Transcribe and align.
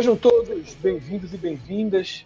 Sejam 0.00 0.16
todos 0.16 0.74
bem-vindos 0.76 1.34
e 1.34 1.36
bem-vindas 1.36 2.24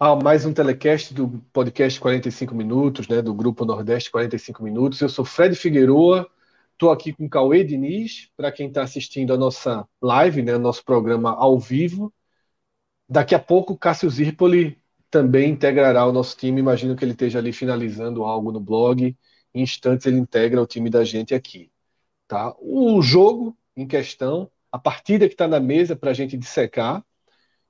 a 0.00 0.16
mais 0.16 0.46
um 0.46 0.52
telecast 0.54 1.12
do 1.12 1.28
podcast 1.52 2.00
45 2.00 2.54
Minutos, 2.54 3.06
né, 3.06 3.20
do 3.20 3.34
Grupo 3.34 3.66
Nordeste 3.66 4.10
45 4.10 4.62
Minutos. 4.64 4.98
Eu 5.02 5.10
sou 5.10 5.22
Fred 5.22 5.54
Figueroa, 5.54 6.26
estou 6.72 6.90
aqui 6.90 7.12
com 7.12 7.28
Cauê 7.28 7.62
Diniz, 7.62 8.30
para 8.34 8.50
quem 8.50 8.68
está 8.68 8.82
assistindo 8.82 9.34
a 9.34 9.36
nossa 9.36 9.86
live, 10.00 10.40
né, 10.40 10.56
nosso 10.56 10.82
programa 10.82 11.34
ao 11.34 11.58
vivo. 11.58 12.10
Daqui 13.06 13.34
a 13.34 13.38
pouco, 13.38 13.76
Cássio 13.76 14.08
Zirpoli 14.08 14.80
também 15.10 15.50
integrará 15.50 16.06
o 16.06 16.12
nosso 16.12 16.34
time. 16.34 16.60
Imagino 16.60 16.96
que 16.96 17.04
ele 17.04 17.12
esteja 17.12 17.40
ali 17.40 17.52
finalizando 17.52 18.24
algo 18.24 18.50
no 18.50 18.58
blog. 18.58 19.14
Em 19.52 19.62
instantes, 19.62 20.06
ele 20.06 20.16
integra 20.16 20.62
o 20.62 20.66
time 20.66 20.88
da 20.88 21.04
gente 21.04 21.34
aqui. 21.34 21.70
Tá? 22.26 22.56
O 22.58 23.02
jogo 23.02 23.54
em 23.76 23.86
questão 23.86 24.50
a 24.76 24.78
partida 24.78 25.26
que 25.26 25.34
está 25.34 25.48
na 25.48 25.58
mesa 25.58 25.96
para 25.96 26.10
a 26.10 26.14
gente 26.14 26.36
dissecar. 26.36 27.04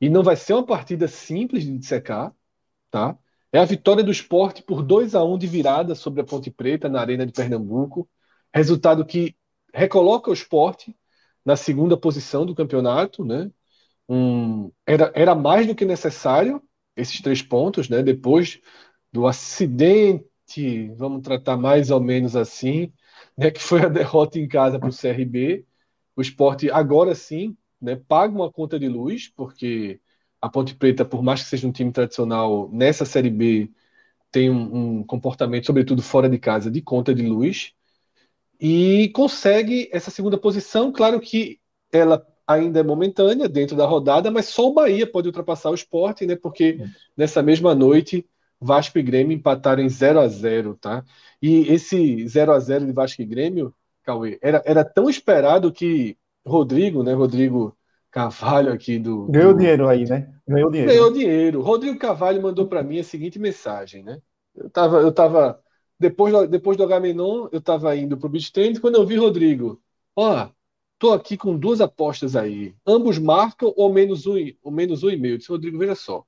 E 0.01 0.11
não 0.11 0.23
vai 0.23 0.37
ser 0.37 0.55
uma 0.55 0.67
partida 0.67 1.09
simples 1.09 1.65
de 1.65 1.79
dissecar, 1.79 2.35
tá? 2.91 3.17
É 3.53 3.59
a 3.59 3.65
vitória 3.65 4.05
do 4.05 4.11
esporte 4.11 4.63
por 4.63 4.83
2 4.83 5.15
a 5.15 5.25
1 5.25 5.39
de 5.39 5.47
virada 5.47 5.95
sobre 5.95 6.21
a 6.21 6.25
Ponte 6.25 6.51
Preta 6.51 6.89
na 6.89 7.01
Arena 7.01 7.25
de 7.25 7.33
Pernambuco. 7.33 8.09
Resultado 8.53 9.07
que 9.07 9.37
recoloca 9.73 10.31
o 10.31 10.35
esporte 10.35 10.95
na 11.45 11.57
segunda 11.57 11.97
posição 11.97 12.45
do 12.45 12.55
campeonato, 12.55 13.25
né? 13.25 13.51
Um, 14.09 14.71
era, 14.85 15.13
era 15.15 15.35
mais 15.35 15.67
do 15.67 15.75
que 15.75 15.85
necessário 15.85 16.63
esses 16.97 17.21
três 17.21 17.41
pontos, 17.41 17.89
né? 17.89 18.03
Depois 18.03 18.61
do 19.13 19.27
acidente, 19.27 20.89
vamos 20.97 21.23
tratar 21.23 21.57
mais 21.57 21.91
ou 21.91 22.01
menos 22.01 22.35
assim, 22.37 22.93
né? 23.39 23.51
Que 23.51 23.61
foi 23.63 23.83
a 23.83 23.89
derrota 23.89 24.39
em 24.39 24.49
casa 24.49 24.79
para 24.79 24.89
o 24.89 24.93
CRB 24.93 25.65
o 26.17 26.23
esporte 26.23 26.71
agora 26.71 27.15
sim 27.15 27.57
né, 27.81 27.97
paga 27.97 28.35
uma 28.35 28.51
conta 28.51 28.79
de 28.79 28.89
luz, 28.89 29.29
porque 29.29 30.01
a 30.41 30.49
Ponte 30.49 30.75
Preta, 30.75 31.05
por 31.05 31.23
mais 31.23 31.43
que 31.43 31.49
seja 31.49 31.67
um 31.67 31.73
time 31.73 31.93
tradicional, 31.93 32.71
nessa 32.73 33.05
Série 33.05 33.31
B 33.31 33.71
tem 34.31 34.51
um, 34.51 34.99
um 34.99 35.05
comportamento, 35.05 35.67
sobretudo 35.67 36.03
fora 36.03 36.29
de 36.29 36.39
casa, 36.39 36.71
de 36.71 36.83
conta 36.83 37.15
de 37.15 37.23
luz, 37.27 37.73
e 38.61 39.11
consegue 39.15 39.89
essa 39.93 40.11
segunda 40.11 40.39
posição. 40.39 40.93
Claro 40.93 41.21
que 41.21 41.61
ela 41.93 42.27
ainda 42.47 42.81
é 42.81 42.83
momentânea 42.83 43.49
dentro 43.49 43.77
da 43.77 43.87
rodada, 43.87 44.31
mas 44.31 44.47
só 44.47 44.69
o 44.69 44.75
Bahia 44.75 45.07
pode 45.07 45.29
ultrapassar 45.29 45.71
o 45.71 45.75
esporte, 45.75 46.27
né? 46.27 46.37
Porque 46.37 46.79
nessa 47.17 47.43
mesma 47.43 47.75
noite 47.75 48.27
Vasco 48.61 48.99
e 48.99 49.03
Grêmio 49.03 49.35
empataram 49.37 49.83
em 49.83 49.89
0 49.89 50.21
a 50.21 50.29
0 50.29 50.77
tá? 50.77 51.05
E 51.43 51.61
esse 51.73 52.27
0 52.27 52.53
a 52.53 52.59
0 52.59 52.87
de 52.87 52.93
Vasco 52.93 53.21
e 53.21 53.27
Grêmio 53.27 53.75
Cauê, 54.07 54.39
era, 54.41 54.63
era 54.65 54.85
tão 54.85 55.11
esperado 55.11 55.73
que 55.73 56.17
Rodrigo, 56.47 57.03
né? 57.03 57.13
Rodrigo 57.13 57.77
Carvalho 58.11 58.73
aqui 58.73 58.99
do. 58.99 59.27
Ganhou 59.27 59.53
do... 59.53 59.59
dinheiro 59.59 59.89
aí, 59.89 60.05
né? 60.05 60.33
Ganhou 60.47 60.71
dinheiro. 60.71 60.93
Ganhou 60.93 61.13
dinheiro. 61.13 61.61
Rodrigo 61.61 61.99
Carvalho 61.99 62.41
mandou 62.41 62.67
para 62.67 62.83
mim 62.83 63.01
a 63.01 63.05
seguinte 63.05 63.39
mensagem, 63.39 64.03
né? 64.05 64.23
Eu 64.55 64.71
tava, 64.71 64.99
eu 64.99 65.13
tava 65.13 65.61
depois 65.99 66.49
depois 66.49 66.77
do 66.77 66.85
Agamenon, 66.85 67.49
eu 67.51 67.61
tava 67.61 67.97
indo 67.97 68.17
pro 68.17 68.29
Beach 68.29 68.53
Tennis, 68.53 68.79
quando 68.79 68.95
eu 68.95 69.07
vi 69.07 69.17
Rodrigo, 69.17 69.83
ó, 70.15 70.49
tô 70.99 71.13
aqui 71.13 71.37
com 71.37 71.59
duas 71.59 71.81
apostas 71.81 72.37
aí. 72.37 72.75
Ambos 72.87 73.19
marcam 73.19 73.73
ou 73.77 73.93
menos 73.93 74.27
um, 74.27 74.37
ou 74.63 74.71
menos 74.71 75.03
um 75.03 75.11
e 75.11 75.17
meio. 75.17 75.35
Eu 75.35 75.39
disse, 75.39 75.51
Rodrigo, 75.51 75.79
veja 75.79 75.95
só. 75.95 76.25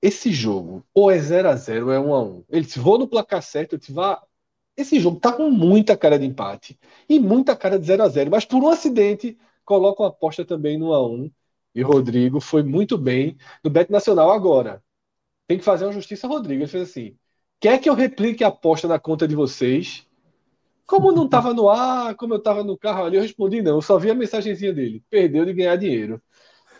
Esse 0.00 0.32
jogo, 0.32 0.84
ou 0.94 1.10
é 1.10 1.18
0 1.18 1.48
a 1.48 1.56
0 1.56 1.86
ou 1.86 1.92
é 1.92 1.98
1 1.98 2.14
a 2.14 2.22
1 2.22 2.44
Ele 2.50 2.64
disse, 2.64 2.78
vou 2.78 2.98
no 2.98 3.08
placar 3.08 3.42
certo, 3.42 3.74
eu 3.74 3.78
disse, 3.78 3.92
vá 3.92 4.22
esse 4.78 5.00
jogo 5.00 5.18
tá 5.18 5.32
com 5.32 5.50
muita 5.50 5.96
cara 5.96 6.18
de 6.18 6.24
empate 6.24 6.78
e 7.08 7.18
muita 7.18 7.56
cara 7.56 7.78
de 7.78 7.86
0 7.86 8.04
a 8.04 8.08
0 8.08 8.30
mas 8.30 8.44
por 8.44 8.62
um 8.62 8.68
acidente 8.68 9.36
coloca 9.64 10.02
uma 10.02 10.08
aposta 10.08 10.44
também 10.44 10.78
no 10.78 10.86
A1. 10.86 11.30
E 11.74 11.82
Rodrigo 11.82 12.40
foi 12.40 12.62
muito 12.62 12.96
bem 12.96 13.36
no 13.62 13.70
Bet 13.70 13.90
Nacional 13.90 14.30
agora. 14.30 14.82
Tem 15.46 15.58
que 15.58 15.64
fazer 15.64 15.84
uma 15.84 15.92
justiça, 15.92 16.28
Rodrigo. 16.28 16.62
Ele 16.62 16.70
fez 16.70 16.88
assim: 16.90 17.16
quer 17.60 17.78
que 17.78 17.88
eu 17.88 17.94
replique 17.94 18.44
a 18.44 18.48
aposta 18.48 18.88
na 18.88 18.98
conta 18.98 19.28
de 19.28 19.34
vocês? 19.34 20.06
Como 20.86 21.12
não 21.12 21.26
estava 21.26 21.52
no 21.52 21.68
ar, 21.68 22.14
como 22.14 22.34
eu 22.34 22.38
estava 22.38 22.64
no 22.64 22.78
carro 22.78 23.04
ali, 23.04 23.16
eu 23.16 23.22
respondi 23.22 23.60
não. 23.60 23.76
Eu 23.76 23.82
só 23.82 23.98
vi 23.98 24.10
a 24.10 24.14
mensagenzinha 24.14 24.72
dele. 24.72 25.04
Perdeu 25.10 25.44
de 25.44 25.52
ganhar 25.52 25.76
dinheiro. 25.76 26.22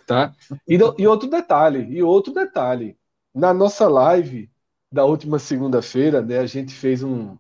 Tá? 0.07 0.35
E, 0.67 0.79
e 0.99 1.07
outro 1.07 1.29
detalhe, 1.29 1.87
e 1.95 2.03
outro 2.03 2.33
detalhe. 2.33 2.97
Na 3.35 3.53
nossa 3.53 3.87
live 3.89 4.51
da 4.91 5.05
última 5.05 5.39
segunda-feira, 5.39 6.23
né, 6.23 6.39
a 6.39 6.47
gente 6.47 6.73
fez 6.75 7.03
um, 7.03 7.37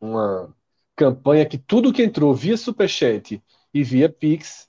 uma 0.00 0.54
campanha 0.96 1.46
que 1.46 1.58
tudo 1.58 1.92
que 1.92 2.02
entrou 2.02 2.34
via 2.34 2.56
Superchat 2.56 3.42
e 3.72 3.82
via 3.82 4.08
Pix, 4.08 4.68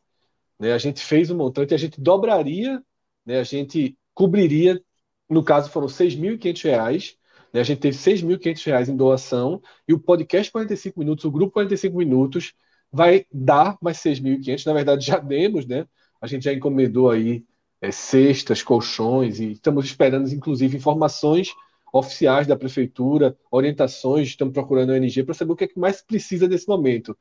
né, 0.59 0.73
a 0.73 0.77
gente 0.77 1.03
fez 1.03 1.29
um 1.29 1.37
montante, 1.37 1.73
a 1.73 1.77
gente 1.77 2.01
dobraria, 2.01 2.81
né, 3.25 3.39
a 3.39 3.43
gente 3.43 3.97
cobriria, 4.13 4.81
no 5.29 5.43
caso 5.43 5.69
foram 5.69 5.87
R$ 5.87 5.93
6.500, 5.93 7.17
né, 7.53 7.59
a 7.59 7.63
gente 7.63 7.79
teve 7.79 7.97
R$ 7.97 8.03
6.500 8.03 8.89
em 8.89 8.95
doação, 8.95 9.61
e 9.87 9.93
o 9.93 9.99
podcast 9.99 10.51
45 10.51 10.99
Minutos, 10.99 11.25
o 11.25 11.31
grupo 11.31 11.53
45 11.53 11.97
Minutos, 11.97 12.53
vai 12.91 13.25
dar 13.31 13.77
mais 13.81 13.97
6.500, 13.97 14.65
na 14.65 14.73
verdade 14.73 15.05
já 15.05 15.19
demos, 15.19 15.65
né, 15.65 15.85
a 16.21 16.27
gente 16.27 16.43
já 16.43 16.53
encomendou 16.53 17.09
aí 17.09 17.45
é, 17.81 17.91
cestas, 17.91 18.63
colchões, 18.63 19.39
e 19.39 19.51
estamos 19.51 19.85
esperando, 19.85 20.27
inclusive, 20.33 20.77
informações 20.77 21.53
oficiais 21.97 22.45
da 22.45 22.57
prefeitura, 22.57 23.37
orientações, 23.49 24.27
estamos 24.27 24.53
procurando 24.53 24.91
a 24.91 24.95
ONG 24.95 25.23
para 25.23 25.33
saber 25.33 25.53
o 25.53 25.55
que 25.55 25.63
é 25.63 25.67
que 25.67 25.79
mais 25.79 26.01
precisa 26.01 26.47
nesse 26.47 26.67
momento. 26.67 27.17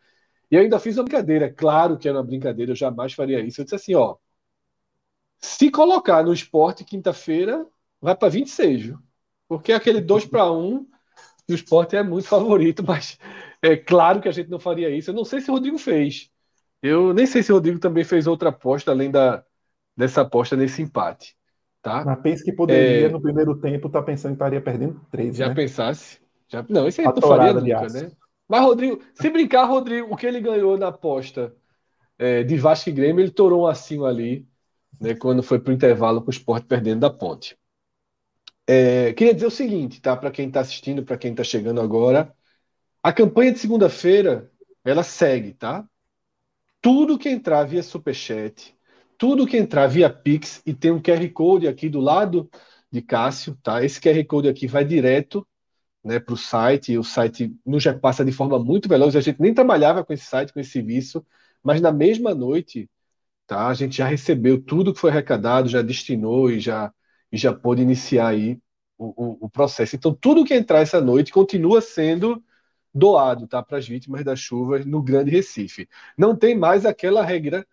E 0.50 0.56
eu 0.56 0.62
ainda 0.62 0.80
fiz 0.80 0.96
uma 0.96 1.04
brincadeira, 1.04 1.52
claro 1.52 1.96
que 1.96 2.08
era 2.08 2.18
uma 2.18 2.24
brincadeira, 2.24 2.72
eu 2.72 2.76
jamais 2.76 3.12
faria 3.12 3.40
isso. 3.40 3.60
Eu 3.60 3.64
disse 3.64 3.76
assim, 3.76 3.94
ó, 3.94 4.16
se 5.40 5.70
colocar 5.70 6.24
no 6.24 6.32
esporte 6.32 6.84
quinta-feira, 6.84 7.66
vai 8.00 8.16
para 8.16 8.28
26, 8.28 8.82
viu? 8.82 8.98
Porque 9.46 9.72
aquele 9.72 10.00
2 10.00 10.24
para 10.26 10.50
1 10.50 10.86
o 11.48 11.54
esporte 11.54 11.94
é 11.94 12.02
muito 12.02 12.26
favorito, 12.26 12.82
mas 12.82 13.18
é 13.62 13.76
claro 13.76 14.20
que 14.20 14.28
a 14.28 14.32
gente 14.32 14.50
não 14.50 14.58
faria 14.58 14.90
isso. 14.90 15.10
Eu 15.10 15.14
não 15.14 15.24
sei 15.24 15.40
se 15.40 15.50
o 15.50 15.54
Rodrigo 15.54 15.78
fez. 15.78 16.30
Eu 16.82 17.12
nem 17.14 17.26
sei 17.26 17.42
se 17.42 17.52
o 17.52 17.56
Rodrigo 17.56 17.78
também 17.78 18.04
fez 18.04 18.26
outra 18.26 18.48
aposta 18.48 18.90
além 18.90 19.10
da, 19.10 19.44
dessa 19.96 20.22
aposta 20.22 20.56
nesse 20.56 20.82
empate. 20.82 21.36
Tá? 21.84 22.02
Mas 22.02 22.18
pensa 22.20 22.42
que 22.42 22.50
poderia, 22.50 23.08
é... 23.08 23.10
no 23.10 23.20
primeiro 23.20 23.54
tempo, 23.60 23.88
estar 23.88 24.00
tá 24.00 24.06
pensando 24.06 24.30
que 24.30 24.36
estaria 24.36 24.60
perdendo 24.60 24.98
três. 25.10 25.36
Já 25.36 25.48
né? 25.48 25.54
pensasse? 25.54 26.18
Já... 26.48 26.64
Não, 26.66 26.88
isso 26.88 27.02
aí 27.02 27.06
não 27.06 27.20
faria 27.20 27.52
nunca, 27.52 27.88
né? 27.92 28.10
Mas, 28.48 28.62
Rodrigo, 28.62 29.02
se 29.14 29.28
brincar, 29.28 29.66
Rodrigo, 29.66 30.10
o 30.10 30.16
que 30.16 30.26
ele 30.26 30.40
ganhou 30.40 30.78
na 30.78 30.88
aposta 30.88 31.54
é, 32.18 32.42
de 32.42 32.56
Vasco 32.56 32.88
e 32.88 32.92
Grêmio, 32.92 33.22
ele 33.22 33.30
torou 33.30 33.64
um 33.64 33.66
assim 33.66 34.02
ali, 34.02 34.48
né, 34.98 35.14
quando 35.14 35.42
foi 35.42 35.58
para 35.58 35.72
o 35.72 35.74
intervalo 35.74 36.22
com 36.22 36.28
o 36.28 36.30
esporte 36.30 36.66
perdendo 36.66 37.00
da 37.00 37.10
ponte. 37.10 37.54
É, 38.66 39.12
queria 39.12 39.34
dizer 39.34 39.46
o 39.46 39.50
seguinte, 39.50 40.00
tá? 40.00 40.16
Para 40.16 40.30
quem 40.30 40.48
está 40.48 40.60
assistindo, 40.60 41.04
para 41.04 41.18
quem 41.18 41.32
está 41.32 41.44
chegando 41.44 41.82
agora, 41.82 42.34
a 43.02 43.12
campanha 43.12 43.52
de 43.52 43.58
segunda-feira 43.58 44.50
ela 44.82 45.02
segue, 45.02 45.52
tá? 45.52 45.86
Tudo 46.80 47.18
que 47.18 47.28
entrar 47.28 47.64
via 47.64 47.82
Superchat, 47.82 48.74
tudo 49.18 49.46
que 49.46 49.56
entrar 49.56 49.86
via 49.86 50.10
Pix 50.10 50.62
e 50.66 50.74
tem 50.74 50.90
um 50.90 51.00
QR 51.00 51.28
Code 51.32 51.68
aqui 51.68 51.88
do 51.88 52.00
lado 52.00 52.50
de 52.90 53.02
Cássio, 53.02 53.58
tá? 53.62 53.84
Esse 53.84 54.00
QR 54.00 54.24
Code 54.26 54.48
aqui 54.48 54.66
vai 54.66 54.84
direto 54.84 55.46
né, 56.04 56.20
para 56.20 56.34
o 56.34 56.36
site, 56.36 56.92
e 56.92 56.98
o 56.98 57.04
site 57.04 57.56
nos 57.64 57.82
já 57.82 57.98
passa 57.98 58.24
de 58.24 58.32
forma 58.32 58.58
muito 58.58 58.88
veloz. 58.88 59.16
A 59.16 59.20
gente 59.20 59.40
nem 59.40 59.54
trabalhava 59.54 60.04
com 60.04 60.12
esse 60.12 60.26
site, 60.26 60.52
com 60.52 60.60
esse 60.60 60.70
serviço, 60.70 61.24
mas 61.62 61.80
na 61.80 61.90
mesma 61.92 62.34
noite, 62.34 62.90
tá? 63.46 63.68
A 63.68 63.74
gente 63.74 63.96
já 63.96 64.06
recebeu 64.06 64.62
tudo 64.62 64.92
que 64.94 65.00
foi 65.00 65.10
arrecadado, 65.10 65.68
já 65.68 65.82
destinou 65.82 66.50
e 66.50 66.60
já, 66.60 66.92
e 67.32 67.36
já 67.38 67.52
pôde 67.54 67.82
iniciar 67.82 68.28
aí 68.28 68.58
o, 68.98 69.06
o, 69.44 69.46
o 69.46 69.50
processo. 69.50 69.96
Então, 69.96 70.14
tudo 70.14 70.44
que 70.44 70.54
entrar 70.54 70.80
essa 70.80 71.00
noite 71.00 71.32
continua 71.32 71.80
sendo 71.80 72.42
doado 72.94 73.46
tá, 73.48 73.62
para 73.62 73.78
as 73.78 73.88
vítimas 73.88 74.24
das 74.24 74.38
chuvas 74.38 74.86
no 74.86 75.02
Grande 75.02 75.30
Recife. 75.30 75.88
Não 76.16 76.36
tem 76.36 76.56
mais 76.56 76.86
aquela 76.86 77.24
regra 77.24 77.66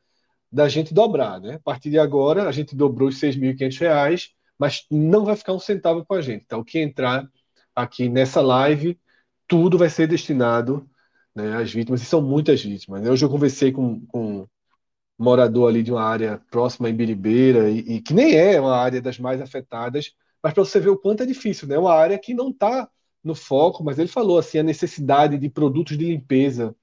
da 0.52 0.68
gente 0.68 0.94
dobrar. 0.94 1.40
Né? 1.40 1.56
A 1.56 1.60
partir 1.60 1.90
de 1.90 2.00
agora, 2.00 2.48
a 2.48 2.52
gente 2.52 2.76
dobrou 2.76 3.10
os 3.10 3.22
R$ 3.22 3.30
6.500, 3.30 4.30
mas 4.60 4.86
não 4.92 5.26
vai 5.26 5.36
ficar 5.36 5.54
um 5.54 5.60
centavo 5.60 6.06
com 6.06 6.14
a 6.14 6.22
gente. 6.22 6.44
Então, 6.46 6.60
o 6.60 6.66
que 6.66 6.80
entrar 6.80 7.28
aqui 7.76 8.10
nessa 8.10 8.42
live, 8.42 9.00
tudo 9.48 9.78
vai 9.78 9.90
ser 9.90 10.08
destinado 10.08 10.88
né, 11.36 11.56
às 11.56 11.72
vítimas, 11.72 12.02
e 12.02 12.06
são 12.06 12.22
muitas 12.22 12.62
vítimas. 12.64 13.02
Né? 13.02 13.10
Hoje 13.10 13.24
eu 13.24 13.30
conversei 13.30 13.72
com, 13.72 14.06
com 14.08 14.48
morador 15.18 15.70
ali 15.70 15.84
de 15.84 15.92
uma 15.92 16.04
área 16.04 16.42
próxima 16.52 16.90
em 16.90 16.96
Biribeira, 16.96 17.70
e, 17.70 17.80
e 17.80 18.02
que 18.02 18.14
nem 18.14 18.36
é 18.36 18.60
uma 18.60 18.76
área 18.76 19.02
das 19.02 19.18
mais 19.20 19.42
afetadas, 19.42 20.14
mas 20.44 20.54
para 20.54 20.66
você 20.66 20.80
ver 20.80 20.90
o 20.90 20.98
quanto 20.98 21.24
é 21.24 21.26
difícil, 21.26 21.68
né? 21.68 21.76
É 21.76 21.80
uma 21.80 21.94
área 21.94 22.18
que 22.18 22.34
não 22.34 22.50
está 22.50 22.90
no 23.24 23.36
foco, 23.36 23.84
mas 23.84 24.00
ele 24.00 24.08
falou 24.08 24.40
assim 24.40 24.58
a 24.58 24.64
necessidade 24.64 25.38
de 25.38 25.50
produtos 25.50 25.98
de 25.98 26.06
limpeza, 26.06 26.76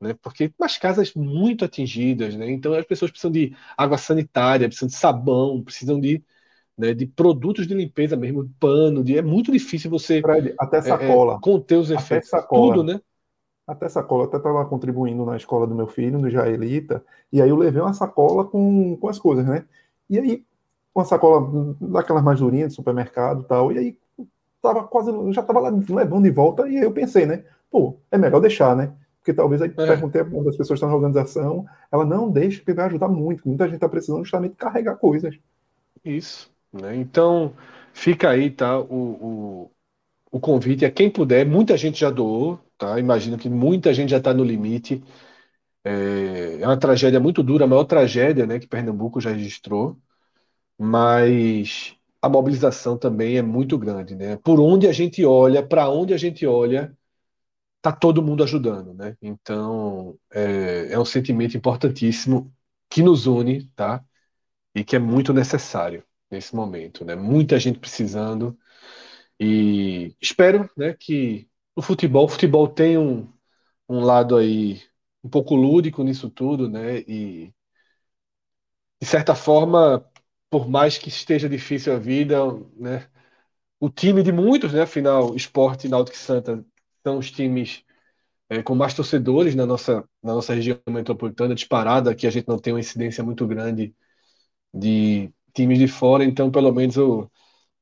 né? 0.00 0.14
Porque 0.22 0.52
umas 0.58 0.76
casas 0.78 1.14
muito 1.14 1.64
atingidas, 1.64 2.36
né? 2.36 2.50
Então 2.50 2.74
as 2.74 2.86
pessoas 2.86 3.10
precisam 3.10 3.30
de 3.32 3.56
água 3.76 3.98
sanitária, 3.98 4.68
precisam 4.68 4.88
de 4.88 4.94
sabão, 4.94 5.62
precisam 5.62 6.00
de 6.00 6.22
né, 6.76 6.92
de 6.92 7.06
produtos 7.06 7.66
de 7.66 7.74
limpeza 7.74 8.16
mesmo, 8.16 8.50
pano, 8.60 9.02
de, 9.02 9.16
é 9.16 9.22
muito 9.22 9.50
difícil 9.50 9.90
você 9.90 10.20
Fred, 10.20 10.54
até 10.58 10.82
sacola, 10.82 11.34
é, 11.34 11.36
é, 11.36 11.40
conter 11.40 11.76
os 11.76 11.90
efeitos, 11.90 12.28
sacola, 12.28 12.74
tudo, 12.74 12.84
né? 12.84 13.00
Até 13.66 13.88
sacola, 13.88 14.24
até 14.26 14.36
estava 14.36 14.64
contribuindo 14.66 15.24
na 15.24 15.36
escola 15.36 15.66
do 15.66 15.74
meu 15.74 15.86
filho, 15.86 16.18
no 16.18 16.30
Jaelita, 16.30 17.02
e 17.32 17.40
aí 17.40 17.48
eu 17.48 17.56
levei 17.56 17.80
uma 17.80 17.94
sacola 17.94 18.44
com, 18.44 18.96
com 18.96 19.08
as 19.08 19.18
coisas, 19.18 19.46
né? 19.46 19.64
E 20.08 20.18
aí, 20.18 20.44
uma 20.94 21.04
sacola 21.04 21.74
daquelas 21.80 22.22
mais 22.22 22.38
durinhas 22.38 22.68
de 22.68 22.76
supermercado 22.76 23.42
e 23.42 23.44
tal, 23.44 23.72
e 23.72 23.78
aí 23.78 23.98
tava 24.62 24.84
quase, 24.84 25.10
já 25.32 25.40
estava 25.40 25.60
lá 25.60 25.70
levando 25.70 26.24
de 26.24 26.30
volta, 26.30 26.68
e 26.68 26.76
aí 26.76 26.84
eu 26.84 26.92
pensei, 26.92 27.26
né? 27.26 27.44
Pô, 27.70 27.96
é 28.10 28.18
melhor 28.18 28.40
deixar, 28.40 28.76
né? 28.76 28.92
Porque 29.26 29.34
talvez 29.34 29.60
aí 29.60 29.68
é. 29.70 29.86
perguntei 29.86 30.20
a 30.20 30.24
uma 30.24 30.44
das 30.44 30.56
pessoas 30.56 30.78
que 30.78 30.86
estão 30.86 30.88
na 30.88 30.94
organização, 30.94 31.66
ela 31.90 32.04
não 32.04 32.30
deixa, 32.30 32.58
porque 32.58 32.72
vai 32.72 32.86
ajudar 32.86 33.08
muito, 33.08 33.46
muita 33.46 33.64
gente 33.64 33.74
está 33.74 33.88
precisando 33.88 34.22
justamente 34.22 34.54
carregar 34.54 34.96
coisas. 34.96 35.36
Isso, 36.04 36.48
né? 36.72 36.94
Então, 36.94 37.52
fica 37.92 38.30
aí, 38.30 38.50
tá, 38.50 38.78
o, 38.78 38.84
o, 38.84 39.70
o 40.30 40.38
convite 40.38 40.84
a 40.84 40.90
quem 40.90 41.10
puder, 41.10 41.44
muita 41.44 41.76
gente 41.76 41.98
já 41.98 42.08
doou, 42.08 42.60
Tá? 42.78 42.98
Imagino 42.98 43.38
que 43.38 43.48
muita 43.48 43.92
gente 43.94 44.10
já 44.10 44.18
está 44.18 44.34
no 44.34 44.44
limite. 44.44 45.02
É, 45.84 46.60
é 46.60 46.66
uma 46.66 46.78
tragédia 46.78 47.20
muito 47.20 47.42
dura, 47.42 47.64
a 47.64 47.68
maior 47.68 47.84
tragédia 47.84 48.46
né, 48.46 48.58
que 48.58 48.66
Pernambuco 48.66 49.20
já 49.20 49.30
registrou, 49.30 49.98
mas 50.78 51.96
a 52.22 52.28
mobilização 52.28 52.98
também 52.98 53.38
é 53.38 53.42
muito 53.42 53.78
grande. 53.78 54.14
Né? 54.16 54.36
Por 54.38 54.60
onde 54.60 54.88
a 54.88 54.92
gente 54.92 55.24
olha, 55.24 55.62
para 55.66 55.88
onde 55.90 56.14
a 56.14 56.18
gente 56.18 56.46
olha, 56.46 56.96
está 57.88 57.92
todo 57.92 58.22
mundo 58.22 58.42
ajudando. 58.42 58.94
Né? 58.94 59.16
Então, 59.22 60.18
é, 60.32 60.92
é 60.92 60.98
um 60.98 61.04
sentimento 61.04 61.56
importantíssimo 61.56 62.52
que 62.90 63.02
nos 63.02 63.26
une 63.26 63.66
tá? 63.76 64.04
e 64.74 64.84
que 64.84 64.96
é 64.96 64.98
muito 64.98 65.32
necessário 65.32 66.04
nesse 66.30 66.54
momento. 66.54 67.04
Né? 67.04 67.14
Muita 67.14 67.58
gente 67.58 67.78
precisando. 67.78 68.58
E 69.40 70.16
espero 70.20 70.68
né, 70.76 70.94
que 70.98 71.48
no 71.76 71.82
futebol. 71.82 72.24
O 72.26 72.28
futebol 72.28 72.68
tem 72.68 72.98
um, 72.98 73.32
um 73.88 74.00
lado 74.00 74.36
aí 74.36 74.82
um 75.24 75.28
pouco 75.28 75.54
lúdico 75.54 76.02
nisso 76.04 76.30
tudo, 76.30 76.68
né? 76.70 77.00
E 77.00 77.52
de 79.00 79.06
certa 79.06 79.34
forma, 79.34 80.08
por 80.50 80.68
mais 80.68 80.98
que 80.98 81.08
esteja 81.08 81.48
difícil 81.48 81.94
a 81.94 81.98
vida, 81.98 82.38
né? 82.76 83.08
O 83.80 83.90
time 83.90 84.22
de 84.22 84.32
muitos, 84.32 84.72
né? 84.72 84.82
Afinal, 84.82 85.34
Esporte 85.36 85.86
e 85.86 85.90
Náutico 85.90 86.16
Santa 86.16 86.64
são 87.06 87.18
os 87.18 87.30
times 87.30 87.84
é, 88.50 88.62
com 88.62 88.74
mais 88.74 88.94
torcedores 88.94 89.54
na 89.54 89.64
nossa, 89.66 90.08
na 90.22 90.34
nossa 90.34 90.54
região 90.54 90.80
metropolitana, 90.88 91.54
disparada, 91.54 92.14
que 92.16 92.26
a 92.26 92.30
gente 92.30 92.48
não 92.48 92.58
tem 92.58 92.72
uma 92.72 92.80
incidência 92.80 93.22
muito 93.24 93.46
grande 93.46 93.94
de 94.74 95.32
times 95.54 95.78
de 95.78 95.88
fora, 95.88 96.24
então 96.24 96.50
pelo 96.50 96.72
menos 96.72 96.96
o, 96.98 97.30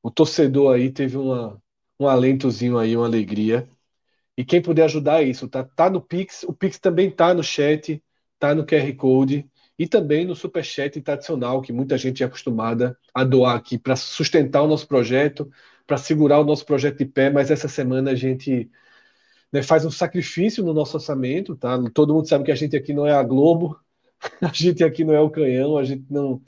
o 0.03 0.11
torcedor 0.11 0.75
aí 0.75 0.91
teve 0.91 1.17
uma, 1.17 1.61
um 1.99 2.07
alentozinho 2.07 2.77
aí, 2.77 2.95
uma 2.95 3.07
alegria. 3.07 3.67
E 4.37 4.45
quem 4.45 4.61
puder 4.61 4.85
ajudar 4.85 5.23
é 5.23 5.25
isso, 5.27 5.47
tá? 5.49 5.63
Tá 5.63 5.89
no 5.89 6.01
Pix, 6.01 6.43
o 6.43 6.53
Pix 6.53 6.79
também 6.79 7.11
tá 7.11 7.33
no 7.33 7.43
chat, 7.43 8.03
tá 8.39 8.55
no 8.55 8.65
QR 8.65 8.93
Code 8.95 9.49
e 9.79 9.87
também 9.87 10.25
no 10.25 10.35
Superchat 10.35 11.01
tradicional, 11.01 11.61
que 11.61 11.73
muita 11.73 11.97
gente 11.97 12.23
é 12.23 12.25
acostumada 12.27 12.97
a 13.13 13.23
doar 13.23 13.55
aqui 13.57 13.77
para 13.77 13.95
sustentar 13.95 14.61
o 14.61 14.67
nosso 14.67 14.87
projeto, 14.87 15.49
para 15.87 15.97
segurar 15.97 16.39
o 16.39 16.45
nosso 16.45 16.65
projeto 16.65 16.99
de 16.99 17.05
pé, 17.05 17.29
mas 17.31 17.51
essa 17.51 17.67
semana 17.67 18.11
a 18.11 18.15
gente 18.15 18.69
né, 19.55 19.63
faz 19.63 19.85
um 19.85 19.91
sacrifício 19.91 20.61
no 20.65 20.73
nosso 20.73 20.97
orçamento, 20.97 21.55
tá? 21.55 21.81
Todo 21.93 22.13
mundo 22.13 22.27
sabe 22.27 22.43
que 22.43 22.51
a 22.51 22.55
gente 22.55 22.75
aqui 22.75 22.93
não 22.93 23.07
é 23.07 23.13
a 23.13 23.23
Globo, 23.23 23.79
a 24.41 24.51
gente 24.53 24.83
aqui 24.83 25.05
não 25.05 25.13
é 25.13 25.21
o 25.21 25.29
Canhão, 25.29 25.77
a 25.77 25.85
gente 25.85 26.05
não 26.09 26.41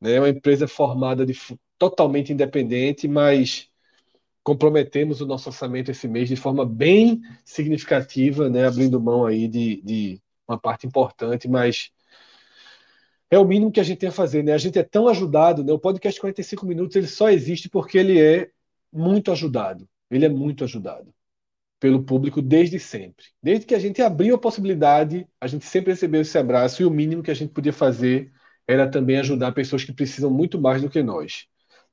né, 0.00 0.14
é 0.14 0.20
uma 0.20 0.30
empresa 0.30 0.66
formada 0.66 1.26
de 1.26 1.38
totalmente 1.76 2.32
independente, 2.32 3.06
mas 3.06 3.68
comprometemos 4.42 5.20
o 5.20 5.26
nosso 5.26 5.50
orçamento 5.50 5.90
esse 5.90 6.08
mês 6.08 6.28
de 6.28 6.36
forma 6.36 6.64
bem 6.64 7.20
significativa, 7.44 8.48
né, 8.48 8.66
abrindo 8.66 8.98
mão 8.98 9.26
aí 9.26 9.46
de, 9.46 9.82
de 9.82 10.22
uma 10.48 10.58
parte 10.58 10.86
importante, 10.86 11.46
mas 11.48 11.90
é 13.30 13.38
o 13.38 13.44
mínimo 13.44 13.70
que 13.70 13.80
a 13.80 13.82
gente 13.82 13.98
tem 13.98 14.08
a 14.08 14.12
fazer, 14.12 14.42
né? 14.42 14.54
A 14.54 14.58
gente 14.58 14.78
é 14.78 14.82
tão 14.82 15.06
ajudado, 15.06 15.62
né? 15.62 15.70
O 15.70 15.78
podcast 15.78 16.18
45 16.18 16.64
minutos 16.64 16.96
ele 16.96 17.06
só 17.06 17.28
existe 17.28 17.68
porque 17.68 17.98
ele 17.98 18.18
é 18.18 18.50
muito 18.90 19.30
ajudado. 19.30 19.86
Ele 20.10 20.24
é 20.24 20.30
muito 20.30 20.64
ajudado 20.64 21.12
pelo 21.80 22.02
público 22.04 22.42
desde 22.42 22.78
sempre. 22.78 23.26
Desde 23.42 23.66
que 23.66 23.74
a 23.74 23.78
gente 23.78 24.02
abriu 24.02 24.34
a 24.34 24.38
possibilidade, 24.38 25.26
a 25.40 25.46
gente 25.46 25.64
sempre 25.64 25.92
recebeu 25.92 26.22
esse 26.22 26.36
abraço 26.38 26.82
e 26.82 26.86
o 26.86 26.90
mínimo 26.90 27.22
que 27.22 27.30
a 27.30 27.34
gente 27.34 27.52
podia 27.52 27.72
fazer 27.72 28.32
era 28.66 28.90
também 28.90 29.18
ajudar 29.18 29.52
pessoas 29.52 29.84
que 29.84 29.92
precisam 29.92 30.30
muito 30.30 30.60
mais 30.60 30.82
do 30.82 30.90
que 30.90 31.02
nós, 31.02 31.46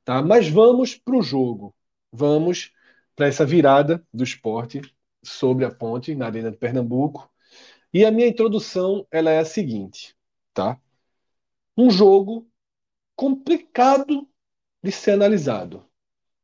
tá? 0.04 0.22
Mas 0.22 0.50
vamos 0.50 0.96
para 0.96 1.16
o 1.18 1.22
jogo 1.22 1.74
vamos 2.16 2.72
para 3.16 3.28
essa 3.28 3.46
virada 3.46 4.06
do 4.14 4.24
esporte 4.24 4.82
sobre 5.24 5.66
a 5.66 5.72
ponte 5.72 6.16
na 6.16 6.28
Arena 6.28 6.52
de 6.52 6.58
Pernambuco. 6.58 7.30
E 7.94 8.06
a 8.06 8.12
minha 8.12 8.28
introdução 8.28 9.06
ela 9.12 9.30
é 9.32 9.40
a 9.40 9.46
seguinte, 9.46 10.16
tá? 10.54 10.80
Um 11.78 11.90
jogo 11.90 12.50
complicado 13.16 14.28
de 14.84 14.92
ser 14.92 15.12
analisado. 15.12 15.86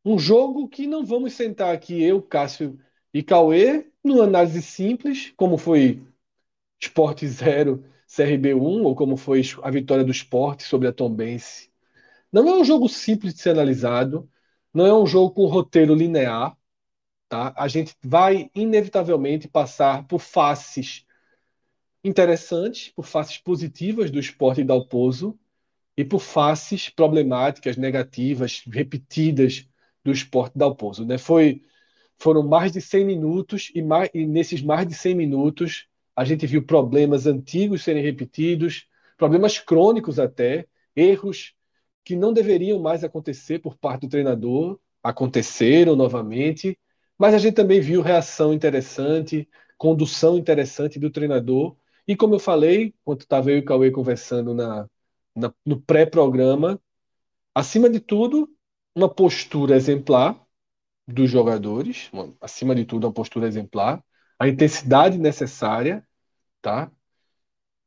Um 0.04 0.18
jogo 0.18 0.68
que 0.68 0.88
não 0.88 1.06
vamos 1.06 1.34
sentar 1.34 1.74
aqui 1.74 2.02
eu, 2.02 2.22
Cássio 2.22 2.80
e 3.14 3.24
Cauê 3.24 3.88
numa 4.04 4.24
análise 4.24 4.62
simples, 4.62 5.34
como 5.36 5.58
foi 5.58 6.02
Esporte 6.80 7.28
0, 7.28 7.84
CRB 8.08 8.54
1, 8.56 8.84
ou 8.84 8.96
como 8.96 9.16
foi 9.16 9.42
a 9.62 9.72
vitória 9.72 10.04
do 10.04 10.12
esporte 10.12 10.64
sobre 10.64 10.88
a 10.88 10.94
Tombense. 10.94 11.70
Não 12.32 12.48
é 12.48 12.56
um 12.56 12.64
jogo 12.66 12.90
simples 12.90 13.34
de 13.34 13.42
ser 13.42 13.52
analisado, 13.52 14.30
não 14.74 14.86
é 14.86 14.94
um 14.94 15.06
jogo 15.06 15.32
com 15.34 15.46
roteiro 15.46 15.94
linear, 15.94 16.58
tá? 17.30 17.54
A 17.58 17.68
gente 17.68 17.96
vai 18.04 18.50
inevitavelmente 18.56 19.48
passar 19.48 20.08
por 20.08 20.20
faces 20.20 21.06
interessantes, 22.04 22.90
por 22.90 23.06
faces 23.06 23.38
positivas 23.38 24.10
do 24.12 24.20
esporte 24.20 24.62
e 24.62 24.72
Alpozo 24.72 25.40
e 25.96 26.04
por 26.04 26.20
faces 26.20 26.90
problemáticas, 26.90 27.78
negativas, 27.78 28.64
repetidas 28.66 29.68
do 30.04 30.12
esporte 30.12 30.58
e 30.58 30.64
Alpozo, 30.64 31.06
né? 31.06 31.18
Foi 31.18 31.64
foram 32.22 32.44
mais 32.44 32.72
de 32.72 32.80
100 32.80 33.04
minutos 33.04 33.72
e, 33.74 33.82
mais, 33.82 34.12
e 34.14 34.28
nesses 34.28 34.62
mais 34.62 34.88
de 34.88 34.94
100 34.94 35.16
minutos 35.16 35.88
a 36.16 36.24
gente 36.24 36.46
viu 36.46 36.64
problemas 36.64 37.26
antigos 37.26 37.84
serem 37.84 38.04
repetidos, 38.04 38.88
problemas 39.18 39.58
crônicos 39.58 40.20
até, 40.20 40.68
erros 40.96 41.56
que 42.04 42.16
não 42.16 42.32
deveriam 42.32 42.80
mais 42.80 43.04
acontecer 43.04 43.58
por 43.60 43.76
parte 43.76 44.02
do 44.02 44.10
treinador, 44.10 44.80
aconteceram 45.02 45.96
novamente, 45.96 46.78
mas 47.18 47.34
a 47.34 47.40
gente 47.40 47.56
também 47.56 47.82
viu 47.82 48.04
reação 48.04 48.54
interessante, 48.54 49.50
condução 49.76 50.38
interessante 50.38 51.00
do 51.00 51.10
treinador. 51.10 51.76
E 52.08 52.16
como 52.16 52.36
eu 52.36 52.40
falei, 52.40 52.94
quando 53.04 53.22
estava 53.22 53.50
eu 53.50 53.58
e 53.58 53.62
o 53.62 53.66
Cauê 53.66 53.90
conversando 53.90 54.54
na, 54.54 54.88
na 55.36 55.52
no 55.66 55.82
pré-programa, 55.82 56.80
acima 57.56 57.90
de 57.90 58.00
tudo, 58.00 58.48
uma 58.96 59.10
postura 59.10 59.76
exemplar 59.76 60.40
dos 61.08 61.30
jogadores, 61.30 62.10
acima 62.40 62.76
de 62.76 62.86
tudo, 62.86 63.08
uma 63.08 63.14
postura 63.14 63.48
exemplar, 63.48 64.04
a 64.40 64.48
intensidade 64.48 65.18
necessária, 65.18 66.06
tá? 66.62 66.92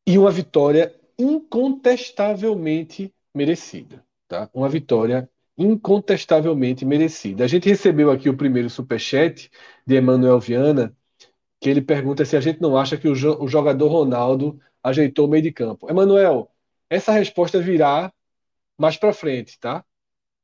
E 0.06 0.18
uma 0.18 0.30
vitória 0.30 0.94
incontestavelmente 1.18 3.12
merecida, 3.34 4.04
tá? 4.28 4.48
Uma 4.52 4.68
vitória 4.68 5.28
incontestavelmente 5.56 6.84
merecida. 6.84 7.44
A 7.44 7.46
gente 7.46 7.68
recebeu 7.68 8.10
aqui 8.10 8.28
o 8.28 8.36
primeiro 8.36 8.68
superchat 8.68 9.50
de 9.86 9.94
Emanuel 9.94 10.40
Viana, 10.40 10.94
que 11.60 11.70
ele 11.70 11.80
pergunta 11.80 12.24
se 12.24 12.36
a 12.36 12.40
gente 12.40 12.60
não 12.60 12.76
acha 12.76 12.96
que 12.96 13.08
o, 13.08 13.14
jo 13.14 13.36
o 13.40 13.48
jogador 13.48 13.88
Ronaldo 13.88 14.60
ajeitou 14.82 15.26
o 15.26 15.30
meio 15.30 15.42
de 15.42 15.52
campo. 15.52 15.88
Emanuel, 15.90 16.50
essa 16.90 17.12
resposta 17.12 17.60
virá 17.60 18.12
mais 18.78 18.96
para 18.96 19.12
frente, 19.12 19.58
tá? 19.58 19.84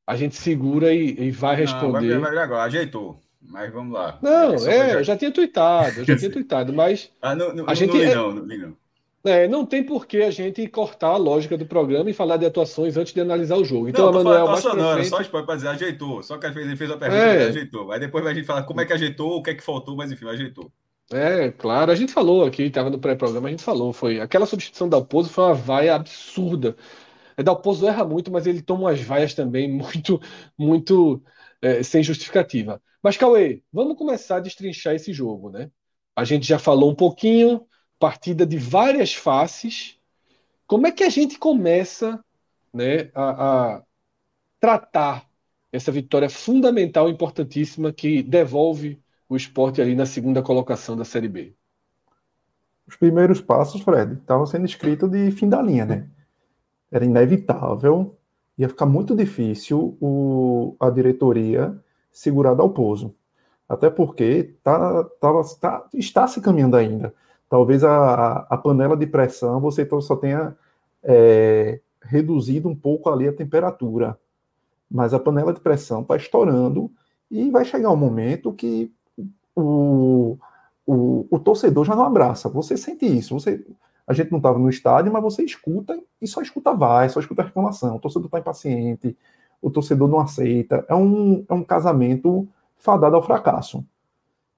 A 0.05 0.15
gente 0.15 0.35
segura 0.35 0.93
e, 0.93 1.27
e 1.27 1.31
vai 1.31 1.55
responder. 1.55 2.15
Não, 2.15 2.21
vai, 2.21 2.33
vai 2.33 2.43
agora, 2.43 2.63
ajeitou. 2.63 3.19
Mas 3.41 3.71
vamos 3.73 3.93
lá. 3.93 4.17
Não, 4.21 4.53
é, 4.67 4.91
é 4.91 4.95
eu 4.95 5.03
já 5.03 5.17
tinha 5.17 5.31
tweetado, 5.31 5.99
eu 5.99 6.05
já 6.05 6.15
tinha 6.15 6.29
tweetado, 6.31 6.73
mas. 6.73 7.09
Ah, 7.21 7.35
não, 7.35 7.53
não, 7.53 7.65
a 7.67 7.73
gente 7.73 7.93
não 7.93 7.99
li, 7.99 8.05
é... 8.05 8.15
não, 8.15 8.31
não 8.33 8.45
li, 8.45 8.57
não. 8.57 8.81
É, 9.23 9.47
não 9.47 9.65
tem 9.65 9.83
por 9.83 10.07
que 10.07 10.23
a 10.23 10.31
gente 10.31 10.67
cortar 10.67 11.09
a 11.09 11.17
lógica 11.17 11.55
do 11.55 11.65
programa 11.65 12.09
e 12.09 12.13
falar 12.13 12.37
de 12.37 12.45
atuações 12.45 12.97
antes 12.97 13.13
de 13.13 13.21
analisar 13.21 13.55
o 13.55 13.63
jogo. 13.63 13.87
Então, 13.87 14.11
não, 14.11 14.19
a 14.19 14.23
Manuel 14.23 14.47
mais 14.47 14.63
não, 14.63 14.93
frente... 14.93 15.09
só 15.09 15.41
para 15.43 15.55
dizer, 15.55 15.67
ajeitou. 15.67 16.23
Só 16.23 16.39
que 16.39 16.47
ele 16.47 16.75
fez 16.75 16.89
a 16.89 16.97
pergunta, 16.97 17.21
é. 17.21 17.47
ajeitou. 17.49 17.91
Aí 17.91 17.99
depois 17.99 18.25
a 18.25 18.33
gente 18.33 18.47
fala 18.47 18.63
como 18.63 18.81
é 18.81 18.85
que 18.85 18.93
ajeitou, 18.93 19.37
o 19.37 19.43
que 19.43 19.51
é 19.51 19.53
que 19.53 19.63
faltou, 19.63 19.95
mas 19.95 20.11
enfim, 20.11 20.27
ajeitou. 20.27 20.71
É, 21.11 21.51
claro, 21.51 21.91
a 21.91 21.95
gente 21.95 22.13
falou 22.13 22.45
aqui, 22.45 22.63
estava 22.63 22.89
no 22.89 22.97
pré-programa, 22.97 23.47
a 23.47 23.51
gente 23.51 23.63
falou, 23.63 23.91
foi 23.91 24.19
aquela 24.19 24.45
substituição 24.45 24.87
da 24.87 24.97
Alpozo 24.97 25.29
foi 25.29 25.43
uma 25.43 25.53
vaia 25.53 25.93
absurda. 25.93 26.75
É, 27.37 27.43
Dalpozo 27.43 27.87
erra 27.87 28.03
muito, 28.05 28.31
mas 28.31 28.47
ele 28.47 28.61
toma 28.61 28.81
umas 28.81 29.01
vaias 29.01 29.33
também 29.33 29.69
muito, 29.71 30.19
muito 30.57 31.23
é, 31.61 31.83
sem 31.83 32.03
justificativa. 32.03 32.81
Mas, 33.01 33.17
Cauê, 33.17 33.63
vamos 33.71 33.97
começar 33.97 34.37
a 34.37 34.39
destrinchar 34.39 34.95
esse 34.95 35.11
jogo, 35.11 35.49
né? 35.49 35.71
A 36.15 36.23
gente 36.23 36.47
já 36.47 36.59
falou 36.59 36.91
um 36.91 36.95
pouquinho, 36.95 37.65
partida 37.99 38.45
de 38.45 38.57
várias 38.57 39.13
faces. 39.13 39.97
Como 40.67 40.87
é 40.87 40.91
que 40.91 41.03
a 41.03 41.09
gente 41.09 41.37
começa 41.37 42.23
né, 42.73 43.09
a, 43.13 43.75
a 43.75 43.83
tratar 44.59 45.27
essa 45.71 45.91
vitória 45.91 46.29
fundamental, 46.29 47.09
importantíssima, 47.09 47.93
que 47.93 48.21
devolve 48.21 49.01
o 49.29 49.35
esporte 49.35 49.81
ali 49.81 49.95
na 49.95 50.05
segunda 50.05 50.41
colocação 50.43 50.97
da 50.97 51.05
Série 51.05 51.29
B? 51.29 51.55
Os 52.85 52.97
primeiros 52.97 53.39
passos, 53.39 53.81
Fred, 53.81 54.15
estavam 54.15 54.45
sendo 54.45 54.65
escritos 54.65 55.09
de 55.09 55.31
fim 55.31 55.47
da 55.47 55.61
linha, 55.61 55.85
né? 55.85 56.09
Era 56.91 57.05
inevitável, 57.05 58.15
ia 58.57 58.67
ficar 58.67 58.85
muito 58.85 59.15
difícil 59.15 59.97
o, 60.01 60.75
a 60.79 60.89
diretoria 60.89 61.75
segurar 62.11 62.53
Dalpozo. 62.53 63.15
Até 63.67 63.89
porque 63.89 64.55
tá, 64.61 65.03
tá, 65.03 65.87
está 65.93 66.27
se 66.27 66.41
caminhando 66.41 66.75
ainda. 66.75 67.13
Talvez 67.49 67.83
a, 67.83 68.45
a 68.49 68.57
panela 68.57 68.97
de 68.97 69.07
pressão 69.07 69.59
você 69.59 69.87
só 70.01 70.15
tenha 70.15 70.55
é, 71.03 71.79
reduzido 72.01 72.67
um 72.67 72.75
pouco 72.75 73.09
ali 73.09 73.27
a 73.27 73.33
temperatura. 73.33 74.17
Mas 74.89 75.13
a 75.13 75.19
panela 75.19 75.53
de 75.53 75.61
pressão 75.61 76.01
está 76.01 76.17
estourando 76.17 76.91
e 77.29 77.49
vai 77.49 77.63
chegar 77.63 77.91
um 77.91 77.95
momento 77.95 78.51
que 78.51 78.91
o, 79.55 80.37
o, 80.85 81.27
o, 81.29 81.39
torcedor 81.39 81.85
já 81.85 81.95
não 81.95 82.03
abraça. 82.03 82.49
Você 82.49 82.75
sente 82.75 83.05
isso. 83.05 83.39
Você, 83.39 83.65
a 84.07 84.13
gente 84.13 84.31
não 84.31 84.37
estava 84.39 84.59
no 84.59 84.69
estádio, 84.69 85.11
mas 85.11 85.21
você 85.21 85.43
escuta 85.43 85.99
e 86.21 86.27
só 86.27 86.41
escuta 86.41 86.73
vai, 86.73 87.07
só 87.09 87.19
escuta 87.19 87.43
reclamação. 87.43 87.95
O 87.95 87.99
torcedor 87.99 88.25
está 88.25 88.39
impaciente, 88.39 89.17
o 89.61 89.69
torcedor 89.69 90.07
não 90.07 90.19
aceita. 90.19 90.85
É 90.89 90.95
um, 90.95 91.45
é 91.47 91.53
um 91.53 91.63
casamento 91.63 92.47
fadado 92.77 93.15
ao 93.15 93.23
fracasso. 93.23 93.85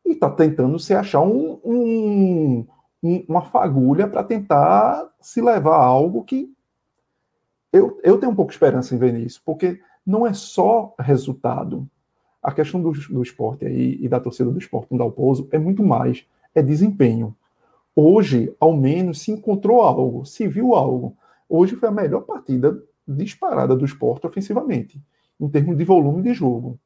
E 0.06 0.14
está 0.14 0.30
tentando 0.30 0.80
se 0.80 0.94
achar 0.94 1.22
um, 1.22 1.60
um, 1.64 2.66
uma 3.28 3.42
fagulha 3.44 4.08
para 4.08 4.24
tentar 4.24 5.10
se 5.20 5.42
levar 5.42 5.76
a 5.76 5.84
algo 5.84 6.24
que 6.24 6.52
eu, 7.72 8.00
eu 8.04 8.20
tenho 8.20 8.32
um 8.32 8.36
pouco 8.36 8.52
de 8.52 8.56
esperança 8.56 8.94
em 8.94 8.98
ver 9.00 9.14
nisso, 9.14 9.42
porque 9.44 9.82
não 10.06 10.28
é 10.28 10.34
só 10.34 10.94
resultado. 11.00 11.90
A 12.42 12.52
questão 12.52 12.82
do, 12.82 12.92
do 12.92 13.24
esporte 13.24 13.66
aí 13.66 13.98
e 14.00 14.08
da 14.08 14.20
torcida 14.20 14.52
do 14.52 14.60
esporte 14.60 14.92
no 14.92 14.98
Dalpozo 14.98 15.48
é 15.52 15.58
muito 15.58 15.84
mais, 15.84 16.26
é 16.54 16.62
desempenho. 16.62 17.36
Hoje, 17.96 18.56
ao 18.60 18.76
menos, 18.76 19.22
se 19.22 19.32
encontrou 19.32 19.82
algo, 19.82 20.26
se 20.26 20.48
viu 20.48 20.74
algo. 20.74 21.16
Hoje 21.48 21.76
foi 21.76 21.90
a 21.90 21.92
melhor 21.92 22.22
partida 22.22 22.82
disparada 23.08 23.76
do 23.76 23.86
esporte 23.86 24.26
ofensivamente, 24.26 25.00
em 25.40 25.50
termos 25.50 25.78
de 25.78 25.84
volume 25.84 26.22
de 26.22 26.34
jogo. 26.34 26.80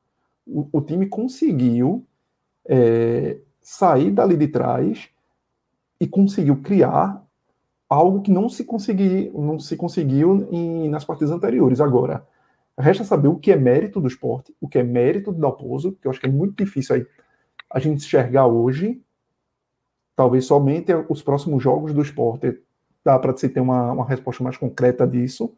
O, 0.46 0.68
o 0.72 0.82
time 0.82 1.08
conseguiu 1.08 2.06
é, 2.68 3.40
sair 3.62 4.12
dali 4.12 4.36
de 4.36 4.48
trás 4.48 5.10
e 6.00 6.08
conseguiu 6.08 6.58
criar 6.62 7.24
algo 7.90 8.22
que 8.22 8.32
não 8.32 8.50
se, 8.50 8.64
consegui, 8.64 9.32
não 9.34 9.60
se 9.60 9.78
conseguiu 9.78 10.48
em, 10.52 10.90
nas 10.90 11.06
partidas 11.06 11.32
anteriores. 11.32 11.80
Agora, 11.80 12.26
resta 12.78 13.04
saber 13.04 13.30
o 13.30 13.38
que 13.38 13.52
é 13.52 13.56
mérito 13.56 14.02
do 14.02 14.08
esporte, 14.08 14.54
o 14.60 14.68
que 14.68 14.78
é 14.78 14.84
mérito 14.84 15.32
do 15.32 15.40
Dalpozo, 15.40 15.94
que 15.94 16.08
eu 16.08 16.12
acho 16.12 16.20
que 16.20 16.28
é 16.28 16.32
muito 16.32 16.56
difícil 16.64 16.96
aí 16.96 17.06
a 17.72 17.80
gente 17.80 18.06
enxergar 18.06 18.48
hoje. 18.48 19.02
Talvez 20.18 20.46
somente 20.46 20.92
os 21.08 21.22
próximos 21.22 21.64
jogos 21.64 21.94
do 21.94 22.02
esporte 22.02 22.60
dá 23.06 23.18
para 23.18 23.38
se 23.38 23.48
ter 23.48 23.62
uma, 23.62 23.94
uma 23.94 24.06
resposta 24.06 24.44
mais 24.44 24.58
concreta 24.58 25.08
disso. 25.08 25.56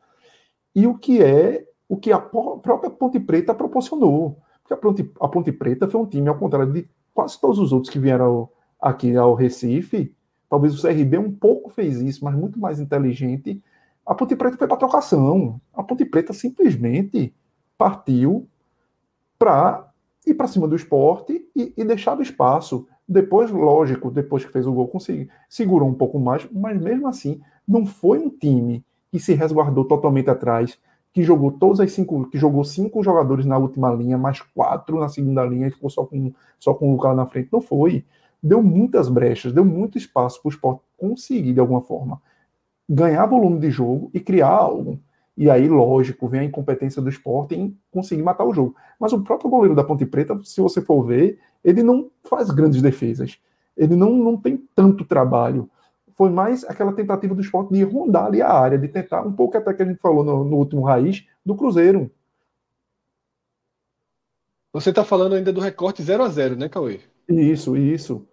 E 0.75 0.85
o 0.85 0.95
que 0.95 1.23
é 1.23 1.65
o 1.87 1.97
que 1.97 2.11
a 2.11 2.19
própria 2.19 2.91
Ponte 2.91 3.19
Preta 3.19 3.55
proporcionou. 3.55 4.37
Porque 4.61 4.75
a 4.75 4.77
Ponte, 4.77 5.11
a 5.19 5.27
Ponte 5.27 5.51
Preta 5.51 5.87
foi 5.87 5.99
um 5.99 6.05
time, 6.05 6.29
ao 6.29 6.37
contrário 6.37 6.71
de 6.71 6.87
quase 7.11 7.41
todos 7.41 7.57
os 7.57 7.73
outros 7.73 7.91
que 7.91 7.97
vieram 7.97 8.47
aqui 8.79 9.15
ao 9.15 9.33
Recife, 9.33 10.15
Talvez 10.49 10.73
o 10.73 10.81
CRB 10.81 11.17
um 11.19 11.31
pouco 11.31 11.69
fez 11.69 12.01
isso, 12.01 12.25
mas 12.25 12.35
muito 12.35 12.59
mais 12.59 12.79
inteligente. 12.79 13.61
A 14.03 14.15
Ponte 14.15 14.35
Preta 14.35 14.57
foi 14.57 14.67
para 14.67 14.77
trocação. 14.77 15.61
A 15.71 15.83
Ponte 15.83 16.03
Preta 16.03 16.33
simplesmente 16.33 17.35
partiu 17.77 18.49
para 19.37 19.87
ir 20.25 20.33
para 20.33 20.47
cima 20.47 20.67
do 20.67 20.75
esporte 20.75 21.47
e, 21.55 21.71
e 21.77 21.85
deixar 21.85 22.17
o 22.17 22.21
espaço. 22.23 22.87
Depois, 23.11 23.49
lógico, 23.49 24.11
depois 24.11 24.45
que 24.45 24.51
fez 24.51 24.67
o 24.67 24.71
gol, 24.71 24.87
consegui, 24.87 25.27
segurou 25.49 25.89
um 25.89 25.95
pouco 25.95 26.19
mais, 26.19 26.47
mas 26.51 26.79
mesmo 26.79 27.07
assim, 27.07 27.41
não 27.67 27.83
foi 27.83 28.19
um 28.19 28.29
time 28.29 28.85
que 29.11 29.19
se 29.19 29.33
resguardou 29.33 29.83
totalmente 29.83 30.29
atrás, 30.29 30.77
que 31.11 31.23
jogou 31.23 31.51
todas 31.51 31.79
as 31.79 31.91
cinco, 31.91 32.29
que 32.29 32.37
jogou 32.37 32.63
cinco 32.63 33.03
jogadores 33.03 33.47
na 33.47 33.57
última 33.57 33.91
linha, 33.91 34.15
mais 34.15 34.41
quatro 34.41 34.99
na 34.99 35.09
segunda 35.09 35.43
linha 35.43 35.67
e 35.67 35.71
ficou 35.71 35.89
só 35.89 36.05
com, 36.05 36.31
só 36.59 36.73
com 36.75 36.89
o 36.89 36.91
Lucas 36.91 37.15
na 37.15 37.25
frente. 37.25 37.49
Não 37.51 37.61
foi 37.61 38.05
deu 38.41 38.63
muitas 38.63 39.09
brechas, 39.09 39.53
deu 39.53 39.65
muito 39.65 39.97
espaço 39.97 40.41
para 40.41 40.49
o 40.49 40.51
esporte 40.51 40.81
conseguir, 40.97 41.53
de 41.53 41.59
alguma 41.59 41.81
forma, 41.81 42.21
ganhar 42.87 43.25
volume 43.25 43.59
de 43.59 43.69
jogo 43.69 44.09
e 44.13 44.19
criar 44.19 44.49
algo. 44.49 44.99
E 45.37 45.49
aí, 45.49 45.67
lógico, 45.69 46.27
vem 46.27 46.41
a 46.41 46.43
incompetência 46.43 47.01
do 47.01 47.09
esporte 47.09 47.55
em 47.55 47.77
conseguir 47.91 48.23
matar 48.23 48.45
o 48.45 48.53
jogo. 48.53 48.75
Mas 48.99 49.13
o 49.13 49.21
próprio 49.21 49.49
goleiro 49.49 49.75
da 49.75 49.83
Ponte 49.83 50.05
Preta, 50.05 50.37
se 50.43 50.59
você 50.59 50.81
for 50.81 51.03
ver, 51.03 51.39
ele 51.63 51.83
não 51.83 52.09
faz 52.23 52.49
grandes 52.49 52.81
defesas. 52.81 53.39
Ele 53.75 53.95
não, 53.95 54.11
não 54.11 54.37
tem 54.37 54.57
tanto 54.75 55.05
trabalho. 55.05 55.69
Foi 56.13 56.29
mais 56.29 56.63
aquela 56.65 56.91
tentativa 56.91 57.33
do 57.33 57.41
esporte 57.41 57.73
de 57.73 57.83
rondar 57.83 58.25
ali 58.25 58.41
a 58.41 58.51
área, 58.51 58.77
de 58.77 58.87
tentar, 58.87 59.25
um 59.25 59.31
pouco 59.31 59.57
até 59.57 59.73
que 59.73 59.81
a 59.81 59.85
gente 59.85 59.99
falou 59.99 60.23
no, 60.23 60.43
no 60.43 60.57
último 60.57 60.83
raiz, 60.83 61.25
do 61.45 61.55
Cruzeiro. 61.55 62.11
Você 64.73 64.89
está 64.89 65.03
falando 65.03 65.35
ainda 65.35 65.51
do 65.51 65.61
recorte 65.61 66.03
0 66.03 66.23
a 66.23 66.29
0 66.29 66.55
né, 66.55 66.69
Cauê? 66.69 66.99
Isso, 67.27 67.75
isso. 67.75 68.27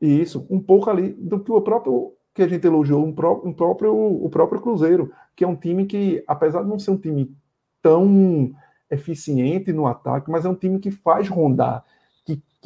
Isso, 0.00 0.46
um 0.50 0.60
pouco 0.60 0.90
ali 0.90 1.12
do 1.12 1.40
que 1.40 1.50
o 1.50 1.60
próprio 1.60 2.12
que 2.34 2.42
a 2.42 2.48
gente 2.48 2.66
elogiou, 2.66 3.02
um, 3.02 3.14
pró 3.14 3.40
um 3.42 3.52
próprio, 3.52 3.94
o 3.94 4.28
próprio 4.28 4.60
Cruzeiro, 4.60 5.10
que 5.34 5.42
é 5.42 5.48
um 5.48 5.56
time 5.56 5.86
que, 5.86 6.22
apesar 6.26 6.62
de 6.62 6.68
não 6.68 6.78
ser 6.78 6.90
um 6.90 6.98
time 6.98 7.34
tão 7.80 8.52
eficiente 8.90 9.72
no 9.72 9.86
ataque, 9.86 10.30
mas 10.30 10.44
é 10.44 10.48
um 10.48 10.54
time 10.54 10.78
que 10.78 10.90
faz 10.90 11.28
rondar, 11.28 11.82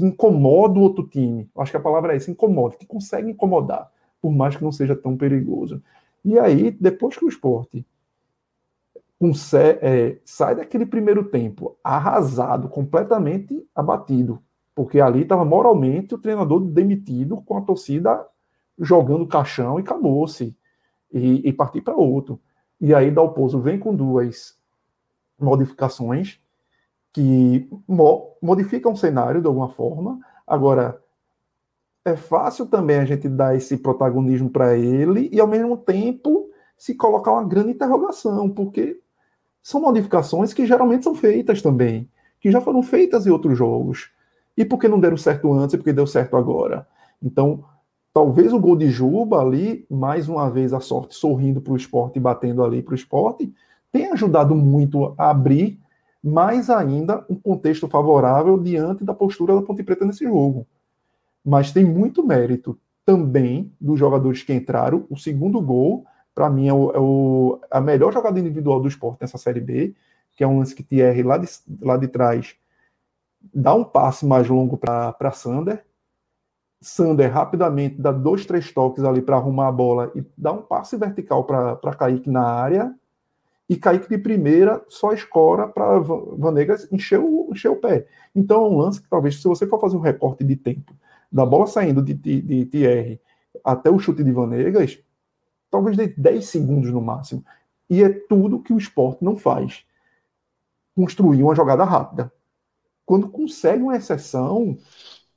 que, 0.00 0.06
incomoda 0.06 0.78
o 0.78 0.82
outro 0.82 1.06
time. 1.06 1.48
Acho 1.56 1.70
que 1.70 1.76
a 1.76 1.80
palavra 1.80 2.12
é 2.12 2.16
essa, 2.16 2.30
incomoda, 2.30 2.76
que 2.76 2.86
consegue 2.86 3.30
incomodar, 3.30 3.90
por 4.20 4.32
mais 4.32 4.56
que 4.56 4.64
não 4.64 4.72
seja 4.72 4.96
tão 4.96 5.16
perigoso. 5.16 5.82
E 6.24 6.38
aí, 6.38 6.70
depois 6.70 7.16
que 7.16 7.24
o 7.24 7.28
esporte 7.28 7.86
é, 9.82 10.18
sai 10.24 10.54
daquele 10.54 10.86
primeiro 10.86 11.24
tempo 11.24 11.76
arrasado, 11.84 12.68
completamente 12.68 13.66
abatido, 13.74 14.42
porque 14.74 15.00
ali 15.00 15.22
estava 15.22 15.44
moralmente 15.44 16.14
o 16.14 16.18
treinador 16.18 16.60
demitido 16.60 17.42
com 17.42 17.58
a 17.58 17.60
torcida 17.60 18.26
jogando 18.78 19.26
caixão 19.26 19.78
e 19.78 19.82
acabou-se. 19.82 20.56
E, 21.12 21.48
e 21.48 21.52
partir 21.52 21.80
para 21.80 21.96
outro. 21.96 22.40
E 22.80 22.94
aí 22.94 23.10
Dalpozo 23.10 23.60
vem 23.60 23.80
com 23.80 23.92
duas 23.92 24.56
modificações 25.36 26.40
que 27.12 27.68
mo 27.86 28.36
modificam 28.40 28.92
o 28.92 28.96
cenário 28.96 29.40
de 29.40 29.46
alguma 29.46 29.68
forma. 29.68 30.18
Agora, 30.46 31.00
é 32.04 32.16
fácil 32.16 32.66
também 32.66 32.98
a 32.98 33.04
gente 33.04 33.28
dar 33.28 33.54
esse 33.54 33.76
protagonismo 33.76 34.48
para 34.50 34.76
ele 34.76 35.28
e, 35.32 35.40
ao 35.40 35.46
mesmo 35.46 35.76
tempo, 35.76 36.48
se 36.76 36.94
colocar 36.94 37.32
uma 37.32 37.44
grande 37.44 37.72
interrogação, 37.72 38.48
porque 38.48 38.98
são 39.62 39.80
modificações 39.80 40.54
que 40.54 40.66
geralmente 40.66 41.04
são 41.04 41.14
feitas 41.14 41.60
também, 41.60 42.08
que 42.40 42.50
já 42.50 42.60
foram 42.60 42.82
feitas 42.82 43.26
em 43.26 43.30
outros 43.30 43.56
jogos. 43.56 44.10
E 44.56 44.64
por 44.64 44.78
que 44.78 44.88
não 44.88 44.98
deram 44.98 45.16
certo 45.16 45.52
antes 45.52 45.74
e 45.74 45.78
por 45.78 45.84
que 45.84 45.92
deu 45.92 46.06
certo 46.06 46.36
agora? 46.36 46.86
Então, 47.22 47.64
talvez 48.12 48.52
o 48.52 48.58
gol 48.58 48.76
de 48.76 48.88
Juba 48.88 49.40
ali, 49.40 49.86
mais 49.90 50.28
uma 50.28 50.50
vez 50.50 50.72
a 50.72 50.80
sorte 50.80 51.14
sorrindo 51.14 51.60
para 51.60 51.72
o 51.72 51.76
esporte 51.76 52.16
e 52.16 52.20
batendo 52.20 52.64
ali 52.64 52.82
para 52.82 52.92
o 52.92 52.96
esporte, 52.96 53.52
tenha 53.92 54.12
ajudado 54.12 54.54
muito 54.54 55.14
a 55.18 55.30
abrir 55.30 55.78
mais 56.22 56.68
ainda 56.68 57.24
um 57.28 57.34
contexto 57.34 57.88
favorável 57.88 58.58
diante 58.58 59.04
da 59.04 59.14
postura 59.14 59.54
da 59.54 59.62
Ponte 59.62 59.82
Preta 59.82 60.04
nesse 60.04 60.24
jogo. 60.24 60.66
Mas 61.44 61.72
tem 61.72 61.84
muito 61.84 62.24
mérito 62.24 62.78
também 63.04 63.72
dos 63.80 63.98
jogadores 63.98 64.42
que 64.42 64.52
entraram. 64.52 65.06
O 65.08 65.16
segundo 65.16 65.60
gol, 65.60 66.04
para 66.34 66.50
mim, 66.50 66.68
é, 66.68 66.72
o, 66.72 66.90
é 66.92 66.98
o, 66.98 67.60
a 67.70 67.80
melhor 67.80 68.12
jogada 68.12 68.38
individual 68.38 68.80
do 68.80 68.88
esporte 68.88 69.22
nessa 69.22 69.38
Série 69.38 69.60
B, 69.60 69.94
que 70.36 70.44
é 70.44 70.46
um 70.46 70.58
lance 70.58 70.74
que 70.74 70.82
Thierry 70.82 71.22
lá 71.22 71.38
de, 71.38 71.48
lá 71.80 71.96
de 71.96 72.08
trás 72.08 72.54
dá 73.54 73.74
um 73.74 73.84
passe 73.84 74.26
mais 74.26 74.48
longo 74.48 74.76
para 74.76 75.32
Sander. 75.32 75.84
Sander 76.80 77.32
rapidamente 77.32 78.00
dá 78.00 78.12
dois, 78.12 78.46
três 78.46 78.72
toques 78.72 79.04
ali 79.04 79.20
para 79.20 79.36
arrumar 79.36 79.68
a 79.68 79.72
bola 79.72 80.12
e 80.14 80.24
dá 80.36 80.52
um 80.52 80.62
passe 80.62 80.96
vertical 80.96 81.44
para 81.44 81.94
Kaique 81.94 82.30
na 82.30 82.42
área. 82.42 82.94
E 83.70 83.76
Kaique 83.76 84.08
de 84.08 84.18
primeira 84.18 84.84
só 84.88 85.12
escora 85.12 85.68
para 85.68 86.00
Vanegas 86.00 86.88
encher 86.90 87.20
o, 87.20 87.50
encher 87.52 87.70
o 87.70 87.76
pé. 87.76 88.04
Então 88.34 88.64
é 88.64 88.68
um 88.68 88.76
lance 88.76 89.00
que 89.00 89.08
talvez, 89.08 89.40
se 89.40 89.46
você 89.46 89.64
for 89.64 89.80
fazer 89.80 89.96
um 89.96 90.00
recorte 90.00 90.42
de 90.42 90.56
tempo 90.56 90.92
da 91.30 91.46
bola 91.46 91.68
saindo 91.68 92.02
de, 92.02 92.12
de, 92.12 92.42
de 92.42 92.66
TR 92.66 93.22
até 93.62 93.88
o 93.88 93.96
chute 94.00 94.24
de 94.24 94.32
Vanegas, 94.32 94.98
talvez 95.70 95.96
de 95.96 96.08
10 96.08 96.44
segundos 96.46 96.90
no 96.90 97.00
máximo. 97.00 97.44
E 97.88 98.02
é 98.02 98.08
tudo 98.08 98.58
que 98.60 98.72
o 98.72 98.76
esporte 98.76 99.24
não 99.24 99.36
faz. 99.36 99.84
Construir 100.96 101.40
uma 101.44 101.54
jogada 101.54 101.84
rápida. 101.84 102.32
Quando 103.06 103.28
consegue 103.28 103.84
uma 103.84 103.96
exceção, 103.96 104.76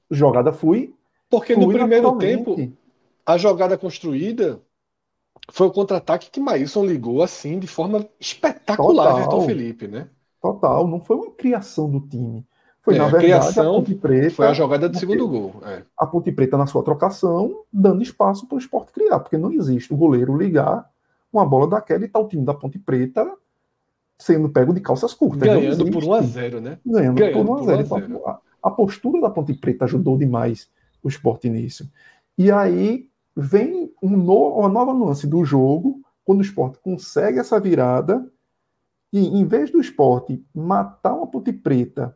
jogada 0.10 0.52
foi. 0.52 0.96
Porque 1.30 1.56
no 1.56 1.68
primeiro 1.68 2.18
tempo, 2.18 2.56
a 3.24 3.38
jogada 3.38 3.78
construída 3.78 4.60
foi 5.52 5.68
o 5.68 5.72
contra-ataque 5.72 6.30
que 6.32 6.40
Maílson 6.40 6.86
ligou 6.86 7.22
assim 7.22 7.60
de 7.60 7.68
forma 7.68 8.08
espetacular, 8.20 9.06
Total. 9.06 9.18
Everton 9.18 9.46
Felipe, 9.46 9.88
né? 9.88 10.08
Total, 10.42 10.88
não 10.88 11.00
foi 11.00 11.16
uma 11.16 11.32
criação 11.32 11.90
do 11.90 12.02
time. 12.02 12.46
Foi, 12.82 12.96
é, 12.96 12.98
na 12.98 13.06
verdade, 13.06 13.32
a, 13.32 13.40
criação 13.40 13.72
a 13.72 13.80
Ponte 13.80 13.96
Preta. 13.96 14.36
Foi 14.36 14.48
a 14.48 14.54
jogada 14.54 14.90
do 14.90 14.98
segundo 14.98 15.28
gol. 15.28 15.56
É. 15.66 15.84
A 15.98 16.06
Ponte 16.06 16.32
Preta, 16.32 16.58
na 16.58 16.68
sua 16.68 16.84
trocação, 16.84 17.64
dando 17.72 18.04
espaço 18.04 18.46
para 18.46 18.56
o 18.56 18.60
esporte 18.60 18.92
criar, 18.92 19.20
porque 19.20 19.38
não 19.38 19.52
existe 19.52 19.94
o 19.94 19.98
goleiro 19.98 20.38
ligar 20.38 20.90
uma 21.32 21.46
bola 21.46 21.68
daquela 21.68 22.04
e 22.04 22.08
tá 22.08 22.20
o 22.20 22.28
time 22.28 22.46
da 22.46 22.54
Ponte 22.54 22.78
Preta 22.78 23.26
sendo 24.20 24.50
pego 24.50 24.74
de 24.74 24.82
calças 24.82 25.14
curtas. 25.14 25.42
Ganhando 25.42 25.92
por 25.92 26.04
1 26.04 26.14
a 26.14 26.22
0 26.22 26.62
né? 26.62 26.78
Ganhando, 26.86 27.18
Ganhando 27.18 27.46
por 27.46 27.50
1 27.50 27.62
a 27.62 27.64
0 27.64 27.82
Então, 27.82 28.28
a, 28.28 28.40
a, 28.64 28.72
postura 28.72 29.22
da 29.22 29.30
Ponte 29.30 29.54
Preta 29.54 29.86
ajudou 29.86 30.18
demais 30.18 30.70
o 31.02 31.08
esporte 31.08 31.50
nisso. 31.50 31.90
E 32.38 32.52
aí 32.52 33.10
vem 33.36 33.92
um 34.02 34.10
no, 34.10 34.60
uma 34.60 34.70
nova 34.70 34.94
nuance 34.94 35.28
do 35.28 35.44
jogo, 35.44 36.02
quando 36.24 36.40
o 36.40 36.44
esporte 36.44 36.80
consegue 36.80 37.40
essa 37.40 37.60
virada, 37.60 38.26
e 39.12 39.28
em 39.40 39.46
vez 39.46 39.72
do 39.72 39.80
esporte 39.80 40.44
matar 40.54 41.14
uma 41.14 41.28
Ponte 41.28 41.54
Preta 41.54 42.16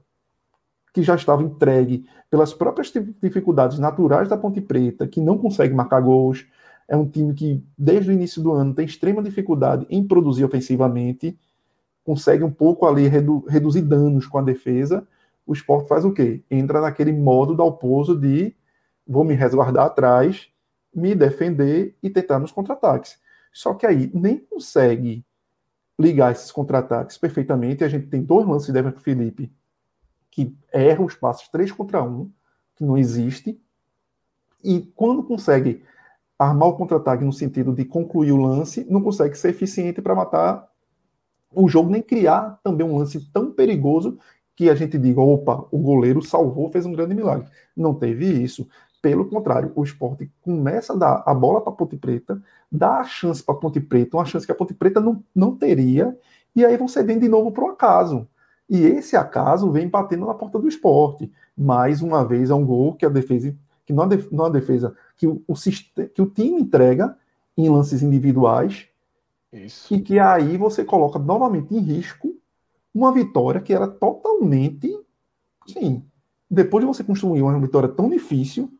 que 0.98 1.04
já 1.04 1.14
estava 1.14 1.44
entregue 1.44 2.08
pelas 2.28 2.56
próprias 2.56 2.92
dificuldades 3.22 3.78
naturais 3.78 4.28
da 4.28 4.36
Ponte 4.36 4.60
Preta, 4.60 5.08
que 5.08 5.22
não 5.22 5.38
consegue 5.38 5.72
marcar 5.72 6.02
gols. 6.02 6.48
É 6.88 6.98
um 6.98 7.08
time 7.08 7.36
que, 7.36 7.64
desde 7.78 8.10
o 8.10 8.14
início 8.14 8.42
do 8.42 8.52
ano, 8.52 8.74
tem 8.74 8.86
extrema 8.86 9.22
dificuldade 9.22 9.86
em 9.92 10.04
produzir 10.04 10.44
ofensivamente, 10.44 11.38
consegue 12.04 12.44
um 12.44 12.50
pouco 12.50 12.88
ali 12.88 13.08
redu 13.08 13.46
reduzir 13.48 13.84
danos 13.84 14.26
com 14.26 14.40
a 14.40 14.42
defesa. 14.42 15.08
O 15.46 15.54
esporte 15.54 15.88
faz 15.88 16.04
o 16.04 16.12
quê? 16.12 16.42
Entra 16.50 16.82
naquele 16.82 17.14
modo 17.14 17.54
da 17.54 17.64
oposo 17.64 18.20
de 18.20 18.56
vou 19.08 19.24
me 19.24 19.36
resguardar 19.36 19.86
atrás, 19.86 20.48
me 20.98 21.14
defender 21.14 21.96
e 22.02 22.10
tentar 22.10 22.40
nos 22.40 22.52
contra-ataques. 22.52 23.20
Só 23.54 23.74
que 23.74 23.86
aí 23.86 24.10
nem 24.14 24.38
consegue 24.38 25.24
ligar 26.00 26.32
esses 26.32 26.52
contra-ataques 26.52 27.18
perfeitamente. 27.18 27.84
A 27.84 27.88
gente 27.88 28.08
tem 28.08 28.24
dois 28.24 28.48
lances 28.48 28.72
de 28.74 28.80
Everton 28.80 29.00
Felipe 29.00 29.52
que 30.30 30.56
erra 30.72 31.04
os 31.04 31.16
passos 31.16 31.48
3 31.48 31.72
contra 31.72 32.04
1, 32.04 32.32
que 32.76 32.84
não 32.84 32.96
existe, 32.96 33.60
e 34.64 34.82
quando 34.96 35.24
consegue 35.24 35.84
armar 36.38 36.70
o 36.70 36.76
contra-ataque 36.76 37.24
no 37.24 37.34
sentido 37.34 37.74
de 37.74 37.84
concluir 37.84 38.32
o 38.32 38.38
lance, 38.38 38.86
não 38.88 39.02
consegue 39.02 39.36
ser 39.36 39.50
eficiente 39.50 40.00
para 40.00 40.14
matar 40.14 40.70
o 41.52 41.68
jogo, 41.68 41.90
nem 41.90 42.04
criar 42.04 42.60
também 42.64 42.86
um 42.86 42.98
lance 42.98 43.20
tão 43.32 43.52
perigoso 43.52 44.20
que 44.56 44.70
a 44.70 44.76
gente 44.76 44.98
diga, 44.98 45.22
opa, 45.22 45.68
o 45.72 45.78
goleiro 45.78 46.22
salvou, 46.22 46.72
fez 46.72 46.86
um 46.86 46.92
grande 46.92 47.16
milagre. 47.16 47.50
Não 47.76 47.94
teve 47.94 48.26
isso. 48.26 48.68
Pelo 49.02 49.26
contrário, 49.30 49.72
o 49.76 49.84
esporte 49.84 50.32
começa 50.42 50.94
a 50.94 50.96
dar 50.96 51.24
a 51.26 51.34
bola 51.34 51.62
para 51.62 51.72
a 51.72 51.76
Ponte 51.76 51.96
Preta, 51.98 52.42
dá 52.72 53.00
a 53.00 53.04
chance 53.04 53.44
para 53.44 53.56
a 53.56 53.58
Ponte 53.58 53.80
Preta, 53.80 54.18
uma 54.18 54.26
chance 54.26 54.46
que 54.46 54.52
a 54.52 54.56
Ponte 54.56 54.74
Preta 54.74 55.00
não, 55.00 55.24
não 55.36 55.56
teria, 55.56 56.18
e 56.56 56.66
aí 56.66 56.76
você 56.78 57.04
vem 57.04 57.20
de 57.20 57.30
novo 57.30 57.52
para 57.52 57.66
o 57.66 57.70
acaso. 57.70 58.28
E 58.70 58.82
esse 58.84 59.16
acaso 59.16 59.72
vem 59.72 59.88
batendo 59.88 60.26
na 60.26 60.34
porta 60.34 60.60
do 60.60 60.68
esporte. 60.68 61.32
Mais 61.58 62.02
uma 62.02 62.26
vez 62.26 62.50
é 62.50 62.54
um 62.54 62.66
gol 62.66 62.96
que 62.96 63.06
a 63.06 63.10
defesa, 63.10 63.56
que 63.86 63.94
não 63.94 64.04
a, 64.04 64.08
def, 64.08 64.30
não 64.32 64.46
a 64.46 64.50
defesa, 64.50 64.96
que 65.16 65.26
o, 65.26 65.42
o, 65.48 65.54
que 65.54 66.22
o 66.22 66.26
time 66.26 66.62
entrega 66.62 67.16
em 67.56 67.70
lances 67.70 68.02
individuais. 68.02 68.88
Isso. 69.54 69.94
E 69.94 70.02
que 70.02 70.20
aí 70.20 70.58
você 70.58 70.84
coloca 70.84 71.18
novamente 71.18 71.74
em 71.74 71.80
risco 71.80 72.36
uma 72.94 73.14
vitória 73.14 73.62
que 73.62 73.74
era 73.74 73.88
totalmente. 73.88 75.00
Sim, 75.66 76.04
depois 76.50 76.84
de 76.84 76.88
você 76.88 77.04
construir 77.04 77.42
uma 77.42 77.60
vitória 77.60 77.90
tão 77.90 78.10
difícil, 78.10 78.72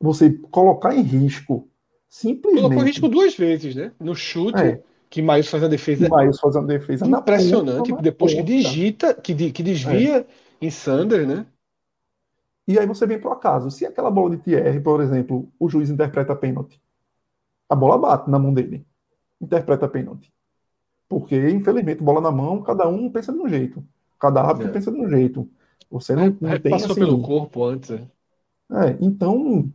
você 0.00 0.30
colocar 0.50 0.94
em 0.94 1.02
risco 1.02 1.68
simplesmente. 2.08 2.62
Colocou 2.62 2.82
em 2.82 2.86
risco 2.86 3.08
duas 3.08 3.36
vezes, 3.36 3.74
né? 3.74 3.92
No 4.00 4.14
chute. 4.14 4.58
É 4.58 4.82
que 5.10 5.20
Maílson 5.20 5.50
faz 5.50 5.64
a 5.64 5.68
defesa. 5.68 6.08
Maílson 6.08 6.40
faz 6.40 6.54
uma 6.54 6.66
defesa 6.66 7.04
impressionante. 7.04 7.90
Ponta, 7.90 8.02
depois 8.02 8.32
que 8.32 8.42
digita, 8.44 9.12
que, 9.12 9.50
que 9.50 9.62
desvia 9.62 10.18
é. 10.18 10.26
em 10.62 10.70
Sander, 10.70 11.26
né? 11.26 11.44
E 12.66 12.78
aí 12.78 12.86
você 12.86 13.04
vem 13.04 13.18
para 13.18 13.30
o 13.30 13.32
acaso. 13.32 13.70
Se 13.72 13.84
aquela 13.84 14.10
bola 14.10 14.30
de 14.30 14.42
Thierry, 14.42 14.78
por 14.78 15.00
exemplo, 15.00 15.50
o 15.58 15.68
juiz 15.68 15.90
interpreta 15.90 16.36
pênalti, 16.36 16.80
a 17.68 17.74
bola 17.74 17.98
bate 17.98 18.30
na 18.30 18.38
mão 18.38 18.54
dele. 18.54 18.86
Interpreta 19.40 19.88
pênalti. 19.88 20.32
Porque, 21.08 21.36
infelizmente, 21.50 22.00
bola 22.00 22.20
na 22.20 22.30
mão, 22.30 22.62
cada 22.62 22.86
um 22.86 23.10
pensa 23.10 23.32
de 23.32 23.38
um 23.40 23.48
jeito. 23.48 23.84
Cada 24.20 24.42
árbitro 24.42 24.70
é. 24.70 24.72
pensa 24.72 24.92
de 24.92 25.00
um 25.00 25.08
jeito. 25.08 25.50
Você 25.90 26.14
não, 26.14 26.22
é, 26.22 26.36
não 26.40 26.60
tem 26.60 26.70
passou 26.70 26.92
assim, 26.92 27.00
pelo 27.00 27.20
corpo 27.20 27.64
antes. 27.64 27.90
É, 27.90 28.04
é 28.70 28.98
então 29.00 29.68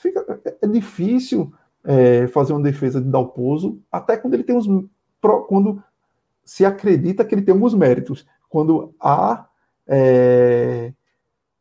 fica, 0.00 0.40
é, 0.44 0.56
é 0.62 0.66
difícil 0.66 1.52
é, 1.84 2.26
fazer 2.28 2.52
uma 2.52 2.62
defesa 2.62 3.00
de 3.00 3.08
Dalpozo, 3.08 3.80
até 3.90 4.16
quando 4.16 4.34
ele 4.34 4.44
tem 4.44 4.56
os 4.56 4.66
quando 5.48 5.82
se 6.42 6.64
acredita 6.64 7.24
que 7.24 7.34
ele 7.34 7.42
tem 7.42 7.52
alguns 7.52 7.74
méritos, 7.74 8.26
quando 8.48 8.94
há 8.98 9.46
é, 9.86 10.92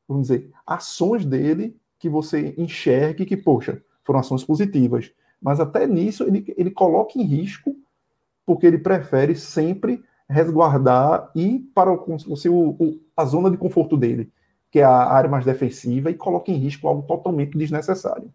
vamos 0.08 0.28
dizer 0.28 0.50
ações 0.66 1.26
dele 1.26 1.76
que 1.98 2.08
você 2.08 2.54
enxergue 2.58 3.26
que 3.26 3.36
poxa 3.36 3.82
foram 4.04 4.22
ações 4.22 4.44
positivas, 4.44 5.12
mas 5.42 5.60
até 5.60 5.86
nisso 5.86 6.24
ele, 6.24 6.54
ele 6.58 6.72
coloca 6.72 7.20
em 7.20 7.24
risco 7.24 7.76
porque 8.46 8.66
ele 8.66 8.78
prefere 8.78 9.36
sempre 9.36 10.04
resguardar 10.28 11.30
e 11.36 11.60
para 11.74 11.92
o, 11.92 12.18
o, 12.50 13.00
a 13.16 13.26
zona 13.26 13.50
de 13.52 13.58
conforto 13.58 13.98
dele, 13.98 14.32
que 14.72 14.80
é 14.80 14.84
a 14.84 15.12
área 15.12 15.30
mais 15.30 15.46
defensiva, 15.46 16.12
e 16.12 16.14
coloca 16.14 16.52
em 16.52 16.58
risco 16.58 16.88
algo 16.88 17.04
totalmente 17.08 17.58
desnecessário. 17.58 18.34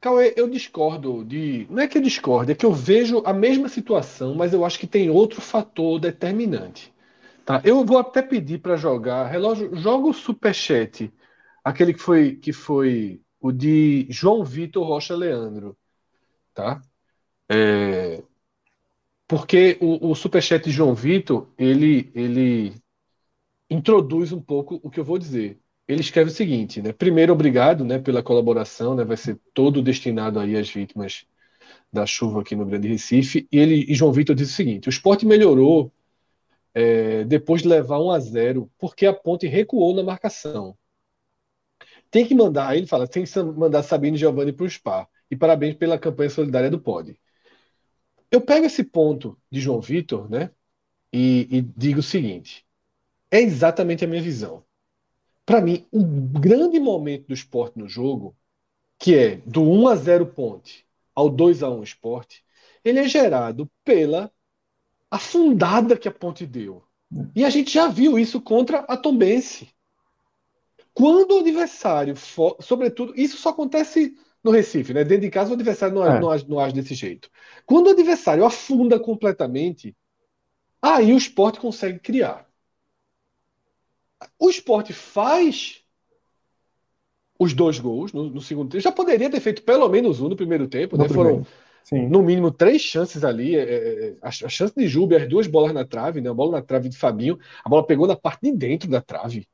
Cauê, 0.00 0.34
eu 0.36 0.48
discordo 0.48 1.24
de. 1.24 1.66
Não 1.70 1.82
é 1.82 1.88
que 1.88 1.98
eu 1.98 2.02
discordo, 2.02 2.52
é 2.52 2.54
que 2.54 2.64
eu 2.64 2.72
vejo 2.72 3.22
a 3.24 3.32
mesma 3.32 3.68
situação, 3.68 4.34
mas 4.34 4.52
eu 4.52 4.64
acho 4.64 4.78
que 4.78 4.86
tem 4.86 5.10
outro 5.10 5.40
fator 5.40 5.98
determinante. 5.98 6.94
Tá? 7.44 7.60
Eu 7.64 7.84
vou 7.84 7.98
até 7.98 8.22
pedir 8.22 8.58
para 8.58 8.76
jogar. 8.76 9.26
Relógio, 9.26 9.74
joga 9.76 10.08
o 10.08 10.12
superchat, 10.12 11.12
aquele 11.64 11.92
que 11.94 12.00
foi, 12.00 12.36
que 12.36 12.52
foi 12.52 13.20
o 13.40 13.52
de 13.52 14.06
João 14.10 14.44
Vitor 14.44 14.86
Rocha 14.86 15.16
Leandro. 15.16 15.76
Tá? 16.54 16.80
É, 17.48 18.22
porque 19.28 19.78
o, 19.80 20.10
o 20.10 20.14
superchat 20.14 20.64
de 20.64 20.70
João 20.70 20.94
Vitor, 20.94 21.48
ele, 21.58 22.10
ele 22.14 22.74
introduz 23.70 24.32
um 24.32 24.40
pouco 24.40 24.80
o 24.82 24.90
que 24.90 25.00
eu 25.00 25.04
vou 25.04 25.18
dizer 25.18 25.60
ele 25.88 26.00
escreve 26.00 26.30
o 26.30 26.34
seguinte, 26.34 26.82
né? 26.82 26.92
Primeiro, 26.92 27.32
obrigado, 27.32 27.84
né, 27.84 27.98
pela 27.98 28.22
colaboração, 28.22 28.94
né? 28.94 29.04
Vai 29.04 29.16
ser 29.16 29.38
todo 29.54 29.82
destinado 29.82 30.38
aí 30.40 30.56
às 30.56 30.68
vítimas 30.68 31.26
da 31.92 32.06
chuva 32.06 32.40
aqui 32.40 32.56
no 32.56 32.66
Grande 32.66 32.88
Recife. 32.88 33.48
E 33.52 33.58
ele 33.58 33.86
e 33.88 33.94
João 33.94 34.12
Vitor 34.12 34.34
diz 34.34 34.50
o 34.50 34.54
seguinte: 34.54 34.88
o 34.88 34.90
esporte 34.90 35.26
melhorou 35.26 35.92
é, 36.74 37.24
depois 37.24 37.62
de 37.62 37.68
levar 37.68 38.00
1 38.00 38.10
a 38.10 38.20
0 38.20 38.70
porque 38.78 39.06
a 39.06 39.14
ponte 39.14 39.46
recuou 39.46 39.94
na 39.94 40.02
marcação. 40.02 40.76
Tem 42.10 42.26
que 42.26 42.34
mandar, 42.34 42.68
aí 42.68 42.78
ele 42.78 42.86
fala, 42.86 43.06
tem 43.06 43.24
que 43.24 43.42
mandar 43.42 43.82
Sabino 43.82 44.16
e 44.16 44.18
Giovanni 44.18 44.52
para 44.52 44.64
o 44.64 44.70
SPA. 44.70 45.08
E 45.30 45.36
parabéns 45.36 45.74
pela 45.76 45.98
campanha 45.98 46.30
solidária 46.30 46.70
do 46.70 46.80
POD. 46.80 47.18
Eu 48.30 48.40
pego 48.40 48.66
esse 48.66 48.84
ponto 48.84 49.38
de 49.50 49.60
João 49.60 49.80
Vitor, 49.80 50.28
né? 50.30 50.50
E, 51.12 51.48
e 51.50 51.62
digo 51.62 52.00
o 52.00 52.02
seguinte: 52.02 52.65
é 53.36 53.42
exatamente 53.42 54.04
a 54.04 54.08
minha 54.08 54.22
visão 54.22 54.64
para 55.46 55.60
mim, 55.60 55.86
um 55.92 56.02
grande 56.02 56.80
momento 56.80 57.28
do 57.28 57.34
esporte 57.34 57.78
no 57.78 57.88
jogo, 57.88 58.36
que 58.98 59.14
é 59.14 59.36
do 59.46 59.62
1 59.62 59.88
a 59.88 59.94
0 59.94 60.26
ponte 60.26 60.84
ao 61.14 61.30
2 61.30 61.62
a 61.62 61.70
1 61.70 61.84
esporte, 61.84 62.44
ele 62.84 62.98
é 62.98 63.08
gerado 63.08 63.70
pela 63.84 64.30
afundada 65.08 65.96
que 65.96 66.08
a 66.08 66.12
ponte 66.12 66.44
deu. 66.44 66.82
E 67.34 67.44
a 67.44 67.50
gente 67.50 67.72
já 67.72 67.86
viu 67.86 68.18
isso 68.18 68.40
contra 68.40 68.80
a 68.80 68.96
Tombense. 68.96 69.68
Quando 70.92 71.36
o 71.36 71.40
adversário, 71.40 72.16
for, 72.16 72.56
sobretudo, 72.60 73.14
isso 73.16 73.36
só 73.36 73.50
acontece 73.50 74.16
no 74.42 74.50
Recife, 74.50 74.92
né? 74.92 75.04
Dentro 75.04 75.22
de 75.22 75.30
casa 75.30 75.50
o 75.50 75.54
adversário 75.54 75.94
não, 75.94 76.04
é. 76.04 76.20
não, 76.20 76.30
age, 76.30 76.48
não 76.48 76.58
age 76.58 76.74
desse 76.74 76.94
jeito. 76.94 77.30
Quando 77.64 77.86
o 77.86 77.90
adversário 77.90 78.44
afunda 78.44 78.98
completamente, 78.98 79.94
aí 80.82 81.12
o 81.12 81.16
esporte 81.16 81.60
consegue 81.60 82.00
criar. 82.00 82.45
O 84.38 84.48
esporte 84.50 84.92
faz 84.92 85.82
os 87.38 87.52
dois 87.52 87.78
gols 87.78 88.12
no, 88.12 88.30
no 88.30 88.40
segundo 88.40 88.70
tempo. 88.70 88.82
Já 88.82 88.92
poderia 88.92 89.30
ter 89.30 89.40
feito 89.40 89.62
pelo 89.62 89.88
menos 89.88 90.20
um 90.20 90.28
no 90.28 90.36
primeiro 90.36 90.66
tempo, 90.68 90.96
No 90.96 91.04
né? 91.04 91.08
Foram 91.08 91.30
primeiro. 91.30 91.46
Sim. 91.82 92.08
no 92.08 92.22
mínimo 92.22 92.50
três 92.50 92.82
chances 92.82 93.24
ali. 93.24 93.56
é, 93.56 93.62
é, 93.62 94.08
é, 94.10 94.16
a, 94.22 94.28
a 94.28 94.48
chance 94.48 94.74
de 94.74 94.88
Juba, 94.88 95.18
as 95.18 95.28
duas 95.28 95.46
bolas 95.46 95.72
na 95.72 95.84
trave, 95.84 96.20
né? 96.20 96.30
A 96.30 96.34
bola 96.34 96.52
na 96.52 96.62
trave 96.62 96.88
de 96.88 96.96
Fabinho, 96.96 97.38
a 97.64 97.68
bola 97.68 97.86
pegou 97.86 98.06
na 98.06 98.16
parte 98.16 98.42
de 98.42 98.52
dentro 98.52 98.88
da 98.90 99.00
trave, 99.00 99.48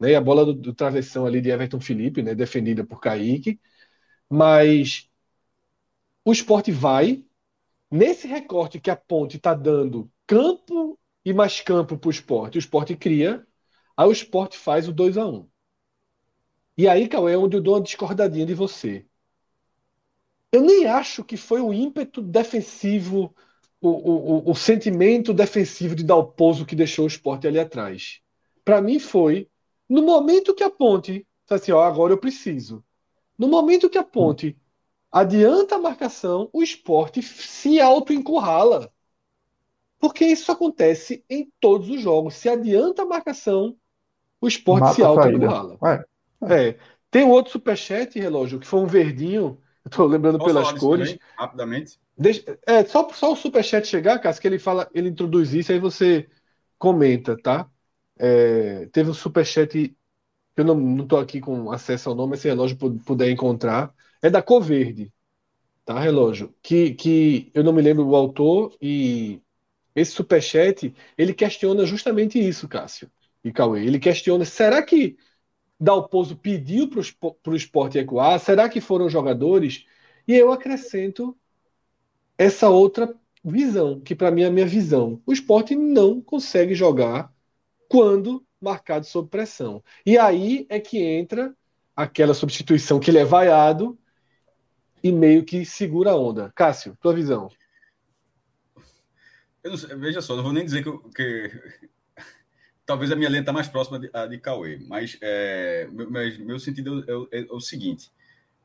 né? 0.00 0.12
E 0.12 0.14
a 0.14 0.20
bola 0.20 0.44
do, 0.44 0.54
do 0.54 0.74
travessão 0.74 1.26
ali 1.26 1.40
de 1.40 1.50
Everton 1.50 1.80
Felipe, 1.80 2.22
né? 2.22 2.34
Defendida 2.34 2.84
por 2.84 3.00
Kaique. 3.00 3.60
Mas 4.30 5.08
o 6.24 6.32
esporte 6.32 6.70
vai 6.70 7.24
nesse 7.90 8.28
recorte 8.28 8.80
que 8.80 8.90
a 8.90 8.96
ponte 8.96 9.38
está 9.38 9.54
dando 9.54 10.10
campo 10.26 10.98
e 11.24 11.32
mais 11.32 11.60
campo 11.60 11.96
para 11.96 12.08
o 12.08 12.10
esporte. 12.10 12.58
O 12.58 12.60
esporte 12.60 12.96
cria, 12.96 13.46
aí 13.98 14.06
o 14.06 14.12
esporte 14.12 14.56
faz 14.56 14.88
o 14.88 14.92
2 14.92 15.18
a 15.18 15.26
1 15.26 15.48
E 16.76 16.86
aí, 16.88 17.08
Cauê, 17.08 17.32
é 17.34 17.36
onde 17.36 17.56
eu 17.56 17.60
dou 17.60 17.74
uma 17.74 17.82
discordadinha 17.82 18.46
de 18.46 18.54
você. 18.54 19.04
Eu 20.52 20.62
nem 20.62 20.86
acho 20.86 21.24
que 21.24 21.36
foi 21.36 21.60
o 21.60 21.74
ímpeto 21.74 22.22
defensivo, 22.22 23.34
o, 23.80 23.88
o, 23.88 24.48
o, 24.48 24.50
o 24.52 24.54
sentimento 24.54 25.34
defensivo 25.34 25.96
de 25.96 26.04
Dalpozo 26.04 26.64
que 26.64 26.76
deixou 26.76 27.04
o 27.06 27.08
esporte 27.08 27.48
ali 27.48 27.58
atrás. 27.58 28.20
Para 28.64 28.80
mim 28.80 29.00
foi 29.00 29.50
no 29.88 30.02
momento 30.02 30.54
que 30.54 30.62
a 30.62 30.70
ponte, 30.70 31.26
assim, 31.50 31.72
ó, 31.72 31.82
agora 31.82 32.12
eu 32.12 32.18
preciso. 32.18 32.84
No 33.36 33.48
momento 33.48 33.90
que 33.90 33.98
a 33.98 34.04
ponte 34.04 34.56
adianta 35.10 35.74
a 35.76 35.78
marcação, 35.80 36.48
o 36.52 36.62
esporte 36.62 37.20
se 37.22 37.80
auto-encurrala. 37.80 38.92
Porque 39.98 40.24
isso 40.24 40.50
acontece 40.52 41.24
em 41.28 41.52
todos 41.60 41.90
os 41.90 42.00
jogos. 42.00 42.34
Se 42.34 42.48
adianta 42.48 43.02
a 43.02 43.06
marcação, 43.06 43.76
o 44.40 44.48
esporte 44.48 44.88
Mata 44.88 44.90
se 44.90 45.04
a 45.04 45.08
saída. 45.10 45.48
auto-encurrala. 45.48 45.78
É. 46.50 46.78
Tem 47.10 47.24
um 47.24 47.30
outro 47.30 47.52
superchat, 47.52 48.18
relógio, 48.18 48.60
que 48.60 48.66
foi 48.66 48.80
um 48.80 48.86
verdinho. 48.86 49.60
Eu 49.84 49.90
tô 49.90 50.06
lembrando 50.06 50.40
Posso 50.40 50.42
pelas 50.42 50.72
cores. 50.72 51.16
também, 51.16 51.20
rapidamente? 51.36 52.00
Deixa- 52.16 52.58
é, 52.66 52.84
só, 52.84 53.08
só 53.12 53.32
o 53.32 53.36
superchat 53.36 53.86
chegar, 53.86 54.18
Cássio, 54.18 54.42
que 54.42 54.48
ele 54.48 54.58
fala, 54.58 54.90
ele 54.94 55.08
introduz 55.08 55.54
isso, 55.54 55.72
aí 55.72 55.78
você 55.78 56.28
comenta, 56.78 57.36
tá? 57.40 57.70
É, 58.18 58.86
teve 58.88 59.10
um 59.10 59.14
superchat, 59.14 59.96
eu 60.56 60.64
não, 60.64 61.06
tô 61.06 61.18
aqui 61.18 61.40
com 61.40 61.70
acesso 61.72 62.08
ao 62.10 62.14
nome, 62.16 62.32
mas 62.32 62.40
se 62.40 62.48
o 62.48 62.50
relógio 62.52 62.76
pu- 62.78 62.98
puder 63.04 63.30
encontrar, 63.30 63.94
é 64.22 64.30
da 64.30 64.42
Cor 64.42 64.62
Verde, 64.62 65.12
tá, 65.84 65.98
relógio? 66.00 66.54
Que, 66.62 66.94
que 66.94 67.50
eu 67.54 67.64
não 67.64 67.72
me 67.72 67.82
lembro 67.82 68.06
o 68.06 68.16
autor, 68.16 68.76
e 68.80 69.40
esse 69.94 70.12
superchat, 70.12 70.94
ele 71.18 71.34
questiona 71.34 71.86
justamente 71.86 72.38
isso, 72.38 72.68
Cássio 72.68 73.10
e 73.44 73.52
Cauê. 73.52 73.84
Ele 73.84 73.98
questiona, 73.98 74.44
será 74.44 74.82
que 74.82 75.16
Dalpozo 75.80 76.36
pediu 76.36 76.88
para 76.88 77.00
o 77.52 77.56
esporte 77.56 77.98
ecoar? 77.98 78.38
Será 78.40 78.68
que 78.68 78.80
foram 78.80 79.08
jogadores? 79.08 79.86
E 80.26 80.34
eu 80.34 80.52
acrescento 80.52 81.36
essa 82.36 82.68
outra 82.68 83.14
visão, 83.44 84.00
que 84.00 84.14
para 84.14 84.30
mim 84.30 84.42
é 84.42 84.46
a 84.46 84.50
minha 84.50 84.66
visão. 84.66 85.22
O 85.24 85.32
esporte 85.32 85.74
não 85.74 86.20
consegue 86.20 86.74
jogar 86.74 87.32
quando 87.88 88.44
marcado 88.60 89.06
sob 89.06 89.28
pressão. 89.28 89.82
E 90.04 90.18
aí 90.18 90.66
é 90.68 90.80
que 90.80 90.98
entra 90.98 91.54
aquela 91.94 92.34
substituição 92.34 93.00
que 93.00 93.10
ele 93.10 93.18
é 93.18 93.24
vaiado 93.24 93.98
e 95.02 95.12
meio 95.12 95.44
que 95.44 95.64
segura 95.64 96.10
a 96.10 96.16
onda. 96.16 96.52
Cássio, 96.54 96.96
tua 97.00 97.14
visão. 97.14 97.48
Sei, 99.76 99.96
veja 99.96 100.20
só, 100.20 100.34
não 100.34 100.42
vou 100.42 100.52
nem 100.52 100.64
dizer 100.64 100.82
que, 100.82 101.10
que- 101.10 101.88
talvez 102.88 103.12
a 103.12 103.16
minha 103.16 103.28
linha 103.28 103.40
está 103.40 103.52
mais 103.52 103.68
próxima 103.68 103.98
de, 104.00 104.08
a 104.14 104.26
de 104.26 104.38
Cauê, 104.38 104.78
mas 104.88 105.18
é, 105.20 105.86
meu, 105.92 106.10
meu- 106.10 106.58
sentido 106.58 107.04
é, 107.06 107.14
o- 107.14 107.28
é 107.30 107.46
o 107.50 107.60
seguinte: 107.60 108.10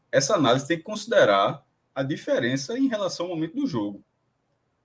essa 0.10 0.36
análise 0.36 0.66
tem 0.66 0.78
que 0.78 0.84
considerar 0.84 1.62
a 1.94 2.02
diferença 2.02 2.78
em 2.80 2.88
relação 2.88 3.26
ao 3.28 3.34
momento 3.36 3.56
do 3.56 3.68
jogo, 3.68 4.02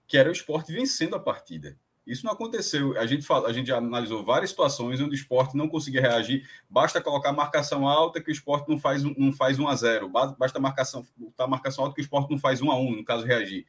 que 0.08 0.18
era 0.18 0.28
o 0.28 0.32
esporte 0.32 0.72
vencendo 0.72 1.14
a 1.14 1.20
partida. 1.20 1.78
Isso 2.04 2.24
não 2.24 2.32
aconteceu. 2.32 2.98
A 2.98 3.06
gente, 3.06 3.24
fala, 3.24 3.48
a 3.48 3.52
gente 3.52 3.66
já 3.68 3.76
analisou 3.76 4.24
várias 4.24 4.50
situações 4.50 4.98
onde 4.98 5.10
o 5.10 5.14
esporte 5.14 5.54
não 5.56 5.68
conseguia 5.68 6.00
reagir. 6.00 6.48
Basta 6.68 7.00
colocar 7.02 7.32
marcação 7.34 7.86
alta 7.86 8.18
que 8.20 8.30
o 8.30 8.32
esporte 8.32 8.66
não 8.68 8.78
faz, 8.78 9.02
não 9.04 9.30
faz 9.30 9.58
1 9.58 9.68
a 9.68 9.74
0 9.76 10.08
Ba- 10.08 10.34
Basta 10.38 10.58
marcação, 10.58 11.06
botar 11.16 11.46
marcação 11.46 11.84
alta 11.84 11.94
que 11.94 12.00
o 12.00 12.02
esporte 12.02 12.30
não 12.30 12.38
faz 12.38 12.60
1 12.62 12.70
a 12.70 12.76
1 12.78 12.96
no 12.96 13.04
caso 13.04 13.26
reagir. 13.26 13.66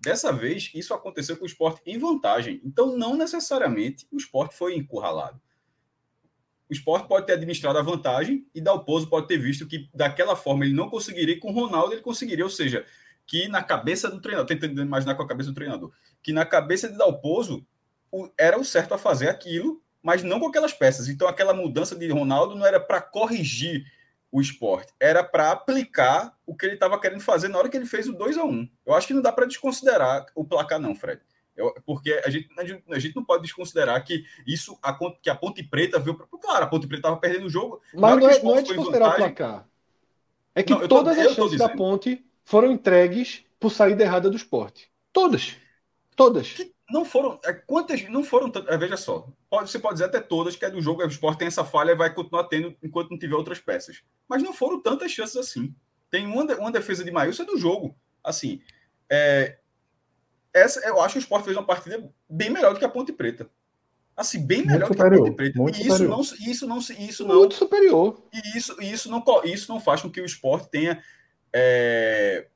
Dessa 0.00 0.32
vez, 0.32 0.70
isso 0.74 0.94
aconteceu 0.94 1.36
com 1.36 1.44
o 1.44 1.46
esporte 1.46 1.82
em 1.84 1.98
vantagem. 1.98 2.60
Então, 2.64 2.96
não 2.96 3.16
necessariamente 3.16 4.06
o 4.10 4.16
esporte 4.16 4.56
foi 4.56 4.74
encurralado. 4.74 5.40
O 6.70 6.72
esporte 6.72 7.06
pode 7.06 7.26
ter 7.26 7.34
administrado 7.34 7.78
a 7.78 7.82
vantagem 7.82 8.46
e 8.54 8.60
Dalpozo 8.60 9.08
pode 9.08 9.26
ter 9.26 9.36
visto 9.36 9.66
que 9.66 9.90
daquela 9.92 10.36
forma 10.36 10.64
ele 10.64 10.72
não 10.72 10.88
conseguiria, 10.88 11.38
com 11.38 11.50
o 11.50 11.52
Ronaldo 11.52 11.92
ele 11.92 12.00
conseguiria. 12.00 12.44
Ou 12.44 12.50
seja, 12.50 12.86
que 13.26 13.46
na 13.48 13.62
cabeça 13.62 14.08
do 14.08 14.20
treinador, 14.20 14.46
tentando 14.46 14.80
imaginar 14.80 15.16
com 15.16 15.22
a 15.22 15.28
cabeça 15.28 15.50
do 15.50 15.54
treinador, 15.54 15.92
que 16.22 16.32
na 16.32 16.46
cabeça 16.46 16.88
de 16.88 16.96
Dalpozo 16.96 17.66
era 18.38 18.58
o 18.58 18.64
certo 18.64 18.94
a 18.94 18.98
fazer 18.98 19.28
aquilo, 19.28 19.82
mas 20.02 20.22
não 20.22 20.40
com 20.40 20.46
aquelas 20.46 20.72
peças. 20.72 21.08
Então, 21.08 21.28
aquela 21.28 21.52
mudança 21.52 21.94
de 21.94 22.08
Ronaldo 22.08 22.54
não 22.54 22.64
era 22.64 22.80
para 22.80 23.02
corrigir 23.02 23.84
o 24.32 24.40
esporte, 24.40 24.92
era 25.00 25.24
para 25.24 25.50
aplicar 25.50 26.36
o 26.46 26.54
que 26.54 26.64
ele 26.66 26.74
estava 26.74 26.98
querendo 27.00 27.20
fazer 27.20 27.48
na 27.48 27.58
hora 27.58 27.68
que 27.68 27.76
ele 27.76 27.86
fez 27.86 28.08
o 28.08 28.12
2 28.12 28.38
a 28.38 28.44
1 28.44 28.68
Eu 28.86 28.94
acho 28.94 29.06
que 29.06 29.14
não 29.14 29.22
dá 29.22 29.32
para 29.32 29.46
desconsiderar 29.46 30.26
o 30.34 30.44
placar, 30.44 30.78
não, 30.78 30.94
Fred. 30.94 31.20
Eu- 31.56 31.74
porque 31.84 32.12
a 32.24 32.30
gente, 32.30 32.48
a 32.56 32.64
gente- 32.64 32.82
não 33.16 33.24
pode 33.24 33.42
desconsiderar 33.42 34.02
que 34.04 34.24
isso 34.46 34.78
a, 34.82 34.96
que 35.20 35.28
a 35.28 35.34
Ponte 35.34 35.62
Preta 35.64 35.98
viu. 35.98 36.14
Claro, 36.14 36.64
a 36.64 36.66
Ponte 36.68 36.86
Preta 36.86 37.00
estava 37.00 37.16
perdendo 37.16 37.46
o 37.46 37.50
jogo. 37.50 37.82
Mas 37.92 38.12
hora 38.12 38.20
não 38.20 38.28
que 38.28 38.34
o 38.34 38.38
é, 38.38 38.42
não 38.42 38.58
é 38.58 38.62
desconsiderar 38.62 39.08
o 39.08 39.12
vantagem- 39.12 39.34
placar. 39.34 39.68
É 40.54 40.62
que 40.62 40.72
Não, 40.72 40.80
tô- 40.80 40.88
todas 40.88 41.16
eu 41.18 41.28
as 41.30 41.36
tô 41.36 41.42
chances 41.42 41.58
da 41.58 41.68
ponte 41.68 42.24
foram 42.44 42.70
entregues 42.72 43.44
por 43.58 43.70
saída 43.70 44.02
errada 44.04 44.30
do 44.30 44.36
esporte. 44.36 44.90
Todas. 45.12 45.56
Todas. 46.16 46.56
Não 46.90 47.04
foram. 47.04 47.38
é, 47.44 47.52
Quantas. 47.52 48.02
Não 48.08 48.22
foram. 48.24 48.50
é, 48.68 48.76
veja 48.76 48.96
só. 48.96 49.28
Pode, 49.48 49.70
você 49.70 49.78
pode 49.78 49.94
dizer 49.94 50.06
até 50.06 50.20
todas 50.20 50.56
que 50.56 50.64
é 50.64 50.70
do 50.70 50.80
jogo. 50.80 51.02
O 51.02 51.06
Sport 51.08 51.38
tem 51.38 51.48
essa 51.48 51.64
falha 51.64 51.92
e 51.92 51.96
vai 51.96 52.12
continuar 52.12 52.44
tendo 52.44 52.74
enquanto 52.82 53.10
não 53.10 53.18
tiver 53.18 53.34
outras 53.36 53.58
peças. 53.60 54.02
Mas 54.28 54.42
não 54.42 54.52
foram 54.52 54.80
tantas 54.80 55.10
chances 55.12 55.36
assim. 55.36 55.74
Tem 56.10 56.26
uma, 56.26 56.42
uma 56.56 56.72
defesa 56.72 57.04
de 57.04 57.10
Maílson 57.10 57.44
é 57.44 57.46
do 57.46 57.56
jogo. 57.56 57.94
Assim. 58.24 58.60
é, 59.08 59.58
essa, 60.52 60.80
eu 60.80 61.00
acho 61.00 61.12
que 61.12 61.18
o 61.18 61.20
Sport 61.20 61.44
fez 61.44 61.56
uma 61.56 61.64
partida 61.64 62.12
bem 62.28 62.50
melhor 62.50 62.72
do 62.72 62.78
que 62.80 62.84
a 62.84 62.88
Ponte 62.88 63.12
Preta. 63.12 63.48
Assim, 64.16 64.44
bem 64.44 64.58
Muito 64.58 64.72
melhor 64.72 64.88
do 64.88 64.94
que 64.96 65.00
a 65.00 65.04
superior, 65.04 65.26
Ponte 65.28 65.36
Preta. 65.36 65.58
muito 65.62 65.76
E 65.78 65.80
isso 65.82 65.90
superior. 65.92 66.16
não, 66.16 66.20
isso 66.22 66.66
não, 66.66 66.80
se- 66.80 67.02
isso 67.06 67.26
não, 67.26 67.34
Muito 67.36 67.54
superior. 67.54 68.22
e 68.34 68.58
isso, 68.58 68.76
isso, 68.82 69.08
não, 69.10 69.22
isso 69.44 69.72
não 69.72 69.78
faz 69.80 70.02
com 70.02 70.10
que 70.10 70.20
o 70.20 70.24
esporte 70.26 70.68
tenha, 70.68 71.00
é, 71.52 72.48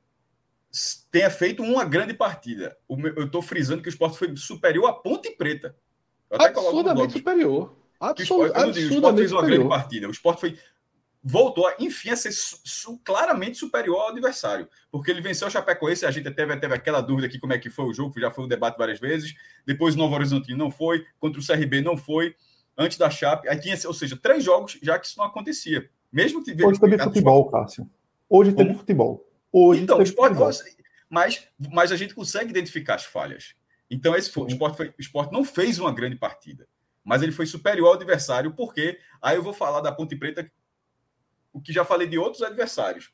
tenha 1.11 1.29
feito 1.29 1.63
uma 1.63 1.85
grande 1.85 2.13
partida. 2.13 2.75
O 2.87 2.95
meu- 2.97 3.13
eu 3.15 3.25
estou 3.25 3.41
frisando 3.41 3.81
que 3.81 3.87
o 3.87 3.89
esporte 3.89 4.17
foi 4.17 4.35
superior 4.35 4.87
à 4.87 4.93
Ponte 4.93 5.29
Preta. 5.31 5.75
Eu 6.29 6.41
Absurdamente 6.41 7.13
superior. 7.13 7.75
esporte, 8.23 8.53
não 8.59 8.71
digo, 8.71 8.93
o 8.93 8.95
esporte 8.95 9.17
fez 9.17 9.31
uma 9.31 9.41
grande 9.41 9.55
superior. 9.55 9.69
partida. 9.69 10.07
O 10.07 10.11
esporte 10.11 10.39
foi, 10.41 10.57
voltou, 11.23 11.65
a, 11.67 11.75
enfim, 11.79 12.09
a 12.09 12.15
ser 12.15 12.31
su- 12.31 12.59
su- 12.63 12.99
claramente 13.03 13.57
superior 13.57 13.97
ao 14.01 14.09
adversário. 14.09 14.67
Porque 14.91 15.09
ele 15.11 15.21
venceu 15.21 15.47
o 15.47 15.51
Chapecoense, 15.51 16.05
a 16.05 16.11
gente 16.11 16.29
teve, 16.31 16.55
teve 16.57 16.73
aquela 16.73 16.99
dúvida 17.01 17.27
aqui 17.27 17.39
como 17.39 17.53
é 17.53 17.57
que 17.59 17.69
foi 17.69 17.85
o 17.85 17.93
jogo, 17.93 18.19
já 18.19 18.29
foi 18.29 18.43
o 18.43 18.47
debate 18.47 18.77
várias 18.77 18.99
vezes. 18.99 19.33
Depois 19.65 19.95
o 19.95 19.97
Novo 19.97 20.13
Horizontino 20.15 20.57
não 20.57 20.69
foi, 20.71 21.05
contra 21.19 21.39
o 21.39 21.45
CRB 21.45 21.81
não 21.81 21.95
foi, 21.95 22.35
antes 22.77 22.97
da 22.97 23.09
Chape. 23.09 23.47
Aí 23.47 23.59
tinha, 23.59 23.77
ou 23.85 23.93
seja, 23.93 24.17
três 24.17 24.43
jogos 24.43 24.77
já 24.81 24.99
que 24.99 25.07
isso 25.07 25.17
não 25.17 25.25
acontecia. 25.25 25.89
Mesmo 26.11 26.43
que 26.43 26.51
Hoje 26.63 26.79
teve 26.79 26.97
futebol, 26.97 27.49
Cássio. 27.49 27.89
Hoje 28.29 28.51
teve 28.51 28.67
Como? 28.69 28.79
futebol. 28.79 29.25
Hoje 29.57 29.83
Então, 29.83 29.99
o 29.99 30.01
esporte, 30.01 30.35
mas, 31.09 31.47
mas 31.71 31.89
a 31.89 31.95
gente 31.95 32.13
consegue 32.13 32.49
identificar 32.49 32.95
as 32.95 33.05
falhas. 33.05 33.55
Então, 33.89 34.13
esse 34.13 34.29
foi, 34.29 34.43
o, 34.43 34.47
esporte 34.47 34.75
foi- 34.75 34.89
o 34.89 34.99
esporte 35.01 35.31
não 35.31 35.45
fez 35.45 35.79
uma 35.79 35.93
grande 35.93 36.17
partida, 36.17 36.67
mas 37.05 37.21
ele 37.21 37.31
foi 37.31 37.45
superior 37.45 37.87
ao 37.87 37.93
adversário, 37.93 38.51
porque 38.53 38.99
aí 39.21 39.37
eu 39.37 39.43
vou 39.43 39.53
falar 39.53 39.79
da 39.79 39.93
Ponte 39.93 40.13
Preta, 40.17 40.51
o 41.53 41.61
que 41.61 41.71
já 41.71 41.85
falei 41.85 42.05
de 42.05 42.17
outros 42.17 42.43
adversários. 42.43 43.13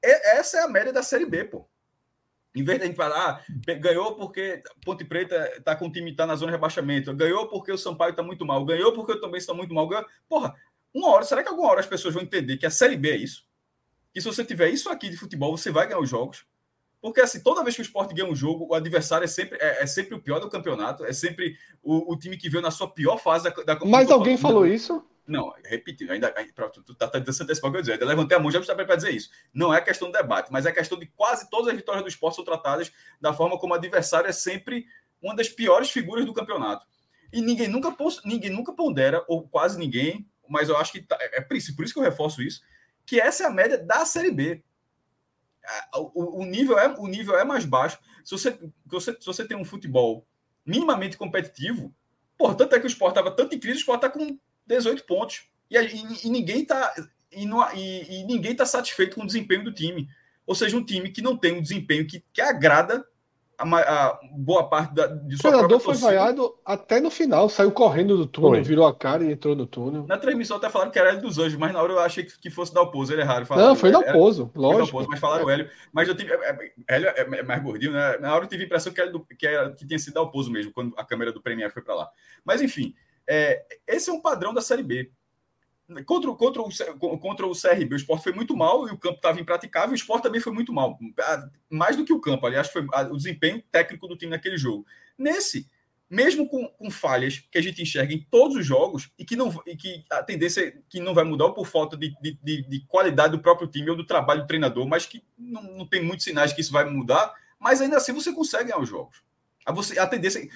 É- 0.00 0.38
essa 0.38 0.58
é 0.58 0.62
a 0.62 0.68
média 0.68 0.92
da 0.92 1.02
Série 1.02 1.26
B, 1.26 1.42
pô. 1.42 1.68
Em 2.54 2.62
vez 2.62 2.78
de 2.78 2.84
a 2.84 2.86
gente 2.86 2.96
falar, 2.96 3.18
ah, 3.18 3.74
ganhou 3.74 4.14
porque 4.14 4.62
Ponte 4.84 5.04
Preta 5.04 5.52
está 5.56 5.74
com 5.74 5.88
o 5.88 5.92
time 5.92 6.14
tá 6.14 6.26
na 6.26 6.36
zona 6.36 6.52
de 6.52 6.58
rebaixamento, 6.58 7.12
ganhou 7.12 7.48
porque 7.48 7.72
o 7.72 7.78
Sampaio 7.78 8.10
está 8.10 8.22
muito 8.22 8.46
mal, 8.46 8.64
ganhou 8.64 8.92
porque 8.92 9.10
eu 9.12 9.20
também 9.20 9.38
estou 9.38 9.56
muito 9.56 9.74
mal. 9.74 9.88
Ganhou... 9.88 10.06
Porra, 10.28 10.54
uma 10.94 11.08
hora, 11.10 11.24
será 11.24 11.42
que 11.42 11.48
alguma 11.48 11.70
hora 11.70 11.80
as 11.80 11.86
pessoas 11.88 12.14
vão 12.14 12.22
entender 12.22 12.56
que 12.56 12.66
a 12.66 12.70
Série 12.70 12.96
B 12.96 13.10
é 13.10 13.16
isso? 13.16 13.49
Que 14.12 14.20
se 14.20 14.26
você 14.26 14.44
tiver 14.44 14.68
isso 14.70 14.88
aqui 14.88 15.08
de 15.08 15.16
futebol, 15.16 15.56
você 15.56 15.70
vai 15.70 15.86
ganhar 15.86 16.00
os 16.00 16.08
jogos. 16.10 16.44
Porque 17.00 17.20
assim, 17.20 17.40
toda 17.42 17.62
vez 17.62 17.74
que 17.74 17.80
o 17.80 17.84
esporte 17.84 18.14
ganha 18.14 18.28
um 18.28 18.36
jogo, 18.36 18.66
o 18.68 18.74
adversário 18.74 19.24
é 19.24 19.28
sempre, 19.28 19.58
é, 19.60 19.82
é 19.82 19.86
sempre 19.86 20.14
o 20.14 20.20
pior 20.20 20.38
do 20.38 20.50
campeonato, 20.50 21.04
é 21.04 21.12
sempre 21.12 21.56
o, 21.82 22.12
o 22.12 22.18
time 22.18 22.36
que 22.36 22.50
veio 22.50 22.62
na 22.62 22.70
sua 22.70 22.90
pior 22.90 23.16
fase 23.16 23.44
da, 23.44 23.74
da 23.74 23.84
Mas 23.86 24.10
alguém 24.10 24.36
falando- 24.36 24.56
falou 24.58 24.66
isso? 24.66 25.02
Não, 25.26 25.54
repetindo, 25.64 26.10
ainda, 26.10 26.34
ainda 26.36 26.52
tu, 26.70 26.82
tu 26.82 26.94
tá 26.94 27.06
tentando 27.06 27.32
se 27.32 27.42
antecipar 27.42 27.70
o 27.70 27.72
que 27.72 27.78
eu 27.78 27.82
dizer. 27.82 27.92
Ainda 27.92 28.04
levantei 28.04 28.36
a 28.36 28.40
mão 28.40 28.50
já 28.50 28.60
para 28.60 28.96
dizer 28.96 29.12
isso. 29.12 29.30
Não 29.54 29.72
é 29.72 29.80
questão 29.80 30.10
de 30.10 30.18
debate, 30.18 30.50
mas 30.50 30.66
é 30.66 30.72
questão 30.72 30.98
de 30.98 31.06
quase 31.06 31.48
todas 31.48 31.68
as 31.68 31.76
vitórias 31.76 32.02
do 32.02 32.08
esporte 32.08 32.34
são 32.34 32.44
tratadas 32.44 32.90
da 33.20 33.32
forma 33.32 33.56
como 33.56 33.72
o 33.72 33.76
adversário 33.76 34.28
é 34.28 34.32
sempre 34.32 34.86
uma 35.22 35.34
das 35.36 35.48
piores 35.48 35.88
figuras 35.88 36.26
do 36.26 36.34
campeonato. 36.34 36.84
E 37.32 37.40
ninguém 37.40 37.68
nunca, 37.68 37.94
ninguém 38.24 38.50
nunca 38.50 38.72
pondera, 38.72 39.24
ou 39.28 39.46
quase 39.48 39.78
ninguém, 39.78 40.28
mas 40.48 40.68
eu 40.68 40.76
acho 40.76 40.90
que 40.90 41.00
tá, 41.00 41.16
é, 41.20 41.38
é 41.38 41.40
por 41.40 41.56
isso 41.56 41.74
que 41.74 41.98
eu 41.98 42.02
reforço 42.02 42.42
isso, 42.42 42.60
que 43.10 43.20
essa 43.20 43.42
é 43.42 43.46
a 43.48 43.50
média 43.50 43.76
da 43.76 44.06
Série 44.06 44.30
B. 44.30 44.62
O, 45.92 46.42
o, 46.42 46.46
nível, 46.46 46.78
é, 46.78 46.94
o 46.96 47.08
nível 47.08 47.36
é 47.36 47.42
mais 47.42 47.64
baixo. 47.64 47.98
Se 48.24 48.30
você, 48.30 48.52
se 48.52 49.26
você, 49.26 49.44
tem 49.44 49.56
um 49.56 49.64
futebol 49.64 50.24
minimamente 50.64 51.16
competitivo, 51.16 51.92
por 52.38 52.54
tanto 52.54 52.76
é 52.76 52.78
que 52.78 52.86
o 52.86 52.88
Sport 52.88 53.10
estava 53.10 53.32
tanto 53.32 53.52
em 53.52 53.58
crise, 53.58 53.78
o 53.78 53.80
Sport 53.80 54.04
está 54.04 54.10
com 54.10 54.38
18 54.64 55.02
pontos. 55.06 55.48
E, 55.68 55.76
e, 55.76 56.26
e 56.26 56.30
ninguém 56.30 56.62
está 56.62 56.94
e, 57.32 57.42
e, 57.42 58.24
ninguém 58.26 58.52
está 58.52 58.64
satisfeito 58.64 59.16
com 59.16 59.24
o 59.24 59.26
desempenho 59.26 59.64
do 59.64 59.72
time. 59.72 60.08
Ou 60.46 60.54
seja, 60.54 60.76
um 60.76 60.84
time 60.84 61.10
que 61.10 61.20
não 61.20 61.36
tem 61.36 61.58
um 61.58 61.62
desempenho 61.62 62.06
que, 62.06 62.24
que 62.32 62.40
agrada 62.40 63.04
a, 63.60 64.06
a 64.06 64.20
boa 64.32 64.68
parte 64.68 64.94
da, 64.94 65.06
de 65.06 65.36
sua 65.36 65.50
O 65.50 65.52
treinador 65.52 65.80
foi 65.80 65.94
vaiado 65.94 66.54
até 66.64 67.00
no 67.00 67.10
final, 67.10 67.48
saiu 67.48 67.70
correndo 67.70 68.16
do 68.16 68.26
túnel, 68.26 68.50
foi. 68.50 68.62
virou 68.62 68.86
a 68.86 68.94
cara 68.94 69.22
e 69.22 69.32
entrou 69.32 69.54
no 69.54 69.66
túnel. 69.66 70.06
Na 70.08 70.16
transmissão 70.16 70.56
até 70.56 70.70
falaram 70.70 70.90
que 70.90 70.98
era 70.98 71.10
ele 71.10 71.20
dos 71.20 71.38
Anjos, 71.38 71.58
mas 71.58 71.72
na 71.72 71.82
hora 71.82 71.92
eu 71.92 71.98
achei 71.98 72.24
que, 72.24 72.38
que 72.40 72.50
fosse 72.50 72.72
dar 72.72 72.82
o 72.82 72.90
pouso, 72.90 73.12
ele 73.12 73.20
erraram. 73.20 73.44
Falaram, 73.44 73.68
não, 73.68 73.76
foi 73.76 73.90
dar 73.90 73.98
o 73.98 74.12
pouso, 74.12 74.50
lógico. 74.54 75.06
Mas 75.08 75.20
falaram 75.20 75.44
o 75.44 75.50
Hélio. 75.50 75.68
Mas 75.92 76.08
eu 76.08 76.14
tive. 76.14 76.32
É, 76.32 76.36
é, 76.36 76.72
Hélio 76.88 77.08
é, 77.08 77.20
é 77.20 77.42
mais 77.42 77.62
gordinho, 77.62 77.92
né? 77.92 78.16
Na 78.18 78.34
hora 78.34 78.44
eu 78.44 78.48
tive 78.48 78.62
a 78.62 78.66
impressão 78.66 78.92
que, 78.92 79.00
era 79.00 79.10
do, 79.10 79.20
que, 79.20 79.46
era, 79.46 79.70
que 79.72 79.86
tinha 79.86 79.98
sido 79.98 80.14
dar 80.14 80.22
o 80.22 80.30
pouso 80.30 80.50
mesmo, 80.50 80.72
quando 80.72 80.94
a 80.96 81.04
câmera 81.04 81.32
do 81.32 81.42
Premier 81.42 81.70
foi 81.70 81.82
para 81.82 81.94
lá. 81.94 82.08
Mas 82.44 82.62
enfim, 82.62 82.94
é, 83.28 83.62
esse 83.86 84.08
é 84.08 84.12
um 84.12 84.20
padrão 84.20 84.54
da 84.54 84.62
Série 84.62 84.82
B. 84.82 85.10
Contra, 86.04 86.32
contra, 86.32 86.62
o, 86.62 87.18
contra 87.18 87.46
o 87.46 87.52
CRB, 87.52 87.94
o 87.94 87.96
esporte 87.96 88.22
foi 88.22 88.32
muito 88.32 88.56
mal 88.56 88.88
e 88.88 88.92
o 88.92 88.98
campo 88.98 89.16
estava 89.16 89.40
impraticável. 89.40 89.90
O 89.90 89.94
esporte 89.94 90.22
também 90.22 90.40
foi 90.40 90.52
muito 90.52 90.72
mal. 90.72 90.98
Mais 91.68 91.96
do 91.96 92.04
que 92.04 92.12
o 92.12 92.20
campo, 92.20 92.46
aliás, 92.46 92.68
foi 92.68 92.86
o 93.10 93.16
desempenho 93.16 93.62
técnico 93.72 94.06
do 94.06 94.16
time 94.16 94.30
naquele 94.30 94.56
jogo. 94.56 94.86
Nesse, 95.18 95.68
mesmo 96.10 96.48
com, 96.48 96.66
com, 96.66 96.90
falhas 96.90 97.38
que 97.50 97.56
a 97.56 97.62
gente 97.62 97.80
enxerga 97.80 98.12
em 98.12 98.26
todos 98.30 98.56
os 98.56 98.66
jogos 98.66 99.10
e 99.16 99.24
que, 99.24 99.36
não, 99.36 99.62
e 99.64 99.76
que 99.76 100.04
a 100.10 100.22
tendência 100.22 100.68
é 100.68 100.74
que 100.88 100.98
não 100.98 101.14
vai 101.14 101.24
mudar 101.24 101.50
por 101.50 101.66
falta 101.66 101.96
de, 101.96 102.14
de, 102.20 102.38
de, 102.42 102.62
de, 102.68 102.80
qualidade 102.86 103.32
do 103.32 103.42
próprio 103.42 103.68
time 103.68 103.90
ou 103.90 103.96
do 103.96 104.04
trabalho 104.04 104.42
do 104.42 104.46
treinador, 104.48 104.86
mas 104.88 105.06
que 105.06 105.22
não, 105.38 105.62
não 105.62 105.86
tem 105.86 106.02
muitos 106.02 106.24
sinais 106.24 106.52
que 106.52 106.60
isso 106.60 106.72
vai 106.72 106.84
mudar, 106.84 107.32
mas 107.60 107.80
ainda 107.80 107.96
assim 107.96 108.12
você 108.12 108.32
consegue 108.32 108.64
ganhar 108.64 108.80
os 108.80 108.88
jogos. 108.88 109.22
A, 109.64 109.72
você, 109.72 109.98
a 109.98 110.06
tendência 110.06 110.48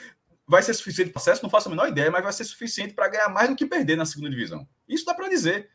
vai 0.46 0.62
ser 0.62 0.74
suficiente 0.74 1.10
para 1.10 1.20
acesso, 1.20 1.42
não 1.42 1.50
faço 1.50 1.68
a 1.68 1.70
menor 1.70 1.88
ideia, 1.88 2.10
mas 2.10 2.22
vai 2.22 2.32
ser 2.32 2.44
suficiente 2.44 2.94
para 2.94 3.08
ganhar 3.08 3.28
mais 3.28 3.48
do 3.48 3.56
que 3.56 3.66
perder 3.66 3.96
na 3.96 4.04
segunda 4.04 4.30
divisão. 4.30 4.68
Isso 4.88 5.04
dá 5.04 5.14
para 5.14 5.28
dizer. 5.28 5.70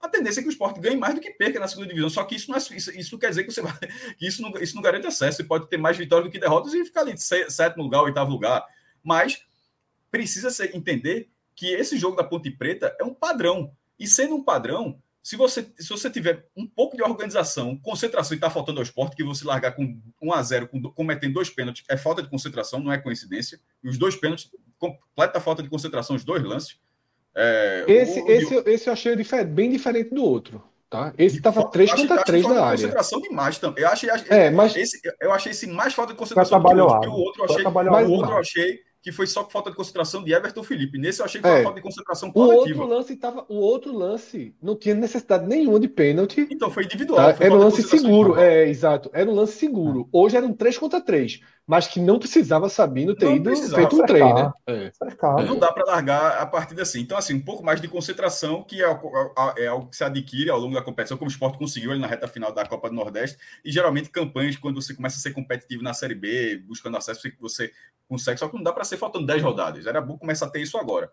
A 0.00 0.08
tendência 0.08 0.38
é 0.38 0.42
que 0.42 0.48
o 0.48 0.52
esporte 0.52 0.78
ganhe 0.78 0.96
mais 0.96 1.14
do 1.14 1.20
que 1.20 1.30
perca 1.30 1.58
na 1.58 1.66
segunda 1.66 1.88
divisão. 1.88 2.08
Só 2.08 2.24
que 2.24 2.36
isso 2.36 2.48
não, 2.48 2.56
é, 2.56 2.60
isso, 2.60 2.90
isso 2.92 3.18
quer 3.18 3.30
dizer 3.30 3.42
que 3.42 3.50
você 3.50 3.60
vai, 3.60 3.76
que 4.16 4.26
isso 4.26 4.40
não, 4.40 4.50
isso 4.58 4.76
não 4.76 4.82
garante 4.82 5.08
acesso. 5.08 5.38
Você 5.38 5.44
pode 5.44 5.68
ter 5.68 5.76
mais 5.76 5.96
vitórias 5.96 6.28
do 6.28 6.32
que 6.32 6.38
derrotas 6.38 6.72
e 6.72 6.84
ficar 6.84 7.00
ali 7.00 7.14
de 7.14 7.22
sétimo 7.22 7.82
lugar, 7.82 8.02
oitavo 8.02 8.30
lugar. 8.30 8.64
Mas 9.02 9.42
precisa 10.10 10.50
ser, 10.50 10.74
entender 10.76 11.28
que 11.54 11.66
esse 11.74 11.98
jogo 11.98 12.16
da 12.16 12.22
Ponte 12.22 12.50
Preta 12.50 12.96
é 13.00 13.04
um 13.04 13.12
padrão. 13.12 13.72
E 13.98 14.06
sendo 14.06 14.36
um 14.36 14.44
padrão, 14.44 15.02
se 15.22 15.36
você, 15.36 15.66
se 15.78 15.88
você 15.88 16.08
tiver 16.08 16.46
um 16.56 16.66
pouco 16.66 16.96
de 16.96 17.02
organização, 17.02 17.76
concentração 17.76 18.34
e 18.34 18.36
está 18.36 18.48
faltando 18.48 18.80
ao 18.80 18.82
esporte, 18.82 19.16
que 19.16 19.24
você 19.24 19.44
largar 19.44 19.72
com 19.72 20.00
1 20.22 20.32
a 20.32 20.42
0 20.42 20.68
com, 20.68 20.82
cometendo 20.90 21.34
dois 21.34 21.50
pênaltis, 21.50 21.84
é 21.88 21.96
falta 21.96 22.22
de 22.22 22.28
concentração, 22.28 22.80
não 22.80 22.92
é 22.92 22.98
coincidência. 22.98 23.60
E 23.82 23.88
os 23.88 23.98
dois 23.98 24.16
pênaltis, 24.16 24.50
completa 24.78 25.40
falta 25.40 25.62
de 25.62 25.68
concentração, 25.68 26.16
os 26.16 26.24
dois 26.24 26.42
lances. 26.42 26.78
É, 27.34 27.84
esse, 27.86 28.20
o, 28.20 28.30
esse, 28.30 28.56
o... 28.56 28.68
esse 28.68 28.88
eu 28.88 28.92
achei 28.92 29.14
bem 29.44 29.70
diferente 29.70 30.14
do 30.14 30.24
outro. 30.24 30.62
Tá? 30.88 31.12
Esse 31.18 31.36
estava 31.36 31.68
3 31.70 31.92
contra 31.92 32.24
3 32.24 32.44
na 32.44 32.50
área. 32.62 32.70
concentração 32.70 33.20
demais 33.20 33.58
também. 33.58 33.84
Eu 33.84 33.90
achei, 33.90 34.08
é, 34.30 34.50
mas... 34.50 34.74
esse, 34.74 34.98
eu 35.20 35.32
achei 35.32 35.52
esse 35.52 35.66
mais 35.66 35.92
falta 35.92 36.14
de 36.14 36.18
concentração 36.18 36.62
do 36.62 36.68
que 36.68 36.74
o 36.74 36.84
outro. 36.84 37.10
O 37.10 37.14
outro, 37.14 37.44
achei, 37.44 37.64
o 37.64 38.10
outro 38.10 38.32
eu 38.32 38.38
achei 38.38 38.87
que 39.08 39.12
foi 39.12 39.26
só 39.26 39.48
falta 39.48 39.70
de 39.70 39.76
concentração 39.76 40.22
de 40.22 40.34
Everton 40.34 40.62
Felipe. 40.62 40.98
Nesse 40.98 41.20
eu 41.20 41.24
achei 41.24 41.40
que 41.40 41.48
foi 41.48 41.60
é. 41.60 41.62
falta 41.62 41.76
de 41.76 41.82
concentração 41.82 42.30
coletiva. 42.30 42.80
O 42.80 42.82
outro 42.82 42.96
lance 42.96 43.16
tava, 43.16 43.46
o 43.48 43.54
outro 43.54 43.96
lance 43.96 44.54
não 44.62 44.76
tinha 44.76 44.94
necessidade 44.94 45.46
nenhuma 45.46 45.80
de 45.80 45.88
pênalti. 45.88 46.46
Então 46.50 46.70
foi 46.70 46.84
individual. 46.84 47.16
Tá? 47.16 47.34
Foi 47.34 47.46
era 47.46 47.54
um 47.54 47.58
lance 47.58 47.82
seguro, 47.82 48.38
é, 48.38 48.68
exato. 48.68 49.10
Era 49.14 49.30
um 49.30 49.34
lance 49.34 49.54
seguro. 49.54 50.06
Hoje 50.12 50.36
era 50.36 50.44
um 50.44 50.52
3 50.52 50.76
contra 50.76 51.00
3, 51.00 51.40
mas 51.66 51.86
que 51.86 52.00
não 52.00 52.18
precisava 52.18 52.68
Sabino 52.68 53.14
ter 53.14 53.24
não 53.24 53.36
ido 53.36 53.56
feito 53.56 53.96
um 53.96 54.04
treino, 54.04 54.34
né? 54.34 54.52
É. 54.66 54.92
Não 55.46 55.58
dá 55.58 55.72
para 55.72 55.86
largar 55.86 56.36
a 56.36 56.44
partida 56.44 56.82
assim. 56.82 57.00
Então 57.00 57.16
assim, 57.16 57.32
um 57.32 57.42
pouco 57.42 57.64
mais 57.64 57.80
de 57.80 57.88
concentração 57.88 58.62
que 58.62 58.82
é, 58.82 59.00
é, 59.56 59.68
algo 59.68 59.88
que 59.88 59.96
se 59.96 60.04
adquire 60.04 60.50
ao 60.50 60.58
longo 60.58 60.74
da 60.74 60.82
competição, 60.82 61.16
como 61.16 61.30
o 61.30 61.32
esporte 61.32 61.56
conseguiu 61.56 61.92
ali 61.92 62.00
na 62.00 62.06
reta 62.06 62.28
final 62.28 62.52
da 62.52 62.66
Copa 62.66 62.90
do 62.90 62.94
Nordeste, 62.94 63.38
e 63.64 63.72
geralmente 63.72 64.10
campanhas 64.10 64.56
quando 64.56 64.82
você 64.82 64.92
começa 64.92 65.16
a 65.16 65.20
ser 65.20 65.32
competitivo 65.32 65.82
na 65.82 65.94
Série 65.94 66.14
B, 66.14 66.62
buscando 66.66 66.98
acesso, 66.98 67.26
você 67.40 67.72
consegue, 68.06 68.38
só 68.38 68.48
que 68.48 68.56
não 68.56 68.62
dá 68.62 68.72
para 68.72 68.84
ser 68.84 68.96
faltando 68.98 69.26
10 69.26 69.42
rodadas. 69.42 69.86
Era 69.86 70.00
bom 70.00 70.18
começar 70.18 70.46
a 70.46 70.50
ter 70.50 70.60
isso 70.60 70.76
agora. 70.76 71.10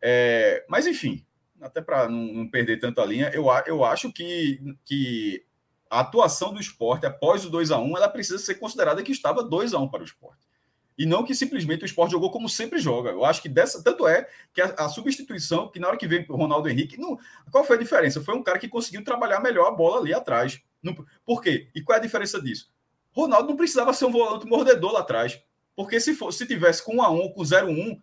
É, 0.00 0.64
mas, 0.68 0.86
enfim, 0.86 1.24
até 1.60 1.80
para 1.80 2.08
não, 2.08 2.32
não, 2.32 2.48
perder 2.48 2.78
tanto 2.78 3.00
a 3.00 3.06
linha, 3.06 3.30
eu, 3.34 3.46
eu 3.66 3.84
acho 3.84 4.12
que, 4.12 4.60
que 4.84 5.44
a 5.90 6.00
atuação 6.00 6.52
do 6.52 6.60
esporte 6.60 7.06
após 7.06 7.44
o 7.44 7.50
2 7.50 7.70
a 7.70 7.78
1 7.78 7.96
ela 7.96 8.08
precisa 8.08 8.38
ser 8.38 8.56
considerada 8.56 9.02
que 9.02 9.12
estava 9.12 9.42
2 9.42 9.74
a 9.74 9.78
1 9.78 9.88
para 9.88 10.02
o 10.02 10.04
esporte. 10.04 10.48
E 10.98 11.06
não 11.06 11.24
que 11.24 11.32
simplesmente 11.32 11.84
o 11.84 11.86
esporte 11.86 12.10
jogou 12.10 12.28
como 12.28 12.48
sempre 12.48 12.80
joga. 12.80 13.10
Eu 13.10 13.24
acho 13.24 13.40
que 13.40 13.48
dessa. 13.48 13.80
Tanto 13.84 14.06
é 14.08 14.28
que 14.52 14.60
a, 14.60 14.74
a 14.78 14.88
substituição, 14.88 15.68
que 15.68 15.78
na 15.78 15.86
hora 15.86 15.96
que 15.96 16.08
veio 16.08 16.26
o 16.28 16.36
Ronaldo 16.36 16.68
Henrique. 16.68 16.98
Não, 16.98 17.16
qual 17.52 17.62
foi 17.62 17.76
a 17.76 17.78
diferença? 17.78 18.20
Foi 18.20 18.34
um 18.34 18.42
cara 18.42 18.58
que 18.58 18.68
conseguiu 18.68 19.04
trabalhar 19.04 19.38
melhor 19.40 19.68
a 19.68 19.70
bola 19.70 20.00
ali 20.00 20.12
atrás. 20.12 20.60
Não, 20.82 20.96
por 21.24 21.40
quê? 21.40 21.68
E 21.72 21.80
qual 21.82 21.94
é 21.94 22.00
a 22.00 22.02
diferença 22.02 22.42
disso? 22.42 22.68
Ronaldo 23.12 23.48
não 23.48 23.56
precisava 23.56 23.92
ser 23.92 24.06
um 24.06 24.10
volante 24.10 24.44
mordedor 24.44 24.92
lá 24.92 25.00
atrás. 25.00 25.40
Porque 25.78 26.00
se, 26.00 26.12
for, 26.12 26.32
se 26.32 26.44
tivesse 26.44 26.84
com 26.84 26.96
1 26.96 27.02
a 27.02 27.10
1 27.12 27.16
ou 27.18 27.32
com 27.32 27.44
0 27.44 27.68
1 27.68 28.02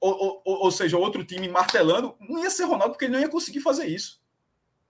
ou, 0.00 0.40
ou, 0.44 0.62
ou 0.62 0.70
seja, 0.70 0.96
outro 0.96 1.24
time 1.24 1.48
martelando, 1.48 2.14
não 2.20 2.38
ia 2.38 2.48
ser 2.48 2.62
Ronaldo, 2.62 2.92
porque 2.92 3.06
ele 3.06 3.14
não 3.14 3.20
ia 3.20 3.28
conseguir 3.28 3.58
fazer 3.58 3.86
isso. 3.86 4.20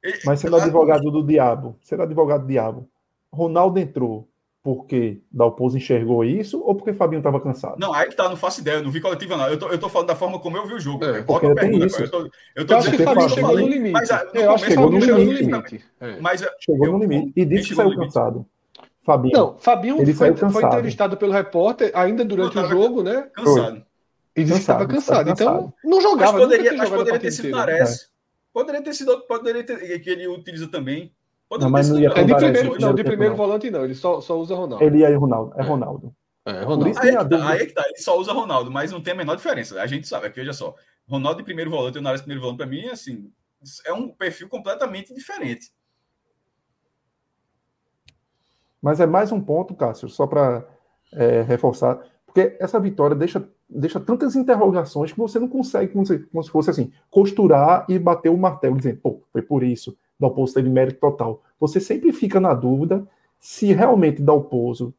Ele, 0.03 0.18
Mas 0.27 0.38
sendo 0.38 0.57
advogado 0.57 1.11
do 1.11 1.27
diabo, 1.27 1.75
sendo 1.81 2.03
advogado 2.03 2.42
do 2.42 2.48
diabo, 2.48 2.87
Ronaldo 3.33 3.79
entrou 3.79 4.29
porque 4.62 5.22
Dalpozo 5.33 5.79
enxergou 5.79 6.22
isso 6.22 6.61
ou 6.61 6.75
porque 6.75 6.92
Fabinho 6.92 7.20
estava 7.20 7.40
cansado? 7.40 7.79
Não, 7.79 7.94
aí 7.94 8.11
que 8.11 8.14
tá, 8.14 8.29
não 8.29 8.37
faço 8.37 8.61
ideia, 8.61 8.83
não 8.83 8.90
vi 8.90 9.01
coletiva 9.01 9.35
não. 9.35 9.48
Eu 9.48 9.59
tô, 9.59 9.68
eu 9.68 9.79
tô 9.79 9.88
falando 9.88 10.09
da 10.09 10.14
forma 10.14 10.38
como 10.38 10.59
eu 10.59 10.66
vi 10.66 10.75
o 10.75 10.81
jogo. 10.81 11.03
É, 11.03 11.22
porque 11.22 11.46
tem 11.46 11.55
pergunta, 11.55 11.87
isso. 11.87 12.03
Eu 12.03 12.11
tô, 12.11 12.31
eu 12.55 12.66
tô 12.66 12.75
eu 12.75 12.79
dizendo 12.79 12.96
que 12.98 13.05
Fabinho 13.05 13.29
chegou 13.31 13.59
no 13.59 13.66
limite. 13.68 13.92
Mas, 13.92 14.11
ah, 14.11 14.31
eu 14.35 14.51
acho 14.51 14.64
que 14.64 14.70
chegou 14.70 14.90
no 14.90 14.98
limite. 14.98 15.85
É. 15.98 16.20
Mas, 16.20 16.44
chegou 16.61 16.87
eu, 16.88 16.92
no 16.92 16.98
limite 16.98 17.33
e 17.35 17.44
disse 17.46 17.68
que 17.70 17.75
saiu 17.75 17.96
cansado. 17.96 18.46
Fabinho. 19.05 19.37
Não, 19.37 19.59
Fabinho 19.59 20.01
ele 20.01 20.15
foi, 20.15 20.35
foi 20.35 20.65
entrevistado 20.65 21.17
pelo 21.17 21.33
repórter 21.33 21.91
ainda 21.95 22.25
durante 22.25 22.59
o 22.59 22.69
jogo, 22.69 23.03
né? 23.03 23.29
Cansado. 23.35 23.85
E 24.35 24.45
disse 24.45 24.55
que 24.55 24.61
estava 24.61 24.87
cansado. 24.87 25.31
Então, 25.31 25.75
não 25.85 26.01
jogava. 26.01 26.33
Mas 26.33 26.43
poderia, 26.43 26.73
mas 26.75 26.88
poderia 26.88 27.21
ter 27.21 27.31
sido 27.31 27.51
Nares. 27.51 28.03
É. 28.03 28.12
Poderia 28.53 28.83
ter 28.83 28.95
sido 28.95 29.21
poderia 29.27 29.65
ter, 29.65 29.99
que 30.01 30.11
ele 30.11 30.29
utiliza 30.29 30.69
também. 30.69 31.12
Poderia 31.49 31.67
não, 31.67 31.73
mas 31.73 31.88
não 31.88 31.99
ia 31.99 32.09
é 32.09 32.25
de 32.25 32.35
primeiro, 32.35 32.81
não, 32.81 32.95
de 32.95 33.05
primeiro 33.05 33.37
volante 33.37 33.71
não, 33.71 33.85
ele 33.85 33.95
só, 33.95 34.21
só 34.21 34.38
usa 34.38 34.55
Ronaldo. 34.55 34.85
Ele 34.85 35.05
aí 35.05 35.15
Ronaldo, 35.15 35.53
é 35.57 35.62
Ronaldo. 35.62 36.15
É, 36.45 36.62
Ronaldo. 36.62 36.99
Aí, 36.99 37.09
é 37.09 37.25
tá, 37.25 37.49
aí 37.51 37.61
é 37.61 37.67
que 37.67 37.73
tá, 37.73 37.85
ele 37.87 37.99
só 37.99 38.19
usa 38.19 38.33
Ronaldo, 38.33 38.71
mas 38.71 38.91
não 38.91 39.03
tem 39.03 39.12
a 39.12 39.17
menor 39.17 39.37
diferença. 39.37 39.81
A 39.81 39.87
gente 39.87 40.09
sabe, 40.09 40.27
aqui 40.27 40.41
veja 40.41 40.53
só. 40.53 40.75
Ronaldo 41.09 41.38
de 41.38 41.45
primeiro 41.45 41.71
volante 41.71 41.99
e 41.99 42.01
o 42.01 42.03
Nares 42.03 42.21
de 42.21 42.25
primeiro 42.25 42.43
volante, 42.43 42.59
para 42.59 42.67
mim, 42.67 42.87
assim, 42.88 43.31
é 43.85 43.93
um 43.93 44.09
perfil 44.09 44.49
completamente 44.49 45.15
diferente. 45.15 45.71
Mas 48.83 48.99
é 48.99 49.07
mais 49.07 49.31
um 49.31 49.40
ponto, 49.40 49.75
Cássio, 49.75 50.09
só 50.09 50.27
para 50.27 50.66
é, 51.12 51.42
reforçar, 51.42 52.03
porque 52.27 52.57
essa 52.59 52.81
vitória 52.81 53.14
deixa, 53.14 53.47
deixa 53.68 54.01
tantas 54.01 54.35
interrogações 54.35 55.12
que 55.12 55.18
você 55.18 55.38
não 55.38 55.49
consegue, 55.49 55.92
como 55.92 56.05
se, 56.05 56.18
como 56.18 56.42
se 56.42 56.51
fosse 56.51 56.71
assim, 56.71 56.90
costurar 57.11 57.87
e 57.88 57.99
bater 57.99 58.31
o 58.31 58.37
martelo, 58.37 58.77
dizendo, 58.77 58.99
pô, 59.03 59.23
foi 59.31 59.42
por 59.42 59.62
isso, 59.62 59.97
Dalpozo 60.18 60.55
teve 60.55 60.68
mérito 60.68 60.99
total. 60.99 61.42
Você 61.61 61.79
sempre 61.79 62.12
fica 62.12 62.40
na 62.40 62.55
dúvida 62.55 63.07
se 63.38 63.73
realmente 63.73 64.23
Dalpozo 64.23 64.95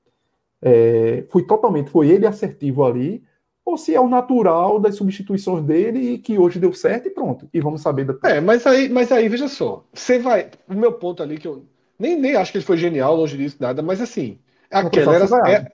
é, 0.61 1.25
foi 1.29 1.43
totalmente, 1.43 1.89
foi 1.89 2.09
ele 2.09 2.27
assertivo 2.27 2.85
ali, 2.85 3.23
ou 3.65 3.77
se 3.77 3.95
é 3.95 3.99
o 3.99 4.09
natural 4.09 4.79
das 4.79 4.95
substituições 4.95 5.63
dele 5.63 6.13
e 6.13 6.17
que 6.17 6.37
hoje 6.37 6.59
deu 6.59 6.73
certo 6.73 7.07
e 7.07 7.11
pronto. 7.11 7.49
E 7.53 7.61
vamos 7.61 7.81
saber 7.81 8.05
depois. 8.05 8.31
É, 8.31 8.41
mas 8.41 8.67
aí, 8.67 8.89
mas 8.89 9.11
aí 9.11 9.27
veja 9.27 9.47
só, 9.47 9.83
você 9.93 10.19
vai. 10.19 10.51
O 10.67 10.73
meu 10.73 10.91
ponto 10.91 11.23
ali 11.23 11.37
que 11.37 11.47
eu 11.47 11.63
nem, 12.03 12.19
nem 12.19 12.35
acho 12.35 12.51
que 12.51 12.57
ele 12.57 12.65
foi 12.65 12.75
genial, 12.75 13.15
longe 13.15 13.37
disso, 13.37 13.55
nada, 13.61 13.81
mas 13.81 14.01
assim, 14.01 14.37
aquela 14.69 15.15
era. 15.15 15.25
É, 15.49 15.71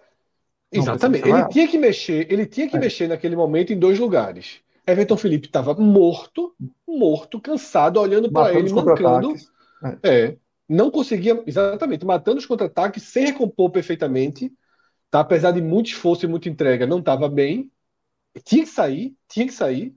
exatamente. 0.71 1.27
Ele 1.27 1.47
tinha 1.47 1.67
que 1.67 1.77
mexer, 1.79 2.31
ele 2.31 2.45
tinha 2.45 2.69
que 2.69 2.77
é. 2.77 2.79
mexer 2.79 3.07
naquele 3.07 3.35
momento 3.35 3.73
em 3.73 3.79
dois 3.79 3.97
lugares. 3.97 4.61
Everton 4.85 5.17
Felipe 5.17 5.47
estava 5.47 5.73
morto, 5.73 6.53
morto, 6.87 7.41
cansado, 7.41 7.99
olhando 7.99 8.31
para 8.31 8.53
ele, 8.53 8.71
mancando. 8.71 9.33
É. 10.03 10.09
é. 10.09 10.37
Não 10.67 10.91
conseguia, 10.91 11.41
exatamente, 11.47 12.05
matando 12.05 12.37
os 12.37 12.45
contra-ataques 12.45 13.01
sem 13.01 13.25
recompor 13.25 13.71
perfeitamente. 13.71 14.53
Tá? 15.09 15.21
Apesar 15.21 15.49
de 15.49 15.63
muito 15.63 15.87
esforço 15.87 16.25
e 16.25 16.29
muita 16.29 16.47
entrega, 16.47 16.85
não 16.85 16.99
estava 16.99 17.27
bem. 17.27 17.71
Tinha 18.43 18.63
que 18.63 18.69
sair, 18.69 19.15
tinha 19.27 19.47
que 19.47 19.53
sair. 19.53 19.95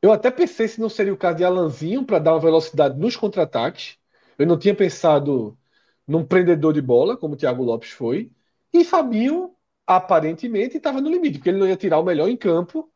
Eu 0.00 0.12
até 0.12 0.30
pensei 0.30 0.66
se 0.66 0.80
não 0.80 0.88
seria 0.88 1.12
o 1.12 1.16
caso 1.16 1.36
de 1.36 1.44
Alanzinho 1.44 2.04
para 2.04 2.18
dar 2.18 2.32
uma 2.32 2.40
velocidade 2.40 2.98
nos 2.98 3.16
contra-ataques. 3.16 3.98
Eu 4.38 4.46
não 4.46 4.58
tinha 4.58 4.74
pensado 4.74 5.56
num 6.06 6.24
prendedor 6.24 6.72
de 6.72 6.82
bola, 6.82 7.16
como 7.16 7.34
o 7.34 7.36
Thiago 7.36 7.62
Lopes 7.62 7.90
foi. 7.90 8.30
E 8.72 8.84
Fabinho 8.84 9.52
aparentemente 9.86 10.76
estava 10.76 11.00
no 11.00 11.10
limite, 11.10 11.38
porque 11.38 11.50
ele 11.50 11.58
não 11.58 11.68
ia 11.68 11.76
tirar 11.76 11.98
o 11.98 12.04
melhor 12.04 12.28
em 12.28 12.36
campo, 12.36 12.90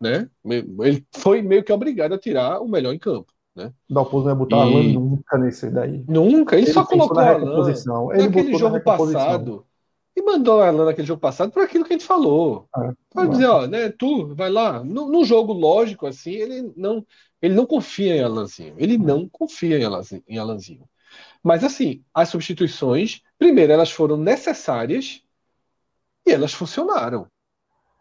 né? 0.00 0.28
Ele 0.44 1.06
foi 1.16 1.42
meio 1.42 1.64
que 1.64 1.72
obrigado 1.72 2.14
a 2.14 2.18
tirar 2.18 2.60
o 2.60 2.68
melhor 2.68 2.92
em 2.92 2.98
campo. 2.98 3.32
Né? 3.54 3.72
Dalpozo 3.88 4.26
não 4.26 4.32
ia 4.32 4.36
botar 4.36 4.56
e... 4.56 4.60
Alan 4.60 4.82
nunca 4.92 5.38
nesse 5.38 5.70
daí. 5.70 6.04
Nunca, 6.06 6.56
ele, 6.56 6.66
ele 6.66 6.72
só 6.72 6.84
colocou 6.84 7.18
a 7.18 7.30
Alan 7.30 7.68
naquele 8.14 8.58
jogo 8.58 8.80
passado. 8.82 9.66
E 10.14 10.22
mandou 10.22 10.60
a 10.60 10.68
Alan 10.68 10.84
naquele 10.84 11.06
jogo 11.06 11.20
passado 11.20 11.50
por 11.50 11.62
aquilo 11.62 11.84
que 11.84 11.94
a 11.94 11.96
gente 11.96 12.06
falou. 12.06 12.68
É, 12.76 12.92
Pode 13.12 13.30
dizer, 13.30 13.46
ó, 13.46 13.66
né, 13.66 13.90
tu, 13.90 14.34
vai 14.34 14.50
lá. 14.50 14.84
No, 14.84 15.24
jogo 15.24 15.52
lógico, 15.52 16.06
assim, 16.06 16.32
ele 16.32 16.72
não, 16.76 17.04
ele 17.46 17.54
não 17.54 17.64
confia 17.66 18.16
em 18.16 18.22
Alanzinho. 18.22 18.74
Ele 18.76 18.98
não 18.98 19.28
confia 19.28 19.78
em 19.78 19.84
Alanzinho, 19.84 20.22
em 20.26 20.38
Alanzinho. 20.38 20.88
Mas, 21.42 21.62
assim, 21.62 22.04
as 22.12 22.28
substituições, 22.28 23.22
primeiro, 23.38 23.72
elas 23.72 23.90
foram 23.90 24.16
necessárias 24.16 25.22
e 26.26 26.32
elas 26.32 26.52
funcionaram. 26.52 27.30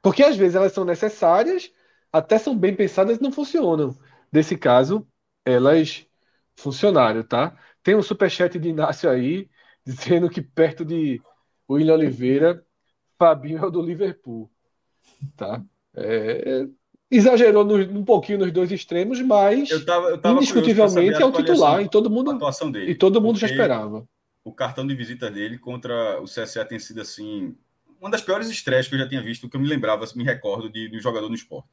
Porque 0.01 0.23
às 0.23 0.35
vezes 0.35 0.55
elas 0.55 0.73
são 0.73 0.83
necessárias, 0.83 1.71
até 2.11 2.37
são 2.37 2.57
bem 2.57 2.75
pensadas 2.75 3.17
e 3.17 3.21
não 3.21 3.31
funcionam. 3.31 3.95
Nesse 4.31 4.57
caso, 4.57 5.07
elas 5.45 6.07
funcionaram, 6.55 7.23
tá? 7.23 7.55
Tem 7.83 7.95
um 7.95 8.01
superchat 8.01 8.57
de 8.57 8.69
Inácio 8.69 9.09
aí, 9.09 9.49
dizendo 9.85 10.29
que 10.29 10.41
perto 10.41 10.83
de 10.83 11.21
William 11.69 11.93
Oliveira, 11.93 12.65
Fabinho 13.17 13.59
é 13.59 13.65
o 13.65 13.69
do 13.69 13.81
Liverpool. 13.81 14.49
Tá? 15.35 15.63
É, 15.93 16.67
exagerou 17.09 17.63
no, 17.63 17.75
um 17.75 18.03
pouquinho 18.03 18.39
nos 18.39 18.51
dois 18.51 18.71
extremos, 18.71 19.21
mas 19.21 19.69
eu 19.69 19.85
tava, 19.85 20.09
eu 20.09 20.17
tava 20.17 20.37
indiscutivelmente 20.37 21.21
é 21.21 21.25
o 21.25 21.31
titular 21.31 21.81
e 21.81 21.89
todo 21.89 22.09
mundo 22.09 22.37
dele, 22.71 22.91
e 22.91 22.95
todo 22.95 23.21
mundo 23.21 23.39
já 23.39 23.47
esperava. 23.47 24.07
O 24.43 24.51
cartão 24.51 24.85
de 24.85 24.95
visita 24.95 25.29
dele 25.29 25.57
contra 25.57 26.21
o 26.21 26.25
CSA 26.25 26.65
tem 26.65 26.79
sido 26.79 27.01
assim 27.01 27.55
uma 27.99 28.09
das 28.09 28.21
piores 28.21 28.49
estreias 28.49 28.87
que 28.87 28.95
eu 28.95 28.99
já 28.99 29.07
tinha 29.07 29.21
visto, 29.21 29.49
que 29.49 29.55
eu 29.55 29.61
me 29.61 29.67
lembrava, 29.67 30.05
me 30.15 30.23
recordo 30.23 30.69
de, 30.69 30.89
de 30.89 30.97
um 30.97 31.01
jogador 31.01 31.27
no 31.29 31.35
esporte. 31.35 31.69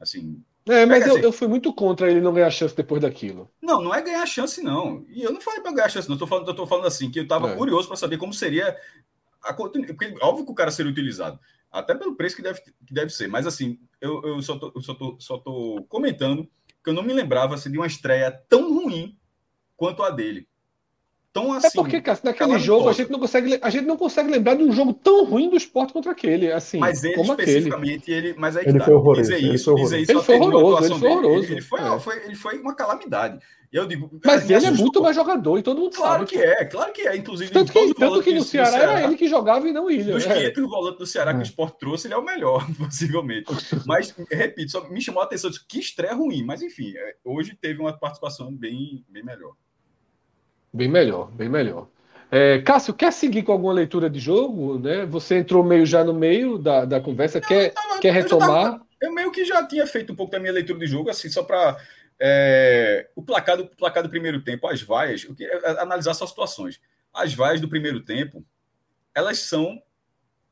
Assim, 0.00 0.42
é, 0.66 0.86
mas 0.86 1.06
eu, 1.06 1.18
eu, 1.18 1.32
fui 1.32 1.48
muito 1.48 1.72
contra 1.72 2.10
ele 2.10 2.20
não 2.20 2.32
ganhar 2.32 2.50
chance 2.50 2.74
depois 2.74 3.02
daquilo. 3.02 3.50
Não, 3.62 3.82
não 3.82 3.94
é 3.94 4.02
ganhar 4.02 4.24
chance, 4.26 4.62
não. 4.62 5.04
E 5.08 5.22
eu 5.22 5.32
não 5.32 5.40
falei 5.40 5.60
para 5.60 5.72
ganhar 5.72 5.88
chance, 5.88 6.08
não. 6.08 6.16
Eu 6.16 6.20
tô 6.20 6.26
falando, 6.26 6.48
eu 6.48 6.54
tô 6.54 6.66
falando 6.66 6.86
assim, 6.86 7.10
que 7.10 7.20
eu 7.20 7.28
tava 7.28 7.50
é. 7.50 7.56
curioso 7.56 7.88
para 7.88 7.96
saber 7.96 8.18
como 8.18 8.32
seria. 8.32 8.76
A, 9.42 9.54
porque, 9.54 10.14
óbvio 10.20 10.44
que 10.44 10.52
o 10.52 10.54
cara 10.54 10.70
seria 10.70 10.90
utilizado. 10.90 11.38
Até 11.70 11.94
pelo 11.94 12.16
preço 12.16 12.36
que 12.36 12.42
deve, 12.42 12.60
que 12.60 12.92
deve 12.92 13.10
ser. 13.10 13.28
Mas 13.28 13.46
assim, 13.46 13.78
eu, 14.00 14.22
eu, 14.24 14.42
só, 14.42 14.58
tô, 14.58 14.80
só, 14.80 14.94
tô, 14.94 15.16
só 15.20 15.38
tô 15.38 15.84
comentando 15.88 16.48
que 16.82 16.90
eu 16.90 16.94
não 16.94 17.02
me 17.02 17.12
lembrava 17.12 17.54
assim, 17.54 17.70
de 17.70 17.78
uma 17.78 17.86
estreia 17.86 18.30
tão 18.48 18.74
ruim 18.74 19.16
quanto 19.76 20.02
a 20.02 20.10
dele 20.10 20.49
tão 21.32 21.54
é 21.54 21.58
assim. 21.58 21.68
É 21.68 21.70
porque, 21.70 22.00
cara, 22.00 22.18
naquele 22.22 22.58
jogo 22.58 22.88
a 22.88 22.92
gente, 22.92 23.10
não 23.10 23.18
consegue, 23.18 23.58
a 23.60 23.70
gente 23.70 23.86
não 23.86 23.96
consegue 23.96 24.30
lembrar 24.30 24.54
de 24.54 24.62
um 24.62 24.72
jogo 24.72 24.92
tão 24.92 25.24
ruim 25.24 25.48
do 25.48 25.56
esporte 25.56 25.92
contra 25.92 26.12
aquele. 26.12 26.50
Assim, 26.52 26.78
mas 26.78 27.02
ele 27.04 27.14
como 27.14 27.32
especificamente, 27.32 28.02
aquele. 28.02 28.28
ele. 28.28 28.34
Mas 28.38 28.56
aí 28.56 28.64
ele, 28.66 28.78
tá, 28.78 28.84
foi 28.84 28.94
horroroso, 28.94 29.32
ele 29.32 29.58
foi 29.58 29.72
horroroso. 29.72 29.94
Ele, 29.94 30.06
foi 30.06 30.36
horroroso. 30.36 30.84
Ele 30.84 30.94
foi 30.94 31.10
horroroso. 31.10 31.44
Ele, 31.44 31.52
ele, 31.52 31.60
foi, 31.60 31.80
é. 31.80 31.98
foi, 32.00 32.24
ele 32.24 32.34
foi 32.34 32.58
uma 32.58 32.74
calamidade. 32.74 33.38
E 33.72 33.76
eu 33.76 33.86
digo, 33.86 34.10
mas 34.24 34.50
ele 34.50 34.66
é 34.66 34.70
muito 34.72 35.00
mais 35.00 35.14
jogador 35.14 35.56
e 35.56 35.62
todo 35.62 35.80
mundo 35.80 35.94
claro 35.94 36.26
sabe. 36.26 36.30
que 36.32 36.38
é, 36.38 36.64
claro 36.64 36.92
que 36.92 37.06
é. 37.06 37.16
Inclusive, 37.16 37.52
tanto 37.52 37.72
que, 37.72 37.94
tanto 37.94 38.20
que 38.20 38.34
no 38.34 38.42
Ceará, 38.42 38.70
Ceará, 38.70 38.92
era 38.94 39.04
ele 39.04 39.16
que 39.16 39.28
jogava 39.28 39.68
e 39.68 39.72
não 39.72 39.88
Ilha. 39.88 40.14
Dos 40.14 40.26
500 40.26 40.68
volantes 40.68 40.98
do 40.98 41.06
Ceará 41.06 41.32
que 41.32 41.38
o 41.38 41.42
esporte 41.42 41.78
trouxe, 41.78 42.08
ele 42.08 42.14
é 42.14 42.16
o 42.16 42.24
melhor, 42.24 42.66
possivelmente. 42.76 43.46
Mas, 43.86 44.12
repito, 44.28 44.72
só 44.72 44.88
me 44.88 45.00
chamou 45.00 45.22
a 45.22 45.24
atenção 45.24 45.48
que 45.68 45.78
estreia 45.78 46.14
ruim. 46.14 46.42
Mas, 46.42 46.62
enfim, 46.62 46.92
é, 46.96 47.14
hoje 47.24 47.56
teve 47.60 47.80
uma 47.80 47.96
participação 47.96 48.52
bem, 48.52 49.04
bem 49.08 49.22
melhor. 49.22 49.54
Bem 50.72 50.88
melhor, 50.88 51.30
bem 51.30 51.48
melhor. 51.48 51.88
É, 52.30 52.60
Cássio, 52.60 52.94
quer 52.94 53.12
seguir 53.12 53.42
com 53.42 53.52
alguma 53.52 53.72
leitura 53.72 54.08
de 54.08 54.20
jogo? 54.20 54.78
Né? 54.78 55.04
Você 55.06 55.38
entrou 55.38 55.64
meio 55.64 55.84
já 55.84 56.04
no 56.04 56.14
meio 56.14 56.58
da, 56.58 56.84
da 56.84 57.00
conversa, 57.00 57.40
não, 57.40 57.48
quer, 57.48 57.72
tava, 57.72 58.00
quer 58.00 58.12
retomar? 58.12 58.66
Eu, 58.66 58.72
tava, 58.72 58.86
eu, 59.02 59.12
meio 59.12 59.32
que 59.32 59.44
já 59.44 59.66
tinha 59.66 59.86
feito 59.86 60.12
um 60.12 60.16
pouco 60.16 60.30
da 60.30 60.38
minha 60.38 60.52
leitura 60.52 60.78
de 60.78 60.86
jogo, 60.86 61.10
assim, 61.10 61.28
só 61.28 61.42
para 61.42 61.76
é, 62.20 63.08
o, 63.16 63.22
placar 63.22 63.56
do, 63.56 63.66
placar 63.66 64.02
do 64.02 64.08
primeiro 64.08 64.42
tempo, 64.42 64.68
as 64.68 64.80
vaias, 64.80 65.24
eu 65.24 65.34
queria 65.34 65.58
analisar 65.80 66.14
só 66.14 66.24
situações. 66.24 66.80
As 67.12 67.34
vaias 67.34 67.60
do 67.60 67.68
primeiro 67.68 68.04
tempo, 68.04 68.44
elas 69.12 69.40
são 69.40 69.82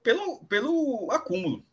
pelo, 0.03 0.45
pelo 0.47 1.09
acúmulo. 1.13 1.65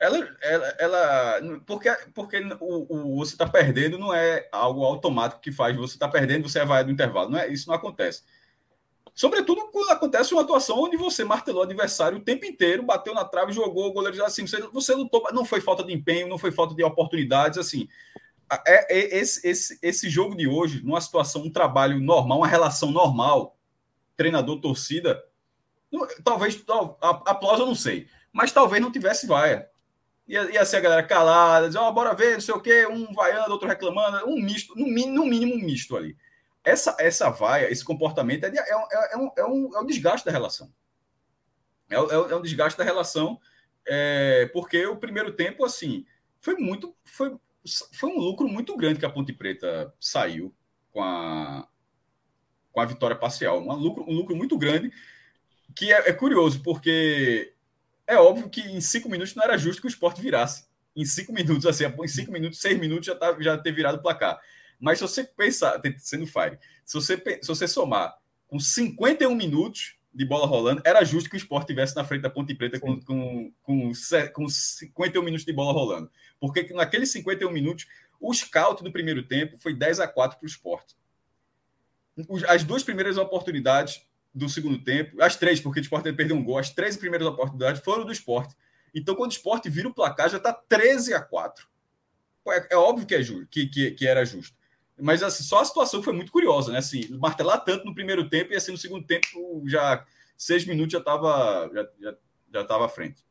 Ela, 0.00 0.36
ela, 0.40 0.66
ela 0.78 1.60
porque, 1.66 1.90
porque 2.14 2.38
o, 2.60 3.14
o 3.14 3.16
você 3.16 3.34
está 3.34 3.48
perdendo 3.48 3.98
não 3.98 4.14
é 4.14 4.48
algo 4.52 4.84
automático 4.84 5.40
que 5.40 5.50
faz 5.50 5.76
você 5.76 5.94
está 5.94 6.06
perdendo, 6.06 6.48
você 6.48 6.60
é 6.60 6.64
vai 6.64 6.84
do 6.84 6.92
intervalo. 6.92 7.30
Não 7.30 7.38
é, 7.38 7.48
isso 7.48 7.68
não 7.68 7.74
acontece. 7.74 8.22
Sobretudo 9.12 9.68
quando 9.72 9.90
acontece 9.90 10.32
uma 10.32 10.42
atuação 10.42 10.78
onde 10.78 10.96
você 10.96 11.24
martelou 11.24 11.62
o 11.62 11.64
adversário 11.64 12.18
o 12.18 12.24
tempo 12.24 12.44
inteiro, 12.44 12.84
bateu 12.84 13.12
na 13.12 13.24
trave, 13.24 13.52
jogou, 13.52 13.88
o 13.88 13.92
goleiro 13.92 14.24
assim, 14.24 14.46
você, 14.46 14.60
você 14.68 14.94
lutou, 14.94 15.26
não 15.32 15.44
foi 15.44 15.60
falta 15.60 15.82
de 15.82 15.92
empenho, 15.92 16.28
não 16.28 16.38
foi 16.38 16.52
falta 16.52 16.72
de 16.72 16.84
oportunidades, 16.84 17.58
assim. 17.58 17.88
É, 18.64 18.96
é, 18.96 19.18
esse, 19.18 19.44
esse, 19.44 19.78
esse 19.82 20.08
jogo 20.08 20.36
de 20.36 20.46
hoje, 20.46 20.84
numa 20.84 21.00
situação, 21.00 21.42
um 21.42 21.50
trabalho 21.50 21.98
normal, 21.98 22.38
uma 22.38 22.46
relação 22.46 22.92
normal, 22.92 23.58
treinador-torcida, 24.16 25.20
talvez, 26.22 26.62
aplauso 27.00 27.62
eu 27.62 27.66
não 27.66 27.74
sei, 27.74 28.06
mas 28.32 28.52
talvez 28.52 28.80
não 28.80 28.92
tivesse 28.92 29.26
vaia. 29.26 29.68
Ia, 30.28 30.52
ia 30.52 30.64
ser 30.64 30.76
a 30.76 30.80
galera 30.80 31.02
calada, 31.02 31.68
dizer, 31.68 31.78
oh, 31.78 31.92
bora 31.92 32.14
ver, 32.14 32.34
não 32.34 32.40
sei 32.40 32.54
o 32.54 32.60
quê, 32.60 32.86
um 32.86 33.12
vaiando, 33.14 33.50
outro 33.50 33.66
reclamando, 33.66 34.28
um 34.28 34.40
misto, 34.40 34.74
no, 34.76 34.86
no 34.86 35.26
mínimo 35.26 35.54
um 35.54 35.58
misto 35.58 35.96
ali 35.96 36.16
essa, 36.68 36.94
essa 36.98 37.30
vaia, 37.30 37.70
esse 37.70 37.84
comportamento 37.84 38.44
é, 38.44 38.50
de, 38.50 38.58
é, 38.58 38.62
é, 38.62 39.14
é, 39.14 39.16
um, 39.16 39.30
é, 39.36 39.44
um, 39.46 39.76
é 39.76 39.80
um 39.80 39.86
desgaste 39.86 40.26
da 40.26 40.32
relação. 40.32 40.72
É, 41.88 41.94
é, 41.96 41.98
é 41.98 42.36
um 42.36 42.42
desgaste 42.42 42.78
da 42.78 42.84
relação, 42.84 43.40
é, 43.86 44.46
porque 44.52 44.86
o 44.86 44.96
primeiro 44.96 45.32
tempo, 45.32 45.64
assim, 45.64 46.04
foi 46.40 46.56
muito. 46.56 46.94
Foi, 47.04 47.36
foi 47.92 48.10
um 48.10 48.18
lucro 48.18 48.46
muito 48.46 48.76
grande 48.76 48.98
que 48.98 49.06
a 49.06 49.10
Ponte 49.10 49.32
Preta 49.32 49.92
saiu 49.98 50.54
com 50.92 51.02
a, 51.02 51.66
com 52.70 52.80
a 52.80 52.86
vitória 52.86 53.16
parcial. 53.16 53.60
Um 53.60 53.74
lucro, 53.74 54.04
um 54.06 54.14
lucro 54.14 54.36
muito 54.36 54.58
grande, 54.58 54.92
que 55.74 55.92
é, 55.92 56.10
é 56.10 56.12
curioso, 56.12 56.62
porque 56.62 57.54
é 58.08 58.16
óbvio 58.16 58.48
que 58.48 58.62
em 58.62 58.80
cinco 58.80 59.08
minutos 59.08 59.34
não 59.34 59.44
era 59.44 59.58
justo 59.58 59.82
que 59.82 59.86
o 59.86 59.90
esporte 59.90 60.20
virasse. 60.20 60.64
Em 60.96 61.04
cinco 61.04 61.32
minutos, 61.32 61.66
assim, 61.66 61.84
em 61.84 62.08
cinco 62.08 62.32
minutos, 62.32 62.58
seis 62.58 62.76
minutos 62.80 63.06
já, 63.06 63.14
tá, 63.14 63.36
já 63.38 63.56
ter 63.56 63.70
virado 63.70 63.98
o 63.98 64.02
placar. 64.02 64.40
Mas 64.80 64.98
se 64.98 65.02
você 65.02 65.22
pensar, 65.24 65.80
sendo 65.98 66.26
Fire, 66.26 66.58
se 66.84 66.94
você, 66.94 67.16
se 67.42 67.46
você 67.46 67.68
somar 67.68 68.16
com 68.46 68.58
51 68.58 69.34
minutos 69.34 69.96
de 70.12 70.24
bola 70.24 70.46
rolando, 70.46 70.80
era 70.84 71.04
justo 71.04 71.28
que 71.28 71.36
o 71.36 71.38
esporte 71.38 71.66
tivesse 71.66 71.94
na 71.94 72.02
frente 72.02 72.22
da 72.22 72.30
Ponte 72.30 72.54
Preta 72.54 72.80
com, 72.80 72.98
com, 73.00 73.52
com, 73.62 73.92
com 74.32 74.48
51 74.48 75.22
minutos 75.22 75.44
de 75.44 75.52
bola 75.52 75.72
rolando. 75.72 76.10
Porque 76.40 76.72
naqueles 76.72 77.10
51 77.12 77.50
minutos, 77.50 77.86
o 78.18 78.32
scout 78.32 78.82
do 78.82 78.90
primeiro 78.90 79.22
tempo 79.22 79.58
foi 79.58 79.74
10 79.74 80.00
a 80.00 80.08
4 80.08 80.38
para 80.38 80.46
o 80.46 80.48
esporte. 80.48 80.96
As 82.48 82.64
duas 82.64 82.82
primeiras 82.82 83.16
oportunidades 83.16 84.07
do 84.34 84.48
segundo 84.48 84.78
tempo, 84.82 85.20
as 85.22 85.36
três, 85.36 85.60
porque 85.60 85.80
o 85.80 85.82
esporte 85.82 86.12
perdeu 86.12 86.36
um 86.36 86.44
gol, 86.44 86.58
as 86.58 86.70
três 86.70 86.96
primeiras 86.96 87.26
oportunidades 87.26 87.82
foram 87.82 88.04
do 88.04 88.12
esporte. 88.12 88.54
Então, 88.94 89.14
quando 89.14 89.30
o 89.30 89.34
esporte 89.34 89.68
vira 89.68 89.88
o 89.88 89.94
placar, 89.94 90.28
já 90.28 90.38
está 90.38 90.52
13 90.52 91.14
a 91.14 91.20
4. 91.20 91.66
É, 92.48 92.74
é 92.74 92.76
óbvio 92.76 93.06
que, 93.06 93.14
é 93.14 93.22
justo, 93.22 93.46
que, 93.50 93.66
que, 93.66 93.90
que 93.92 94.06
era 94.06 94.24
justo. 94.24 94.56
Mas 95.00 95.22
assim, 95.22 95.44
só 95.44 95.60
a 95.60 95.64
situação 95.64 96.02
foi 96.02 96.12
muito 96.12 96.32
curiosa, 96.32 96.72
né? 96.72 96.78
Assim, 96.78 97.06
martelar 97.18 97.62
tanto 97.64 97.84
no 97.84 97.94
primeiro 97.94 98.28
tempo 98.28 98.52
e 98.52 98.56
assim 98.56 98.72
no 98.72 98.78
segundo 98.78 99.06
tempo 99.06 99.62
já 99.66 100.04
seis 100.36 100.64
minutos 100.64 100.92
já 100.92 100.98
estava 100.98 101.70
já, 101.72 101.88
já, 102.00 102.16
já 102.52 102.64
tava 102.64 102.86
à 102.86 102.88
frente. 102.88 103.24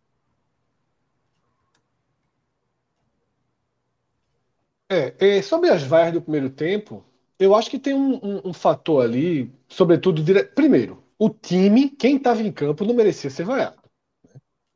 É, 4.89 5.37
é, 5.37 5.41
sobre 5.41 5.69
as 5.69 5.83
vaias 5.83 6.13
do 6.13 6.21
primeiro 6.21 6.49
tempo, 6.49 7.03
eu 7.39 7.55
acho 7.55 7.69
que 7.69 7.79
tem 7.79 7.93
um, 7.93 8.15
um, 8.15 8.41
um 8.49 8.53
fator 8.53 9.03
ali, 9.03 9.51
sobretudo, 9.67 10.23
dire... 10.23 10.43
primeiro, 10.43 11.03
o 11.19 11.29
time, 11.29 11.89
quem 11.89 12.17
estava 12.17 12.41
em 12.41 12.51
campo, 12.51 12.85
não 12.85 12.93
merecia 12.93 13.29
ser 13.29 13.43
vaiado. 13.43 13.77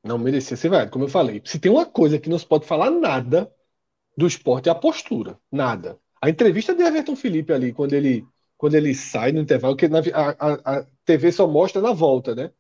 Não 0.04 0.18
merecia 0.18 0.58
ser 0.58 0.70
vaiado, 0.70 0.92
como 0.92 1.06
eu 1.06 1.10
falei. 1.10 1.42
Se 1.46 1.60
tem 1.60 1.72
uma 1.72 1.86
coisa 1.86 2.20
que 2.20 2.30
não 2.30 2.40
se 2.40 2.46
pode 2.46 2.66
falar 2.66 2.90
nada 2.90 3.52
do 4.18 4.28
esporte 4.28 4.70
é 4.70 4.72
a 4.72 4.76
postura. 4.76 5.40
Nada. 5.52 6.00
A 6.22 6.30
entrevista 6.30 6.74
de 6.74 6.84
Everton 6.84 7.16
Felipe 7.16 7.54
ali, 7.54 7.74
quando 7.74 7.94
ele, 7.94 8.26
quando 8.58 8.76
ele 8.76 8.94
sai 8.94 9.32
no 9.32 9.42
intervalo, 9.42 9.76
que 9.76 9.88
na, 9.88 10.00
a, 10.14 10.80
a, 10.80 10.86
TV 11.06 11.32
só 11.32 11.48
mostra 11.48 11.82
na 11.82 11.94
volta, 11.94 12.36
né? 12.36 12.52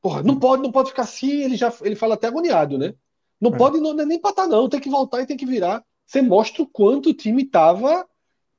Porra, 0.00 0.22
não 0.22 0.38
pode, 0.38 0.62
não 0.62 0.72
pode 0.72 0.90
ficar 0.90 1.02
assim, 1.02 1.42
ele 1.42 1.56
já 1.56 1.72
ele 1.82 1.94
fala 1.94 2.14
até 2.14 2.26
agoniado, 2.26 2.76
né? 2.76 2.94
Não 3.40 3.54
é. 3.54 3.56
pode 3.56 3.78
não, 3.78 3.98
é 3.98 4.04
nem 4.04 4.18
empatar, 4.18 4.48
não, 4.48 4.68
tem 4.68 4.80
que 4.80 4.88
voltar 4.90 5.20
e 5.20 5.26
tem 5.26 5.36
que 5.36 5.46
virar. 5.46 5.84
Você 6.06 6.22
mostra 6.22 6.62
o 6.62 6.66
quanto 6.66 7.10
o 7.10 7.14
time 7.14 7.42
estava. 7.42 8.06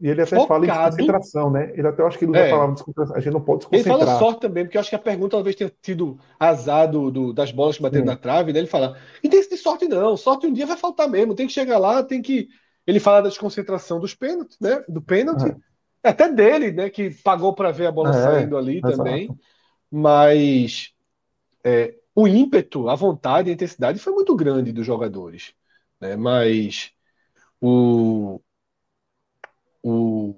E 0.03 0.09
ele 0.09 0.21
até 0.21 0.35
focado. 0.35 0.47
fala 0.47 0.65
em 0.65 0.89
desconcentração, 0.89 1.49
né? 1.49 1.71
Ele 1.73 1.87
até 1.87 2.03
acho 2.03 2.19
que 2.19 2.25
ele 2.25 2.31
usa 2.31 2.41
é. 2.41 2.47
a 2.47 2.51
palavra 2.51 2.73
desconcentração. 2.73 3.15
A 3.15 3.19
gente 3.21 3.33
não 3.33 3.39
pode 3.39 3.59
desconcentrar. 3.59 3.95
Ele 3.95 4.05
fala 4.05 4.19
sorte 4.19 4.41
também, 4.41 4.65
porque 4.65 4.75
eu 4.75 4.81
acho 4.81 4.89
que 4.89 4.95
a 4.97 4.99
pergunta 4.99 5.37
talvez 5.37 5.55
tenha 5.55 5.71
tido 5.81 6.19
azar 6.37 6.91
do, 6.91 7.09
do 7.09 7.31
das 7.31 7.53
bolas 7.53 7.77
que 7.77 7.83
bateram 7.83 8.03
Sim. 8.03 8.11
na 8.11 8.17
trave, 8.17 8.51
né? 8.51 8.59
Ele 8.59 8.67
fala: 8.67 8.97
e 9.23 9.29
tem 9.29 9.39
de 9.39 9.55
sorte 9.55 9.87
não, 9.87 10.17
sorte 10.17 10.45
um 10.45 10.51
dia 10.51 10.65
vai 10.65 10.75
faltar 10.75 11.07
mesmo, 11.07 11.33
tem 11.33 11.47
que 11.47 11.53
chegar 11.53 11.77
lá, 11.77 12.03
tem 12.03 12.21
que 12.21 12.49
ele 12.85 12.99
fala 12.99 13.21
da 13.21 13.29
desconcentração 13.29 13.97
dos 13.97 14.13
pênaltis, 14.13 14.59
né? 14.59 14.83
Do 14.89 15.01
pênalti. 15.01 15.49
É. 16.03 16.09
Até 16.09 16.29
dele, 16.29 16.73
né? 16.73 16.89
Que 16.89 17.09
pagou 17.23 17.53
para 17.55 17.71
ver 17.71 17.87
a 17.87 17.91
bola 17.91 18.09
é, 18.09 18.13
saindo 18.13 18.57
ali 18.57 18.79
exato. 18.79 18.97
também. 18.97 19.29
Mas 19.89 20.91
é, 21.63 21.95
o 22.13 22.27
ímpeto, 22.27 22.89
a 22.89 22.95
vontade, 22.95 23.49
a 23.49 23.53
intensidade 23.53 23.99
foi 23.99 24.11
muito 24.11 24.35
grande 24.35 24.73
dos 24.73 24.85
jogadores. 24.85 25.53
Né? 26.01 26.17
Mas 26.17 26.91
o, 27.61 28.41
o, 29.83 30.33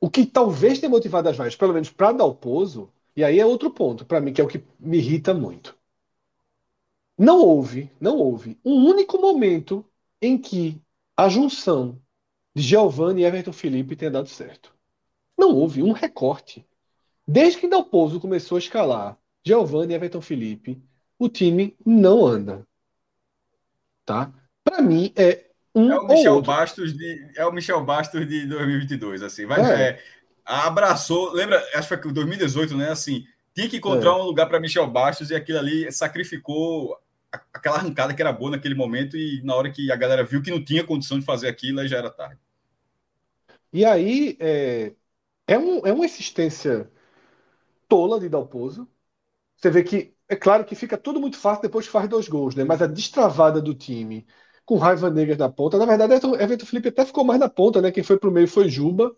o 0.00 0.08
que 0.08 0.24
talvez 0.24 0.78
tenha 0.78 0.88
motivado 0.88 1.28
as 1.28 1.36
vaias, 1.36 1.56
pelo 1.56 1.74
menos 1.74 1.90
para 1.90 2.12
dar 2.12 2.24
o 2.24 2.34
pouso, 2.34 2.90
e 3.16 3.24
aí 3.24 3.40
é 3.40 3.44
outro 3.44 3.70
ponto, 3.70 4.06
para 4.06 4.20
mim, 4.20 4.32
que 4.32 4.40
é 4.40 4.44
o 4.44 4.48
que 4.48 4.62
me 4.78 4.98
irrita 4.98 5.34
muito. 5.34 5.76
Não 7.18 7.40
houve, 7.40 7.90
não 8.00 8.16
houve 8.16 8.56
um 8.64 8.86
único 8.86 9.20
momento 9.20 9.84
em 10.22 10.38
que 10.38 10.80
a 11.16 11.28
junção 11.28 12.00
de 12.54 12.62
Giovanni 12.62 13.22
e 13.22 13.24
Everton 13.24 13.52
Felipe 13.52 13.96
tenha 13.96 14.10
dado 14.10 14.28
certo. 14.28 14.72
Não 15.36 15.54
houve 15.54 15.82
um 15.82 15.90
recorte. 15.90 16.64
Desde 17.26 17.58
que 17.58 17.68
Dalpozo 17.68 18.20
começou 18.20 18.56
a 18.56 18.60
escalar 18.60 19.18
Giovanni 19.44 19.92
e 19.92 19.96
Everton 19.96 20.20
Felipe, 20.20 20.80
o 21.18 21.28
time 21.28 21.76
não 21.84 22.24
anda. 22.24 22.64
Tá? 24.04 24.32
Para 24.62 24.80
mim 24.80 25.12
é 25.16 25.47
um 25.74 25.92
é 25.92 25.98
o 25.98 26.06
Michel 26.06 26.42
Bastos 26.42 26.96
de 26.96 27.30
é 27.36 27.46
o 27.46 27.52
Michel 27.52 27.84
Bastos 27.84 28.26
de 28.26 28.46
2022 28.46 29.22
assim. 29.22 29.46
Vai 29.46 29.60
é. 29.60 29.88
É, 29.90 30.02
abraçou, 30.44 31.32
lembra, 31.32 31.58
acho 31.74 31.88
que 31.88 32.02
foi 32.02 32.12
2018, 32.12 32.76
né, 32.76 32.90
assim, 32.90 33.24
tinha 33.54 33.68
que 33.68 33.76
encontrar 33.76 34.10
é. 34.10 34.14
um 34.14 34.22
lugar 34.22 34.48
para 34.48 34.60
Michel 34.60 34.86
Bastos 34.86 35.30
e 35.30 35.34
aquilo 35.34 35.58
ali 35.58 35.90
sacrificou 35.92 36.96
aquela 37.52 37.76
arrancada 37.76 38.14
que 38.14 38.22
era 38.22 38.32
boa 38.32 38.52
naquele 38.52 38.74
momento 38.74 39.16
e 39.16 39.42
na 39.42 39.54
hora 39.54 39.70
que 39.70 39.92
a 39.92 39.96
galera 39.96 40.24
viu 40.24 40.40
que 40.40 40.50
não 40.50 40.64
tinha 40.64 40.84
condição 40.84 41.18
de 41.18 41.24
fazer 41.24 41.48
aquilo, 41.48 41.80
aí 41.80 41.88
já 41.88 41.98
era 41.98 42.10
tarde. 42.10 42.40
E 43.72 43.84
aí 43.84 44.36
é, 44.40 44.92
é, 45.46 45.58
um, 45.58 45.86
é 45.86 45.92
uma 45.92 46.06
insistência 46.06 46.90
tola 47.86 48.18
de 48.18 48.28
Dalpozo. 48.28 48.88
Você 49.56 49.70
vê 49.70 49.82
que 49.82 50.14
é 50.28 50.36
claro 50.36 50.64
que 50.64 50.74
fica 50.74 50.96
tudo 50.96 51.20
muito 51.20 51.36
fácil 51.36 51.62
depois 51.62 51.86
que 51.86 51.92
faz 51.92 52.08
dois 52.08 52.28
gols, 52.28 52.54
né? 52.54 52.64
Mas 52.64 52.80
a 52.80 52.86
destravada 52.86 53.60
do 53.60 53.74
time 53.74 54.26
com 54.68 54.76
raiva 54.76 55.08
negra 55.08 55.34
na 55.34 55.48
ponta, 55.48 55.78
na 55.78 55.86
verdade, 55.86 56.12
Everton 56.12 56.66
Felipe 56.66 56.90
até 56.90 57.02
ficou 57.02 57.24
mais 57.24 57.40
na 57.40 57.48
ponta, 57.48 57.80
né? 57.80 57.90
Quem 57.90 58.04
foi 58.04 58.18
para 58.18 58.28
o 58.28 58.32
meio 58.32 58.46
foi 58.46 58.68
Juba, 58.68 59.16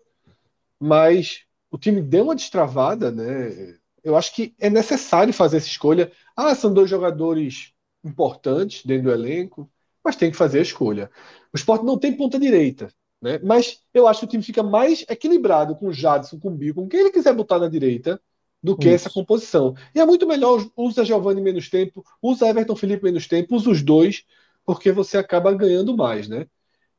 mas 0.79 1.41
o 1.69 1.77
time 1.77 2.01
deu 2.01 2.23
uma 2.23 2.35
destravada, 2.35 3.11
né? 3.11 3.75
Eu 4.01 4.15
acho 4.15 4.33
que 4.33 4.55
é 4.57 4.69
necessário 4.69 5.33
fazer 5.33 5.57
essa 5.57 5.67
escolha. 5.67 6.09
Ah, 6.37 6.55
são 6.55 6.73
dois 6.73 6.89
jogadores 6.89 7.73
importantes 8.01 8.85
dentro 8.85 9.03
do 9.03 9.11
elenco, 9.11 9.69
mas 10.01 10.15
tem 10.15 10.31
que 10.31 10.37
fazer 10.37 10.59
a 10.59 10.61
escolha. 10.61 11.11
O 11.53 11.57
esporte 11.57 11.83
não 11.83 11.97
tem 11.97 12.15
ponta 12.15 12.39
direita, 12.39 12.87
né? 13.21 13.37
Mas 13.43 13.81
eu 13.93 14.07
acho 14.07 14.21
que 14.21 14.27
o 14.27 14.29
time 14.29 14.43
fica 14.43 14.63
mais 14.63 15.03
equilibrado 15.09 15.75
com 15.75 15.87
o 15.87 15.93
Jadson, 15.93 16.39
com 16.39 16.47
o 16.47 16.55
Bill, 16.55 16.75
com 16.75 16.87
quem 16.87 17.01
ele 17.01 17.11
quiser 17.11 17.33
botar 17.33 17.59
na 17.59 17.67
direita, 17.67 18.21
do 18.63 18.77
que 18.77 18.87
Isso. 18.87 18.95
essa 18.95 19.09
composição. 19.09 19.75
E 19.93 19.99
é 19.99 20.05
muito 20.05 20.25
melhor 20.25 20.65
usa 20.77 21.03
Giovanni 21.03 21.41
menos 21.41 21.69
tempo, 21.69 22.05
usa 22.21 22.47
Everton 22.47 22.75
Felipe 22.77 23.03
menos 23.03 23.27
tempo, 23.27 23.53
usa 23.53 23.69
os 23.69 23.81
dois, 23.81 24.23
porque 24.71 24.89
você 24.89 25.17
acaba 25.17 25.53
ganhando 25.53 25.97
mais, 25.97 26.29
né? 26.29 26.47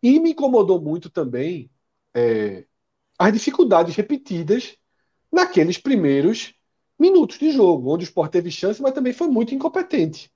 E 0.02 0.20
me 0.20 0.32
incomodou 0.32 0.78
muito 0.78 1.08
também 1.08 1.70
é, 2.14 2.66
as 3.18 3.32
dificuldades 3.32 3.96
repetidas 3.96 4.76
naqueles 5.32 5.78
primeiros 5.78 6.52
minutos 6.98 7.38
de 7.38 7.50
jogo, 7.50 7.94
onde 7.94 8.04
o 8.04 8.08
Sport 8.08 8.30
teve 8.30 8.50
chance, 8.50 8.82
mas 8.82 8.92
também 8.92 9.14
foi 9.14 9.26
muito 9.28 9.54
incompetente. 9.54 10.30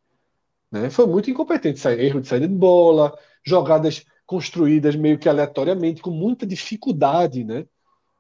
Né? 0.72 0.88
Foi 0.88 1.06
muito 1.06 1.30
incompetente. 1.30 1.86
Erro 1.86 2.22
de 2.22 2.26
saída 2.26 2.48
de 2.48 2.54
bola, 2.54 3.14
jogadas 3.44 4.02
construídas 4.24 4.96
meio 4.96 5.18
que 5.18 5.28
aleatoriamente, 5.28 6.00
com 6.00 6.10
muita 6.10 6.46
dificuldade, 6.46 7.44
né? 7.44 7.66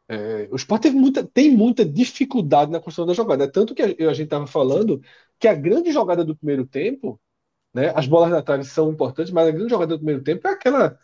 É, 0.08 0.46
o 0.52 0.56
Sport 0.56 0.82
teve 0.82 0.96
muita, 0.96 1.24
tem 1.24 1.50
muita 1.56 1.86
dificuldade 1.86 2.70
na 2.70 2.80
construção 2.80 3.06
da 3.06 3.14
jogada. 3.14 3.50
Tanto 3.50 3.74
que 3.74 3.80
a, 3.82 3.86
a 3.86 4.12
gente 4.12 4.24
estava 4.24 4.46
falando 4.46 5.00
que 5.38 5.48
a 5.48 5.54
grande 5.54 5.90
jogada 5.90 6.22
do 6.22 6.36
primeiro 6.36 6.66
tempo, 6.66 7.18
né, 7.76 7.92
as 7.94 8.06
bolas 8.06 8.30
na 8.30 8.40
trave 8.40 8.64
são 8.64 8.90
importantes, 8.90 9.30
mas 9.30 9.46
a 9.46 9.50
grande 9.50 9.68
jogada 9.68 9.94
do 9.94 9.98
primeiro 9.98 10.22
tempo 10.22 10.48
é 10.48 10.52
aquela 10.52 10.98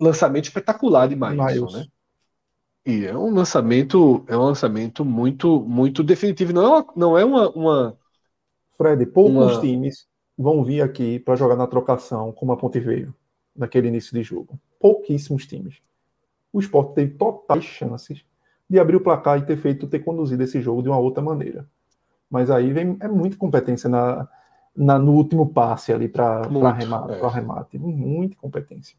lançamento 0.00 0.46
espetacular 0.46 1.08
de 1.08 1.14
Maílson, 1.14 1.78
né? 1.78 1.86
E 2.84 3.06
é 3.06 3.16
um 3.16 3.32
lançamento, 3.32 4.24
é 4.28 4.36
um 4.36 4.42
lançamento 4.42 5.04
muito, 5.04 5.60
muito 5.60 6.02
definitivo. 6.02 6.52
Não 6.52 6.64
é 6.64 6.68
uma, 6.68 6.86
não 6.96 7.18
é 7.18 7.24
uma, 7.24 7.50
uma 7.50 7.98
Fred, 8.76 9.06
poucos 9.06 9.54
uma... 9.54 9.60
times 9.60 10.06
vão 10.36 10.62
vir 10.62 10.82
aqui 10.82 11.18
para 11.18 11.36
jogar 11.36 11.56
na 11.56 11.66
trocação 11.66 12.32
como 12.32 12.52
a 12.52 12.56
Ponte 12.56 12.78
veio 12.78 13.14
naquele 13.54 13.88
início 13.88 14.12
de 14.12 14.22
jogo. 14.22 14.58
Pouquíssimos 14.78 15.46
times 15.46 15.80
o 16.52 16.58
esporte 16.58 16.94
teve 16.94 17.14
totais 17.14 17.64
chances 17.64 18.24
de 18.68 18.78
abrir 18.78 18.96
o 18.96 19.00
placar 19.00 19.38
e 19.38 19.44
ter 19.44 19.56
feito, 19.58 19.86
ter 19.86 20.00
conduzido 20.00 20.42
esse 20.42 20.60
jogo 20.60 20.82
de 20.82 20.88
uma 20.88 20.98
outra 20.98 21.22
maneira. 21.22 21.68
Mas 22.30 22.50
aí 22.50 22.72
vem 22.72 22.96
é 23.00 23.06
muita 23.06 23.36
competência 23.36 23.90
na, 23.90 24.26
na 24.76 24.98
no 24.98 25.12
último 25.12 25.48
passe 25.48 25.92
ali 25.92 26.08
para 26.08 26.42
remate, 26.42 27.12
é. 27.12 27.28
remate. 27.28 27.78
Muita 27.78 28.36
competência. 28.36 28.96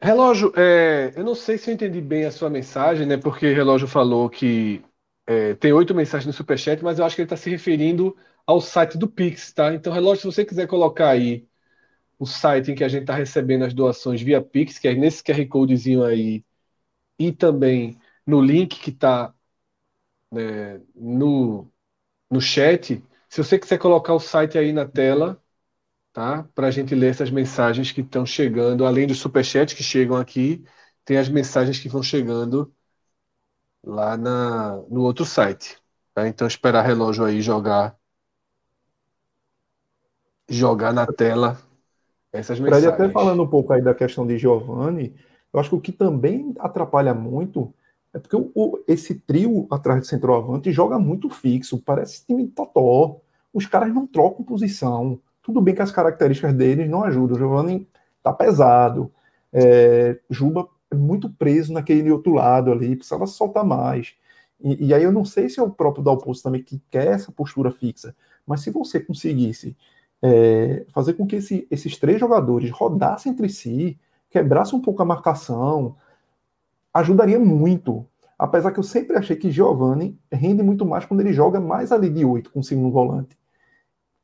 Relógio, 0.00 0.52
é, 0.56 1.12
eu 1.14 1.24
não 1.24 1.34
sei 1.34 1.56
se 1.56 1.70
eu 1.70 1.74
entendi 1.74 2.00
bem 2.00 2.24
a 2.24 2.32
sua 2.32 2.50
mensagem, 2.50 3.06
né? 3.06 3.16
Porque 3.16 3.46
o 3.46 3.54
relógio 3.54 3.86
falou 3.86 4.28
que 4.28 4.82
é, 5.26 5.54
tem 5.54 5.72
oito 5.72 5.94
mensagens 5.94 6.26
no 6.26 6.32
Superchat, 6.32 6.82
mas 6.82 6.98
eu 6.98 7.04
acho 7.04 7.14
que 7.14 7.22
ele 7.22 7.26
está 7.26 7.36
se 7.36 7.48
referindo 7.48 8.16
ao 8.44 8.60
site 8.60 8.98
do 8.98 9.08
Pix, 9.08 9.52
tá? 9.52 9.72
Então, 9.72 9.92
relógio, 9.92 10.22
se 10.22 10.36
você 10.36 10.44
quiser 10.44 10.66
colocar 10.66 11.10
aí 11.10 11.46
o 12.18 12.26
site 12.26 12.70
em 12.72 12.74
que 12.74 12.84
a 12.84 12.88
gente 12.88 13.02
está 13.02 13.14
recebendo 13.14 13.64
as 13.64 13.74
doações 13.74 14.20
via 14.22 14.42
Pix, 14.42 14.78
que 14.78 14.88
é 14.88 14.94
nesse 14.94 15.22
QR 15.22 15.46
Codezinho 15.48 16.04
aí, 16.04 16.44
e 17.18 17.32
também 17.32 17.98
no 18.26 18.40
link 18.40 18.78
que 18.80 18.90
está 18.90 19.34
né, 20.30 20.80
no, 20.94 21.70
no 22.30 22.40
chat. 22.40 23.02
Se 23.32 23.42
você 23.42 23.58
quiser 23.58 23.78
colocar 23.78 24.12
o 24.12 24.20
site 24.20 24.58
aí 24.58 24.74
na 24.74 24.86
tela, 24.86 25.42
tá? 26.12 26.42
Para 26.54 26.66
a 26.66 26.70
gente 26.70 26.94
ler 26.94 27.12
essas 27.12 27.30
mensagens 27.30 27.90
que 27.90 28.02
estão 28.02 28.26
chegando, 28.26 28.84
além 28.84 29.06
do 29.06 29.14
superchat 29.14 29.74
que 29.74 29.82
chegam 29.82 30.18
aqui, 30.18 30.62
tem 31.02 31.16
as 31.16 31.30
mensagens 31.30 31.78
que 31.78 31.88
vão 31.88 32.02
chegando 32.02 32.70
lá 33.82 34.18
na, 34.18 34.76
no 34.90 35.00
outro 35.00 35.24
site. 35.24 35.78
Tá? 36.12 36.28
Então 36.28 36.46
esperar 36.46 36.84
relógio 36.84 37.24
aí 37.24 37.40
jogar 37.40 37.96
jogar 40.46 40.92
na 40.92 41.06
tela 41.06 41.58
essas 42.34 42.60
mensagens. 42.60 42.84
Fred, 42.84 43.02
até 43.02 43.14
falando 43.14 43.44
um 43.44 43.48
pouco 43.48 43.72
aí 43.72 43.80
da 43.80 43.94
questão 43.94 44.26
de 44.26 44.36
Giovanni, 44.36 45.16
eu 45.50 45.58
acho 45.58 45.70
que 45.70 45.76
o 45.76 45.80
que 45.80 45.92
também 45.92 46.52
atrapalha 46.58 47.14
muito 47.14 47.72
é 48.12 48.18
porque 48.18 48.36
o, 48.36 48.52
o, 48.54 48.84
esse 48.86 49.14
trio 49.14 49.66
atrás 49.70 50.02
de 50.02 50.06
centroavante 50.06 50.70
joga 50.70 50.98
muito 50.98 51.30
fixo, 51.30 51.82
parece 51.82 52.26
time 52.26 52.46
totó. 52.46 53.21
Os 53.52 53.66
caras 53.66 53.92
não 53.92 54.06
trocam 54.06 54.44
posição. 54.44 55.20
Tudo 55.42 55.60
bem 55.60 55.74
que 55.74 55.82
as 55.82 55.92
características 55.92 56.54
deles 56.54 56.88
não 56.88 57.04
ajudam. 57.04 57.36
O 57.36 57.38
Giovanni 57.38 57.88
tá 58.22 58.32
pesado. 58.32 59.12
É, 59.52 60.18
Juba 60.30 60.68
é 60.90 60.94
muito 60.94 61.28
preso 61.30 61.72
naquele 61.72 62.10
outro 62.10 62.32
lado 62.32 62.70
ali, 62.70 62.96
precisava 62.96 63.26
soltar 63.26 63.64
mais. 63.64 64.14
E, 64.60 64.86
e 64.86 64.94
aí 64.94 65.02
eu 65.02 65.12
não 65.12 65.24
sei 65.24 65.48
se 65.48 65.58
é 65.58 65.62
o 65.62 65.70
próprio 65.70 66.04
Dalpozo 66.04 66.42
também 66.42 66.62
que 66.62 66.80
quer 66.90 67.08
essa 67.08 67.32
postura 67.32 67.70
fixa, 67.70 68.14
mas 68.46 68.60
se 68.60 68.70
você 68.70 69.00
conseguisse 69.00 69.76
é, 70.22 70.84
fazer 70.90 71.14
com 71.14 71.26
que 71.26 71.36
esse, 71.36 71.66
esses 71.70 71.98
três 71.98 72.20
jogadores 72.20 72.70
rodassem 72.70 73.32
entre 73.32 73.48
si, 73.48 73.98
quebrassem 74.30 74.78
um 74.78 74.82
pouco 74.82 75.02
a 75.02 75.04
marcação, 75.04 75.96
ajudaria 76.94 77.38
muito. 77.38 78.06
Apesar 78.38 78.72
que 78.72 78.78
eu 78.78 78.84
sempre 78.84 79.16
achei 79.16 79.36
que 79.36 79.50
Giovanni 79.50 80.18
rende 80.30 80.62
muito 80.62 80.84
mais 80.86 81.04
quando 81.04 81.20
ele 81.20 81.32
joga 81.32 81.60
mais 81.60 81.92
ali 81.92 82.08
de 82.08 82.24
oito 82.24 82.50
com 82.50 82.60
o 82.60 82.64
segundo 82.64 82.90
volante. 82.90 83.36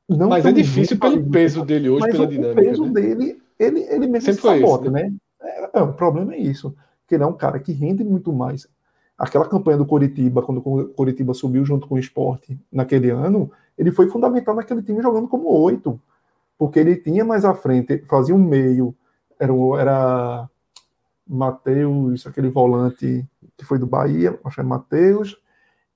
Não 0.08 0.28
mas 0.28 0.46
é 0.46 0.52
difícil 0.52 0.98
pelo 0.98 1.22
peso 1.30 1.64
dele 1.64 1.90
hoje, 1.90 2.10
pela 2.10 2.24
o, 2.24 2.26
dinâmica. 2.26 2.60
O 2.60 2.64
peso 2.64 2.84
né? 2.86 2.92
dele, 2.92 3.42
ele, 3.58 3.80
ele 3.80 4.06
mesmo 4.06 4.32
sempre 4.32 4.40
se 4.40 4.60
sabota, 4.60 4.90
né? 4.90 5.12
É, 5.40 5.78
é, 5.78 5.82
o 5.82 5.92
problema 5.92 6.34
é 6.34 6.38
isso. 6.38 6.74
Que 7.06 7.14
ele 7.14 7.24
é 7.24 7.26
um 7.26 7.34
cara 7.34 7.58
que 7.58 7.72
rende 7.72 8.02
muito 8.02 8.32
mais. 8.32 8.66
Aquela 9.18 9.46
campanha 9.46 9.76
do 9.76 9.84
Coritiba, 9.84 10.42
quando 10.42 10.58
o 10.58 10.88
Coritiba 10.88 11.34
subiu 11.34 11.64
junto 11.64 11.86
com 11.86 11.96
o 11.96 11.98
esporte 11.98 12.58
naquele 12.72 13.10
ano, 13.10 13.50
ele 13.76 13.90
foi 13.90 14.08
fundamental 14.08 14.54
naquele 14.54 14.82
time 14.82 15.02
jogando 15.02 15.28
como 15.28 15.48
oito, 15.48 16.00
porque 16.56 16.78
ele 16.78 16.96
tinha 16.96 17.24
mais 17.24 17.44
à 17.44 17.54
frente, 17.54 18.04
fazia 18.08 18.34
um 18.34 18.42
meio, 18.42 18.94
era, 19.38 19.52
era 19.78 20.50
Matheus, 21.26 22.26
aquele 22.26 22.48
volante 22.48 23.26
que 23.56 23.64
foi 23.64 23.78
do 23.78 23.86
Bahia, 23.86 24.38
acho 24.44 24.54
que 24.54 24.60
é 24.60 24.64
Matheus, 24.64 25.36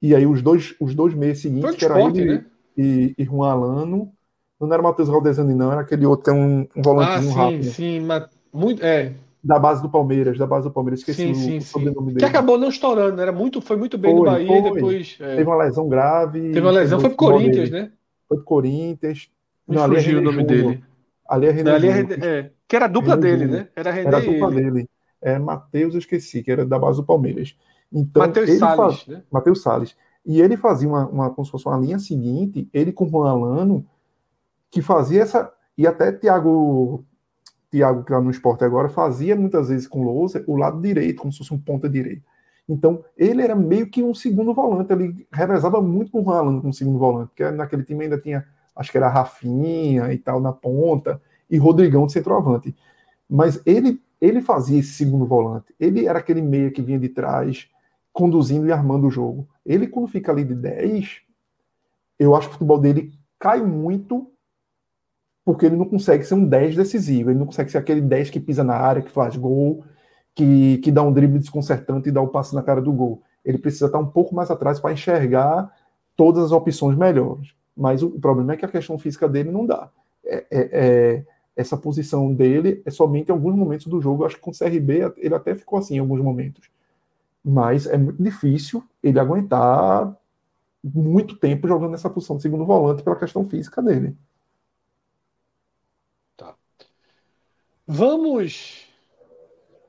e 0.01 0.15
aí 0.15 0.27
os 0.27 0.43
dois, 0.43 0.75
os 0.81 0.95
dois 0.95 1.15
meios 1.15 1.41
seguintes, 1.41 1.77
que 1.77 1.85
era 1.85 2.03
ele 2.03 2.25
né? 2.25 2.45
E, 2.77 3.15
e 3.19 3.25
Juan 3.25 3.51
Alano, 3.51 4.13
não 4.61 4.73
era 4.73 4.83
Matheus 4.83 5.09
Valdezani, 5.09 5.55
não, 5.55 5.73
era 5.73 5.81
aquele 5.81 6.07
outro 6.07 6.25
que 6.25 6.31
é 6.31 6.33
um, 6.33 6.67
um 6.77 6.83
volantinho 6.83 7.31
ah, 7.31 7.33
sim, 7.33 7.39
rápido. 7.39 7.65
Sim, 7.65 8.01
mas 8.01 8.29
muito, 8.53 8.85
é, 8.85 9.13
da 9.43 9.59
base 9.59 9.83
do 9.83 9.91
Palmeiras, 9.91 10.39
da 10.39 10.47
base 10.47 10.69
do 10.69 10.73
Palmeiras, 10.73 11.01
esqueci 11.01 11.35
sim, 11.35 11.35
sim, 11.35 11.59
o, 11.59 11.63
sobrenome 11.63 12.09
dele. 12.09 12.21
Que 12.21 12.25
acabou 12.25 12.57
não 12.57 12.69
estourando, 12.69 13.21
era 13.21 13.33
muito, 13.33 13.61
foi 13.61 13.77
muito 13.77 13.99
bem 13.99 14.13
foi, 14.13 14.21
no 14.21 14.25
Bahia 14.25 14.63
foi. 14.63 14.73
depois. 14.73 15.19
É... 15.21 15.37
Teve 15.37 15.51
uma 15.51 15.65
lesão 15.65 15.89
grave. 15.89 16.41
Teve 16.41 16.61
uma 16.61 16.71
lesão, 16.71 17.01
foi 17.01 17.11
pro 17.11 17.19
Corinthians, 17.19 17.71
né? 17.71 17.91
Foi 18.29 18.37
pro 18.37 18.47
Corinthians. 18.47 19.29
Me 19.67 19.77
não, 19.77 19.89
fugiu 19.89 20.19
é 20.19 20.21
o 20.21 20.25
nome 20.25 20.45
dele. 20.45 20.85
Ali 21.29 21.47
é 21.47 21.51
René. 21.51 21.71
Não, 21.71 21.77
ali 21.77 21.89
é, 21.89 22.27
é, 22.27 22.51
que 22.69 22.77
era 22.77 22.85
a 22.85 22.89
dupla 22.89 23.17
René 23.17 23.37
dele, 23.37 23.47
né? 23.47 23.69
Era 23.75 23.91
René 23.91 24.09
Era 24.09 24.17
a 24.19 24.21
dupla 24.21 24.53
ele. 24.53 24.71
dele. 24.71 24.91
É 25.21 25.39
Matheus, 25.39 25.95
eu 25.95 25.99
esqueci, 25.99 26.43
que 26.43 26.51
era 26.51 26.65
da 26.65 26.79
base 26.79 26.99
do 26.99 27.05
Palmeiras. 27.05 27.57
Então, 27.93 28.23
Matheus 28.23 28.59
Salles, 28.59 28.77
faz... 28.77 29.07
né? 29.07 29.23
Matheus 29.31 29.63
Salles. 29.63 29.97
E 30.25 30.41
ele 30.41 30.57
fazia 30.57 30.89
uma, 30.89 31.07
uma 31.07 31.31
como 31.31 31.45
se 31.45 31.51
fosse 31.51 31.67
uma 31.67 31.79
linha 31.79 31.99
seguinte, 31.99 32.69
ele 32.73 32.93
com 32.93 33.09
o 33.09 33.25
Alano, 33.25 33.85
que 34.71 34.81
fazia 34.81 35.23
essa. 35.23 35.53
E 35.77 35.87
até 35.87 36.13
Thiago, 36.13 37.05
Thiago, 37.71 38.05
que 38.05 38.13
lá 38.13 38.21
no 38.21 38.31
esporte 38.31 38.65
agora, 38.65 38.89
fazia 38.89 39.35
muitas 39.35 39.69
vezes 39.69 39.87
com 39.87 40.05
Lousa 40.05 40.45
o 40.47 40.57
lado 40.57 40.81
direito, 40.81 41.21
como 41.21 41.33
se 41.33 41.39
fosse 41.39 41.55
um 41.55 41.59
ponta 41.59 41.89
direito. 41.89 42.23
Então, 42.69 43.05
ele 43.17 43.43
era 43.43 43.57
meio 43.57 43.91
que 43.91 44.03
um 44.03 44.15
segundo 44.15 44.55
volante, 44.55 44.93
ele 44.93 45.27
revezava 45.33 45.81
muito 45.81 46.13
com 46.13 46.23
o 46.23 46.31
Alano 46.31 46.61
como 46.61 46.73
segundo 46.73 46.99
volante, 46.99 47.29
porque 47.29 47.51
naquele 47.51 47.83
time 47.83 48.05
ainda 48.05 48.19
tinha, 48.19 48.47
acho 48.77 48.91
que 48.91 48.97
era 48.97 49.09
Rafinha 49.09 50.13
e 50.13 50.19
tal 50.19 50.41
na 50.41 50.53
ponta, 50.53 51.21
e 51.51 51.59
Rodrigão 51.59 52.07
de 52.07 52.13
centroavante. 52.13 52.75
Mas 53.29 53.61
ele, 53.67 54.01
ele 54.21 54.41
fazia 54.41 54.79
esse 54.79 54.93
segundo 54.93 55.27
volante, 55.27 55.75
ele 55.79 56.07
era 56.07 56.19
aquele 56.19 56.41
meia 56.41 56.71
que 56.71 56.81
vinha 56.81 56.99
de 56.99 57.09
trás, 57.09 57.69
conduzindo 58.13 58.67
e 58.67 58.73
armando 58.73 59.07
o 59.07 59.11
jogo. 59.11 59.49
Ele, 59.65 59.87
quando 59.87 60.09
fica 60.09 60.31
ali 60.31 60.45
de 60.45 60.55
10, 60.55 61.21
eu 62.19 62.35
acho 62.37 62.49
que 62.49 62.55
o 62.55 62.59
futebol 62.59 62.79
dele 62.79 63.13
cai 63.39 63.63
muito 63.63 64.29
porque 65.45 65.67
ele 65.67 65.77
não 65.77 65.87
consegue 65.87 66.23
ser 66.25 66.35
um 66.35 66.47
10 66.47 66.77
decisivo, 66.77 67.31
ele 67.31 67.39
não 67.39 67.47
consegue 67.47 67.71
ser 67.71 67.79
aquele 67.79 68.01
10 68.01 68.31
que 68.31 68.39
pisa 68.39 68.63
na 68.63 68.77
área, 68.77 69.03
que 69.03 69.11
faz 69.11 69.37
gol, 69.37 69.85
que, 70.35 70.79
que 70.79 70.93
dá 70.93 71.03
um 71.03 71.13
drible 71.13 71.39
desconcertante 71.39 72.09
e 72.09 72.13
dá 72.13 72.21
o 72.21 72.27
um 72.27 72.29
passe 72.29 72.55
na 72.55 72.63
cara 72.63 72.81
do 72.81 72.93
gol. 72.93 73.23
Ele 73.45 73.59
precisa 73.59 73.87
estar 73.87 73.99
um 73.99 74.07
pouco 74.07 74.35
mais 74.35 74.51
atrás 74.51 74.79
para 74.79 74.93
enxergar 74.93 75.73
todas 76.17 76.45
as 76.45 76.53
opções 76.53 76.97
melhores. 76.97 77.55
Mas 77.77 78.03
o, 78.03 78.09
o, 78.09 78.21
problema 78.21 78.53
é 78.53 78.57
que 78.57 78.65
a 78.65 78.69
questão 78.69 78.97
física 78.99 79.29
dele 79.29 79.51
não 79.51 79.67
dá. 79.67 79.91
É, 80.25 80.37
é, 80.37 80.69
é, 80.73 81.25
essa 81.57 81.77
posição 81.77 82.33
dele 82.33 82.81
é 82.87 82.91
somente 82.91 83.31
em 83.31 83.33
alguns 83.33 83.57
momentos 83.57 83.87
do 83.87 84.01
jogo. 84.01 84.23
Eu 84.23 84.27
acho 84.27 84.37
que 84.37 84.43
com 84.43 84.53
o 84.53 84.57
CRB 84.57 85.13
ele 85.17 85.35
até 85.35 85.57
ficou 85.57 85.79
assim 85.79 85.97
em 85.97 85.99
alguns 85.99 86.21
momentos 86.21 86.71
mas 87.45 87.87
é 87.87 87.97
muito 87.97 88.23
difícil 88.23 88.85
ele 89.03 89.19
aguentar 89.19 90.17
muito 90.83 91.37
tempo 91.37 91.69
jogando 91.69 91.93
nessa 91.93 92.11
posição 92.11 92.37
de 92.37 92.43
segundo 92.43 92.65
volante 92.65 93.03
pela 93.03 93.19
questão 93.19 93.45
física 93.49 93.83
dele. 93.83 94.17
Tá. 96.37 96.55
Vamos. 97.87 98.89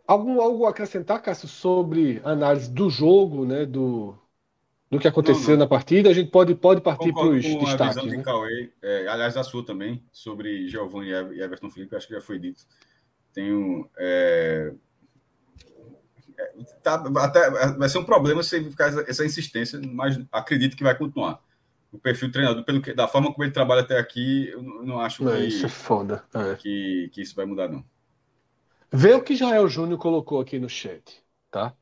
Algum 0.06 0.42
algo 0.42 0.66
a 0.66 0.70
acrescentar, 0.70 1.22
Cássio, 1.22 1.48
sobre 1.48 2.22
a 2.24 2.32
análise 2.32 2.70
do 2.70 2.90
jogo, 2.90 3.46
né? 3.46 3.66
Do, 3.66 4.16
do 4.90 5.00
que 5.00 5.08
aconteceu 5.08 5.52
não, 5.52 5.60
não. 5.60 5.66
na 5.66 5.68
partida? 5.68 6.10
A 6.10 6.14
gente 6.14 6.30
pode, 6.30 6.54
pode 6.54 6.82
partir 6.82 7.14
para 7.14 7.28
os 7.28 7.42
destaques. 7.44 7.98
A 7.98 8.02
visão 8.02 8.06
né? 8.06 8.18
de 8.18 8.24
Cauê, 8.24 8.72
é, 8.82 9.08
aliás, 9.08 9.38
a 9.38 9.44
sua 9.44 9.66
também, 9.66 10.04
sobre 10.12 10.68
Giovanni 10.68 11.10
e 11.10 11.42
Everton 11.42 11.70
Felipe, 11.70 11.96
acho 11.96 12.08
que 12.08 12.14
já 12.14 12.22
foi 12.22 12.38
dito. 12.38 12.64
Tenho. 13.32 13.90
É 13.98 14.74
tá, 16.82 17.04
até, 17.18 17.50
vai 17.78 17.90
ser 17.90 17.98
um 17.98 18.04
problema 18.04 18.44
se 18.44 18.64
ficar 18.70 18.88
essa, 18.88 19.02
essa, 19.08 19.26
insistência, 19.26 19.80
mas 19.84 20.20
acredito 20.32 20.76
que 20.76 20.84
vai 20.84 20.98
continuar. 20.98 21.42
O 21.92 21.98
perfil 22.00 22.28
do 22.28 22.32
treinador, 22.32 22.64
pelo 22.64 22.82
que, 22.82 22.94
da 22.94 23.08
forma 23.08 23.32
como 23.32 23.44
ele 23.44 23.54
trabalha 23.54 23.82
até 23.82 24.00
aqui, 24.00 24.50
eu 24.50 24.64
não 24.64 25.00
acho 25.00 25.24
não, 25.24 25.32
que, 25.32 25.46
isso 25.46 25.66
é 25.66 25.70
foda. 25.70 26.24
É. 26.34 26.56
Que, 26.56 27.10
que 27.14 27.22
isso 27.22 27.36
vai 27.36 27.46
mudar, 27.46 27.68
não. 27.68 27.84
Vê 28.92 29.14
o 29.14 29.22
que 29.22 29.36
Jael 29.36 29.68
Júnior 29.68 30.00
colocou 30.00 30.40
aqui 30.40 30.60
no 30.60 30.70
chat, 30.70 31.24
tá? 31.52 31.74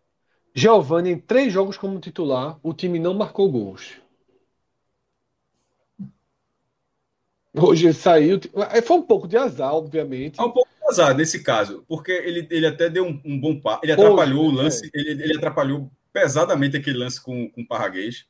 Giovanni, 0.54 1.12
em 1.12 1.18
três 1.18 1.52
jogos 1.52 1.78
como 1.78 2.00
titular, 2.00 2.60
o 2.62 2.74
time 2.74 3.00
não 3.00 3.14
marcou 3.14 3.50
gols. 3.50 4.02
Hoje 7.54 7.94
saiu. 7.94 8.40
É, 8.72 8.82
foi 8.82 8.98
um 8.98 9.04
pouco 9.04 9.28
de 9.28 9.38
azar, 9.38 9.74
obviamente. 9.74 10.40
É 10.40 10.44
um 10.44 10.52
pouco 10.52 10.70
azar 10.92 11.16
nesse 11.16 11.44
caso, 11.44 11.84
porque 11.88 12.12
ele, 12.12 12.48
ele 12.52 12.68
até 12.68 12.90
deu 12.90 13.06
um, 13.06 13.22
um 13.26 13.40
bom 13.40 13.60
passo. 13.60 13.82
Ele 13.84 13.92
atrapalhou 13.92 14.48
Hoje, 14.48 14.56
o 14.56 14.62
lance, 14.62 14.86
é. 14.94 15.00
ele, 15.00 15.24
ele 15.24 15.38
atrapalhou 15.38 15.92
pesadamente 16.14 16.78
aquele 16.78 16.98
lance 16.98 17.22
com, 17.22 17.50
com 17.50 17.62
o 17.62 17.68
Parraguês. 17.68 18.26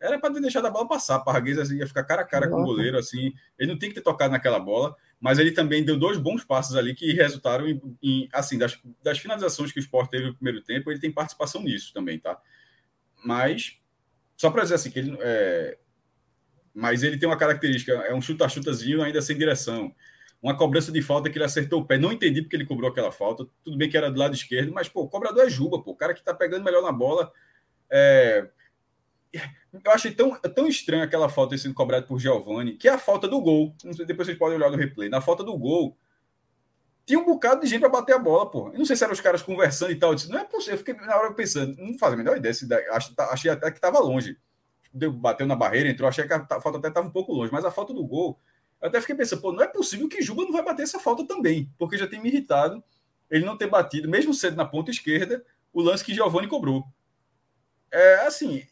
Era 0.00 0.18
para 0.18 0.34
ter 0.34 0.40
deixado 0.40 0.66
a 0.66 0.70
bola 0.70 0.88
passar. 0.88 1.20
Parraguês 1.20 1.58
assim, 1.58 1.76
ia 1.76 1.86
ficar 1.86 2.04
cara 2.04 2.22
a 2.22 2.24
cara 2.24 2.48
com 2.48 2.60
o 2.60 2.64
goleiro, 2.64 2.98
assim. 2.98 3.32
Ele 3.58 3.70
não 3.72 3.78
tem 3.78 3.88
que 3.88 3.94
ter 3.94 4.02
tocado 4.02 4.32
naquela 4.32 4.58
bola, 4.58 4.94
mas 5.20 5.38
ele 5.38 5.52
também 5.52 5.84
deu 5.84 5.98
dois 5.98 6.18
bons 6.18 6.44
passos 6.44 6.76
ali 6.76 6.94
que 6.94 7.12
resultaram 7.12 7.66
em, 7.66 7.80
em 8.02 8.28
assim, 8.32 8.58
das, 8.58 8.78
das 9.02 9.18
finalizações 9.18 9.72
que 9.72 9.78
o 9.78 9.80
Sport 9.80 10.10
teve 10.10 10.26
no 10.26 10.34
primeiro 10.34 10.62
tempo, 10.62 10.90
ele 10.90 11.00
tem 11.00 11.10
participação 11.10 11.62
nisso 11.62 11.92
também, 11.94 12.18
tá? 12.18 12.38
Mas, 13.24 13.78
só 14.36 14.50
para 14.50 14.62
dizer 14.62 14.74
assim, 14.74 14.90
que 14.90 14.98
ele. 14.98 15.16
É, 15.20 15.78
mas 16.74 17.02
ele 17.02 17.16
tem 17.16 17.26
uma 17.26 17.38
característica, 17.38 17.92
é 17.92 18.14
um 18.14 18.20
chuta-chutazinho 18.20 19.02
ainda 19.02 19.22
sem 19.22 19.38
direção. 19.38 19.94
Uma 20.42 20.56
cobrança 20.56 20.92
de 20.92 21.02
falta 21.02 21.30
que 21.30 21.38
ele 21.38 21.44
acertou 21.44 21.80
o 21.80 21.84
pé. 21.84 21.98
Não 21.98 22.12
entendi 22.12 22.42
porque 22.42 22.56
ele 22.56 22.66
cobrou 22.66 22.90
aquela 22.90 23.10
falta. 23.10 23.46
Tudo 23.64 23.76
bem 23.76 23.88
que 23.88 23.96
era 23.96 24.10
do 24.10 24.18
lado 24.18 24.34
esquerdo, 24.34 24.72
mas, 24.72 24.88
pô, 24.88 25.02
o 25.02 25.08
cobrador 25.08 25.44
é 25.44 25.50
Juba, 25.50 25.82
pô. 25.82 25.92
O 25.92 25.96
cara 25.96 26.14
que 26.14 26.22
tá 26.22 26.34
pegando 26.34 26.64
melhor 26.64 26.82
na 26.82 26.92
bola. 26.92 27.32
É... 27.90 28.48
Eu 29.84 29.92
achei 29.92 30.10
tão, 30.12 30.34
tão 30.40 30.66
estranho 30.66 31.02
aquela 31.02 31.28
falta 31.28 31.58
sido 31.58 31.74
cobrada 31.74 32.06
por 32.06 32.18
Giovanni, 32.18 32.76
que 32.76 32.88
é 32.88 32.92
a 32.92 32.98
falta 32.98 33.28
do 33.28 33.40
gol. 33.40 33.74
Depois 34.06 34.26
vocês 34.26 34.38
podem 34.38 34.56
olhar 34.56 34.70
no 34.70 34.76
replay. 34.76 35.08
Na 35.08 35.20
falta 35.20 35.44
do 35.44 35.56
gol, 35.58 35.98
tinha 37.04 37.18
um 37.18 37.24
bocado 37.24 37.60
de 37.60 37.66
gente 37.66 37.80
para 37.80 37.88
bater 37.90 38.14
a 38.14 38.18
bola, 38.18 38.50
pô. 38.50 38.68
Eu 38.68 38.78
não 38.78 38.84
sei 38.86 38.96
se 38.96 39.04
eram 39.04 39.12
os 39.12 39.20
caras 39.20 39.42
conversando 39.42 39.92
e 39.92 39.96
tal. 39.96 40.10
Eu 40.10 40.14
disse, 40.14 40.30
não 40.30 40.38
é 40.38 40.44
possível. 40.44 40.74
Eu 40.74 40.78
fiquei 40.78 40.94
na 40.94 41.16
hora 41.16 41.34
pensando, 41.34 41.76
não 41.76 41.98
faz 41.98 42.14
a 42.14 42.16
menor 42.16 42.36
ideia. 42.36 42.54
Achei 43.30 43.50
até 43.50 43.70
que 43.70 43.78
estava 43.78 43.98
longe 43.98 44.38
deu, 44.96 45.12
bateu 45.12 45.46
na 45.46 45.54
barreira, 45.54 45.88
entrou, 45.88 46.08
achei 46.08 46.26
que 46.26 46.32
a 46.32 46.60
falta 46.60 46.78
até 46.78 46.88
estava 46.88 47.06
um 47.06 47.10
pouco 47.10 47.32
longe, 47.32 47.52
mas 47.52 47.64
a 47.64 47.70
falta 47.70 47.92
do 47.92 48.04
gol, 48.04 48.40
eu 48.80 48.88
até 48.88 49.00
fiquei 49.00 49.16
pensando, 49.16 49.42
pô, 49.42 49.52
não 49.52 49.62
é 49.62 49.66
possível 49.66 50.08
que 50.08 50.22
Juba 50.22 50.44
não 50.44 50.52
vai 50.52 50.62
bater 50.62 50.82
essa 50.82 50.98
falta 50.98 51.26
também, 51.26 51.70
porque 51.78 51.98
já 51.98 52.06
tem 52.06 52.20
me 52.20 52.28
irritado 52.28 52.82
ele 53.30 53.44
não 53.44 53.56
ter 53.56 53.66
batido, 53.66 54.08
mesmo 54.08 54.32
cedo 54.32 54.56
na 54.56 54.64
ponta 54.64 54.90
esquerda, 54.90 55.44
o 55.72 55.82
lance 55.82 56.04
que 56.04 56.14
Giovanni 56.14 56.46
cobrou. 56.46 56.84
É 57.90 58.26
assim, 58.26 58.64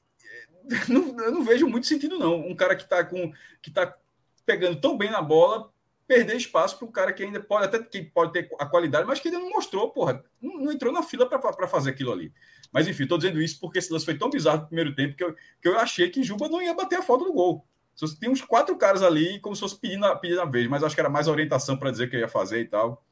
não, 0.89 1.19
eu 1.25 1.33
não 1.33 1.45
vejo 1.45 1.67
muito 1.67 1.87
sentido, 1.87 2.19
não. 2.19 2.47
Um 2.47 2.55
cara 2.55 2.77
que 2.77 2.85
está 2.85 3.05
com 3.05 3.33
que 3.61 3.71
tá 3.71 3.95
pegando 4.47 4.81
tão 4.81 4.97
bem 4.97 5.11
na 5.11 5.23
bola, 5.23 5.73
perder 6.07 6.37
espaço 6.37 6.79
para 6.79 6.87
um 6.87 6.93
cara 6.93 7.13
que 7.13 7.23
ainda 7.23 7.41
pode 7.41 7.65
até 7.65 7.83
que 7.83 8.03
pode 8.03 8.33
ter 8.33 8.49
a 8.59 8.67
qualidade, 8.67 9.07
mas 9.07 9.21
que 9.21 9.29
ainda 9.29 9.41
não 9.41 9.51
mostrou, 9.51 9.91
porra, 9.91 10.23
não, 10.41 10.59
não 10.59 10.73
entrou 10.73 10.93
na 10.93 11.03
fila 11.03 11.27
para 11.27 11.69
fazer 11.69 11.91
aquilo 11.91 12.13
ali. 12.13 12.33
Mas 12.71 12.87
enfim, 12.87 13.05
estou 13.05 13.19
dizendo 13.19 13.41
isso 13.41 13.59
porque 13.61 13.79
esse 13.79 13.93
lance 13.93 14.05
foi 14.05 14.17
tão 14.17 14.31
bizarro 14.31 14.63
no 14.63 14.67
primeiro 14.67 14.95
tempo 14.95 15.17
que 15.17 15.25
eu, 15.25 15.35
que 15.35 15.69
eu 15.69 15.79
achei 15.79 16.11
que 16.11 16.23
Juba 16.23 16.49
não 16.49 16.61
ia 16.61 16.75
bater 16.75 16.99
a 16.99 17.03
falta 17.03 17.25
do 17.25 17.33
gol. 17.33 17.67
Tem 18.21 18.31
uns 18.31 18.43
quatro 18.43 18.77
caras 18.77 19.03
ali, 19.03 19.39
como 19.41 19.55
se 19.55 19.61
fosse 19.61 19.79
pedindo 19.79 20.05
a, 20.05 20.17
pedindo 20.17 20.41
a 20.41 20.45
vez, 20.45 20.69
mas 20.69 20.83
acho 20.83 20.95
que 20.95 21.01
era 21.01 21.11
mais 21.11 21.29
orientação 21.29 21.77
para 21.77 21.91
dizer 21.91 22.11
que 22.11 22.17
eu 22.17 22.21
ia 22.21 22.29
fazer 22.29 22.61
e 22.61 22.67
tal. 22.67 23.03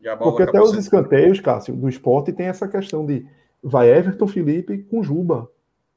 E 0.00 0.16
porque 0.16 0.42
até 0.42 0.60
os 0.60 0.70
sendo... 0.70 0.80
escanteios, 0.80 1.40
Cássio, 1.40 1.76
do 1.76 1.88
esporte 1.88 2.32
tem 2.32 2.46
essa 2.46 2.66
questão 2.66 3.04
de 3.04 3.26
vai 3.62 3.90
Everton 3.90 4.26
Felipe 4.26 4.78
com 4.90 5.02
Juba. 5.02 5.50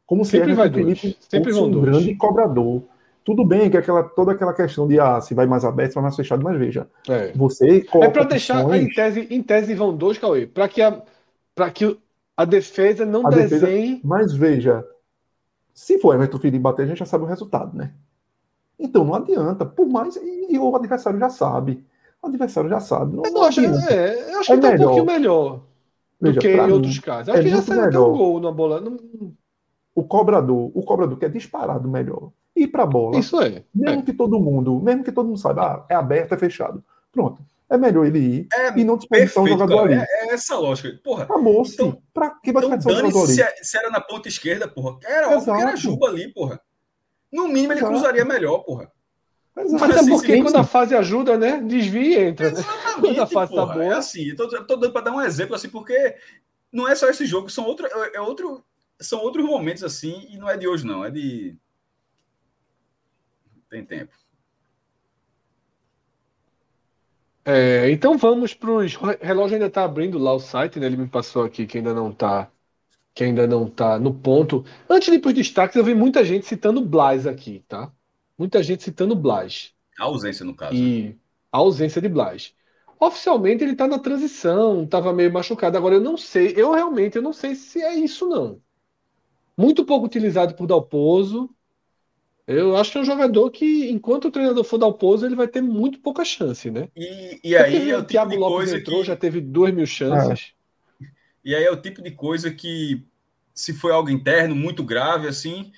Como 0.06 0.26
se 0.26 0.38
Everton 0.38 0.74
Felipe 0.74 1.18
Sempre 1.22 1.54
fosse 1.54 1.66
um 1.66 1.72
dois. 1.72 1.86
grande 1.86 2.16
cobrador. 2.16 2.84
Tudo 3.24 3.46
bem 3.46 3.70
que 3.70 3.78
aquela, 3.78 4.04
toda 4.04 4.34
aquela 4.34 4.54
questão 4.54 4.86
de 4.86 5.00
ah, 5.00 5.22
se 5.22 5.34
vai 5.34 5.48
mais 5.48 5.64
aberto, 5.64 5.91
se 5.91 5.96
vai 5.96 6.04
mais 6.04 6.16
fechado, 6.18 6.44
mas 6.44 6.60
veja, 6.60 6.89
é. 7.08 7.32
você 7.34 7.86
É 8.02 8.10
para 8.10 8.26
deixar, 8.26 8.66
opções... 8.66 8.84
em 8.84 8.89
tese, 8.89 9.28
em 9.30 9.41
tese 9.41 9.74
vão 9.74 9.96
dois, 9.96 10.18
Cauê, 10.18 10.46
para 10.46 10.68
que, 10.68 10.82
a, 10.82 11.02
que 11.74 11.98
a 12.36 12.44
defesa 12.44 13.06
não 13.06 13.26
a 13.26 13.30
desenhe. 13.30 13.60
Defesa, 13.60 14.02
mas 14.04 14.34
veja, 14.34 14.86
se 15.74 15.98
for 16.00 16.14
Everton 16.16 16.38
Felipe 16.38 16.60
bater, 16.60 16.84
a 16.84 16.86
gente 16.88 17.00
já 17.00 17.06
sabe 17.06 17.24
o 17.24 17.28
resultado, 17.28 17.78
né? 17.78 17.94
Então 18.80 19.04
não 19.04 19.16
adianta, 19.16 19.66
por 19.66 19.88
mais. 19.88 20.16
E, 20.16 20.54
e 20.54 20.60
o 20.60 20.76
adversário 20.76 21.20
já 21.20 21.30
sabe. 21.30 21.84
O 22.22 22.28
adversário 22.28 22.70
já 22.70 22.80
sabe. 22.80 23.16
Não, 23.16 23.24
eu, 23.24 23.32
não 23.32 23.44
acho, 23.44 23.60
é, 23.62 24.34
eu 24.34 24.40
acho 24.40 24.54
é 24.54 24.56
que 24.56 24.62
tá 24.62 24.72
melhor. 24.72 24.84
um 24.84 24.96
pouquinho 24.96 25.06
melhor 25.06 25.62
veja, 26.22 26.34
do 26.34 26.42
que 26.42 26.48
em 26.50 26.72
outros 26.72 27.00
casos. 27.00 27.30
Acho 27.30 27.40
é 27.40 27.44
que 27.44 27.50
já 27.50 27.62
saiu 27.62 27.84
até 27.84 28.00
um 28.00 28.18
gol 28.18 28.40
na 28.40 28.52
bola. 28.52 28.80
Não... 28.80 28.98
O 29.96 30.04
cobrador, 30.04 30.72
o 30.74 30.82
cobrador 30.84 31.18
que 31.18 31.26
é 31.26 31.30
disparado 31.30 31.88
melhor. 31.88 32.32
Ir 32.56 32.68
para 32.68 32.84
a 32.84 32.88
bola. 32.88 33.18
Isso 33.18 33.40
é. 33.42 33.64
Mesmo 33.74 34.02
é. 34.02 34.04
que 34.04 34.14
todo 34.14 34.40
mundo, 34.40 34.80
mesmo 34.80 35.04
que 35.04 35.12
todo 35.12 35.28
mundo 35.28 35.40
saiba, 35.40 35.62
ah, 35.64 35.86
é 35.90 35.96
aberto, 35.96 36.34
é 36.34 36.38
fechado. 36.38 36.84
Pronto. 37.12 37.42
É 37.70 37.78
melhor 37.78 38.06
ele 38.06 38.20
ir 38.20 38.48
é, 38.54 38.78
e 38.78 38.84
não 38.84 38.98
desperdiçar 38.98 39.44
o 39.44 39.48
jogador 39.48 39.76
cara. 39.76 39.94
ali. 39.94 39.96
É, 39.96 40.30
é, 40.30 40.34
essa 40.34 40.56
lógica. 40.58 41.00
Porra. 41.04 41.24
Acabou, 41.24 41.64
então, 41.66 41.98
Pra 42.14 42.30
que 42.30 42.52
vai 42.52 42.64
então, 42.66 42.78
desperdiçar 42.78 42.94
o 42.94 43.12
jogador 43.12 43.26
ali? 43.26 43.34
Se, 43.34 43.42
é, 43.42 43.56
se, 43.64 43.78
era 43.78 43.90
na 43.90 44.00
ponta 44.00 44.28
esquerda, 44.28 44.68
porra. 44.68 44.98
Era 45.04 45.28
Exato. 45.28 45.38
óbvio 45.38 45.56
que 45.56 45.62
era 45.62 45.76
Juba 45.76 46.08
ali, 46.08 46.34
porra. 46.34 46.62
No 47.34 47.48
mínimo 47.48 47.74
ele 47.74 47.80
Exato. 47.80 47.92
cruzaria 47.92 48.24
melhor, 48.24 48.60
porra. 48.60 48.92
Exato. 49.58 49.82
Mas 49.82 49.96
é 49.96 50.00
assim, 50.00 50.10
porque 50.12 50.42
quando 50.44 50.56
a 50.56 50.64
fase 50.64 50.96
ajuda, 50.96 51.36
né? 51.36 51.60
Desvia 51.62 52.20
e 52.20 52.24
entra. 52.30 52.52
Né? 52.52 52.64
Quando 53.02 53.20
a 53.20 53.28
fase 53.28 53.52
porra, 53.52 53.68
tá 53.68 53.74
boa. 53.74 53.86
É 53.86 53.94
assim, 53.94 54.30
eu 54.30 54.36
tô, 54.36 54.44
eu 54.56 54.68
tô 54.68 54.76
dando 54.76 54.94
para 54.94 55.06
dar 55.06 55.12
um 55.12 55.22
exemplo, 55.22 55.56
assim, 55.56 55.68
porque 55.68 56.16
não 56.72 56.88
é 56.88 56.94
só 56.94 57.10
esse 57.10 57.26
jogo, 57.26 57.50
são 57.50 57.66
outro, 57.66 57.88
é, 57.88 58.18
é 58.18 58.22
outro, 58.22 58.64
são 59.02 59.20
outros 59.20 59.44
momentos 59.44 59.84
assim, 59.84 60.28
e 60.30 60.38
não 60.38 60.48
é 60.48 60.56
de 60.56 60.68
hoje, 60.68 60.86
não. 60.86 61.04
É 61.04 61.10
de. 61.10 61.58
Tem 63.68 63.84
tempo. 63.84 64.14
É, 67.46 67.90
então 67.90 68.16
vamos 68.16 68.54
para 68.54 68.72
os. 68.72 68.96
O 68.96 69.06
relógio 69.20 69.56
ainda 69.56 69.68
está 69.68 69.84
abrindo 69.84 70.20
lá 70.20 70.34
o 70.34 70.40
site, 70.40 70.80
né? 70.80 70.86
Ele 70.86 70.98
me 70.98 71.08
passou 71.08 71.44
aqui 71.44 71.66
que 71.66 71.80
ainda 71.80 71.96
não 71.96 72.12
está 72.12 72.50
que 73.14 73.24
ainda 73.24 73.45
não 73.45 73.70
tá 73.70 73.99
no 73.99 74.14
ponto. 74.14 74.66
Antes 74.89 75.09
de 75.09 75.16
ir 75.16 75.20
para 75.20 75.30
os 75.30 75.36
destaques, 75.36 75.76
eu 75.76 75.84
vi 75.84 75.93
muita 75.93 76.24
gente 76.26 76.45
citando 76.45 76.82
Blas 76.82 77.28
aqui, 77.28 77.64
tá? 77.68 77.91
Muita 78.38 78.64
gente 78.64 78.84
citando 78.84 79.16
Blas. 79.16 79.72
A 79.99 80.05
ausência, 80.05 80.43
no 80.43 80.55
caso. 80.55 80.76
E 80.76 81.16
a 81.51 81.57
ausência 81.59 82.01
de 82.01 82.09
Blas. 82.09 82.53
Oficialmente 82.99 83.64
ele 83.64 83.74
está 83.74 83.88
na 83.88 83.99
transição, 83.99 84.84
estava 84.84 85.14
meio 85.14 85.32
machucado. 85.32 85.78
Agora 85.78 85.95
eu 85.95 86.01
não 86.01 86.18
sei, 86.18 86.53
eu 86.55 86.72
realmente 86.72 87.16
eu 87.18 87.22
não 87.22 87.34
sei 87.34 87.53
se 87.53 87.82
é 87.82 87.93
isso 87.93 88.28
não. 88.28 88.59
Muito 89.55 89.86
pouco 89.86 90.05
utilizado 90.05 90.55
por 90.55 90.66
Dalpozo. 90.66 91.49
Eu 92.47 92.76
acho 92.76 92.91
que 92.91 92.97
é 92.97 93.01
um 93.01 93.05
jogador 93.05 93.49
que, 93.51 93.89
enquanto 93.89 94.26
o 94.26 94.32
treinador 94.32 94.64
for 94.64 94.78
Dalpozo, 94.78 95.26
ele 95.26 95.36
vai 95.36 95.47
ter 95.47 95.61
muito 95.61 95.99
pouca 95.99 96.26
chance, 96.26 96.70
né? 96.72 96.89
E, 96.95 97.39
e 97.43 97.55
aí 97.55 97.91
é 97.91 97.95
o 97.95 97.99
tipo 97.99 98.09
Thiago 98.09 98.32
de 98.32 98.38
Lopes 98.38 98.74
entrou, 98.74 98.99
que... 98.99 99.07
já 99.07 99.16
teve 99.16 99.39
duas 99.39 99.74
mil 99.74 99.86
chances. 99.86 100.51
Ah. 100.51 100.62
E 101.44 101.54
aí 101.56 101.64
é 101.64 101.72
o 101.72 101.82
tipo 101.82 102.02
de 102.02 102.12
coisa 102.12 102.52
que, 102.52 103.06
se 103.54 103.74
foi 103.74 103.91
algo 103.91 104.10
interno, 104.10 104.56
muito 104.56 104.84
grave, 104.84 105.28
assim, 105.28 105.72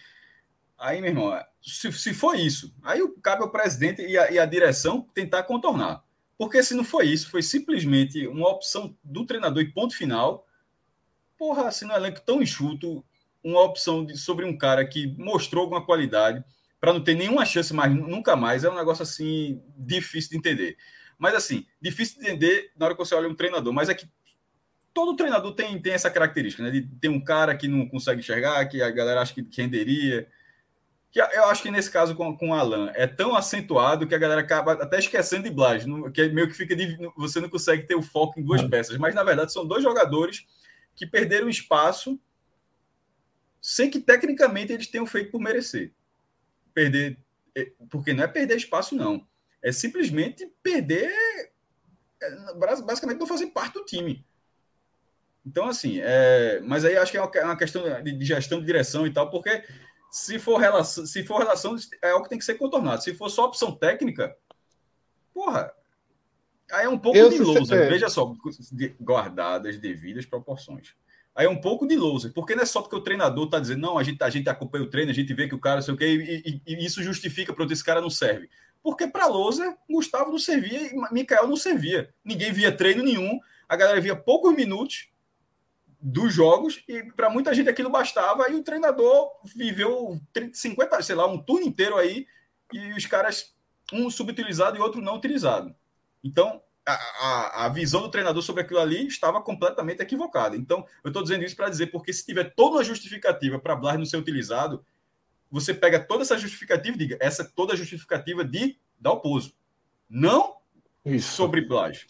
aí, 0.77 1.01
meu 1.01 1.09
irmão, 1.09 1.39
se, 1.61 1.91
se 1.91 2.13
for 2.13 2.35
isso, 2.35 2.73
aí 2.83 3.01
cabe 3.21 3.43
ao 3.43 3.51
presidente 3.51 4.01
e 4.01 4.17
a, 4.17 4.31
e 4.31 4.39
a 4.39 4.45
direção 4.45 5.01
tentar 5.13 5.43
contornar. 5.43 6.03
Porque 6.37 6.61
se 6.61 6.75
não 6.75 6.83
foi 6.83 7.07
isso, 7.07 7.29
foi 7.29 7.41
simplesmente 7.41 8.27
uma 8.27 8.49
opção 8.49 8.95
do 9.03 9.25
treinador 9.25 9.63
e 9.63 9.71
ponto 9.71 9.95
final. 9.95 10.45
Porra, 11.37 11.67
assim, 11.67 11.85
no 11.85 11.93
elenco 11.93 12.21
tão 12.21 12.41
enxuto, 12.41 13.03
uma 13.43 13.61
opção 13.61 14.05
de, 14.05 14.17
sobre 14.17 14.45
um 14.45 14.57
cara 14.57 14.85
que 14.85 15.07
mostrou 15.17 15.63
alguma 15.63 15.85
qualidade 15.85 16.43
para 16.79 16.93
não 16.93 17.03
ter 17.03 17.15
nenhuma 17.15 17.45
chance 17.45 17.73
mais, 17.73 17.93
nunca 17.93 18.35
mais, 18.35 18.63
é 18.63 18.69
um 18.69 18.75
negócio 18.75 19.03
assim 19.03 19.61
difícil 19.77 20.31
de 20.31 20.37
entender. 20.37 20.77
Mas 21.17 21.33
assim, 21.33 21.65
difícil 21.81 22.19
de 22.19 22.27
entender 22.27 22.71
na 22.77 22.85
hora 22.85 22.95
que 22.95 23.03
você 23.03 23.15
olha 23.15 23.29
um 23.29 23.35
treinador, 23.35 23.71
mas 23.71 23.87
é 23.87 23.93
que 23.93 24.07
todo 24.95 25.17
treinador 25.17 25.53
tem, 25.53 25.79
tem 25.79 25.91
essa 25.91 26.09
característica, 26.09 26.63
né? 26.63 26.71
De 26.71 26.81
ter 26.81 27.09
um 27.09 27.21
cara 27.21 27.53
que 27.53 27.67
não 27.67 27.85
consegue 27.85 28.21
enxergar, 28.21 28.65
que 28.65 28.81
a 28.81 28.89
galera 28.89 29.21
acha 29.21 29.33
que 29.33 29.45
renderia, 29.51 30.25
que 31.11 31.19
eu 31.19 31.45
acho 31.45 31.61
que 31.61 31.69
nesse 31.69 31.91
caso 31.91 32.15
com, 32.15 32.35
com 32.37 32.49
o 32.49 32.53
Alan 32.53 32.91
é 32.95 33.05
tão 33.05 33.35
acentuado 33.35 34.07
que 34.07 34.15
a 34.15 34.17
galera 34.17 34.39
acaba 34.39 34.71
até 34.71 34.97
esquecendo 34.97 35.43
de 35.43 35.49
Blas, 35.49 35.83
que 36.13 36.21
é 36.21 36.29
meio 36.29 36.47
que 36.47 36.53
fica 36.53 36.73
de, 36.73 36.97
você 37.17 37.41
não 37.41 37.49
consegue 37.49 37.83
ter 37.83 37.95
o 37.95 38.01
foco 38.01 38.39
em 38.39 38.43
duas 38.43 38.61
uhum. 38.61 38.69
peças, 38.69 38.97
mas 38.97 39.13
na 39.13 39.23
verdade 39.23 39.51
são 39.51 39.67
dois 39.67 39.83
jogadores 39.83 40.45
que 40.95 41.05
perderam 41.05 41.49
espaço 41.49 42.17
sem 43.61 43.89
que 43.89 43.99
tecnicamente 43.99 44.71
eles 44.71 44.87
tenham 44.87 45.05
feito 45.05 45.31
por 45.31 45.41
merecer. 45.41 45.91
Perder, 46.73 47.17
é, 47.53 47.71
porque 47.89 48.13
não 48.13 48.23
é 48.23 48.27
perder 48.27 48.55
espaço 48.55 48.95
não, 48.95 49.27
é 49.61 49.71
simplesmente 49.71 50.49
perder 50.61 51.09
é, 52.21 52.53
basicamente 52.85 53.19
não 53.19 53.27
fazer 53.27 53.47
parte 53.47 53.73
do 53.73 53.85
time. 53.85 54.25
Então, 55.45 55.67
assim, 55.67 55.99
é, 56.01 56.59
mas 56.63 56.83
aí 56.83 56.97
acho 56.97 57.11
que 57.11 57.17
é 57.17 57.45
uma 57.45 57.57
questão 57.57 57.83
de 58.01 58.25
gestão 58.25 58.59
de 58.59 58.65
direção 58.65 59.05
e 59.05 59.13
tal, 59.13 59.29
porque 59.29 59.63
se 60.09 60.39
for 60.39 60.57
relação, 60.57 61.05
se 61.05 61.23
for 61.23 61.37
relação, 61.37 61.75
é 62.01 62.09
algo 62.09 62.23
que 62.23 62.29
tem 62.29 62.39
que 62.39 62.45
ser 62.45 62.55
contornado. 62.55 63.03
Se 63.03 63.13
for 63.13 63.29
só 63.29 63.45
opção 63.45 63.71
técnica, 63.71 64.35
porra, 65.33 65.71
aí 66.71 66.85
é 66.85 66.89
um 66.89 66.97
pouco 66.97 67.17
eu 67.17 67.29
de 67.29 67.39
loser. 67.39 67.83
É. 67.83 67.89
Veja 67.89 68.09
só, 68.09 68.33
guardadas 68.99 69.77
devidas 69.77 70.25
proporções. 70.25 70.95
Aí 71.35 71.45
é 71.45 71.49
um 71.49 71.59
pouco 71.59 71.85
de 71.85 71.95
loser, 71.97 72.31
porque 72.33 72.55
não 72.55 72.63
é 72.63 72.65
só 72.65 72.81
porque 72.81 72.95
o 72.95 73.01
treinador 73.01 73.49
tá 73.49 73.59
dizendo, 73.59 73.81
não, 73.81 73.97
a 73.97 74.03
gente, 74.03 74.23
a 74.23 74.29
gente 74.29 74.49
acompanha 74.49 74.85
o 74.85 74.89
treino, 74.89 75.11
a 75.11 75.13
gente 75.13 75.33
vê 75.33 75.47
que 75.47 75.53
o 75.53 75.59
cara, 75.59 75.81
sei 75.81 75.93
o 75.93 75.97
quê, 75.97 76.05
e, 76.05 76.61
e, 76.65 76.73
e 76.73 76.85
isso 76.85 77.03
justifica 77.03 77.53
para 77.53 77.65
esse 77.65 77.83
cara 77.83 77.99
não 77.99 78.09
serve. 78.09 78.49
Porque 78.81 79.05
para 79.05 79.27
loser, 79.27 79.75
Gustavo 79.89 80.31
não 80.31 80.39
servia 80.39 80.79
e 80.81 81.13
Mikael 81.13 81.45
não 81.45 81.57
servia. 81.57 82.13
Ninguém 82.23 82.53
via 82.53 82.71
treino 82.71 83.03
nenhum, 83.03 83.37
a 83.67 83.75
galera 83.75 83.99
via 83.99 84.15
poucos 84.15 84.55
minutos 84.55 85.09
dos 86.07 86.31
jogos 86.31 86.83
e 86.87 87.01
para 87.13 87.31
muita 87.31 87.51
gente 87.51 87.67
aquilo 87.67 87.89
bastava 87.89 88.47
e 88.47 88.53
o 88.53 88.63
treinador 88.63 89.27
viveu 89.43 90.21
30, 90.31 90.55
50, 90.55 91.01
sei 91.01 91.15
lá, 91.15 91.25
um 91.25 91.41
turno 91.41 91.65
inteiro 91.65 91.97
aí 91.97 92.27
e 92.71 92.93
os 92.93 93.07
caras 93.07 93.55
um 93.91 94.07
subutilizado 94.07 94.77
e 94.77 94.79
outro 94.79 95.01
não 95.01 95.15
utilizado. 95.15 95.75
Então, 96.23 96.61
a, 96.85 96.93
a, 96.93 97.65
a 97.65 97.69
visão 97.69 98.03
do 98.03 98.11
treinador 98.11 98.43
sobre 98.43 98.61
aquilo 98.61 98.79
ali 98.79 99.07
estava 99.07 99.41
completamente 99.41 99.99
equivocada. 99.99 100.55
Então, 100.55 100.85
eu 101.03 101.07
estou 101.07 101.23
dizendo 101.23 101.43
isso 101.43 101.55
para 101.55 101.69
dizer 101.69 101.87
porque 101.87 102.13
se 102.13 102.23
tiver 102.23 102.53
toda 102.53 102.75
uma 102.75 102.83
justificativa 102.83 103.57
para 103.57 103.75
Blas 103.75 103.97
não 103.97 104.05
ser 104.05 104.17
utilizado, 104.17 104.85
você 105.49 105.73
pega 105.73 105.99
toda 105.99 106.21
essa 106.21 106.37
justificativa 106.37 106.95
e 106.95 106.99
diga, 106.99 107.17
essa 107.19 107.41
é 107.41 107.45
toda 107.45 107.73
a 107.73 107.75
justificativa 107.75 108.45
de 108.45 108.77
Dalpozo. 108.99 109.55
Não 110.07 110.57
isso. 111.03 111.33
sobre 111.33 111.61
Blas. 111.61 112.05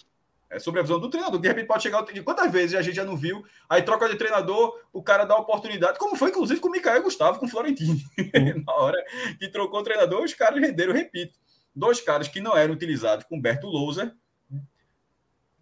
É 0.56 0.60
sobre 0.60 0.80
a 0.80 0.84
visão 0.84 1.00
do 1.00 1.10
treinador. 1.10 1.38
De 1.38 1.48
repente 1.50 1.68
pode 1.68 1.84
chegar 1.84 2.02
de 2.06 2.22
quantas 2.24 2.50
vezes 2.50 2.76
a 2.76 2.82
gente 2.82 2.96
já 2.96 3.04
não 3.04 3.18
viu. 3.18 3.44
Aí 3.70 3.82
troca 3.82 4.08
de 4.08 4.16
treinador, 4.16 4.80
o 4.94 5.04
cara 5.04 5.26
dá 5.26 5.36
oportunidade, 5.36 6.00
como 6.00 6.16
foi 6.16 6.30
inclusive 6.30 6.62
com 6.62 6.70
o 6.70 6.72
Micael 6.72 7.04
Gustavo, 7.04 7.40
com 7.40 7.46
o 7.46 7.50
Florentino. 7.50 8.00
Uhum. 8.18 8.64
Na 8.66 8.74
hora 8.74 8.98
que 9.38 9.50
trocou 9.50 9.82
o 9.82 9.84
treinador, 9.84 10.24
os 10.24 10.34
caras 10.34 10.62
renderam, 10.62 10.94
repito. 10.94 11.38
Dois 11.76 12.00
caras 12.00 12.30
que 12.30 12.40
não 12.40 12.56
eram 12.56 12.74
utilizados 12.74 13.26
com 13.26 13.40
Berto 13.40 13.68
Louser. 13.68 14.14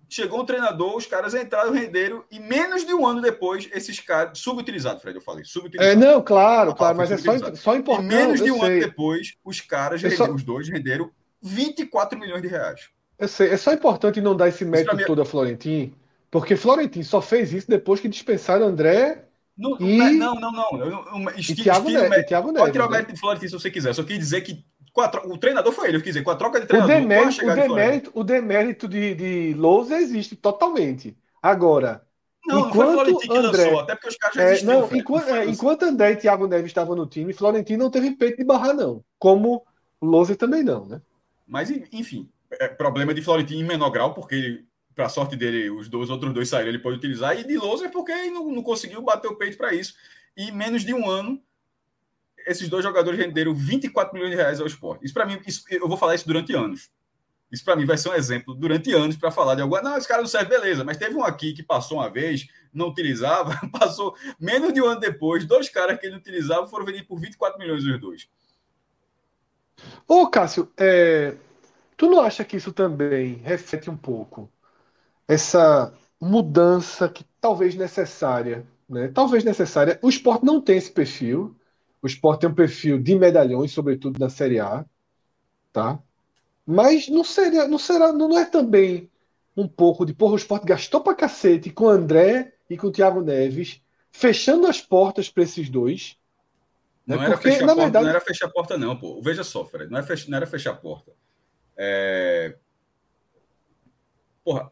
Chegou 0.08 0.42
um 0.42 0.46
treinador, 0.46 0.96
os 0.96 1.08
caras 1.08 1.34
entraram, 1.34 1.72
renderam, 1.72 2.24
e 2.30 2.40
menos 2.40 2.86
de 2.86 2.94
um 2.94 3.04
ano 3.08 3.20
depois, 3.20 3.68
esses 3.74 4.00
caras. 4.00 4.38
Subutilizado, 4.38 5.00
Fred, 5.00 5.18
eu 5.18 5.24
falei. 5.24 5.44
Subutilizado. 5.44 5.92
É, 5.92 5.96
não, 5.96 6.22
claro, 6.22 6.76
claro, 6.76 6.96
mas 6.96 7.10
é 7.10 7.18
só, 7.18 7.56
só 7.56 7.76
importante. 7.76 8.14
E 8.14 8.16
menos 8.16 8.40
de 8.40 8.52
um 8.52 8.60
sei. 8.60 8.74
ano 8.74 8.80
depois, 8.80 9.34
os 9.44 9.60
caras, 9.60 10.04
renderam, 10.04 10.26
só... 10.28 10.34
os 10.34 10.44
dois 10.44 10.70
renderam 10.70 11.10
24 11.42 12.20
milhões 12.20 12.44
de 12.44 12.48
reais. 12.48 12.92
Eu 13.18 13.28
sei, 13.28 13.50
é 13.50 13.58
só 13.58 13.72
importante 13.74 14.22
não 14.22 14.36
dar 14.36 14.48
esse 14.48 14.66
mérito 14.66 14.96
mim... 14.96 15.06
todo 15.06 15.22
a 15.22 15.26
Florentin, 15.26 15.94
porque 16.32 16.56
Florentin 16.56 17.04
só 17.04 17.22
fez 17.22 17.54
isso 17.54 17.70
depois 17.70 18.00
que 18.00 18.10
dispensaram 18.10 18.68
André. 18.68 19.26
Não, 19.58 19.78
e... 19.80 19.98
não, 19.98 20.36
não, 20.36 20.52
não. 20.52 20.80
Eu, 20.80 20.88
eu, 20.88 21.30
e 21.38 21.56
Thiago, 21.56 21.90
Neves, 21.90 22.26
Thiago 22.26 22.48
Neves. 22.48 22.62
Pode 22.62 22.72
tirar 22.72 22.88
o 22.88 22.90
né? 22.90 22.98
mérito 22.98 23.14
de 23.14 23.20
Florentin 23.20 23.48
se 23.48 23.54
você 23.54 23.70
quiser. 23.70 23.94
Só 23.94 24.02
queria 24.02 24.18
dizer 24.18 24.42
que 24.42 24.66
o 25.26 25.38
treinador 25.38 25.72
foi 25.72 25.88
ele. 25.88 25.98
Eu 25.98 26.02
quis 26.02 26.14
dizer, 26.14 26.24
com 26.24 26.32
a 26.32 26.36
troca 26.36 26.60
de 26.60 26.66
treinador. 26.66 26.96
O 26.96 27.00
demérito, 27.00 27.46
o 27.46 27.56
demérito, 27.56 28.12
o 28.16 28.24
demérito 28.24 28.88
de, 28.88 29.16
de 29.16 29.54
Lousa 29.54 29.96
existe 29.98 30.36
totalmente. 30.36 31.16
Agora. 31.42 32.04
Não, 32.46 32.68
enquanto 32.68 33.10
não 33.10 33.22
foi 33.22 33.38
André, 33.38 33.64
lançou, 33.64 33.80
até 33.80 33.96
porque 33.96 34.10
os 34.10 34.18
caras 34.18 34.36
já 34.36 34.44
é, 34.44 34.64
não, 34.64 34.90
enquanto, 34.94 35.30
é, 35.30 35.46
enquanto 35.46 35.84
André 35.84 36.12
e 36.12 36.16
Thiago 36.18 36.46
Neves 36.46 36.68
estavam 36.68 36.94
no 36.94 37.06
time, 37.06 37.32
Florentino 37.32 37.86
não 37.86 37.90
teve 37.90 38.12
peito 38.12 38.38
de 38.38 38.44
barrar, 38.44 38.74
não. 38.74 39.02
Como 39.18 39.66
Lousa 40.02 40.36
também 40.36 40.62
não, 40.62 40.86
né? 40.86 41.02
Mas, 41.48 41.72
enfim, 41.92 42.30
é 42.60 42.68
problema 42.68 43.14
de 43.14 43.22
Florentino 43.22 43.62
em 43.62 43.66
menor 43.66 43.90
grau, 43.90 44.14
porque 44.14 44.64
para 44.96 45.10
sorte 45.10 45.36
dele, 45.36 45.70
os 45.70 45.90
dois 45.90 46.10
outros 46.10 46.34
dois 46.34 46.50
saíram, 46.50 46.70
ele 46.70 46.80
pode 46.80 46.98
utilizar, 46.98 47.38
e 47.38 47.44
de 47.44 47.58
Lousa 47.58 47.90
porque 47.90 48.12
ele 48.12 48.30
não, 48.30 48.52
não 48.52 48.64
conseguiu 48.64 49.02
bater 49.02 49.28
o 49.28 49.36
peito 49.36 49.58
para 49.58 49.74
isso. 49.74 49.96
E 50.38 50.52
menos 50.52 50.84
de 50.84 50.94
um 50.94 51.10
ano, 51.10 51.42
esses 52.46 52.70
dois 52.70 52.84
jogadores 52.84 53.20
renderam 53.20 53.54
24 53.54 54.14
milhões 54.14 54.32
de 54.32 54.38
reais 54.38 54.60
ao 54.60 54.68
esporte. 54.68 55.06
Isso 55.06 55.14
para 55.14 55.26
mim, 55.26 55.40
isso, 55.46 55.64
eu 55.70 55.88
vou 55.88 55.98
falar 55.98 56.16
isso 56.16 56.28
durante 56.28 56.54
anos. 56.54 56.92
Isso 57.52 57.64
para 57.64 57.76
mim 57.76 57.86
vai 57.86 57.98
ser 57.98 58.10
um 58.10 58.16
exemplo 58.16 58.56
durante 58.56 58.92
anos 58.92 59.16
para 59.16 59.30
falar 59.30 59.54
de 59.54 59.62
alguma. 59.62 59.82
Não, 59.82 59.96
esse 59.96 60.08
cara 60.08 60.22
não 60.22 60.28
serve, 60.28 60.50
beleza. 60.50 60.84
Mas 60.84 60.98
teve 60.98 61.16
um 61.16 61.24
aqui 61.24 61.54
que 61.54 61.62
passou 61.62 62.00
uma 62.00 62.10
vez, 62.10 62.48
não 62.74 62.88
utilizava, 62.88 63.60
passou 63.72 64.16
menos 64.40 64.74
de 64.74 64.82
um 64.82 64.88
ano 64.88 65.00
depois, 65.00 65.46
dois 65.46 65.70
caras 65.70 66.00
que 66.00 66.08
ele 66.08 66.16
utilizava 66.16 66.66
foram 66.68 66.86
vendidos 66.86 67.08
por 67.08 67.20
24 67.20 67.60
milhões 67.60 67.84
os 67.84 68.00
dois. 68.00 68.28
Ô, 70.08 70.28
Cássio, 70.28 70.72
é, 70.78 71.36
Tu 72.04 72.10
não 72.10 72.20
acha 72.20 72.44
que 72.44 72.58
isso 72.58 72.74
também 72.74 73.36
reflete 73.46 73.90
um 73.90 73.96
pouco 73.96 74.52
essa 75.26 75.94
mudança 76.20 77.08
que 77.08 77.26
talvez 77.40 77.76
necessária, 77.76 78.68
né? 78.90 79.08
Talvez 79.08 79.46
necessária. 79.46 79.98
O 80.02 80.10
esporte 80.10 80.44
não 80.44 80.60
tem 80.60 80.76
esse 80.76 80.92
perfil. 80.92 81.56
O 82.02 82.08
esporte 82.08 82.42
tem 82.42 82.50
um 82.50 82.54
perfil 82.54 83.00
de 83.02 83.16
medalhões, 83.16 83.72
sobretudo 83.72 84.20
na 84.20 84.30
Série 84.30 84.60
A, 84.60 84.84
tá? 85.72 85.98
Mas 86.68 87.08
não 87.08 87.24
seria, 87.24 87.70
não 87.70 87.78
será, 87.78 88.12
não 88.12 88.38
é 88.38 88.44
também 88.44 89.10
um 89.56 89.66
pouco 89.66 90.06
de 90.06 90.14
porra, 90.14 90.34
o 90.34 90.36
esporte 90.36 90.66
gastou 90.66 91.00
pra 91.00 91.16
cacete 91.16 91.70
com 91.70 91.86
o 91.86 91.90
André 91.90 92.52
e 92.70 92.76
com 92.76 92.88
o 92.88 92.92
Thiago 92.92 93.22
Neves, 93.22 93.82
fechando 94.12 94.68
as 94.68 94.82
portas 94.82 95.30
para 95.30 95.44
esses 95.44 95.70
dois. 95.70 96.18
Né? 97.08 97.16
Não, 97.16 97.24
era 97.24 97.38
Porque, 97.38 97.50
fechar 97.50 97.66
na 97.66 97.68
porta, 97.68 97.82
verdade... 97.84 98.04
não 98.04 98.12
era 98.12 98.20
fechar 98.20 98.48
a 98.48 98.52
porta, 98.52 98.78
não, 98.78 98.94
pô. 98.98 99.22
Veja 99.22 99.46
só, 99.46 99.64
Fred, 99.64 99.90
não, 99.90 100.00
é 100.00 100.04
fech... 100.04 100.30
não 100.30 100.36
era 100.36 100.46
fechar 100.46 100.72
a 100.72 100.76
porta. 100.76 101.14
É... 101.78 102.56
Porra, 104.44 104.72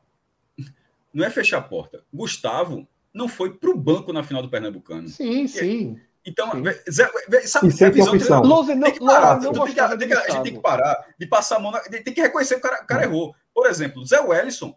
não 1.14 1.26
é 1.26 1.30
fechar 1.30 1.58
a 1.58 1.62
porta. 1.62 2.04
Gustavo 2.14 2.88
não 3.14 3.28
foi 3.28 3.54
para 3.54 3.70
o 3.70 3.78
banco 3.78 4.14
na 4.14 4.24
final 4.24 4.42
do 4.42 4.50
Pernambucano. 4.50 5.08
Sim, 5.08 5.48
sim. 5.48 6.00
Então, 6.26 6.52
Zé, 6.90 7.10
sabe, 7.46 7.68
e 7.68 7.72
sem 7.72 7.88
a 7.88 7.90
visão 7.90 8.14
opção. 8.14 8.44
Lose, 8.44 8.76
não, 8.76 8.84
tem 8.84 8.94
que 8.94 9.00
parar. 9.00 9.42
Não, 9.42 9.52
não 9.52 9.66
tem 9.66 9.74
que, 9.74 9.98
tem 9.98 10.08
que, 10.08 10.14
a 10.14 10.30
gente 10.30 10.44
tem 10.44 10.54
que 10.54 10.62
parar 10.62 11.06
de 11.18 11.26
passar 11.26 11.56
a 11.56 11.60
mão 11.60 11.72
na, 11.72 11.80
Tem 11.80 12.04
que 12.04 12.22
reconhecer 12.22 12.56
que 12.56 12.60
o 12.60 12.64
cara, 12.70 12.84
o 12.84 12.88
cara 12.88 13.04
errou. 13.04 13.36
Por 13.54 13.66
exemplo, 13.66 14.06
Zé 14.06 14.20
Wellison 14.22 14.76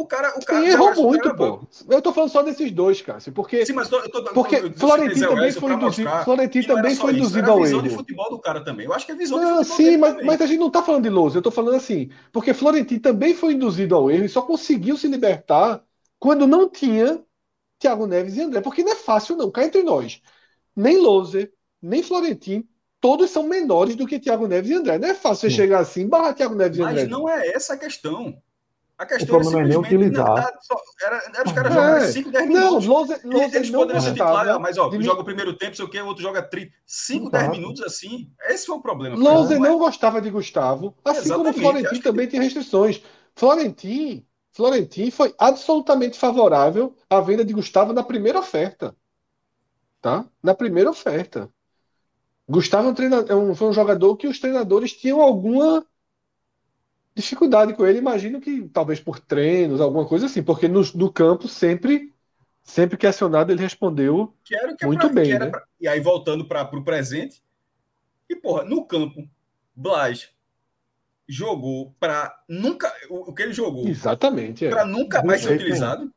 o 0.00 0.06
cara, 0.06 0.34
o 0.36 0.44
cara 0.44 0.60
Sim, 0.62 0.68
errou 0.68 0.94
muito, 0.94 1.34
pô. 1.34 1.60
Eu 1.88 2.00
tô 2.00 2.12
falando 2.12 2.30
só 2.30 2.42
desses 2.42 2.70
dois, 2.72 3.02
Cássio, 3.02 3.32
porque 3.32 3.64
Sim, 3.66 3.74
mas 3.74 3.88
tô, 3.88 3.98
eu 3.98 4.10
tô, 4.10 4.24
porque 4.32 4.56
eu, 4.56 4.72
Florentino 4.72 5.28
também 5.28 5.52
foi 5.52 5.72
induzido, 5.72 6.10
Florentino 6.24 6.66
também 6.66 6.96
foi 6.96 7.12
induzido 7.12 7.50
ao 7.50 7.66
erro. 7.66 7.82
de 7.82 7.90
futebol 7.90 8.30
do 8.30 8.38
cara 8.40 8.64
também. 8.64 8.86
Eu 8.86 8.92
acho 8.92 9.06
que 9.06 9.12
é 9.12 9.14
visão 9.14 9.38
não, 9.38 9.62
de 9.62 9.68
futebol 9.68 9.76
Sim, 9.76 9.96
mas, 9.98 10.24
mas, 10.24 10.40
a 10.40 10.46
gente 10.46 10.58
não 10.58 10.70
tá 10.70 10.82
falando 10.82 11.02
de 11.02 11.10
Lousa, 11.10 11.38
eu 11.38 11.42
tô 11.42 11.50
falando 11.50 11.76
assim, 11.76 12.10
porque 12.32 12.54
Florentino 12.54 13.00
também 13.00 13.34
foi 13.34 13.52
induzido 13.52 13.94
ao 13.94 14.10
erro 14.10 14.24
e 14.24 14.28
só 14.28 14.42
conseguiu 14.42 14.96
se 14.96 15.06
libertar 15.06 15.82
quando 16.18 16.46
não 16.46 16.68
tinha 16.68 17.22
Thiago 17.78 18.06
Neves 18.06 18.36
e 18.36 18.42
André, 18.42 18.60
porque 18.60 18.82
não 18.82 18.92
é 18.92 18.96
fácil 18.96 19.36
não, 19.36 19.50
cá 19.50 19.64
entre 19.64 19.82
nós. 19.82 20.20
Nem 20.74 20.98
Lousa, 20.98 21.50
nem 21.82 22.02
Florentino 22.02 22.64
todos 23.00 23.30
são 23.30 23.44
menores 23.44 23.96
do 23.96 24.06
que 24.06 24.20
Thiago 24.20 24.46
Neves 24.46 24.70
e 24.70 24.74
André. 24.74 24.98
Não 24.98 25.08
é 25.08 25.14
fácil 25.14 25.48
você 25.48 25.56
chegar 25.56 25.80
assim, 25.80 26.06
barra 26.06 26.34
Thiago 26.34 26.54
Neves 26.54 26.78
e 26.78 26.82
André. 26.82 27.02
Mas 27.02 27.08
não 27.08 27.28
é 27.28 27.48
essa 27.48 27.74
a 27.74 27.76
questão. 27.76 28.40
A 29.00 29.06
questão 29.06 29.38
o 29.38 29.40
problema 29.40 29.64
é 29.64 29.68
nem 29.68 29.78
utilizar. 29.78 30.52
era, 31.00 31.16
era 31.34 31.46
os 31.46 31.52
caras 31.52 31.72
é. 31.72 31.74
jogarem 31.74 32.12
5, 32.12 32.30
10 32.30 32.48
minutos. 32.48 32.86
Não, 32.86 32.94
Lose, 32.98 33.20
Lose 33.24 33.56
eles 33.56 33.70
poderiam 33.70 34.02
ser 34.02 34.12
titulares, 34.12 34.58
mas 34.58 34.76
ó, 34.76 34.90
joga 35.00 35.22
o 35.22 35.24
primeiro 35.24 35.56
tempo, 35.56 35.74
sei 35.74 35.84
o 35.86 35.88
quê, 35.88 36.02
o 36.02 36.06
outro 36.06 36.22
joga 36.22 36.42
30. 36.42 36.70
5, 36.84 37.30
10 37.30 37.50
minutos 37.50 37.82
assim. 37.82 38.30
Esse 38.42 38.66
foi 38.66 38.76
o 38.76 38.82
problema. 38.82 39.16
Lose 39.16 39.54
não, 39.54 39.70
não 39.70 39.78
gostava 39.78 40.20
de 40.20 40.28
Gustavo, 40.28 40.94
assim 41.02 41.20
Exatamente, 41.20 41.54
como 41.54 41.68
o 41.68 41.72
Florentino 41.72 42.02
também 42.02 42.26
que... 42.26 42.32
tem 42.32 42.42
restrições. 42.42 43.02
Florentino, 43.34 44.22
Florentino 44.52 45.12
foi 45.12 45.34
absolutamente 45.38 46.18
favorável 46.18 46.94
à 47.08 47.22
venda 47.22 47.42
de 47.42 47.54
Gustavo 47.54 47.94
na 47.94 48.02
primeira 48.02 48.38
oferta. 48.38 48.94
Tá? 50.02 50.26
Na 50.42 50.54
primeira 50.54 50.90
oferta. 50.90 51.48
Gustavo 52.46 52.88
é 52.88 52.90
um, 52.90 52.94
treinador, 52.94 53.30
é 53.30 53.34
um, 53.34 53.54
foi 53.54 53.68
um 53.68 53.72
jogador 53.72 54.14
que 54.18 54.26
os 54.26 54.38
treinadores 54.38 54.92
tinham 54.92 55.22
alguma 55.22 55.86
dificuldade 57.14 57.74
com 57.74 57.86
ele, 57.86 57.98
imagino 57.98 58.40
que 58.40 58.68
talvez 58.68 59.00
por 59.00 59.18
treinos, 59.18 59.80
alguma 59.80 60.06
coisa 60.06 60.26
assim, 60.26 60.42
porque 60.42 60.68
no, 60.68 60.82
no 60.94 61.12
campo 61.12 61.48
sempre 61.48 62.12
sempre 62.62 62.96
que 62.96 63.06
acionado 63.06 63.50
ele 63.50 63.62
respondeu 63.62 64.34
que 64.44 64.54
é 64.54 64.86
muito 64.86 65.06
pra, 65.06 65.08
bem. 65.08 65.38
Né? 65.38 65.46
Pra, 65.46 65.64
e 65.80 65.88
aí 65.88 66.00
voltando 66.00 66.46
para 66.46 66.62
o 66.76 66.84
presente, 66.84 67.42
e 68.28 68.36
porra, 68.36 68.64
no 68.64 68.84
campo, 68.84 69.28
Blas 69.74 70.30
jogou 71.28 71.94
para 71.98 72.42
nunca 72.48 72.92
o, 73.08 73.30
o, 73.30 73.34
que 73.34 73.42
ele 73.42 73.52
jogou 73.52 73.86
exatamente 73.86 74.66
é. 74.66 74.70
para 74.70 74.84
nunca 74.84 75.22
mais 75.22 75.42
ser 75.42 75.54
utilizado. 75.54 76.12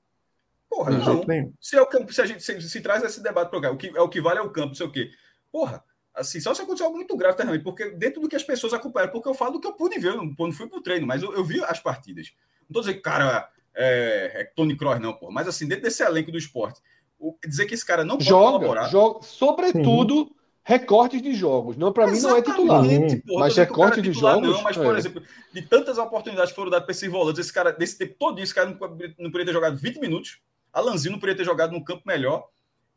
Porra, 0.70 0.92
não. 0.92 1.54
Se 1.62 1.76
é 1.76 1.82
o 1.82 1.86
campo, 1.86 2.12
se 2.12 2.20
a 2.20 2.26
gente 2.26 2.42
se, 2.42 2.60
se 2.62 2.82
traz 2.82 3.04
esse 3.04 3.22
debate 3.22 3.50
para 3.50 3.72
o 3.72 3.78
que 3.78 3.88
é 3.96 4.02
o 4.02 4.10
que 4.10 4.22
vale 4.22 4.40
é 4.40 4.42
o 4.42 4.50
campo, 4.50 4.70
não 4.70 4.76
sei 4.76 4.88
o 4.88 4.92
quê. 4.92 5.12
Porra, 5.52 5.84
Assim, 6.16 6.40
só 6.40 6.54
se 6.54 6.62
aconteceu 6.62 6.86
algo 6.86 6.98
muito 6.98 7.18
grave 7.18 7.36
também, 7.36 7.60
porque 7.60 7.90
dentro 7.92 8.22
do 8.22 8.30
que 8.30 8.36
as 8.36 8.44
pessoas 8.44 8.74
acompanham, 8.74 9.10
porque 9.10 9.28
eu 9.28 9.34
falo 9.34 9.54
do 9.54 9.60
que 9.60 9.68
eu 9.68 9.74
pude 9.74 9.98
ver, 10.00 10.10
eu 10.10 10.24
não, 10.24 10.52
fui 10.52 10.68
pro 10.68 10.82
treino, 10.82 11.08
mas 11.08 11.24
eu, 11.24 11.34
eu 11.34 11.44
vi 11.44 11.64
as 11.64 11.80
partidas. 11.80 12.32
Não 12.70 12.74
tô 12.74 12.80
dizendo 12.82 12.98
que, 12.98 13.02
cara, 13.02 13.50
é, 13.76 14.32
é 14.42 14.44
Tony 14.44 14.78
Kroos, 14.78 15.00
não, 15.00 15.14
pô, 15.14 15.32
mas 15.32 15.48
assim, 15.48 15.68
dentro 15.68 15.84
desse 15.84 16.04
elenco 16.04 16.32
do 16.32 16.38
esporte, 16.38 16.80
o, 17.18 17.36
dizer 17.48 17.66
que 17.66 17.74
esse 17.74 17.86
cara 17.86 18.04
não 18.04 18.18
pode 18.18 18.30
joga, 18.30 18.60
colaborar. 18.60 18.90
Joga, 18.90 19.24
sobretudo, 19.24 20.26
Sim. 20.26 20.36
recortes 20.64 21.22
de 21.22 21.34
jogos. 21.34 21.78
Não, 21.78 21.92
para 21.92 22.06
mim 22.06 22.20
não 22.20 22.38
é 22.38 22.42
titular. 22.44 22.84
Porra, 22.84 23.40
mas 23.40 23.58
recorte 23.58 24.02
de 24.02 24.12
titular, 24.12 24.36
jogos. 24.36 24.50
Não, 24.50 24.62
mas, 24.62 24.78
por 24.78 24.96
é. 24.96 25.00
exemplo, 25.00 25.24
de 25.52 25.62
tantas 25.64 25.98
oportunidades 25.98 26.52
que 26.52 26.56
foram 26.56 26.70
dadas 26.70 26.86
para 26.86 26.92
esses 26.92 27.10
volantes, 27.10 27.40
esse 27.40 27.54
cara, 27.54 27.72
desse 27.72 27.98
tempo 27.98 28.16
todo, 28.20 28.40
esse 28.40 28.54
cara 28.54 28.70
não, 28.70 28.78
não 29.18 29.32
poderia 29.32 29.46
ter 29.46 29.54
jogado 29.54 29.78
20 29.78 30.00
minutos. 30.00 30.40
Alanzinho 30.72 31.14
não 31.14 31.20
poderia 31.20 31.38
ter 31.38 31.46
jogado 31.46 31.72
num 31.72 31.84
campo 31.84 32.04
melhor. 32.06 32.48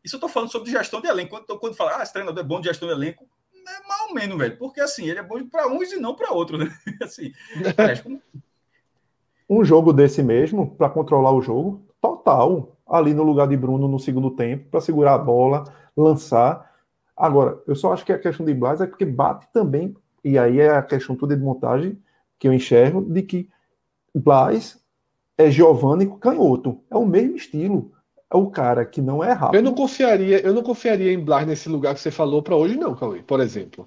Isso 0.06 0.14
eu 0.14 0.20
tô 0.20 0.28
falando 0.28 0.52
sobre 0.52 0.70
gestão 0.70 1.00
de 1.00 1.08
elenco. 1.08 1.30
Quando, 1.30 1.58
quando 1.58 1.74
fala, 1.74 1.96
ah, 1.96 2.02
esse 2.04 2.12
treinador 2.12 2.38
é 2.38 2.46
bom 2.46 2.60
de 2.60 2.68
gestão 2.68 2.86
de 2.86 2.94
elenco, 2.94 3.26
é 3.52 3.88
mal 3.88 4.14
menos, 4.14 4.38
velho. 4.38 4.56
Porque 4.56 4.80
assim, 4.80 5.08
ele 5.08 5.18
é 5.18 5.22
bom 5.22 5.44
para 5.48 5.66
uns 5.66 5.92
e 5.92 5.98
não 5.98 6.14
para 6.14 6.32
outros, 6.32 6.60
né? 6.60 6.72
assim, 7.02 7.32
como... 8.04 8.22
Um 9.50 9.64
jogo 9.64 9.92
desse 9.92 10.22
mesmo, 10.22 10.76
para 10.76 10.88
controlar 10.88 11.32
o 11.32 11.42
jogo, 11.42 11.84
total. 12.00 12.76
Ali 12.88 13.12
no 13.12 13.24
lugar 13.24 13.48
de 13.48 13.56
Bruno 13.56 13.88
no 13.88 13.98
segundo 13.98 14.30
tempo, 14.30 14.70
para 14.70 14.80
segurar 14.80 15.14
a 15.14 15.18
bola, 15.18 15.64
lançar. 15.96 16.72
Agora, 17.16 17.60
eu 17.66 17.74
só 17.74 17.92
acho 17.92 18.04
que 18.04 18.12
a 18.12 18.18
questão 18.18 18.46
de 18.46 18.54
Blas 18.54 18.80
é 18.80 18.86
porque 18.86 19.04
bate 19.04 19.48
também, 19.52 19.96
e 20.22 20.38
aí 20.38 20.60
é 20.60 20.70
a 20.70 20.82
questão 20.82 21.16
toda 21.16 21.36
de 21.36 21.42
montagem 21.42 22.00
que 22.38 22.46
eu 22.46 22.52
enxergo, 22.52 23.02
de 23.02 23.22
que 23.22 23.48
Blas 24.14 24.80
é 25.36 25.50
Giovanni 25.50 26.06
canhoto. 26.20 26.80
É 26.88 26.96
o 26.96 27.04
mesmo 27.04 27.34
estilo 27.34 27.95
o 28.34 28.50
cara 28.50 28.84
que 28.84 29.00
não 29.00 29.22
é 29.22 29.32
rápido. 29.32 29.56
Eu 29.56 29.62
não 29.62 29.74
confiaria, 29.74 30.40
eu 30.40 30.52
não 30.52 30.62
confiaria 30.62 31.12
em 31.12 31.22
Blas 31.22 31.46
nesse 31.46 31.68
lugar 31.68 31.94
que 31.94 32.00
você 32.00 32.10
falou 32.10 32.42
para 32.42 32.56
hoje, 32.56 32.76
não, 32.76 32.94
Cauê, 32.94 33.22
por 33.22 33.40
exemplo. 33.40 33.86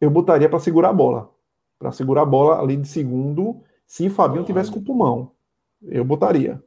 Eu 0.00 0.10
botaria 0.10 0.48
para 0.48 0.58
segurar 0.58 0.90
a 0.90 0.92
bola. 0.92 1.30
Para 1.78 1.92
segurar 1.92 2.22
a 2.22 2.26
bola 2.26 2.60
ali 2.60 2.76
de 2.76 2.88
segundo, 2.88 3.62
se 3.86 4.10
Fabinho 4.10 4.44
tivesse 4.44 4.70
com 4.70 4.78
o 4.78 4.84
pulmão. 4.84 5.32
Eu 5.82 6.04
botaria. 6.04 6.62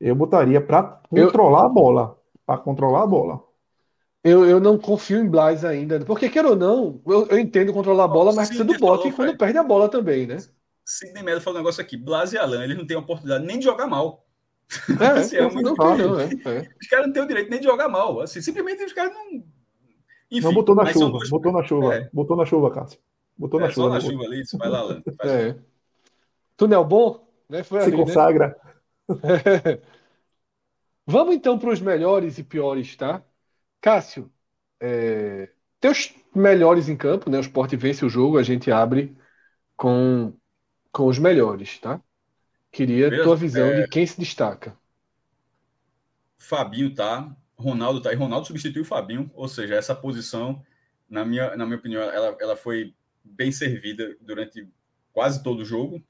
Eu 0.00 0.14
botaria 0.14 0.60
para 0.60 1.00
controlar 1.08 1.60
eu... 1.60 1.66
a 1.66 1.68
bola. 1.68 2.18
Para 2.44 2.58
controlar 2.58 3.02
a 3.02 3.06
bola. 3.06 3.42
Eu, 4.24 4.44
eu 4.44 4.60
não 4.60 4.78
confio 4.78 5.18
em 5.18 5.28
Blas 5.28 5.64
ainda. 5.64 6.00
Porque, 6.04 6.28
quer 6.28 6.46
ou 6.46 6.54
não, 6.54 7.00
eu, 7.06 7.26
eu 7.26 7.38
entendo 7.38 7.72
controlar 7.72 8.04
a 8.04 8.08
bola, 8.08 8.32
mas 8.32 8.48
precisa 8.48 8.64
do 8.64 8.78
bote 8.78 9.08
e 9.08 9.12
quando 9.12 9.36
perde 9.36 9.58
a 9.58 9.64
bola 9.64 9.88
também, 9.88 10.26
né? 10.26 10.38
Sidney 10.84 11.22
Melo 11.22 11.40
falou 11.40 11.58
um 11.58 11.62
negócio 11.62 11.80
aqui. 11.80 11.96
Blas 11.96 12.32
e 12.32 12.38
Alan, 12.38 12.62
eles 12.62 12.76
não 12.76 12.86
têm 12.86 12.96
oportunidade 12.96 13.44
nem 13.44 13.58
de 13.58 13.64
jogar 13.64 13.86
mal. 13.86 14.24
É, 15.00 15.06
assim, 15.18 15.36
é 15.36 15.48
muito 15.48 15.74
não, 15.76 16.20
é, 16.20 16.24
é. 16.24 16.68
Os 16.80 16.88
caras 16.88 17.06
não 17.06 17.12
têm 17.12 17.22
o 17.22 17.28
direito 17.28 17.50
nem 17.50 17.60
de 17.60 17.66
jogar 17.66 17.88
mal. 17.88 18.20
Assim, 18.20 18.40
simplesmente 18.40 18.84
os 18.84 18.92
caras 18.92 19.12
não. 19.12 19.44
Enfim, 20.30 20.46
não 20.46 20.54
botou 20.54 20.74
na 20.74 20.86
chuva, 20.86 21.18
dois... 21.18 21.28
botou 21.28 21.52
na 21.52 21.62
chuva, 21.62 21.94
é. 21.94 22.10
botou 22.12 22.36
na 22.36 22.46
chuva, 22.46 22.70
Cássio. 22.70 22.98
Botou 23.36 23.60
na 23.60 23.66
é, 23.66 23.70
chuva. 23.70 23.88
Só 23.88 23.94
na 23.94 24.00
chuva 24.00 24.24
ali, 24.24 24.40
isso 24.40 24.56
vai 24.56 24.68
lá, 24.68 24.78
Alan. 24.78 25.02
É. 25.24 25.58
Túnel 26.56 26.84
bom, 26.84 27.28
né? 27.48 27.62
Foi 27.62 27.80
Se 27.80 27.88
ali, 27.88 27.96
né? 27.96 28.04
consagra. 28.04 28.56
Né? 29.08 29.16
Vamos 31.06 31.34
então 31.34 31.58
para 31.58 31.70
os 31.70 31.80
melhores 31.80 32.38
e 32.38 32.44
piores, 32.44 32.96
tá? 32.96 33.22
Cássio, 33.80 34.30
é... 34.80 35.50
teus 35.80 36.14
melhores 36.34 36.88
em 36.88 36.96
campo, 36.96 37.28
né? 37.28 37.38
O 37.38 37.40
Sport 37.40 37.74
vence 37.74 38.04
o 38.04 38.08
jogo, 38.08 38.38
a 38.38 38.42
gente 38.42 38.70
abre 38.70 39.16
com, 39.76 40.32
com 40.92 41.06
os 41.08 41.18
melhores, 41.18 41.78
tá? 41.78 42.00
Queria 42.72 43.10
Beleza? 43.10 43.24
tua 43.24 43.36
visão 43.36 43.66
é... 43.66 43.82
de 43.82 43.88
quem 43.88 44.06
se 44.06 44.18
destaca. 44.18 44.74
Fabinho 46.38 46.94
tá, 46.94 47.36
Ronaldo 47.54 48.00
tá, 48.00 48.12
e 48.12 48.16
Ronaldo 48.16 48.46
substituiu 48.46 48.82
o 48.82 48.86
Fabinho, 48.86 49.30
ou 49.34 49.46
seja, 49.46 49.74
essa 49.74 49.94
posição, 49.94 50.64
na 51.08 51.24
minha, 51.24 51.54
na 51.54 51.66
minha 51.66 51.78
opinião, 51.78 52.02
ela, 52.02 52.36
ela 52.40 52.56
foi 52.56 52.94
bem 53.22 53.52
servida 53.52 54.16
durante 54.22 54.66
quase 55.12 55.42
todo 55.42 55.60
o 55.60 55.64
jogo, 55.64 56.02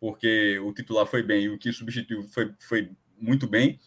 porque 0.00 0.58
o 0.60 0.72
titular 0.72 1.06
foi 1.06 1.22
bem 1.22 1.44
e 1.44 1.48
o 1.50 1.58
que 1.58 1.70
substituiu 1.70 2.22
foi, 2.22 2.52
foi 2.58 2.90
muito 3.18 3.46
bem. 3.46 3.78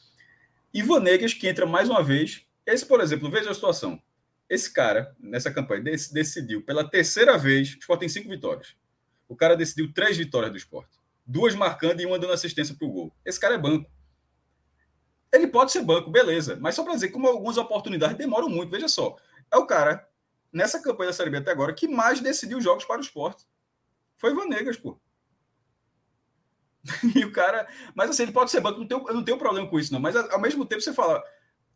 E 0.72 0.84
Vanegas, 0.84 1.34
que 1.34 1.48
entra 1.48 1.66
mais 1.66 1.90
uma 1.90 2.04
vez. 2.04 2.46
Esse, 2.66 2.86
por 2.86 3.02
exemplo, 3.02 3.30
veja 3.30 3.50
a 3.50 3.54
situação. 3.54 4.02
Esse 4.48 4.72
cara, 4.72 5.16
nessa 5.20 5.52
campanha, 5.52 5.82
decidiu 5.82 6.62
pela 6.62 6.88
terceira 6.88 7.38
vez, 7.38 7.74
o 7.74 7.80
Sport 7.80 8.00
tem 8.00 8.10
cinco 8.10 8.30
vitórias. 8.30 8.76
O 9.28 9.36
cara 9.36 9.58
decidiu 9.58 9.92
três 9.92 10.16
vitórias 10.16 10.52
do 10.52 10.58
esporte 10.58 11.03
duas 11.26 11.56
marcando 11.56 12.02
e 12.02 12.06
uma 12.06 12.20
dando 12.20 12.34
assistência 12.34 12.76
para 12.76 12.88
o 12.88 12.92
gol. 12.92 13.16
Esse 13.26 13.40
cara 13.40 13.56
é 13.56 13.58
banco. 13.58 13.90
Ele 15.32 15.48
pode 15.48 15.72
ser 15.72 15.82
banco, 15.82 16.12
beleza. 16.12 16.58
Mas 16.62 16.76
só 16.76 16.84
para 16.84 16.94
dizer, 16.94 17.10
como 17.10 17.28
algumas 17.28 17.58
oportunidades 17.58 18.18
demoram 18.18 18.50
muito, 18.50 18.70
veja 18.70 18.88
só. 18.88 19.16
É 19.52 19.58
o 19.58 19.66
cara, 19.66 20.08
nessa 20.52 20.82
campanha 20.82 21.10
da 21.10 21.14
Série 21.14 21.30
B 21.30 21.38
até 21.38 21.52
agora, 21.52 21.74
que 21.74 21.88
mais 21.88 22.20
decidiu 22.20 22.62
jogos 22.62 22.86
para 22.86 23.00
o 23.00 23.04
esporte. 23.04 23.46
Foi 24.18 24.34
Vanegas, 24.34 24.78
pô. 24.78 25.00
e 27.16 27.26
o 27.26 27.32
cara. 27.32 27.68
Mas 27.96 28.10
assim, 28.10 28.24
ele 28.24 28.32
pode 28.32 28.52
ser 28.52 28.62
banco, 28.62 28.80
não 28.80 28.88
tenho, 28.88 29.08
eu 29.08 29.14
não 29.14 29.24
tenho 29.24 29.38
problema 29.38 29.68
com 29.68 29.80
isso, 29.80 29.92
não. 29.92 30.00
Mas 30.00 30.16
ao 30.16 30.40
mesmo 30.40 30.66
tempo 30.66 30.82
você 30.82 30.94
fala 30.94 31.24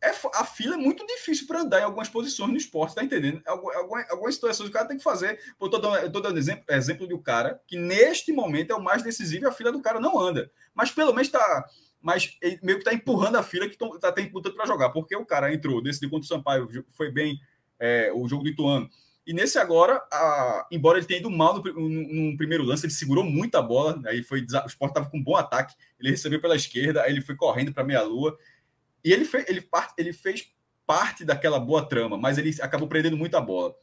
é, 0.00 0.10
a 0.34 0.44
fila 0.44 0.74
é 0.74 0.78
muito 0.78 1.04
difícil 1.06 1.46
para 1.46 1.60
andar 1.60 1.80
em 1.80 1.84
algumas 1.84 2.08
posições 2.08 2.50
no 2.50 2.56
esporte, 2.56 2.94
tá 2.94 3.02
entendendo? 3.02 3.42
Algumas, 3.46 4.10
algumas 4.10 4.34
situações 4.34 4.68
o 4.68 4.72
cara 4.72 4.86
tem 4.86 4.96
que 4.96 5.02
fazer. 5.02 5.40
Eu 5.60 5.68
tô 5.68 5.78
dando, 5.78 6.12
tô 6.12 6.20
dando 6.20 6.38
exemplo, 6.38 6.64
exemplo 6.68 7.06
de 7.06 7.14
um 7.14 7.22
cara 7.22 7.60
que 7.66 7.76
neste 7.76 8.32
momento 8.32 8.72
é 8.72 8.76
o 8.76 8.82
mais 8.82 9.02
decisivo 9.02 9.44
e 9.44 9.48
a 9.48 9.52
fila 9.52 9.72
do 9.72 9.82
cara 9.82 9.98
não 9.98 10.18
anda. 10.18 10.50
Mas 10.72 10.90
pelo 10.90 11.12
menos 11.12 11.28
tá. 11.28 11.64
Mas 12.00 12.38
meio 12.62 12.78
que 12.78 12.84
tá 12.84 12.94
empurrando 12.94 13.36
a 13.36 13.42
fila 13.42 13.68
que 13.68 13.76
tá 14.00 14.12
tendo 14.12 14.32
lutando 14.32 14.54
para 14.54 14.66
jogar, 14.66 14.90
porque 14.90 15.16
o 15.16 15.26
cara 15.26 15.52
entrou, 15.52 15.82
decidiu 15.82 16.10
contra 16.10 16.24
o 16.24 16.28
Sampaio, 16.28 16.84
foi 16.90 17.10
bem 17.10 17.40
é, 17.80 18.12
o 18.14 18.28
jogo 18.28 18.44
do 18.44 18.50
Ituano. 18.50 18.88
E 19.26 19.32
nesse 19.34 19.58
agora, 19.58 20.00
a, 20.12 20.66
embora 20.70 20.96
ele 20.96 21.06
tenha 21.06 21.20
ido 21.20 21.28
mal 21.28 21.54
no, 21.54 21.62
no, 21.62 22.30
no, 22.30 22.36
primeiro 22.36 22.64
lance, 22.64 22.86
ele 22.86 22.92
segurou 22.92 23.24
muita 23.24 23.60
bola, 23.60 24.00
aí 24.06 24.22
foi 24.22 24.40
o 24.40 24.66
Sport 24.68 24.90
estava 24.90 25.10
com 25.10 25.18
um 25.18 25.22
bom 25.22 25.36
ataque, 25.36 25.74
ele 26.00 26.10
recebeu 26.10 26.40
pela 26.40 26.56
esquerda, 26.56 27.02
aí 27.02 27.12
ele 27.12 27.20
foi 27.20 27.34
correndo 27.34 27.70
para 27.70 27.84
meia 27.84 28.00
lua 28.00 28.38
e 29.04 29.12
ele, 29.12 29.24
fez, 29.24 29.48
ele, 29.48 29.66
ele 29.96 30.12
fez 30.12 30.52
parte 30.86 31.24
daquela 31.24 31.60
boa 31.60 31.86
trama, 31.86 32.16
mas 32.16 32.38
ele 32.38 32.54
acabou 32.60 32.88
prendendo 32.88 33.16
muita 33.16 33.40
bola. 33.40 33.74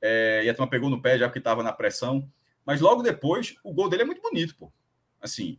É, 0.00 0.42
e 0.44 0.48
a 0.48 0.54
turma 0.54 0.70
pegou 0.70 0.88
no 0.88 1.02
pé 1.02 1.18
já 1.18 1.28
que 1.28 1.38
estava 1.38 1.62
na 1.62 1.72
pressão. 1.72 2.30
Mas 2.64 2.80
logo 2.80 3.02
depois, 3.02 3.56
o 3.64 3.72
gol 3.72 3.88
dele 3.88 4.02
é 4.02 4.06
muito 4.06 4.22
bonito, 4.22 4.56
pô. 4.56 4.72
Assim. 5.20 5.58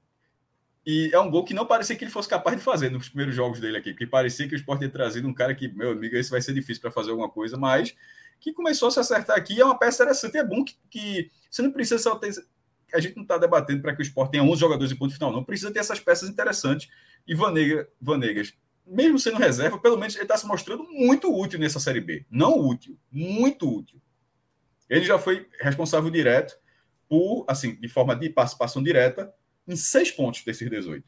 E 0.85 1.09
é 1.13 1.19
um 1.19 1.29
gol 1.29 1.43
que 1.43 1.53
não 1.53 1.65
parecia 1.65 1.95
que 1.95 2.03
ele 2.03 2.11
fosse 2.11 2.27
capaz 2.27 2.57
de 2.57 2.63
fazer 2.63 2.89
nos 2.89 3.09
primeiros 3.09 3.35
jogos 3.35 3.59
dele 3.59 3.77
aqui, 3.77 3.91
porque 3.91 4.07
parecia 4.07 4.47
que 4.47 4.55
o 4.55 4.57
Sport 4.57 4.79
tinha 4.79 4.89
trazido 4.89 5.27
um 5.27 5.33
cara 5.33 5.53
que, 5.53 5.67
meu 5.67 5.91
amigo, 5.91 6.15
esse 6.15 6.31
vai 6.31 6.41
ser 6.41 6.53
difícil 6.53 6.81
para 6.81 6.91
fazer 6.91 7.11
alguma 7.11 7.29
coisa, 7.29 7.57
mas 7.57 7.95
que 8.39 8.53
começou 8.53 8.87
a 8.87 8.91
se 8.91 8.99
acertar 8.99 9.37
aqui. 9.37 9.59
É 9.59 9.65
uma 9.65 9.77
peça 9.77 10.03
interessante. 10.03 10.37
É 10.37 10.43
bom 10.43 10.63
que, 10.63 10.75
que 10.89 11.31
você 11.49 11.61
não 11.61 11.71
precisa 11.71 12.01
só 12.01 12.15
ter. 12.15 12.33
A 12.93 12.99
gente 12.99 13.15
não 13.15 13.23
está 13.23 13.37
debatendo 13.37 13.81
para 13.81 13.95
que 13.95 14.01
o 14.01 14.03
Sport 14.03 14.31
tenha 14.31 14.43
11 14.43 14.59
jogadores 14.59 14.91
em 14.91 14.95
ponto 14.95 15.13
final, 15.13 15.31
não. 15.31 15.43
Precisa 15.43 15.71
ter 15.71 15.79
essas 15.79 15.99
peças 15.99 16.29
interessantes. 16.29 16.89
E 17.27 17.35
Vanega, 17.35 17.87
Vanegas 18.01 18.55
mesmo 18.89 19.19
sendo 19.19 19.37
reserva, 19.37 19.77
pelo 19.77 19.97
menos 19.97 20.15
ele 20.15 20.23
está 20.23 20.35
se 20.35 20.47
mostrando 20.47 20.83
muito 20.83 21.33
útil 21.33 21.59
nessa 21.59 21.79
Série 21.79 22.01
B. 22.01 22.25
Não 22.29 22.57
útil, 22.57 22.97
muito 23.11 23.69
útil. 23.69 24.01
Ele 24.89 25.05
já 25.05 25.19
foi 25.19 25.47
responsável 25.61 26.09
direto 26.09 26.57
por, 27.07 27.45
assim, 27.47 27.75
de 27.75 27.87
forma 27.87 28.15
de 28.15 28.29
participação 28.29 28.81
direta, 28.81 29.33
em 29.67 29.75
seis 29.75 30.11
pontos 30.11 30.43
desses 30.43 30.67
18. 30.69 31.07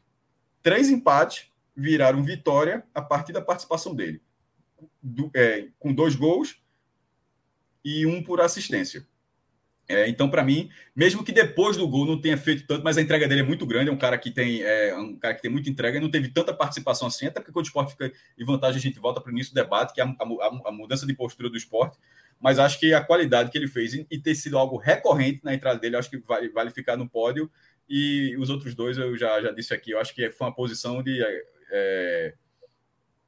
Três 0.62 0.88
empates 0.88 1.50
viraram 1.76 2.22
vitória 2.22 2.86
a 2.94 3.02
partir 3.02 3.32
da 3.32 3.40
participação 3.40 3.94
dele. 3.94 4.22
Do, 5.02 5.30
é, 5.34 5.68
com 5.78 5.92
dois 5.92 6.14
gols 6.14 6.62
e 7.84 8.06
um 8.06 8.22
por 8.22 8.40
assistência. 8.40 9.06
É, 9.92 10.08
então, 10.08 10.30
para 10.30 10.42
mim, 10.42 10.70
mesmo 10.96 11.22
que 11.22 11.30
depois 11.30 11.76
do 11.76 11.86
gol 11.86 12.06
não 12.06 12.18
tenha 12.18 12.36
feito 12.38 12.66
tanto, 12.66 12.82
mas 12.82 12.96
a 12.96 13.02
entrega 13.02 13.28
dele 13.28 13.42
é 13.42 13.44
muito 13.44 13.66
grande, 13.66 13.90
é 13.90 13.92
um 13.92 13.98
cara 13.98 14.16
que 14.16 14.30
tem, 14.30 14.62
é, 14.62 14.96
um 14.96 15.16
cara 15.16 15.34
que 15.34 15.42
tem 15.42 15.50
muita 15.50 15.68
entrega 15.68 15.98
e 15.98 16.00
não 16.00 16.10
teve 16.10 16.28
tanta 16.28 16.54
participação 16.54 17.08
assim, 17.08 17.26
até 17.26 17.40
porque 17.40 17.52
quando 17.52 17.66
o 17.66 17.68
esporte 17.68 17.92
fica 17.92 18.10
em 18.38 18.44
vantagem, 18.44 18.78
a 18.78 18.80
gente 18.80 18.98
volta 18.98 19.20
para 19.20 19.28
o 19.28 19.32
início 19.32 19.52
do 19.52 19.56
debate, 19.56 19.92
que 19.92 20.00
é 20.00 20.04
a, 20.04 20.08
a, 20.08 20.68
a, 20.68 20.72
mudança 20.72 21.06
de 21.06 21.12
postura 21.12 21.50
do 21.50 21.56
esporte, 21.58 21.98
mas 22.40 22.58
acho 22.58 22.80
que 22.80 22.94
a 22.94 23.04
qualidade 23.04 23.50
que 23.50 23.58
ele 23.58 23.68
fez 23.68 23.92
e, 23.92 24.18
ter 24.18 24.34
sido 24.34 24.56
algo 24.56 24.78
recorrente 24.78 25.40
na 25.44 25.52
entrada 25.52 25.78
dele, 25.78 25.96
acho 25.96 26.08
que 26.08 26.16
vale, 26.16 26.48
vale 26.48 26.70
ficar 26.70 26.96
no 26.96 27.08
pódio. 27.08 27.50
E 27.88 28.34
os 28.38 28.48
outros 28.48 28.74
dois, 28.74 28.96
eu 28.96 29.16
já, 29.16 29.40
já 29.42 29.52
disse 29.52 29.74
aqui, 29.74 29.90
eu 29.90 30.00
acho 30.00 30.14
que 30.14 30.30
foi 30.30 30.46
uma 30.46 30.54
posição 30.54 31.02
de. 31.02 31.20
É, 31.70 32.34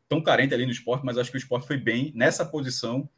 tão 0.08 0.22
carente 0.22 0.54
ali 0.54 0.64
no 0.64 0.72
esporte, 0.72 1.04
mas 1.04 1.18
acho 1.18 1.30
que 1.30 1.36
o 1.36 1.38
esporte 1.38 1.66
foi 1.66 1.76
bem 1.76 2.12
nessa 2.14 2.44
posição 2.44 3.08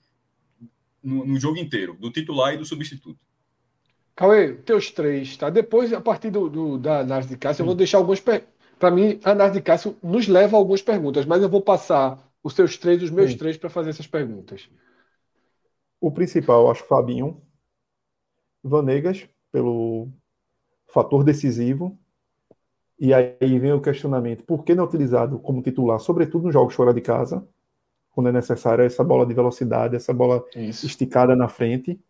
no, 1.03 1.24
no 1.24 1.38
jogo 1.38 1.59
inteiro, 1.59 1.94
do 1.94 2.11
titular 2.11 2.53
e 2.53 2.57
do 2.57 2.64
substituto. 2.64 3.20
Cauê, 4.17 4.55
teus 4.55 4.91
três, 4.91 5.37
tá? 5.37 5.51
Depois, 5.51 5.93
a 5.93 6.01
partir 6.01 6.31
do, 6.31 6.49
do 6.49 6.79
da 6.79 7.01
análise 7.01 7.29
de 7.29 7.37
Cássio, 7.37 7.61
eu 7.61 7.67
vou 7.67 7.75
deixar 7.75 7.99
alguns. 7.99 8.19
Para 8.19 8.91
mim, 8.91 9.21
a 9.23 9.33
análise 9.33 9.59
de 9.59 9.62
Cássio 9.62 9.95
nos 10.03 10.27
leva 10.27 10.57
a 10.57 10.59
algumas 10.59 10.81
perguntas, 10.81 11.27
mas 11.27 11.43
eu 11.43 11.51
vou 11.51 11.61
passar 11.61 12.19
os 12.43 12.55
seus 12.55 12.79
três, 12.79 13.03
os 13.03 13.11
meus 13.11 13.33
Sim. 13.33 13.37
três, 13.37 13.59
para 13.59 13.69
fazer 13.69 13.91
essas 13.91 14.07
perguntas. 14.07 14.71
O 16.01 16.11
principal, 16.11 16.71
acho 16.71 16.83
Fabinho. 16.85 17.43
Vanegas, 18.64 19.29
pelo 19.53 20.09
fator 20.89 21.23
decisivo. 21.23 21.99
E 22.99 23.12
aí 23.12 23.59
vem 23.59 23.75
o 23.75 23.83
questionamento: 23.83 24.45
por 24.45 24.64
que 24.64 24.75
não 24.75 24.85
é 24.85 24.87
utilizado 24.87 25.39
como 25.41 25.62
titular, 25.62 26.01
sobretudo 26.01 26.45
nos 26.45 26.55
jogos 26.55 26.75
fora 26.75 26.95
de 26.95 27.03
casa, 27.03 27.47
quando 28.12 28.31
é 28.31 28.33
necessário 28.33 28.83
essa 28.83 29.05
bola 29.05 29.27
de 29.27 29.35
velocidade, 29.35 29.95
essa 29.95 30.14
bola 30.14 30.43
Isso. 30.57 30.87
esticada 30.87 31.37
na 31.37 31.49
frente? 31.49 32.01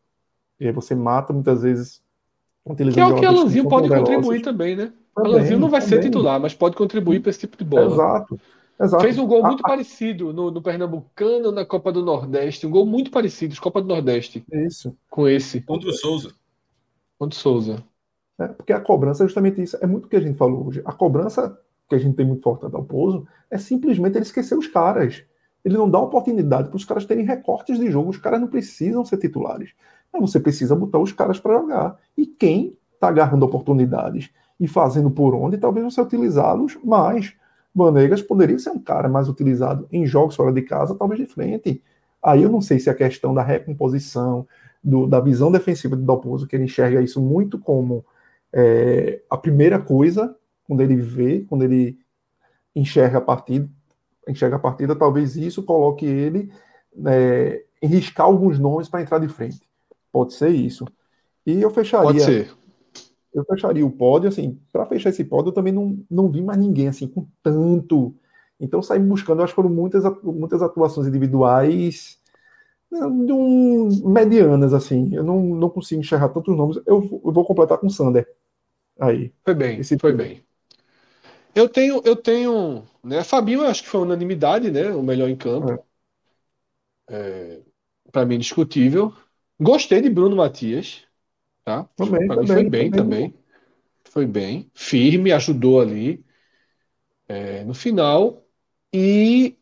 E 0.59 0.67
aí 0.67 0.73
você 0.73 0.95
mata 0.95 1.33
muitas 1.33 1.63
vezes. 1.63 2.03
Que 2.77 3.01
é 3.01 3.07
o 3.07 3.15
que 3.15 3.25
Alanzinho 3.25 3.69
pode 3.69 3.89
contribuir 3.89 4.43
também, 4.43 4.75
né? 4.75 4.93
Também, 5.15 5.33
Alanzinho 5.33 5.59
não 5.59 5.69
vai 5.69 5.81
também. 5.81 6.03
ser 6.03 6.03
titular, 6.03 6.41
mas 6.41 6.55
pode 6.55 6.77
contribuir 6.77 7.21
para 7.21 7.31
esse 7.31 7.41
tipo 7.41 7.57
de 7.57 7.65
bola. 7.65 7.87
Exato. 7.87 8.41
Exato. 8.79 9.03
Fez 9.03 9.19
um 9.19 9.27
gol 9.27 9.43
muito 9.43 9.63
ah, 9.65 9.69
parecido 9.69 10.33
no, 10.33 10.51
no, 10.51 10.61
Pernambucano, 10.61 11.51
na 11.51 11.65
Copa 11.65 11.91
do 11.91 12.05
Nordeste. 12.05 12.67
Um 12.67 12.71
gol 12.71 12.85
muito 12.85 13.11
parecido, 13.11 13.59
Copa 13.61 13.81
do 13.81 13.89
Nordeste. 13.89 14.45
Isso. 14.53 14.95
Com 15.09 15.27
esse. 15.27 15.63
Contra 15.63 15.89
o 15.89 15.93
Souza. 15.95 16.35
Contra 17.19 17.37
o 17.37 17.41
Souza. 17.41 17.85
É, 18.39 18.49
porque 18.49 18.73
a 18.73 18.81
cobrança 18.81 19.25
é 19.25 19.27
justamente 19.27 19.63
isso. 19.63 19.79
É 19.81 19.87
muito 19.87 20.05
o 20.05 20.09
que 20.09 20.17
a 20.17 20.21
gente 20.21 20.37
falou 20.37 20.67
hoje. 20.67 20.83
A 20.85 20.93
cobrança 20.93 21.59
que 21.89 21.95
a 21.95 21.99
gente 21.99 22.17
tem 22.17 22.27
muito 22.27 22.43
forte 22.43 22.65
ao 22.65 22.85
pouso 22.85 23.27
é 23.51 23.57
simplesmente 23.57 24.17
ele 24.17 24.25
esquecer 24.25 24.57
os 24.59 24.67
caras. 24.67 25.25
Ele 25.67 25.77
não 25.77 25.91
dá 25.91 25.99
oportunidade 25.99 26.69
para 26.69 26.77
os 26.77 26.85
caras 26.85 27.05
terem 27.05 27.25
recortes 27.25 27.77
de 27.77 27.91
jogo. 27.91 28.11
Os 28.11 28.19
caras 28.19 28.41
não 28.41 28.47
precisam 28.47 29.05
ser 29.05 29.17
titulares. 29.17 29.73
Mas 30.13 30.23
você 30.23 30.39
precisa 30.39 30.77
botar 30.77 31.01
os 31.01 31.11
caras 31.11 31.41
para 31.41 31.59
jogar. 31.59 31.99
E 32.17 32.25
quem 32.25 32.79
está 32.95 33.09
agarrando 33.09 33.45
oportunidades 33.45 34.31
e 34.61 34.69
fazendo 34.69 35.11
por 35.11 35.35
onde, 35.35 35.59
talvez 35.59 35.85
você 35.85 36.01
utilizá-los 36.01 36.79
mais. 36.85 37.35
Vanegas 37.75 38.23
poderia 38.23 38.57
ser 38.61 38.71
um 38.71 38.79
cara 38.79 39.09
mais 39.09 39.29
utilizado 39.29 39.89
em 39.91 40.07
jogos 40.07 40.37
fora 40.37 40.53
de 40.53 40.63
casa, 40.63 40.95
talvez 40.95 41.21
de 41.21 41.27
frente. 41.27 41.83
Aí 42.23 42.45
eu 42.45 42.49
não 42.49 42.61
sei 42.61 42.79
se 42.79 42.89
a 42.89 42.95
questão 42.95 43.35
da 43.35 43.43
recomposição, 43.43 44.47
do, 44.83 45.05
da 45.09 45.19
visão 45.19 45.51
defensiva 45.51 45.97
do 45.97 46.03
Dalpozo, 46.03 46.47
que 46.47 46.55
ele 46.55 46.67
enxerga 46.67 47.03
isso 47.03 47.21
muito 47.21 47.59
como 47.59 48.05
é, 48.53 49.21
a 49.29 49.37
primeira 49.37 49.81
coisa, 49.81 50.37
quando 50.65 50.81
ele 50.81 50.95
vê, 50.95 51.45
quando 51.49 51.65
ele 51.65 51.99
enxerga 52.73 53.19
a 53.19 53.21
partida, 53.21 53.69
enxerga 54.29 54.57
a 54.57 54.61
partida, 54.61 54.97
talvez 54.97 55.37
isso 55.37 55.63
coloque 55.63 56.05
ele 56.05 56.53
é, 57.07 57.65
em 57.83 57.87
riscar 57.87 58.27
alguns 58.27 58.59
nomes 58.59 58.89
para 58.89 59.03
entrar 59.03 59.19
de 59.19 59.29
frente. 59.29 59.61
Pode 60.13 60.35
ser 60.35 60.51
isso. 60.51 60.85
E 61.45 61.61
eu 61.61 61.71
fecharia. 61.71 62.07
Pode 62.07 62.23
ser 62.23 62.51
eu 63.37 63.45
fecharia 63.45 63.85
o 63.85 63.91
pódio, 63.91 64.31
assim, 64.31 64.59
para 64.73 64.87
fechar 64.87 65.11
esse 65.11 65.23
pódio, 65.23 65.51
eu 65.51 65.55
também 65.55 65.73
não, 65.73 66.03
não 66.11 66.31
vi 66.31 66.41
mais 66.41 66.59
ninguém, 66.59 66.89
assim, 66.89 67.07
com 67.07 67.27
tanto. 67.43 68.15
Então, 68.59 68.83
saí 68.83 68.99
buscando, 68.99 69.43
acho 69.43 69.53
que 69.53 69.57
foram 69.57 69.69
muitas, 69.69 70.05
muitas 70.23 70.63
atuações 70.63 71.07
individuais 71.07 72.19
né, 72.91 73.05
um, 73.05 74.09
medianas, 74.09 74.73
assim. 74.73 75.15
Eu 75.15 75.23
não, 75.23 75.43
não 75.43 75.69
consigo 75.69 76.01
enxergar 76.01 76.31
tantos 76.31 76.57
nomes. 76.57 76.79
Eu, 76.87 77.21
eu 77.23 77.31
vou 77.31 77.45
completar 77.45 77.77
com 77.77 77.89
o 77.89 77.91
Sander. 77.91 78.27
Aí. 78.99 79.31
Foi 79.45 79.55
bem, 79.55 79.81
esse 79.81 79.99
foi 79.99 80.15
bem. 80.15 80.43
Eu 81.57 81.71
tenho, 81.71 82.03
eu 82.05 82.15
tenho, 82.15 82.85
né, 83.03 83.25
Fabinho, 83.25 83.67
acho 83.67 83.83
que 83.83 83.89
foi 83.89 84.03
unanimidade, 84.03 84.71
né, 84.71 84.91
o 84.91 85.03
melhor 85.03 85.31
em 85.31 85.37
campo. 85.37 85.73
É. 87.09 87.17
É, 87.17 87.63
para 88.13 88.27
mim, 88.27 88.39
discutível. 88.39 89.15
Gostei 89.59 90.03
de 90.03 90.11
Bruno 90.11 90.37
Matias. 90.37 91.03
Tá? 91.65 91.85
Também, 91.97 92.29
também, 92.29 92.47
foi 92.47 92.69
bem 92.69 92.91
também. 92.91 93.31
também. 93.31 93.35
Foi 94.05 94.27
bem. 94.27 94.71
Firme, 94.75 95.33
ajudou 95.33 95.81
ali 95.81 96.23
é, 97.27 97.65
no 97.65 97.73
final. 97.73 98.47
E 98.93 99.57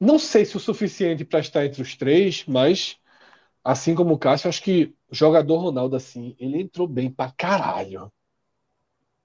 não 0.00 0.18
sei 0.18 0.46
se 0.46 0.56
o 0.56 0.60
suficiente 0.60 1.26
para 1.26 1.40
estar 1.40 1.66
entre 1.66 1.82
os 1.82 1.94
três, 1.94 2.46
mas 2.46 2.96
assim 3.62 3.94
como 3.94 4.14
o 4.14 4.18
Cássio, 4.18 4.48
acho 4.48 4.62
que 4.62 4.94
o 5.10 5.14
jogador 5.14 5.58
Ronaldo, 5.58 5.94
assim, 5.94 6.34
ele 6.38 6.62
entrou 6.62 6.88
bem 6.88 7.10
pra 7.10 7.30
caralho. 7.30 8.10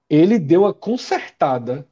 Ele 0.08 0.38
deu 0.38 0.66
a 0.66 0.74
consertada 0.74 1.88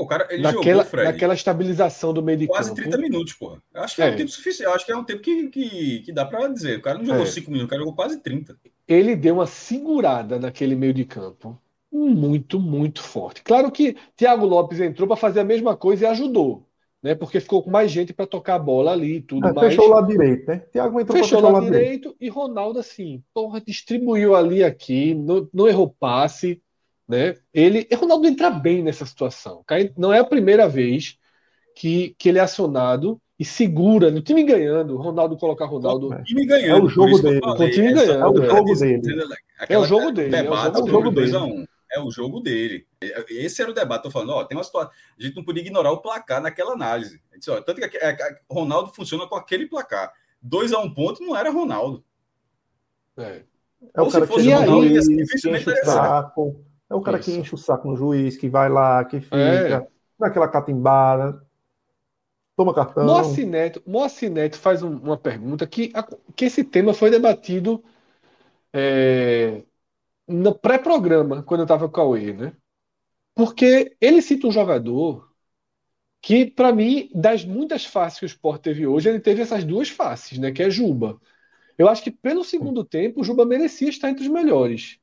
o 0.00 0.06
cara, 0.06 0.26
ele 0.30 0.42
naquela, 0.42 0.64
jogou, 0.64 0.84
Fred, 0.84 1.12
naquela 1.12 1.34
estabilização 1.34 2.14
do 2.14 2.22
meio 2.22 2.38
de 2.38 2.46
quase 2.46 2.70
campo. 2.70 2.80
30 2.80 2.98
minutos, 2.98 3.34
pô. 3.34 3.58
Acho 3.74 3.96
que 3.96 4.02
é, 4.02 4.08
é 4.08 4.12
um 4.12 4.16
tempo 4.16 4.30
suficiente. 4.30 4.72
Acho 4.72 4.86
que 4.86 4.92
é 4.92 4.96
um 4.96 5.04
tempo 5.04 5.20
que, 5.20 5.48
que, 5.48 6.00
que 6.00 6.12
dá 6.12 6.24
para 6.24 6.48
dizer. 6.48 6.78
O 6.78 6.82
cara 6.82 6.98
não 6.98 7.04
jogou 7.04 7.26
5 7.26 7.46
é. 7.46 7.52
minutos, 7.52 7.66
o 7.66 7.68
cara 7.68 7.80
jogou 7.80 7.94
quase 7.94 8.18
30. 8.18 8.56
Ele 8.88 9.14
deu 9.14 9.34
uma 9.34 9.46
segurada 9.46 10.38
naquele 10.38 10.74
meio 10.74 10.94
de 10.94 11.04
campo. 11.04 11.60
Muito, 11.92 12.58
muito 12.58 13.02
forte. 13.02 13.42
Claro 13.42 13.70
que 13.70 13.96
Thiago 14.16 14.46
Lopes 14.46 14.80
entrou 14.80 15.06
para 15.06 15.16
fazer 15.16 15.40
a 15.40 15.44
mesma 15.44 15.76
coisa 15.76 16.04
e 16.04 16.08
ajudou. 16.08 16.66
Né, 17.02 17.14
porque 17.14 17.40
ficou 17.40 17.62
com 17.62 17.70
mais 17.70 17.90
gente 17.90 18.12
para 18.12 18.26
tocar 18.26 18.56
a 18.56 18.58
bola 18.58 18.92
ali 18.92 19.16
e 19.16 19.20
tudo 19.22 19.48
é, 19.48 19.52
mais. 19.54 19.68
Fechou 19.68 19.86
o 19.86 19.94
lado 19.94 20.06
direito, 20.06 20.46
né? 20.46 20.58
Thiago 20.70 21.00
entrou 21.00 21.16
fechou 21.16 21.38
o 21.38 21.42
lado, 21.42 21.54
lado 21.54 21.64
direito, 21.64 21.84
direito, 21.88 22.16
e 22.20 22.28
Ronaldo, 22.28 22.78
assim, 22.78 23.24
porra, 23.32 23.58
distribuiu 23.58 24.36
ali 24.36 24.62
aqui, 24.62 25.14
não, 25.14 25.48
não 25.50 25.66
errou 25.66 25.88
passe 25.88 26.60
né? 27.10 27.34
Ele, 27.52 27.88
o 27.90 27.96
Ronaldo 27.96 28.28
entra 28.28 28.48
bem 28.48 28.84
nessa 28.84 29.04
situação. 29.04 29.64
Não 29.98 30.12
é 30.12 30.20
a 30.20 30.24
primeira 30.24 30.68
vez 30.68 31.18
que, 31.74 32.14
que 32.16 32.28
ele 32.28 32.38
é 32.38 32.42
acionado 32.42 33.20
e 33.36 33.44
segura 33.44 34.12
no 34.12 34.22
time 34.22 34.44
ganhando. 34.44 34.94
O 34.94 35.02
Ronaldo 35.02 35.36
colocar 35.36 35.64
Ronaldo. 35.64 36.08
O 36.08 36.22
time 36.22 36.46
ganhando. 36.46 36.82
É 36.82 36.84
o 36.84 36.88
jogo 36.88 37.18
dele. 37.18 37.40
O 37.42 37.70
time 37.70 37.92
ganhando. 37.92 38.22
É 38.22 38.28
o 38.28 38.44
jogo 38.46 38.74
dele. 38.74 39.06
É 39.68 39.78
o 39.78 39.84
jogo 39.84 40.10
dele. 40.12 40.36
É 40.36 40.42
o 40.42 40.86
jogo 40.86 41.10
dele. 41.10 41.68
É 41.92 42.00
o 42.00 42.10
jogo 42.12 42.40
dele. 42.40 42.86
Esse 43.28 43.60
era 43.60 43.72
o 43.72 43.74
debate. 43.74 44.04
Tô 44.04 44.10
falando, 44.12 44.30
ó, 44.30 44.44
tem 44.44 44.56
uma 44.56 44.62
situação. 44.62 44.92
A 45.18 45.22
gente 45.22 45.34
não 45.34 45.42
podia 45.42 45.62
ignorar 45.62 45.90
o 45.90 46.00
placar 46.00 46.40
naquela 46.40 46.74
análise. 46.74 47.20
Disse, 47.36 47.50
ó, 47.50 47.60
tanto 47.60 47.80
que 47.80 47.96
é, 47.96 48.16
Ronaldo 48.48 48.94
funciona 48.94 49.26
com 49.26 49.34
aquele 49.34 49.66
placar. 49.66 50.12
2 50.40 50.72
a 50.72 50.78
1 50.78 50.84
um 50.84 50.94
ponto 50.94 51.20
não 51.24 51.36
era 51.36 51.50
Ronaldo. 51.50 52.04
É. 53.16 53.42
É 53.94 54.00
o 54.00 54.04
Ou 54.04 54.10
cara 54.10 54.26
que 54.26 54.50
Ronaldo, 54.52 54.86
aí, 54.86 55.16
dificilmente 55.16 55.68
era 55.68 55.84
saco. 55.84 56.64
É 56.90 56.94
o 56.94 57.00
cara 57.00 57.18
Isso. 57.18 57.30
que 57.30 57.38
enche 57.38 57.54
o 57.54 57.58
saco 57.58 57.88
no 57.88 57.96
juiz, 57.96 58.36
que 58.36 58.48
vai 58.48 58.68
lá, 58.68 59.04
que 59.04 59.20
fica, 59.20 59.36
é. 59.36 59.88
naquela 60.18 60.48
catimbada, 60.48 61.40
toma 62.56 62.74
cartão. 62.74 63.06
Moacir 63.06 63.46
Neto, 63.46 63.82
Moacir 63.86 64.30
Neto 64.30 64.58
faz 64.58 64.82
um, 64.82 64.96
uma 64.96 65.16
pergunta 65.16 65.66
que, 65.66 65.92
que 66.34 66.44
esse 66.44 66.64
tema 66.64 66.92
foi 66.92 67.08
debatido 67.10 67.82
é, 68.72 69.62
no 70.26 70.54
pré-programa, 70.54 71.42
quando 71.42 71.60
eu 71.60 71.64
estava 71.64 71.88
com 71.88 71.90
o 71.90 71.92
Cauê, 71.92 72.32
né? 72.32 72.52
Porque 73.34 73.96
ele 74.00 74.20
cita 74.20 74.46
um 74.46 74.52
jogador 74.52 75.30
que, 76.20 76.44
para 76.44 76.72
mim, 76.72 77.08
das 77.14 77.44
muitas 77.44 77.84
faces 77.84 78.18
que 78.18 78.24
o 78.24 78.26
Sport 78.26 78.60
teve 78.60 78.86
hoje, 78.86 79.08
ele 79.08 79.20
teve 79.20 79.40
essas 79.42 79.64
duas 79.64 79.88
faces, 79.88 80.38
né? 80.38 80.52
Que 80.52 80.64
é 80.64 80.70
Juba. 80.70 81.18
Eu 81.78 81.88
acho 81.88 82.02
que 82.02 82.10
pelo 82.10 82.44
segundo 82.44 82.84
tempo, 82.84 83.20
o 83.20 83.24
Juba 83.24 83.46
merecia 83.46 83.88
estar 83.88 84.10
entre 84.10 84.24
os 84.24 84.28
melhores. 84.28 84.99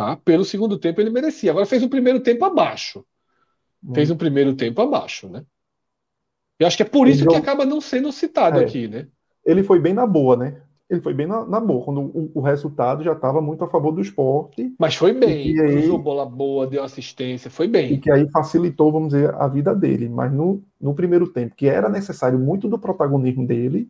Tá? 0.00 0.16
Pelo 0.16 0.46
segundo 0.46 0.78
tempo 0.78 0.98
ele 0.98 1.10
merecia. 1.10 1.50
Agora 1.50 1.66
fez 1.66 1.82
um 1.82 1.88
primeiro 1.90 2.20
tempo 2.20 2.42
abaixo. 2.42 3.04
Hum. 3.84 3.92
Fez 3.92 4.10
um 4.10 4.16
primeiro 4.16 4.54
tempo 4.54 4.80
abaixo, 4.80 5.28
né? 5.28 5.44
Eu 6.58 6.66
acho 6.66 6.74
que 6.74 6.82
é 6.82 6.86
por 6.86 7.06
isso 7.06 7.26
que 7.26 7.34
acaba 7.34 7.66
não 7.66 7.82
sendo 7.82 8.10
citado 8.10 8.60
é. 8.60 8.64
aqui, 8.64 8.88
né? 8.88 9.08
Ele 9.44 9.62
foi 9.62 9.78
bem 9.78 9.92
na 9.92 10.06
boa, 10.06 10.38
né? 10.38 10.62
Ele 10.88 11.02
foi 11.02 11.12
bem 11.12 11.26
na, 11.26 11.44
na 11.44 11.60
boa, 11.60 11.84
quando 11.84 12.00
o, 12.00 12.30
o 12.34 12.40
resultado 12.40 13.04
já 13.04 13.12
estava 13.12 13.42
muito 13.42 13.62
a 13.62 13.68
favor 13.68 13.92
do 13.92 14.00
esporte. 14.00 14.74
Mas 14.78 14.94
foi 14.94 15.12
bem, 15.12 15.50
e 15.50 15.60
aí, 15.60 15.88
bola 15.98 16.24
boa, 16.24 16.66
deu 16.66 16.82
assistência, 16.82 17.50
foi 17.50 17.68
bem. 17.68 17.92
E 17.92 17.98
que 17.98 18.10
aí 18.10 18.26
facilitou, 18.30 18.90
vamos 18.90 19.10
dizer, 19.10 19.34
a 19.34 19.46
vida 19.48 19.74
dele. 19.74 20.08
Mas 20.08 20.32
no, 20.32 20.62
no 20.80 20.94
primeiro 20.94 21.28
tempo, 21.28 21.54
que 21.54 21.66
era 21.66 21.90
necessário 21.90 22.38
muito 22.38 22.66
do 22.66 22.78
protagonismo 22.78 23.46
dele, 23.46 23.86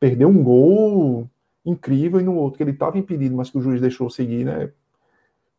perdeu 0.00 0.28
um 0.28 0.42
gol 0.42 1.30
incrível 1.64 2.20
e 2.20 2.24
no 2.24 2.34
outro 2.34 2.56
que 2.56 2.64
ele 2.64 2.72
estava 2.72 2.98
impedido, 2.98 3.36
mas 3.36 3.48
que 3.48 3.58
o 3.58 3.62
juiz 3.62 3.80
deixou 3.80 4.10
seguir, 4.10 4.44
né? 4.44 4.70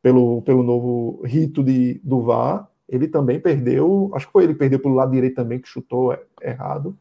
Pelo, 0.07 0.41
pelo 0.43 0.63
novo 0.63 1.21
rito 1.25 1.61
de, 1.61 1.95
do 1.99 2.21
VAR, 2.21 2.71
ele 2.87 3.09
também 3.09 3.41
perdeu, 3.41 4.09
acho 4.13 4.25
que 4.27 4.31
foi 4.31 4.45
ele 4.45 4.53
que 4.53 4.59
perdeu 4.59 4.79
pelo 4.79 4.95
lado 4.95 5.11
direito 5.11 5.35
também, 5.35 5.59
que 5.59 5.67
chutou 5.67 6.17
errado. 6.41 6.97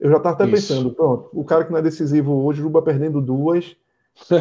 Eu 0.00 0.10
já 0.10 0.16
estava 0.16 0.34
até 0.34 0.46
Isso. 0.46 0.50
pensando, 0.50 0.92
pronto, 0.94 1.28
o 1.32 1.44
cara 1.44 1.64
que 1.64 1.70
não 1.70 1.78
é 1.78 1.82
decisivo 1.82 2.32
hoje, 2.44 2.60
Juba 2.60 2.82
perdendo 2.82 3.20
duas, 3.20 3.76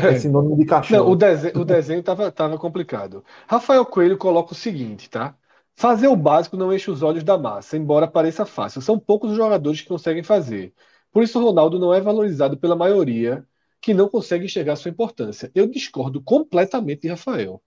É 0.06 0.14
sinônimo 0.16 0.58
de 0.58 0.66
cachorro. 0.66 1.06
Não, 1.06 1.12
o 1.12 1.16
desenho, 1.16 1.60
o 1.62 1.66
desenho 1.66 2.04
tava, 2.04 2.32
tava 2.32 2.58
complicado. 2.58 3.24
Rafael 3.47 3.86
Coelho 3.86 4.18
coloca 4.18 4.54
o 4.54 4.56
seguinte, 4.56 5.10
tá? 5.10 5.36
Fazer 5.76 6.08
o 6.08 6.16
básico 6.16 6.58
não 6.58 6.74
enche 6.74 6.91
os 6.91 7.04
olhos 7.04 7.24
da 7.24 7.38
massa, 7.38 7.78
embora 7.78 8.08
pareça 8.08 8.45
fácil. 8.45 8.82
São 8.82 9.00
poucos 9.00 9.32
os 9.32 9.38
jogadores 9.38 9.82
que 9.82 9.88
conseguem 9.88 10.24
fazer. 10.24 10.74
Por 11.12 11.24
isso, 11.24 11.39
o 11.39 11.43
Ronaldo 11.43 11.80
não 11.80 11.93
é 11.93 12.02
valorizado 12.02 12.58
pela 12.58 12.76
maioria 12.76 13.47
que 13.82 13.94
não 13.94 14.10
consegue 14.10 14.46
enxergar 14.46 14.76
sua 14.76 14.92
importância. 14.92 15.52
Eu 15.56 15.68
discordo 15.68 16.22
completamente 16.22 17.02
de 17.02 17.08
Rafael. 17.08 17.62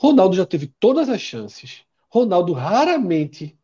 Ronaldo 0.00 0.36
já 0.36 0.46
teve 0.46 0.72
todas 0.78 1.08
as 1.08 1.20
chances. 1.20 1.82
Ronaldo 2.08 2.52
raramente 2.52 3.58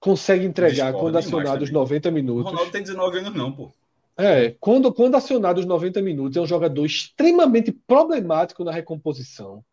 consegue 0.00 0.44
entregar 0.44 0.92
Discordo 0.92 0.98
quando 0.98 1.18
acionado 1.18 1.62
os 1.62 1.70
também. 1.70 1.82
90 1.82 2.08
O 2.08 2.12
minutos. 2.12 2.50
Ronaldo 2.50 2.72
tem 2.72 2.82
19 2.82 3.18
anos, 3.18 3.34
não, 3.34 3.52
pô. 3.52 3.72
É, 4.16 4.50
quando, 4.60 4.92
quando 4.92 5.14
acionado 5.14 5.60
os 5.60 5.66
90 5.66 6.02
minutos, 6.02 6.36
é 6.36 6.40
um 6.40 6.46
jogador 6.46 6.84
extremamente 6.84 7.72
problemático 7.72 8.62
na 8.62 8.72
recomposição. 8.72 9.64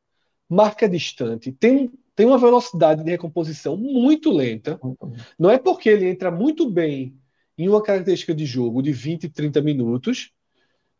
Marca 0.47 0.87
distante, 0.87 1.51
tem, 1.51 1.91
tem 2.15 2.25
uma 2.25 2.37
velocidade 2.37 3.03
de 3.03 3.11
recomposição 3.11 3.75
muito 3.75 4.31
lenta. 4.31 4.79
Não 5.37 5.49
é 5.49 5.57
porque 5.57 5.89
ele 5.89 6.09
entra 6.09 6.31
muito 6.31 6.69
bem 6.69 7.15
em 7.57 7.67
uma 7.67 7.83
característica 7.83 8.33
de 8.33 8.45
jogo 8.45 8.81
de 8.81 8.91
20, 8.91 9.29
30 9.29 9.61
minutos 9.61 10.31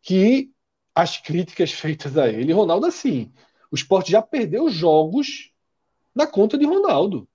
que 0.02 0.50
as 0.94 1.16
críticas 1.18 1.72
feitas 1.72 2.16
a 2.18 2.28
ele, 2.28 2.52
Ronaldo, 2.52 2.86
assim, 2.86 3.32
o 3.70 3.74
esporte 3.74 4.10
já 4.10 4.20
perdeu 4.20 4.68
jogos 4.68 5.52
na 6.14 6.26
conta 6.26 6.58
de 6.58 6.66
Ronaldo. 6.66 7.28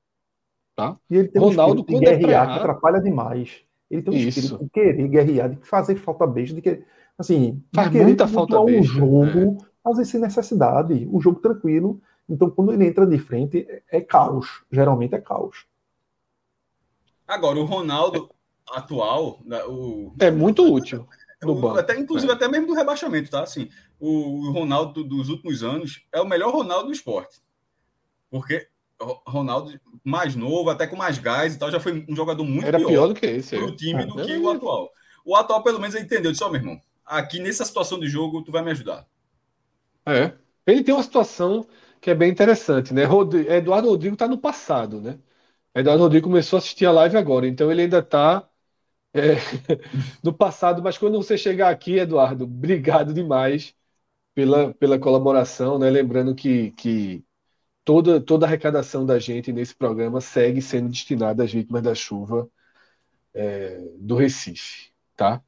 Tá? 0.75 0.97
E 1.09 1.15
ele 1.15 1.27
tem 1.29 1.41
Ronaldo, 1.41 1.81
um 1.81 1.85
quando 1.85 2.01
de 2.03 2.07
é 2.07 2.11
pra 2.11 2.17
guerrear 2.19 2.45
que 2.45 2.51
errar- 2.51 2.59
atrapalha 2.59 3.01
demais. 3.01 3.61
Ele 3.89 4.01
tem 4.01 4.13
um 4.13 4.17
Isso. 4.17 4.39
espírito 4.39 4.63
de 4.63 4.69
querer 4.69 5.07
guerrear, 5.07 5.49
de 5.49 5.65
fazer 5.65 5.95
falta 5.95 6.27
besta, 6.27 6.55
de 6.55 6.61
que, 6.61 6.83
assim, 7.17 7.63
Faz 7.73 7.89
de 7.91 8.01
muita 8.01 8.27
falta 8.27 8.59
um 8.59 8.83
jogo, 8.83 9.65
fazer 9.81 10.05
sem 10.05 10.19
necessidade, 10.19 11.07
o 11.09 11.21
jogo 11.21 11.39
tranquilo. 11.39 12.01
Então, 12.27 12.49
quando 12.49 12.73
ele 12.73 12.85
entra 12.87 13.05
de 13.05 13.17
frente, 13.19 13.65
é, 13.69 13.83
é 13.89 14.01
caos. 14.01 14.63
Geralmente 14.71 15.15
é 15.15 15.21
caos. 15.21 15.65
Agora, 17.27 17.59
o 17.59 17.65
Ronaldo 17.65 18.29
atual, 18.69 19.39
né, 19.45 19.63
o, 19.63 20.13
É 20.19 20.29
muito 20.29 20.63
útil 20.71 21.07
no 21.45 21.53
o- 21.53 21.55
banco. 21.55 21.79
até, 21.79 21.97
inclusive 21.99 22.31
até 22.31 22.47
mesmo 22.47 22.67
do 22.67 22.73
rebaixamento, 22.73 23.29
tá? 23.29 23.43
Assim, 23.43 23.69
o, 23.99 24.51
Ronaldo 24.51 25.03
dos 25.03 25.29
últimos 25.29 25.63
anos 25.63 26.05
é 26.13 26.21
o 26.21 26.25
melhor 26.27 26.53
Ronaldo 26.53 26.87
do 26.87 26.93
esporte. 26.93 27.39
Porque 28.29 28.67
Ronaldo 29.27 29.79
mais 30.03 30.35
novo, 30.35 30.69
até 30.69 30.87
com 30.87 30.95
mais 30.95 31.17
gás 31.19 31.55
e 31.55 31.59
tal, 31.59 31.71
já 31.71 31.79
foi 31.79 32.05
um 32.09 32.15
jogador 32.15 32.43
muito 32.45 32.67
Era 32.67 32.77
pior 32.79 33.07
do 33.07 33.13
que 33.15 33.25
esse. 33.25 33.55
pro 33.55 33.67
é. 33.69 33.75
time 33.75 34.03
É. 34.03 34.05
do 34.05 34.15
que 34.25 34.37
o 34.37 34.49
atual. 34.49 34.91
O 35.25 35.35
atual, 35.35 35.63
pelo 35.63 35.79
menos, 35.79 35.95
ele 35.95 36.05
entendeu. 36.05 36.31
Disse, 36.31 36.43
ó, 36.43 36.49
meu 36.49 36.61
irmão, 36.61 36.79
aqui 37.05 37.39
nessa 37.39 37.65
situação 37.65 37.99
de 37.99 38.07
jogo, 38.07 38.43
tu 38.43 38.51
vai 38.51 38.63
me 38.63 38.71
ajudar. 38.71 39.05
É. 40.07 40.37
Ele 40.67 40.83
tem 40.83 40.93
uma 40.93 41.03
situação 41.03 41.67
que 42.01 42.09
é 42.09 42.15
bem 42.15 42.31
interessante, 42.31 42.93
né? 42.93 43.03
Rodri- 43.05 43.47
Eduardo 43.47 43.89
Rodrigo 43.89 44.13
está 44.15 44.27
no 44.27 44.37
passado, 44.37 45.01
né? 45.01 45.19
Eduardo 45.75 46.03
Rodrigo 46.03 46.27
começou 46.29 46.57
a 46.57 46.59
assistir 46.59 46.85
a 46.85 46.91
live 46.91 47.17
agora, 47.17 47.47
então 47.47 47.71
ele 47.71 47.83
ainda 47.83 48.03
está 49.15 49.75
no 50.23 50.33
passado, 50.33 50.81
mas 50.83 50.97
quando 50.97 51.17
você 51.17 51.37
chegar 51.37 51.69
aqui, 51.69 51.97
Eduardo, 51.97 52.45
obrigado 52.45 53.13
demais 53.13 53.75
pela, 54.33 54.73
pela 54.73 54.99
colaboração, 54.99 55.79
né? 55.79 55.89
Lembrando 55.89 56.35
que, 56.35 56.71
que 56.71 57.23
toda, 57.83 58.21
toda 58.21 58.45
a 58.45 58.49
arrecadação 58.49 59.05
da 59.05 59.19
gente 59.19 59.53
nesse 59.53 59.75
programa 59.75 60.21
segue 60.21 60.61
sendo 60.61 60.89
destinada 60.89 61.43
às 61.43 61.51
vítimas 61.53 61.81
da 61.83 61.95
chuva 61.95 62.49
é, 63.33 63.81
do 63.97 64.15
Recife, 64.15 64.91
tá? 65.15 65.41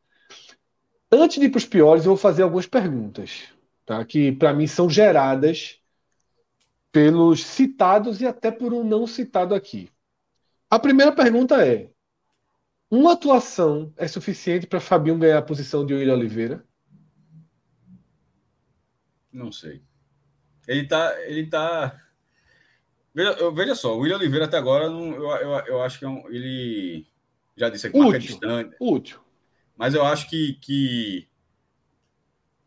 Antes 1.12 1.40
de 1.40 1.46
ir 1.46 1.50
para 1.50 1.58
os 1.58 1.66
piores, 1.66 2.06
eu 2.06 2.12
vou 2.12 2.18
fazer 2.18 2.44
algumas 2.44 2.66
perguntas 2.66 3.58
tá? 3.88 4.04
que 4.06 4.34
para 4.34 4.54
mim 4.54 4.68
são 4.68 4.88
geradas 4.88 5.82
pelos 6.92 7.44
citados 7.44 8.22
e 8.22 8.28
até 8.28 8.52
por 8.52 8.74
um 8.74 8.84
não 8.84 9.08
citado 9.08 9.56
aqui. 9.56 9.90
A 10.70 10.78
primeira 10.78 11.12
pergunta 11.12 11.66
é: 11.66 11.90
uma 12.90 13.14
atuação 13.14 13.94
é 13.98 14.08
suficiente 14.08 14.66
para 14.66 14.80
Fabinho 14.80 15.18
ganhar 15.18 15.38
a 15.38 15.42
posição 15.42 15.86
de 15.86 15.94
William 15.94 16.14
Oliveira? 16.14 16.66
Não 19.32 19.52
sei. 19.52 19.82
Ele 20.68 20.88
tá. 20.88 21.22
Ele 21.24 21.48
tá. 21.48 22.02
Veja, 23.14 23.52
veja 23.52 23.76
só, 23.76 23.96
o 23.96 24.00
William 24.00 24.18
Oliveira 24.18 24.46
até 24.46 24.58
agora, 24.58 24.90
não, 24.90 25.12
eu, 25.14 25.24
eu, 25.24 25.52
eu 25.66 25.82
acho 25.82 25.98
que 25.98 26.06
é 26.06 26.08
um, 26.08 26.28
ele 26.30 27.08
já 27.56 27.68
disse 27.68 27.90
que 27.90 27.98
marca 27.98 28.20
distante, 28.20 28.76
Útil. 28.80 29.20
mas 29.76 29.96
eu 29.96 30.06
acho 30.06 30.30
que, 30.30 30.54
que, 30.62 31.28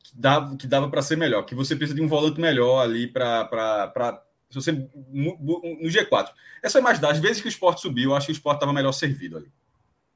que 0.02 0.18
dava, 0.18 0.56
que 0.56 0.66
dava 0.66 0.90
para 0.90 1.02
ser 1.02 1.16
melhor, 1.16 1.44
que 1.44 1.54
você 1.54 1.76
precisa 1.76 1.94
de 1.94 2.02
um 2.02 2.08
volante 2.08 2.40
melhor 2.40 2.80
ali 2.80 3.06
para. 3.06 4.24
Se 4.50 4.56
você. 4.56 4.72
No 4.72 5.88
G4. 5.88 6.30
É 6.62 6.68
só 6.68 6.80
imaginar, 6.80 7.10
às 7.12 7.18
vezes 7.18 7.40
que 7.40 7.46
o 7.46 7.48
esporte 7.48 7.80
subiu, 7.80 8.10
eu 8.10 8.16
acho 8.16 8.26
que 8.26 8.32
o 8.32 8.34
esporte 8.34 8.56
estava 8.56 8.72
melhor 8.72 8.92
servido 8.92 9.36
ali. 9.36 9.52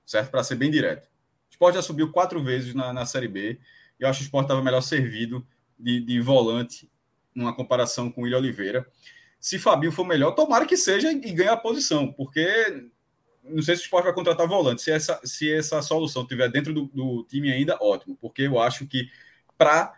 Certo? 0.04 0.30
Para 0.30 0.44
ser 0.44 0.56
bem 0.56 0.70
direto. 0.70 1.06
O 1.06 1.50
esporte 1.50 1.76
já 1.76 1.82
subiu 1.82 2.10
quatro 2.10 2.42
vezes 2.42 2.74
na, 2.74 2.92
na 2.92 3.06
Série 3.06 3.28
B, 3.28 3.58
e 3.98 4.02
eu 4.02 4.08
acho 4.08 4.18
que 4.18 4.24
o 4.24 4.26
esporte 4.26 4.46
estava 4.46 4.62
melhor 4.62 4.80
servido 4.80 5.46
de, 5.78 6.00
de 6.00 6.20
volante 6.20 6.90
numa 7.34 7.54
comparação 7.54 8.10
com 8.10 8.20
o 8.20 8.24
William 8.24 8.38
Oliveira. 8.38 8.86
Se 9.38 9.58
Fabinho 9.58 9.92
for 9.92 10.04
melhor, 10.04 10.32
tomara 10.32 10.66
que 10.66 10.76
seja 10.76 11.12
e 11.12 11.32
ganhe 11.32 11.48
a 11.48 11.56
posição, 11.56 12.12
porque 12.12 12.88
não 13.42 13.62
sei 13.62 13.76
se 13.76 13.82
o 13.82 13.84
esporte 13.84 14.04
vai 14.04 14.14
contratar 14.14 14.48
volante. 14.48 14.82
Se 14.82 14.90
essa, 14.90 15.20
se 15.24 15.52
essa 15.52 15.82
solução 15.82 16.22
estiver 16.22 16.50
dentro 16.50 16.72
do, 16.72 16.86
do 16.86 17.24
time 17.28 17.52
ainda, 17.52 17.76
ótimo, 17.80 18.16
porque 18.20 18.42
eu 18.42 18.58
acho 18.58 18.86
que 18.86 19.08
para 19.58 19.92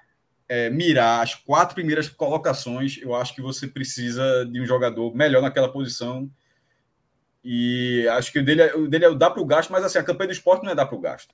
mirar 0.73 1.23
as 1.23 1.35
quatro 1.35 1.75
primeiras 1.75 2.09
colocações, 2.09 2.99
eu 3.03 3.15
acho 3.15 3.35
que 3.35 3.43
você 3.43 3.67
precisa 3.67 4.47
de 4.47 4.61
um 4.61 4.67
jogador 4.67 5.15
melhor 5.15 5.43
naquela 5.43 5.69
posição. 5.69 6.31
E 7.49 8.09
acho 8.09 8.33
que 8.33 8.41
o 8.41 8.45
dele, 8.45 8.63
é- 8.63 8.75
o 8.75 8.89
dele 8.89 9.05
é 9.05 9.09
o 9.09 9.15
dá 9.15 9.31
para 9.31 9.41
o 9.41 9.47
gasto, 9.47 9.71
mas 9.71 9.85
assim, 9.85 9.99
a 9.99 10.03
campanha 10.03 10.27
do 10.27 10.33
esporte 10.33 10.65
não 10.65 10.73
é 10.73 10.75
dar 10.75 10.85
para 10.87 10.97
o 10.97 11.01
gasto. 11.01 11.33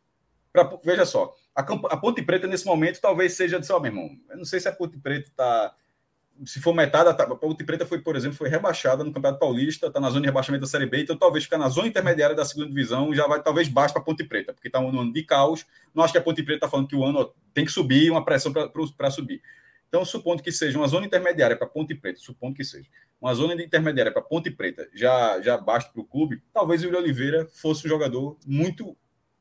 Pra, 0.53 0.71
veja 0.85 1.07
só, 1.07 1.35
a, 1.57 1.63
a 1.63 1.97
Ponte 1.97 2.21
Preta 2.21 2.47
nesse 2.47 2.67
momento 2.67 3.01
talvez 3.01 3.33
seja 3.33 3.59
de 3.59 3.67
só, 3.67 3.81
meu 3.81 3.91
irmão. 3.91 4.11
Eu 4.29 4.37
não 4.37 4.45
sei 4.45 4.61
se 4.61 4.69
a 4.69 4.73
Ponte 4.73 4.99
Preta 4.99 5.31
está. 5.31 5.75
Se 6.45 6.61
for 6.61 6.75
metade, 6.75 7.09
a 7.09 7.13
a 7.13 7.37
Ponte 7.37 7.65
Preta 7.65 7.87
foi, 7.87 8.01
por 8.03 8.15
exemplo, 8.15 8.37
foi 8.37 8.51
rebaixada 8.51 9.03
no 9.03 9.11
Campeonato 9.11 9.41
Paulista, 9.41 9.87
está 9.87 10.01
na 10.01 10.11
zona 10.11 10.21
de 10.21 10.27
rebaixamento 10.27 10.61
da 10.61 10.67
Série 10.67 10.85
B, 10.85 11.01
então 11.01 11.17
talvez 11.17 11.45
ficar 11.45 11.57
na 11.57 11.71
zona 11.71 11.89
intermediária 11.89 12.37
da 12.37 12.45
segunda 12.45 12.69
divisão 12.69 13.15
já 13.15 13.27
vai 13.27 13.43
talvez 13.43 13.69
baixo 13.69 13.95
para 13.95 14.03
a 14.03 14.05
Ponte 14.05 14.23
Preta, 14.25 14.53
porque 14.53 14.69
está 14.69 14.81
um 14.81 14.89
ano 14.89 15.11
de 15.11 15.23
caos. 15.23 15.65
Não 15.95 16.05
acho 16.05 16.13
que 16.13 16.19
a 16.19 16.23
Ponte 16.23 16.43
Preta 16.43 16.67
está 16.67 16.69
falando 16.69 16.89
que 16.89 16.97
o 16.97 17.03
ano 17.05 17.21
ó, 17.21 17.31
tem 17.55 17.65
que 17.65 17.73
subir, 17.73 18.11
uma 18.11 18.23
pressão 18.23 18.53
para 18.53 19.11
subir. 19.11 19.41
Então, 19.93 20.07
supondo 20.07 20.43
que 20.43 20.51
seja 20.51 20.79
uma 20.79 20.89
zona 20.89 21.05
intermediária 21.05 21.55
para 21.55 21.67
Ponte 21.67 21.95
Preta, 21.95 22.19
supondo 22.19 22.55
que 22.57 22.65
seja 22.65 22.89
uma 23.21 23.35
zona 23.35 23.53
intermediária 23.63 24.11
para 24.11 24.23
Ponte 24.23 24.51
Preta, 24.51 24.89
já, 24.95 25.39
já 25.43 25.59
basta 25.59 25.93
para 25.93 26.01
o 26.01 26.05
clube, 26.07 26.43
talvez 26.51 26.83
o 26.83 26.87
William 26.87 27.01
Oliveira 27.01 27.47
fosse 27.53 27.85
um 27.87 27.91
jogador 27.91 28.39
muito 28.47 28.97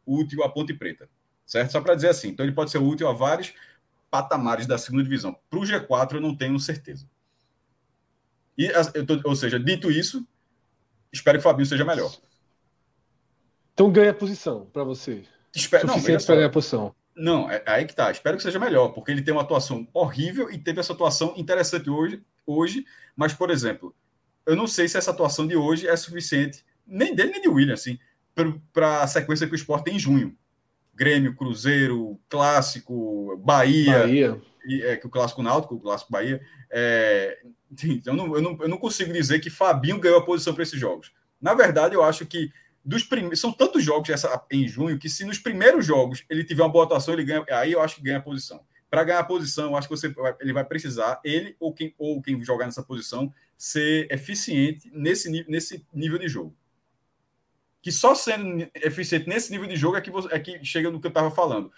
útil 0.05 0.43
à 0.43 0.49
Ponte 0.49 0.73
Preta, 0.73 1.09
certo? 1.45 1.71
Só 1.71 1.79
para 1.79 1.95
dizer 1.95 2.09
assim, 2.09 2.27
então 2.27 2.45
ele 2.45 2.51
pode 2.53 2.69
ser 2.69 2.79
útil 2.79 3.07
a 3.07 3.13
vários 3.13 3.53
patamares 4.09 4.67
da 4.67 4.77
segunda 4.77 5.03
divisão. 5.05 5.33
Para 5.49 5.57
o 5.59 5.61
G4 5.63 6.15
eu 6.15 6.21
não 6.21 6.35
tenho 6.35 6.59
certeza. 6.59 7.09
E, 8.57 8.67
tô- 9.05 9.21
ou 9.29 9.35
seja, 9.37 9.57
dito 9.57 9.89
isso, 9.89 10.27
espero 11.13 11.37
que 11.37 11.39
o 11.39 11.49
Fabinho 11.49 11.65
seja 11.65 11.85
melhor. 11.85 12.11
Então 13.73 13.89
ganha 13.89 14.11
a 14.11 14.13
posição 14.13 14.65
para 14.65 14.83
você. 14.83 15.23
Espero, 15.55 15.87
não, 15.87 15.93
Suficiente 15.93 16.23
só. 16.23 16.25
para 16.27 16.35
ganhar 16.35 16.47
a 16.47 16.51
posição. 16.51 16.93
Não, 17.15 17.49
é 17.49 17.61
aí 17.65 17.85
que 17.85 17.95
tá. 17.95 18.09
Espero 18.11 18.37
que 18.37 18.43
seja 18.43 18.59
melhor, 18.59 18.89
porque 18.89 19.11
ele 19.11 19.21
tem 19.21 19.33
uma 19.33 19.41
atuação 19.41 19.87
horrível 19.93 20.49
e 20.49 20.57
teve 20.57 20.79
essa 20.79 20.93
atuação 20.93 21.33
interessante 21.37 21.89
hoje, 21.89 22.23
hoje. 22.45 22.85
Mas, 23.15 23.33
por 23.33 23.49
exemplo, 23.49 23.93
eu 24.45 24.55
não 24.55 24.67
sei 24.67 24.87
se 24.87 24.97
essa 24.97 25.11
atuação 25.11 25.45
de 25.47 25.55
hoje 25.55 25.87
é 25.87 25.95
suficiente, 25.95 26.65
nem 26.87 27.13
dele 27.13 27.31
nem 27.31 27.41
de 27.41 27.49
William, 27.49 27.73
assim, 27.73 27.99
para 28.73 29.01
a 29.01 29.07
sequência 29.07 29.47
que 29.47 29.53
o 29.53 29.55
Sport 29.55 29.83
tem 29.83 29.95
em 29.95 29.99
junho. 29.99 30.35
Grêmio, 30.93 31.35
Cruzeiro, 31.35 32.19
Clássico, 32.29 33.37
Bahia, 33.37 33.99
Bahia. 33.99 34.41
e, 34.65 34.81
é, 34.83 34.97
que 34.97 35.07
o 35.07 35.09
Clássico 35.09 35.41
Náutico, 35.41 35.75
o 35.75 35.79
Clássico 35.79 36.11
Bahia. 36.11 36.41
É, 36.69 37.39
então, 37.83 38.13
eu 38.13 38.17
não, 38.17 38.35
eu, 38.35 38.41
não, 38.41 38.57
eu 38.61 38.69
não 38.69 38.77
consigo 38.77 39.11
dizer 39.11 39.39
que 39.39 39.49
Fabinho 39.49 39.99
ganhou 39.99 40.19
a 40.19 40.25
posição 40.25 40.53
para 40.53 40.63
esses 40.63 40.79
jogos. 40.79 41.11
Na 41.41 41.53
verdade, 41.53 41.95
eu 41.95 42.03
acho 42.03 42.25
que 42.25 42.51
dos 42.83 43.03
primeiros. 43.03 43.39
São 43.39 43.51
tantos 43.51 43.83
jogos 43.83 44.09
essa, 44.09 44.45
em 44.51 44.67
junho 44.67 44.97
que, 44.97 45.09
se 45.09 45.23
nos 45.25 45.37
primeiros 45.39 45.85
jogos 45.85 46.23
ele 46.29 46.43
tiver 46.43 46.63
uma 46.63 46.69
boa 46.71 46.85
atuação, 46.85 47.13
ele 47.13 47.23
ganha. 47.23 47.45
Aí 47.49 47.71
eu 47.71 47.81
acho 47.81 47.95
que 47.95 48.01
ganha 48.03 48.17
a 48.17 48.21
posição. 48.21 48.65
Para 48.89 49.03
ganhar 49.03 49.19
a 49.19 49.23
posição, 49.23 49.71
eu 49.71 49.75
acho 49.77 49.87
que 49.87 49.95
você, 49.95 50.13
ele 50.39 50.51
vai 50.51 50.65
precisar, 50.65 51.21
ele 51.23 51.55
ou 51.59 51.73
quem, 51.73 51.95
ou 51.97 52.21
quem 52.21 52.43
jogar 52.43 52.65
nessa 52.65 52.83
posição, 52.83 53.33
ser 53.57 54.11
eficiente 54.11 54.91
nesse, 54.93 55.29
nesse 55.47 55.85
nível 55.93 56.17
de 56.17 56.27
jogo. 56.27 56.53
Que 57.81 57.91
só 57.91 58.13
sendo 58.13 58.69
eficiente 58.75 59.29
nesse 59.29 59.49
nível 59.49 59.67
de 59.67 59.75
jogo 59.75 59.95
é 59.95 60.01
que, 60.01 60.11
você- 60.11 60.27
é 60.33 60.39
que 60.39 60.63
chega 60.65 60.91
no 60.91 60.99
que 60.99 61.07
eu 61.07 61.09
estava 61.09 61.31
falando. 61.31 61.71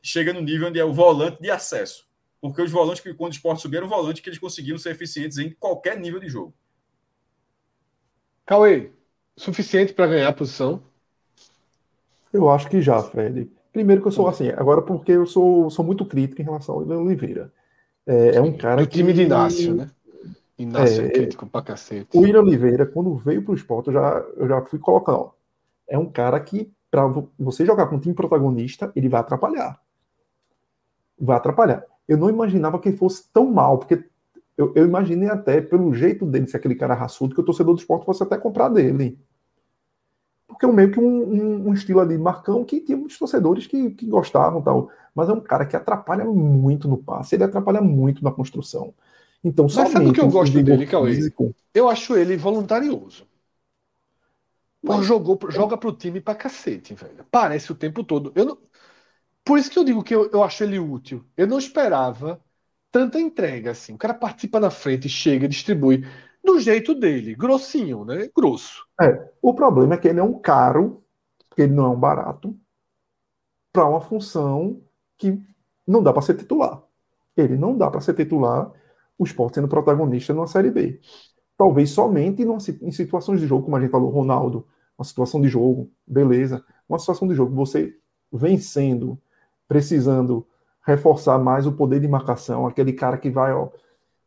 Chega 0.00 0.32
no 0.32 0.40
nível 0.40 0.68
onde 0.68 0.78
é 0.78 0.84
o 0.84 0.92
volante 0.92 1.42
de 1.42 1.50
acesso. 1.50 2.08
Porque 2.40 2.62
os 2.62 2.70
volantes 2.70 3.02
que, 3.02 3.12
quando 3.14 3.32
o 3.32 3.34
esporte 3.34 3.60
subiram, 3.62 3.86
o 3.86 3.90
volante 3.90 4.22
que 4.22 4.28
eles 4.28 4.38
conseguiram 4.38 4.78
ser 4.78 4.90
eficientes 4.90 5.38
em 5.38 5.50
qualquer 5.50 5.98
nível 5.98 6.20
de 6.20 6.28
jogo. 6.28 6.54
Cauê, 8.46 8.92
suficiente 9.36 9.92
para 9.92 10.06
ganhar 10.06 10.28
a 10.28 10.32
posição? 10.32 10.82
Eu 12.32 12.48
acho 12.50 12.68
que 12.68 12.80
já, 12.80 13.00
Fred. 13.02 13.50
Primeiro 13.72 14.02
que 14.02 14.08
eu 14.08 14.12
sou 14.12 14.28
assim, 14.28 14.48
agora 14.50 14.82
porque 14.82 15.12
eu 15.12 15.26
sou, 15.26 15.68
sou 15.70 15.84
muito 15.84 16.04
crítico 16.04 16.40
em 16.40 16.44
relação 16.44 16.74
ao 16.74 16.80
William 16.80 16.98
Oliveira. 16.98 17.52
É, 18.06 18.36
é 18.36 18.40
um 18.40 18.56
cara 18.56 18.82
Do 18.82 18.86
time 18.86 19.08
que... 19.12 19.14
de 19.14 19.22
Inácio, 19.22 19.74
né? 19.74 19.90
Inácio 20.58 21.02
é, 21.02 21.06
É, 21.06 21.10
crítico 21.10 21.46
pra 21.46 21.62
cacete. 21.62 22.16
O 22.16 22.20
William 22.20 22.42
Oliveira, 22.42 22.86
quando 22.86 23.14
veio 23.16 23.42
para 23.42 23.52
o 23.52 23.54
esporte, 23.54 23.88
eu 23.88 23.94
já, 23.94 24.24
eu 24.36 24.48
já 24.48 24.62
fui 24.62 24.78
colocando. 24.78 25.18
ó, 25.18 25.30
É 25.88 25.98
um 25.98 26.10
cara 26.10 26.38
que, 26.40 26.72
para 26.90 27.06
você 27.38 27.66
jogar 27.66 27.86
com 27.86 27.96
um 27.96 28.00
time 28.00 28.14
protagonista, 28.14 28.92
ele 28.94 29.08
vai 29.08 29.20
atrapalhar. 29.20 29.80
Vai 31.18 31.36
atrapalhar. 31.36 31.84
Eu 32.06 32.16
não 32.16 32.28
imaginava 32.28 32.78
que 32.78 32.88
ele 32.88 32.96
fosse 32.96 33.28
tão 33.32 33.50
mal, 33.50 33.78
porque 33.78 34.04
eu, 34.56 34.72
eu 34.76 34.86
imaginei 34.86 35.28
até, 35.28 35.60
pelo 35.60 35.92
jeito 35.94 36.26
dele 36.26 36.46
ser 36.46 36.58
aquele 36.58 36.74
cara 36.76 36.94
raçudo, 36.94 37.34
que 37.34 37.40
o 37.40 37.44
torcedor 37.44 37.74
do 37.74 37.80
esporte 37.80 38.06
fosse 38.06 38.22
até 38.22 38.36
comprar 38.38 38.68
dele. 38.68 39.18
Porque 40.46 40.66
é 40.66 40.68
meio 40.72 40.90
que 40.92 41.00
um, 41.00 41.04
um- 41.04 41.68
um 41.68 41.74
estilo 41.74 42.00
ali, 42.00 42.16
Marcão, 42.18 42.64
que 42.64 42.80
tinha 42.80 42.96
muitos 42.96 43.18
torcedores 43.18 43.66
que, 43.66 43.90
que 43.90 44.06
gostavam 44.06 44.62
tal. 44.62 44.90
Mas 45.14 45.28
é 45.28 45.32
um 45.32 45.40
cara 45.40 45.66
que 45.66 45.76
atrapalha 45.76 46.24
muito 46.24 46.88
no 46.88 46.98
passe, 46.98 47.34
ele 47.34 47.44
atrapalha 47.44 47.80
muito 47.80 48.22
na 48.22 48.30
construção. 48.30 48.92
Então, 49.42 49.68
sabe 49.68 49.98
o 50.06 50.12
que 50.12 50.20
eu 50.20 50.28
gosto 50.28 50.62
dele, 50.62 50.86
Cauê? 50.86 51.14
físico- 51.14 51.54
Eu 51.74 51.88
acho 51.88 52.16
ele 52.16 52.36
voluntarioso. 52.36 53.26
Pô, 54.84 54.94
Mas- 54.96 55.06
jogou, 55.06 55.38
joga 55.50 55.76
pro 55.78 55.92
time 55.92 56.20
pra 56.20 56.34
cacete, 56.34 56.94
velho. 56.94 57.24
Parece 57.30 57.72
o 57.72 57.74
tempo 57.74 58.04
todo. 58.04 58.32
Eu 58.34 58.44
não... 58.44 58.58
Por 59.44 59.58
isso 59.58 59.70
que 59.70 59.78
eu 59.78 59.84
digo 59.84 60.02
que 60.04 60.14
eu, 60.14 60.30
eu 60.30 60.42
acho 60.44 60.64
ele 60.64 60.78
útil. 60.78 61.24
Eu 61.36 61.46
não 61.46 61.58
esperava 61.58 62.42
tanta 62.94 63.20
entrega 63.20 63.72
assim. 63.72 63.94
O 63.94 63.98
cara 63.98 64.14
participa 64.14 64.60
na 64.60 64.70
frente, 64.70 65.08
chega, 65.08 65.48
distribui 65.48 66.06
do 66.44 66.60
jeito 66.60 66.94
dele, 66.94 67.34
grossinho, 67.34 68.04
né? 68.04 68.30
Grosso. 68.32 68.86
O 69.42 69.52
problema 69.52 69.94
é 69.94 69.96
que 69.96 70.06
ele 70.06 70.20
é 70.20 70.22
um 70.22 70.38
caro, 70.38 71.02
ele 71.58 71.72
não 71.72 71.86
é 71.86 71.88
um 71.88 71.98
barato, 71.98 72.56
para 73.72 73.88
uma 73.88 74.00
função 74.00 74.80
que 75.18 75.42
não 75.84 76.04
dá 76.04 76.12
para 76.12 76.22
ser 76.22 76.36
titular. 76.36 76.84
Ele 77.36 77.56
não 77.56 77.76
dá 77.76 77.90
para 77.90 78.00
ser 78.00 78.14
titular, 78.14 78.70
o 79.18 79.24
Sport 79.24 79.56
sendo 79.56 79.66
protagonista 79.66 80.32
numa 80.32 80.46
Série 80.46 80.70
B. 80.70 81.00
Talvez 81.58 81.90
somente 81.90 82.44
numa 82.44 82.58
em 82.80 82.92
situações 82.92 83.40
de 83.40 83.48
jogo, 83.48 83.64
como 83.64 83.76
a 83.76 83.80
gente 83.80 83.90
falou, 83.90 84.08
Ronaldo, 84.08 84.68
uma 84.96 85.04
situação 85.04 85.40
de 85.40 85.48
jogo, 85.48 85.90
beleza. 86.06 86.64
Uma 86.88 87.00
situação 87.00 87.26
de 87.26 87.34
jogo, 87.34 87.56
você 87.56 87.98
vencendo, 88.32 89.20
precisando 89.66 90.46
reforçar 90.84 91.38
mais 91.38 91.66
o 91.66 91.72
poder 91.72 92.00
de 92.00 92.08
marcação, 92.08 92.66
aquele 92.66 92.92
cara 92.92 93.16
que 93.16 93.30
vai, 93.30 93.52
ó, 93.52 93.68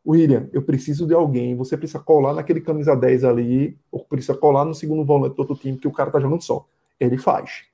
William, 0.06 0.48
eu 0.52 0.62
preciso 0.62 1.06
de 1.06 1.14
alguém, 1.14 1.54
você 1.54 1.76
precisa 1.76 1.98
colar 1.98 2.34
naquele 2.34 2.60
camisa 2.60 2.96
10 2.96 3.24
ali, 3.24 3.78
ou 3.92 4.04
precisa 4.04 4.34
colar 4.34 4.64
no 4.64 4.74
segundo 4.74 5.04
volante 5.04 5.36
do 5.36 5.40
outro 5.40 5.54
time, 5.54 5.78
que 5.78 5.86
o 5.86 5.92
cara 5.92 6.10
tá 6.10 6.18
jogando 6.18 6.42
só. 6.42 6.66
Ele 6.98 7.18
faz. 7.18 7.64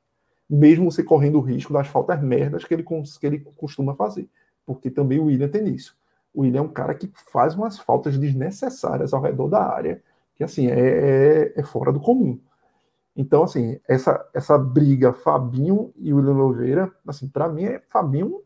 Mesmo 0.51 0.91
você 0.91 1.03
correndo 1.03 1.39
o 1.39 1.41
risco 1.41 1.73
das 1.73 1.87
faltas 1.87 2.21
merdas 2.21 2.65
que 2.65 2.75
ele, 2.75 2.83
que 2.83 3.27
ele 3.27 3.39
costuma 3.57 3.95
fazer. 3.95 4.29
Porque 4.67 4.91
também 4.91 5.21
o 5.21 5.27
William 5.27 5.49
tem 5.49 5.69
isso. 5.69 5.97
O 6.35 6.43
William 6.43 6.59
é 6.59 6.63
um 6.63 6.69
cara 6.69 6.95
que 6.95 7.09
faz 7.33 7.55
umas 7.55 7.79
faltas 7.79 8.19
desnecessárias 8.19 9.15
ao 9.15 9.23
redor 9.23 9.49
da 9.49 9.63
área, 9.63 10.03
que 10.35 10.43
assim, 10.43 10.67
é, 10.67 10.81
é, 10.81 11.53
é 11.57 11.63
fora 11.63 11.93
do 11.93 12.01
comum. 12.01 12.41
Então, 13.17 13.45
assim, 13.45 13.79
essa, 13.89 14.29
essa 14.35 14.59
briga 14.59 15.13
Fabinho 15.13 15.93
e 15.97 16.13
William 16.13 16.35
Oliveira, 16.35 16.93
assim, 17.07 17.29
para 17.29 17.49
mim 17.49 17.65
é 17.65 17.81
Fabinho 17.89 18.43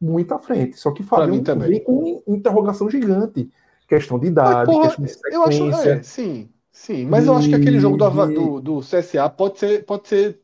muito 0.00 0.32
à 0.32 0.38
frente. 0.38 0.78
Só 0.78 0.92
que 0.92 1.02
Fabinho 1.02 1.42
vem 1.58 1.82
com 1.82 2.22
interrogação 2.26 2.88
gigante. 2.88 3.50
Questão 3.88 4.18
de 4.18 4.26
idade, 4.26 4.70
porra, 4.70 4.94
questão 4.94 5.30
de 5.30 5.34
eu 5.34 5.42
acho, 5.44 5.56
sequência. 5.56 5.90
é, 5.90 6.02
sim, 6.02 6.50
sim. 6.70 7.06
Mas 7.06 7.26
eu 7.26 7.34
acho 7.34 7.48
que 7.48 7.54
aquele 7.54 7.80
jogo 7.80 7.96
do, 7.96 8.26
do, 8.26 8.60
do 8.60 8.80
CSA 8.80 9.30
pode 9.30 9.58
ser, 9.58 9.84
pode 9.86 10.08
ser. 10.08 10.40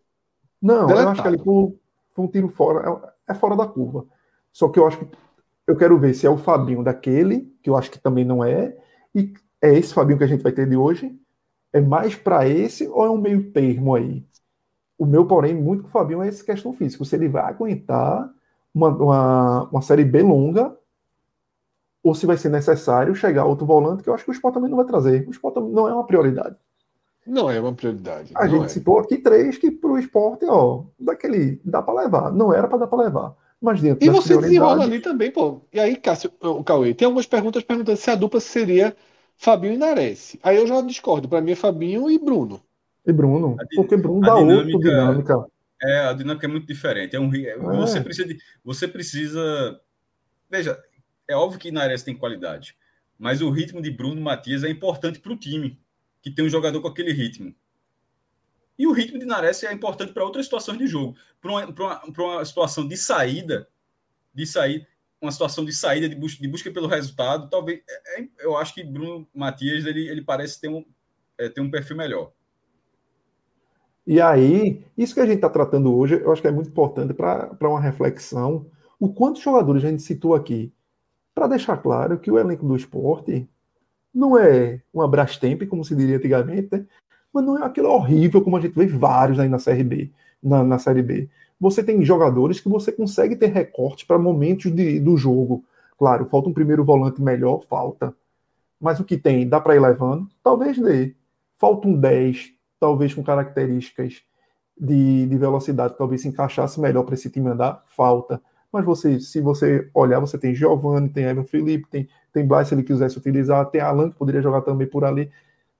Não, 0.62 0.82
eu 0.82 0.86
Deletado. 0.86 1.10
acho 1.10 1.22
que 1.22 1.28
ali 1.28 1.38
foi, 1.38 1.78
foi 2.14 2.24
um 2.24 2.28
tiro 2.28 2.48
fora, 2.48 3.12
é, 3.28 3.32
é 3.32 3.34
fora 3.34 3.54
da 3.54 3.66
curva. 3.66 4.06
Só 4.50 4.68
que 4.68 4.78
eu 4.78 4.86
acho 4.86 4.98
que 4.98 5.06
eu 5.66 5.76
quero 5.76 5.98
ver 5.98 6.14
se 6.14 6.26
é 6.26 6.30
o 6.30 6.38
Fabinho 6.38 6.82
daquele, 6.82 7.52
que 7.62 7.68
eu 7.68 7.76
acho 7.76 7.90
que 7.90 7.98
também 7.98 8.24
não 8.24 8.42
é, 8.42 8.74
e 9.14 9.34
é 9.60 9.74
esse 9.74 9.92
Fabinho 9.92 10.16
que 10.16 10.24
a 10.24 10.28
gente 10.28 10.42
vai 10.42 10.52
ter 10.52 10.66
de 10.66 10.76
hoje. 10.76 11.14
É 11.70 11.80
mais 11.80 12.14
para 12.14 12.48
esse 12.48 12.86
ou 12.88 13.04
é 13.04 13.10
um 13.10 13.18
meio 13.18 13.50
termo 13.50 13.94
aí? 13.94 14.24
O 14.96 15.04
meu, 15.04 15.26
porém, 15.26 15.54
muito 15.54 15.82
com 15.82 15.88
o 15.88 15.92
Fabinho 15.92 16.22
é 16.22 16.28
essa 16.28 16.44
questão 16.44 16.72
física. 16.72 17.04
Se 17.04 17.16
ele 17.16 17.28
vai 17.28 17.42
aguentar 17.42 18.32
uma, 18.74 18.88
uma, 18.88 19.62
uma 19.70 19.82
série 19.82 20.04
B 20.04 20.22
longa, 20.22 20.76
ou 22.02 22.14
se 22.14 22.26
vai 22.26 22.36
ser 22.36 22.50
necessário 22.50 23.14
chegar 23.14 23.46
outro 23.46 23.64
volante, 23.64 24.02
que 24.02 24.10
eu 24.10 24.14
acho 24.14 24.24
que 24.24 24.30
o 24.30 24.34
Sport 24.34 24.54
também 24.54 24.68
não 24.68 24.76
vai 24.76 24.86
trazer. 24.86 25.26
O 25.26 25.30
Sport 25.30 25.54
também 25.54 25.72
não 25.72 25.88
é 25.88 25.94
uma 25.94 26.06
prioridade. 26.06 26.56
Não 27.26 27.50
é 27.50 27.58
uma 27.58 27.72
prioridade. 27.72 28.32
A 28.34 28.46
gente 28.46 28.66
é. 28.66 28.68
citou 28.68 28.98
aqui 28.98 29.16
três 29.16 29.56
que 29.56 29.70
pro 29.70 29.98
esporte, 29.98 30.44
ó, 30.46 30.84
daquele, 31.00 31.58
dá 31.64 31.80
para 31.80 32.02
levar. 32.02 32.32
Não 32.32 32.52
era 32.52 32.68
para 32.68 32.78
dar 32.78 32.86
para 32.86 33.04
levar. 33.04 33.34
Mas 33.60 33.80
dentro 33.80 34.04
E 34.04 34.10
você 34.10 34.36
desenrola 34.36 34.74
prioridades, 34.74 34.84
ali 34.84 35.00
também, 35.00 35.30
pô. 35.30 35.62
E 35.72 35.80
aí, 35.80 35.96
Cássio, 35.96 36.30
o 36.42 36.62
Cauê, 36.62 36.92
tem 36.92 37.06
algumas 37.06 37.24
perguntas 37.24 37.62
perguntando 37.62 37.96
se 37.96 38.10
a 38.10 38.14
dupla 38.14 38.40
seria 38.40 38.94
Fabinho 39.38 39.72
e 39.72 39.78
Nares. 39.78 40.36
Aí 40.42 40.58
eu 40.58 40.66
já 40.66 40.82
discordo. 40.82 41.26
Para 41.26 41.40
mim 41.40 41.52
é 41.52 41.56
Fabinho 41.56 42.10
e 42.10 42.18
Bruno. 42.18 42.60
e 43.06 43.12
Bruno, 43.12 43.56
porque 43.74 43.96
Bruno 43.96 44.22
a 44.22 44.26
dá 44.26 44.34
outra 44.34 44.66
dinâmica- 44.66 44.78
dinâmica. 44.78 45.46
É, 45.82 46.00
a 46.00 46.12
dinâmica 46.12 46.46
é 46.46 46.48
muito 46.48 46.66
diferente. 46.66 47.14
É 47.16 47.20
um, 47.20 47.28
ri- 47.28 47.54
você, 47.56 48.00
precisa 48.00 48.28
de, 48.28 48.38
você 48.64 48.88
precisa. 48.88 49.80
Veja, 50.50 50.82
é 51.28 51.34
óbvio 51.36 51.58
que 51.60 51.70
Nares 51.70 52.02
tem 52.02 52.16
qualidade, 52.16 52.76
mas 53.18 53.42
o 53.42 53.50
ritmo 53.50 53.82
de 53.82 53.90
Bruno 53.90 54.20
Matias 54.20 54.64
é 54.64 54.68
importante 54.70 55.18
para 55.18 55.32
o 55.32 55.36
time, 55.36 55.78
que 56.22 56.30
tem 56.30 56.44
um 56.44 56.48
jogador 56.48 56.80
com 56.80 56.88
aquele 56.88 57.12
ritmo. 57.12 57.54
E 58.78 58.86
o 58.86 58.92
ritmo 58.92 59.18
de 59.18 59.24
Nares 59.24 59.62
é 59.62 59.72
importante 59.72 60.12
para 60.12 60.24
outras 60.24 60.46
situações 60.46 60.78
de 60.78 60.86
jogo. 60.86 61.16
Para 61.40 61.50
uma, 61.50 61.72
pra 61.72 61.84
uma, 61.84 62.12
pra 62.12 62.24
uma 62.24 62.44
situação 62.44 62.86
de 62.88 62.96
saída, 62.96 63.68
de 64.34 64.46
sair, 64.46 64.86
uma 65.20 65.30
situação 65.30 65.64
de 65.64 65.72
saída, 65.72 66.08
de 66.08 66.14
busca, 66.16 66.42
de 66.42 66.48
busca 66.48 66.70
pelo 66.70 66.86
resultado, 66.88 67.48
talvez. 67.48 67.82
é- 67.88 68.20
é- 68.22 68.28
eu 68.40 68.56
acho 68.56 68.74
que 68.74 68.82
Bruno 68.82 69.28
Matias 69.34 69.86
ele, 69.86 70.08
ele 70.08 70.22
parece 70.22 70.60
ter 70.60 70.68
um, 70.68 70.84
é, 71.38 71.48
ter 71.48 71.60
um 71.60 71.70
perfil 71.70 71.96
melhor. 71.96 72.32
E 74.06 74.20
aí, 74.20 74.84
isso 74.96 75.14
que 75.14 75.20
a 75.20 75.26
gente 75.26 75.36
está 75.36 75.48
tratando 75.48 75.96
hoje, 75.96 76.20
eu 76.22 76.30
acho 76.30 76.42
que 76.42 76.48
é 76.48 76.50
muito 76.50 76.68
importante 76.68 77.14
para 77.14 77.56
uma 77.62 77.80
reflexão. 77.80 78.66
O 79.00 79.12
quantos 79.12 79.42
jogadores 79.42 79.84
a 79.84 79.90
gente 79.90 80.02
citou 80.02 80.34
aqui, 80.34 80.72
para 81.34 81.46
deixar 81.46 81.76
claro 81.78 82.18
que 82.18 82.30
o 82.30 82.38
elenco 82.38 82.66
do 82.66 82.76
esporte 82.76 83.48
não 84.14 84.38
é 84.38 84.80
uma 84.92 85.08
Brastemp, 85.08 85.66
como 85.66 85.84
se 85.84 85.96
diria 85.96 86.16
antigamente, 86.16 86.68
né? 86.70 86.86
mas 87.32 87.44
não 87.44 87.58
é 87.58 87.64
aquele 87.66 87.88
horrível 87.88 88.40
como 88.40 88.56
a 88.56 88.60
gente 88.60 88.74
vê 88.74 88.86
vários 88.86 89.40
aí 89.40 89.48
na 89.48 89.58
Série 89.58 89.82
B, 89.82 90.10
na, 90.40 90.62
na 90.62 90.78
Série 90.78 91.02
B. 91.02 91.28
Você 91.58 91.82
tem 91.82 92.04
jogadores 92.04 92.60
que 92.60 92.68
você 92.68 92.92
consegue 92.92 93.34
ter 93.34 93.46
recorte 93.46 94.06
para 94.06 94.18
momentos 94.18 94.70
de, 94.70 95.00
do 95.00 95.16
jogo. 95.16 95.64
Claro, 95.98 96.26
falta 96.26 96.48
um 96.48 96.52
primeiro 96.52 96.84
volante 96.84 97.20
melhor, 97.20 97.62
falta. 97.68 98.14
Mas 98.80 99.00
o 99.00 99.04
que 99.04 99.16
tem, 99.16 99.48
dá 99.48 99.60
para 99.60 99.74
ir 99.74 99.80
levando? 99.80 100.28
Talvez 100.42 100.78
dê. 100.78 101.14
Falta 101.58 101.88
um 101.88 101.98
10, 101.98 102.53
talvez 102.78 103.14
com 103.14 103.22
características 103.22 104.22
de, 104.78 105.26
de 105.26 105.38
velocidade, 105.38 105.96
talvez 105.96 106.22
se 106.22 106.28
encaixasse 106.28 106.80
melhor 106.80 107.04
para 107.04 107.14
esse 107.14 107.30
time 107.30 107.48
andar, 107.48 107.82
falta. 107.86 108.40
Mas 108.72 108.84
você, 108.84 109.20
se 109.20 109.40
você 109.40 109.88
olhar, 109.94 110.18
você 110.18 110.36
tem 110.36 110.54
Giovanni, 110.54 111.08
tem 111.08 111.24
Evan 111.24 111.44
Felipe, 111.44 111.88
tem, 111.88 112.08
tem 112.32 112.46
Blas 112.46 112.68
se 112.68 112.74
ele 112.74 112.82
quisesse 112.82 113.16
utilizar, 113.16 113.66
tem 113.66 113.80
Alan 113.80 114.10
que 114.10 114.16
poderia 114.16 114.42
jogar 114.42 114.62
também 114.62 114.86
por 114.86 115.04
ali, 115.04 115.30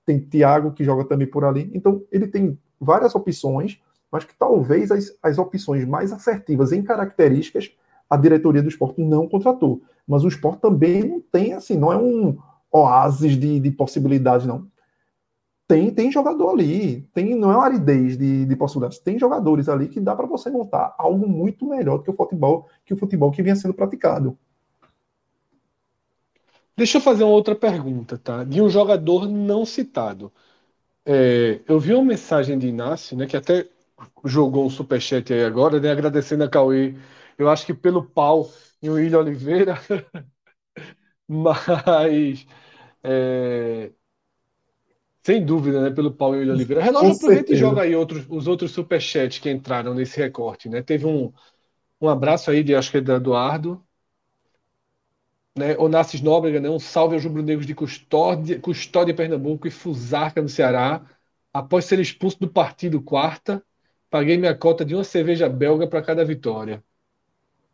tem 0.05 0.19
Thiago 0.19 0.71
que 0.71 0.83
joga 0.83 1.03
também 1.03 1.27
por 1.27 1.43
ali. 1.43 1.69
Então, 1.73 2.03
ele 2.11 2.27
tem 2.27 2.57
várias 2.79 3.13
opções, 3.13 3.81
mas 4.09 4.23
que 4.23 4.33
talvez 4.37 4.91
as, 4.91 5.11
as 5.21 5.37
opções 5.37 5.85
mais 5.85 6.13
assertivas 6.13 6.71
em 6.71 6.81
características 6.81 7.71
a 8.09 8.15
diretoria 8.15 8.61
do 8.61 8.69
esporte 8.69 9.01
não 9.01 9.27
contratou. 9.27 9.81
Mas 10.07 10.23
o 10.23 10.27
esporte 10.27 10.61
também 10.61 11.03
não 11.03 11.19
tem, 11.19 11.53
assim, 11.53 11.75
não 11.77 11.91
é 11.91 11.97
um 11.97 12.37
oásis 12.71 13.37
de, 13.37 13.59
de 13.59 13.71
possibilidades, 13.71 14.45
não 14.45 14.67
tem, 15.67 15.91
tem 15.93 16.11
jogador 16.11 16.49
ali, 16.51 17.01
tem, 17.13 17.35
não 17.35 17.51
é 17.51 17.55
uma 17.55 17.65
aridez 17.65 18.17
de, 18.17 18.45
de 18.45 18.55
possibilidades, 18.55 18.99
tem 18.99 19.17
jogadores 19.17 19.67
ali 19.67 19.87
que 19.87 19.99
dá 19.99 20.15
para 20.15 20.27
você 20.27 20.49
montar 20.49 20.93
algo 20.97 21.27
muito 21.27 21.65
melhor 21.67 21.97
do 21.97 22.03
que 22.03 22.11
o 22.11 22.15
futebol 22.15 22.69
que 22.85 22.93
o 22.93 22.97
futebol 22.97 23.31
que 23.31 23.41
vinha 23.43 23.55
sendo 23.55 23.73
praticado. 23.73 24.37
Deixa 26.77 26.97
eu 26.97 27.01
fazer 27.01 27.23
uma 27.23 27.33
outra 27.33 27.55
pergunta, 27.55 28.17
tá? 28.17 28.43
De 28.43 28.61
um 28.61 28.69
jogador 28.69 29.27
não 29.27 29.65
citado. 29.65 30.31
É, 31.05 31.61
eu 31.67 31.79
vi 31.79 31.93
uma 31.93 32.03
mensagem 32.03 32.57
de 32.57 32.67
Inácio, 32.67 33.17
né, 33.17 33.27
que 33.27 33.37
até 33.37 33.69
jogou 34.25 34.65
um 34.65 34.69
superchat 34.69 35.33
aí 35.33 35.43
agora, 35.43 35.79
né, 35.79 35.91
agradecendo 35.91 36.43
a 36.43 36.49
Cauê, 36.49 36.95
eu 37.37 37.49
acho 37.49 37.65
que 37.65 37.73
pelo 37.73 38.03
pau 38.03 38.49
em 38.81 38.89
William 38.89 39.19
Oliveira, 39.19 39.79
mas 41.27 42.45
é, 43.03 43.91
sem 45.25 45.43
dúvida, 45.43 45.81
né, 45.81 45.89
pelo 45.89 46.11
pau 46.11 46.35
em 46.35 46.39
William 46.39 46.53
Oliveira. 46.53 46.83
Com 46.83 47.07
aproveita 47.07 47.51
e 47.51 47.55
joga 47.55 47.81
aí 47.81 47.95
outros, 47.95 48.25
os 48.29 48.47
outros 48.47 48.71
superchats 48.71 49.39
que 49.39 49.49
entraram 49.49 49.95
nesse 49.95 50.19
recorte, 50.19 50.69
né? 50.69 50.83
Teve 50.83 51.07
um, 51.07 51.33
um 51.99 52.07
abraço 52.07 52.51
aí 52.51 52.63
de, 52.63 52.75
acho 52.75 52.91
que 52.91 52.97
é 52.97 53.01
da 53.01 53.15
Eduardo, 53.15 53.83
né? 55.57 55.75
Onassis 55.79 56.21
Nóbrega, 56.21 56.59
né? 56.59 56.69
Um 56.69 56.79
salve 56.79 57.15
aos 57.15 57.23
rubro-negros 57.23 57.65
de 57.65 57.73
Custódia, 57.73 58.59
Custódia 58.59 59.15
Pernambuco 59.15 59.67
e 59.67 59.71
Fusarca 59.71 60.43
no 60.43 60.47
Ceará, 60.47 61.01
após 61.51 61.85
ser 61.85 61.99
expulso 61.99 62.39
do 62.39 62.47
partido 62.47 63.01
quarta, 63.01 63.63
Paguei 64.11 64.37
minha 64.37 64.55
cota 64.55 64.85
de 64.85 64.95
uma 64.95 65.03
cerveja 65.03 65.49
belga 65.49 65.87
para 65.87 66.01
cada 66.01 66.23
vitória. 66.23 66.83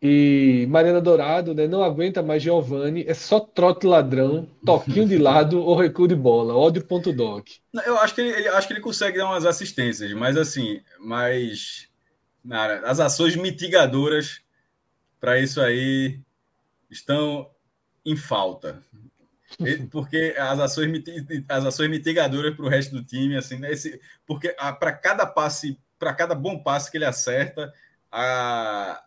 e 0.00 0.66
Mariana 0.68 1.00
Dourado, 1.00 1.54
né? 1.54 1.66
Não 1.66 1.82
aguenta 1.82 2.22
mais 2.22 2.42
Giovanni, 2.42 3.04
é 3.06 3.14
só 3.14 3.40
trote 3.40 3.86
ladrão, 3.86 4.48
toquinho 4.64 5.08
de 5.08 5.16
lado 5.16 5.60
ou 5.60 5.76
recuo 5.76 6.06
de 6.06 6.14
bola. 6.14 6.54
Ódio.doc. 6.54 7.48
Eu 7.84 7.98
acho 7.98 8.14
que 8.14 8.20
ele, 8.20 8.30
ele, 8.30 8.48
acho 8.48 8.66
que 8.66 8.74
ele 8.74 8.80
consegue 8.80 9.16
dar 9.18 9.26
umas 9.26 9.46
assistências, 9.46 10.12
mas 10.12 10.36
assim, 10.36 10.80
mas 11.00 11.88
as 12.84 13.00
ações 13.00 13.36
mitigadoras 13.36 14.42
para 15.18 15.40
isso 15.40 15.60
aí 15.60 16.20
estão 16.90 17.48
em 18.04 18.16
falta. 18.16 18.82
Porque 19.90 20.34
as 20.36 20.58
ações, 20.58 21.02
as 21.48 21.64
ações 21.64 21.88
mitigadoras 21.88 22.54
para 22.54 22.66
o 22.66 22.68
resto 22.68 22.94
do 22.94 23.02
time, 23.02 23.36
assim, 23.36 23.58
né? 23.58 23.72
Esse, 23.72 23.98
porque 24.26 24.54
para 24.78 24.92
cada 24.92 25.24
passe, 25.24 25.78
para 25.98 26.12
cada 26.12 26.34
bom 26.34 26.58
passe 26.58 26.90
que 26.90 26.98
ele 26.98 27.04
acerta, 27.04 27.72
a, 28.10 29.02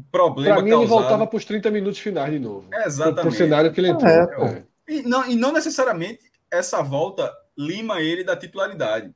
o 0.00 0.10
problema. 0.10 0.56
Para 0.56 0.64
mim, 0.64 0.70
causado... 0.70 0.90
ele 0.92 1.00
voltava 1.00 1.26
para 1.26 1.36
os 1.36 1.44
30 1.44 1.70
minutos 1.70 1.98
finais 1.98 2.32
de 2.32 2.38
novo. 2.38 2.66
É 2.72 2.86
exatamente. 2.86 3.20
Para 3.20 3.28
o 3.28 3.32
cenário 3.32 3.72
que 3.72 3.80
ele 3.80 3.88
entrou. 3.88 4.10
É, 4.10 4.58
é. 4.58 4.64
E, 4.88 5.02
não, 5.02 5.28
e 5.28 5.36
não 5.36 5.52
necessariamente 5.52 6.30
essa 6.50 6.82
volta 6.82 7.32
lima 7.56 8.00
ele 8.00 8.24
da 8.24 8.36
titularidade. 8.36 9.14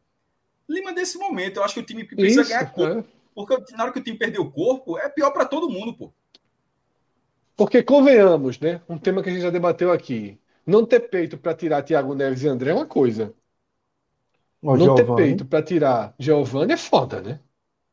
Lima 0.69 0.93
desse 0.93 1.19
momento. 1.19 1.57
Eu 1.57 1.65
acho 1.65 1.75
que 1.75 1.81
o 1.81 1.85
time 1.85 2.05
precisa 2.05 2.43
Isso, 2.43 2.51
ganhar 2.51 2.71
corpo. 2.71 3.01
É. 3.01 3.05
Porque 3.35 3.77
na 3.77 3.85
hora 3.85 3.93
que 3.93 3.99
o 3.99 4.03
time 4.03 4.17
perdeu 4.17 4.43
o 4.43 4.51
corpo, 4.51 4.99
é 4.99 5.09
pior 5.09 5.31
para 5.31 5.45
todo 5.45 5.69
mundo, 5.69 5.95
pô. 5.95 6.13
Porque 7.57 7.83
convenhamos, 7.83 8.59
né? 8.59 8.81
Um 8.89 8.99
tema 8.99 9.23
que 9.23 9.29
a 9.29 9.33
gente 9.33 9.43
já 9.43 9.51
debateu 9.51 9.91
aqui. 9.91 10.39
Não 10.67 10.85
ter 10.85 11.01
peito 11.01 11.37
para 11.37 11.55
tirar 11.55 11.83
Thiago 11.83 12.15
Neves 12.15 12.43
e 12.43 12.49
André 12.49 12.71
é 12.71 12.75
uma 12.75 12.87
coisa. 12.87 13.35
O 14.63 14.77
não 14.77 14.97
Giovani. 14.97 15.07
ter 15.07 15.15
peito 15.15 15.45
para 15.45 15.63
tirar 15.63 16.15
Giovanni 16.19 16.73
é 16.73 16.77
foda, 16.77 17.21
né? 17.21 17.41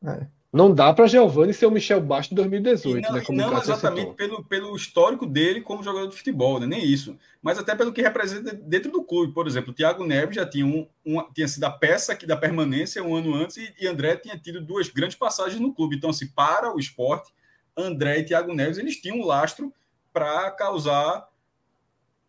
É. 0.04 0.26
Não 0.52 0.74
dá 0.74 0.92
para 0.92 1.06
Giovanni 1.06 1.54
ser 1.54 1.64
o 1.64 1.70
Michel 1.70 1.98
Bastos 2.02 2.28
de 2.28 2.34
2018, 2.34 2.98
e 2.98 3.00
não, 3.00 3.12
né? 3.14 3.22
Como 3.24 3.38
não 3.38 3.56
exatamente 3.56 4.12
pelo, 4.12 4.44
pelo 4.44 4.76
histórico 4.76 5.24
dele 5.24 5.62
como 5.62 5.82
jogador 5.82 6.08
de 6.08 6.16
futebol, 6.16 6.60
né? 6.60 6.66
nem 6.66 6.84
isso. 6.84 7.18
Mas 7.40 7.58
até 7.58 7.74
pelo 7.74 7.90
que 7.90 8.02
representa 8.02 8.52
dentro 8.54 8.92
do 8.92 9.02
clube. 9.02 9.32
Por 9.32 9.46
exemplo, 9.46 9.70
o 9.70 9.74
Thiago 9.74 10.04
Neves 10.04 10.36
já 10.36 10.44
tinha, 10.44 10.66
um, 10.66 10.86
um, 11.06 11.22
tinha 11.32 11.48
sido 11.48 11.64
a 11.64 11.70
peça 11.70 12.12
aqui 12.12 12.26
da 12.26 12.36
permanência 12.36 13.02
um 13.02 13.16
ano 13.16 13.34
antes 13.34 13.56
e, 13.56 13.74
e 13.80 13.88
André 13.88 14.16
tinha 14.16 14.36
tido 14.36 14.60
duas 14.60 14.90
grandes 14.90 15.16
passagens 15.16 15.58
no 15.58 15.72
clube. 15.72 15.96
Então, 15.96 16.10
assim, 16.10 16.26
para 16.26 16.70
o 16.70 16.78
esporte, 16.78 17.32
André 17.74 18.18
e 18.18 18.24
Thiago 18.24 18.52
Neves, 18.54 18.76
eles 18.76 19.00
tinham 19.00 19.20
um 19.20 19.26
lastro 19.26 19.72
para 20.12 20.50
causar. 20.50 21.26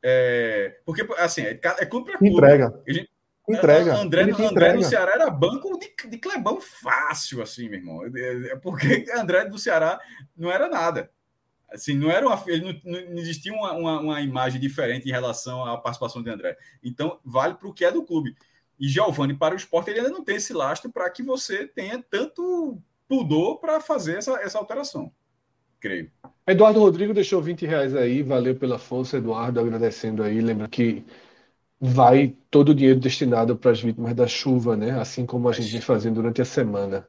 É, 0.01 0.79
porque, 0.85 1.05
assim, 1.17 1.41
é, 1.41 1.59
é 1.61 1.85
clube 1.85 2.05
para 2.05 2.19
clube. 2.19 2.33
Entrega. 2.33 2.81
Gente, 2.87 3.09
entrega. 3.49 3.95
André, 3.95 4.23
André 4.23 4.45
entrega. 4.45 4.73
no 4.75 4.83
Ceará 4.83 5.13
era 5.13 5.29
banco 5.29 5.77
de, 5.77 6.09
de 6.09 6.17
Clebão 6.17 6.59
fácil, 6.61 7.41
assim, 7.41 7.69
meu 7.69 7.79
irmão. 7.79 8.01
É, 8.05 8.51
é 8.51 8.55
porque 8.55 9.05
André 9.15 9.45
do 9.45 9.57
Ceará 9.57 9.99
não 10.35 10.51
era 10.51 10.67
nada. 10.69 11.11
Assim, 11.69 11.95
não 11.95 12.11
era 12.11 12.25
uma, 12.25 12.41
ele 12.47 12.81
não, 12.83 13.01
não 13.11 13.17
existia 13.19 13.51
uma, 13.51 13.71
uma, 13.73 13.99
uma, 13.99 14.21
imagem 14.21 14.61
diferente 14.61 15.09
em 15.09 15.11
relação 15.11 15.65
à 15.65 15.75
participação 15.77 16.21
de 16.21 16.29
André. 16.29 16.55
Então, 16.83 17.19
vale 17.25 17.55
para 17.55 17.67
o 17.67 17.73
que 17.73 17.83
é 17.83 17.91
do 17.91 18.03
clube. 18.03 18.35
E 18.79 18.87
Giovanni, 18.87 19.33
para 19.33 19.55
o 19.55 19.57
esporte, 19.57 19.89
ele 19.89 19.99
ainda 19.99 20.11
não 20.11 20.23
tem 20.23 20.35
esse 20.35 20.53
lastro 20.53 20.91
para 20.91 21.09
que 21.09 21.23
você 21.23 21.65
tenha 21.65 22.03
tanto 22.09 22.79
pudor 23.07 23.59
para 23.59 23.79
fazer 23.79 24.17
essa, 24.17 24.33
essa 24.41 24.57
alteração 24.57 25.11
creio. 25.83 26.09
Eduardo 26.47 26.79
Rodrigo 26.79 27.13
deixou 27.13 27.41
20 27.41 27.65
reais 27.65 27.93
aí, 27.93 28.23
valeu 28.23 28.55
pela 28.55 28.79
força, 28.79 29.17
Eduardo, 29.17 29.59
agradecendo 29.59 30.23
aí. 30.23 30.39
Lembra 30.39 30.69
que 30.69 31.03
vai 31.85 32.33
todo 32.49 32.69
o 32.69 32.75
dinheiro 32.75 32.99
destinado 32.99 33.57
para 33.57 33.71
as 33.71 33.81
vítimas 33.81 34.13
da 34.13 34.25
chuva, 34.25 34.77
né? 34.77 34.97
Assim 34.99 35.25
como 35.25 35.49
a 35.49 35.51
gente 35.51 35.69
vem 35.69 35.81
fazendo 35.81 36.15
durante 36.15 36.41
a 36.41 36.45
semana. 36.45 37.05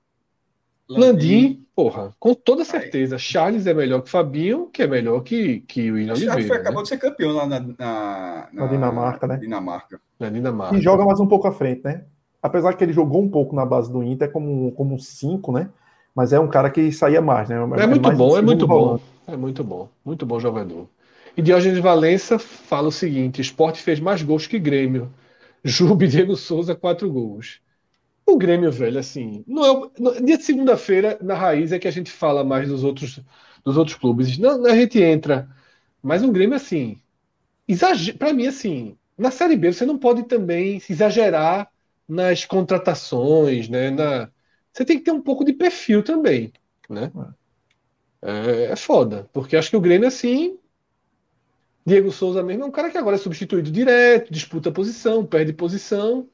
Landim, 0.88 1.64
porra, 1.74 2.12
com 2.18 2.34
toda 2.34 2.64
certeza. 2.64 3.14
Aí. 3.14 3.20
Charles 3.20 3.66
é 3.66 3.72
melhor 3.72 4.02
que 4.02 4.10
Fabinho, 4.10 4.66
que 4.66 4.82
é 4.82 4.86
melhor 4.86 5.22
que, 5.22 5.60
que 5.60 5.90
o 5.90 5.94
William 5.94 6.14
Oliveira. 6.14 6.48
Foi, 6.48 6.56
acabou 6.56 6.80
né? 6.80 6.82
de 6.82 6.88
ser 6.88 6.98
campeão 6.98 7.32
lá 7.32 7.46
na, 7.46 7.60
na, 7.60 8.48
na, 8.52 8.66
Dinamarca, 8.66 9.26
né? 9.26 9.36
Dinamarca. 9.36 10.01
Na 10.18 10.28
Dinamarca. 10.28 10.76
E 10.76 10.82
joga 10.82 11.05
mais 11.05 11.20
um 11.20 11.26
pouco 11.26 11.46
à 11.46 11.52
frente, 11.52 11.82
né? 11.84 12.05
Apesar 12.42 12.74
que 12.74 12.84
ele 12.84 12.92
jogou 12.92 13.22
um 13.22 13.30
pouco 13.30 13.55
na 13.55 13.64
base 13.64 13.90
do 13.90 14.02
Inter 14.02 14.30
como, 14.30 14.72
como 14.72 14.98
cinco, 14.98 15.52
né? 15.52 15.70
mas 16.14 16.32
é 16.32 16.38
um 16.38 16.46
cara 16.46 16.70
que 16.70 16.92
saía 16.92 17.20
mais, 17.20 17.48
né? 17.48 17.56
É, 17.76 17.82
é 17.82 17.86
muito 17.86 18.12
bom, 18.12 18.38
é 18.38 18.42
muito 18.42 18.66
bom. 18.66 19.01
É 19.26 19.36
muito 19.36 19.64
bom, 19.64 19.88
muito 20.05 20.26
bom 20.26 20.38
jogador. 20.38 20.86
E 21.36 21.43
Diógenes 21.43 21.78
Valença 21.81 22.39
fala 22.39 22.89
o 22.89 22.93
seguinte: 22.93 23.40
esporte 23.40 23.82
fez 23.82 23.98
mais 24.01 24.23
gols 24.23 24.47
que 24.47 24.59
Grêmio. 24.59 25.12
Jube 25.65 26.06
Diego 26.09 26.36
Souza, 26.36 26.74
quatro 26.74 27.11
gols. 27.11 27.61
O 28.27 28.39
Grêmio, 28.39 28.73
velho, 28.73 28.98
assim, 28.98 29.44
não 29.47 29.65
é. 29.65 29.90
No, 29.98 30.24
dia 30.24 30.39
de 30.39 30.44
segunda-feira, 30.44 31.19
na 31.20 31.35
raiz, 31.35 31.73
é 31.73 31.78
que 31.78 31.89
a 31.89 31.90
gente 31.90 32.11
fala 32.11 32.44
mais 32.44 32.69
dos 32.69 32.85
outros, 32.85 33.20
dos 33.65 33.77
outros 33.77 33.97
clubes. 33.97 34.39
Não, 34.39 34.65
a 34.65 34.74
gente 34.77 35.01
entra. 35.02 35.48
Mas 36.02 36.23
um 36.23 36.32
Grêmio, 36.32 36.56
assim, 36.56 37.01
exager... 37.69 38.16
para 38.16 38.32
mim, 38.32 38.47
assim, 38.47 38.97
na 39.16 39.31
Série 39.31 39.56
B 39.56 39.73
você 39.73 39.85
não 39.85 39.98
pode 39.98 40.24
também 40.24 40.81
exagerar 40.89 41.70
nas 42.09 42.44
contratações, 42.44 43.69
né? 43.69 43.90
Na, 43.90 44.31
você 44.73 44.85
tem 44.85 44.98
que 44.98 45.05
ter 45.05 45.12
um 45.12 45.23
pouco 45.23 45.44
de 45.44 45.52
perfil 45.52 46.02
também, 46.02 46.52
né? 46.89 47.11
É, 48.23 48.73
é 48.73 48.77
foda, 48.77 49.28
porque 49.32 49.56
acho 49.56 49.70
que 49.70 49.77
o 49.77 49.81
Grêmio, 49.81 50.09
assim, 50.09 50.59
Diego 51.86 52.11
Souza 52.11 52.43
mesmo 52.43 52.65
é 52.65 52.66
um 52.66 52.70
cara 52.70 52.90
que 52.90 52.97
agora 52.97 53.16
é 53.16 53.19
substituído 53.19 53.70
direto, 53.70 54.32
disputa 54.32 54.73
posição, 54.73 55.24
perde 55.24 55.52
posição. 55.52 56.28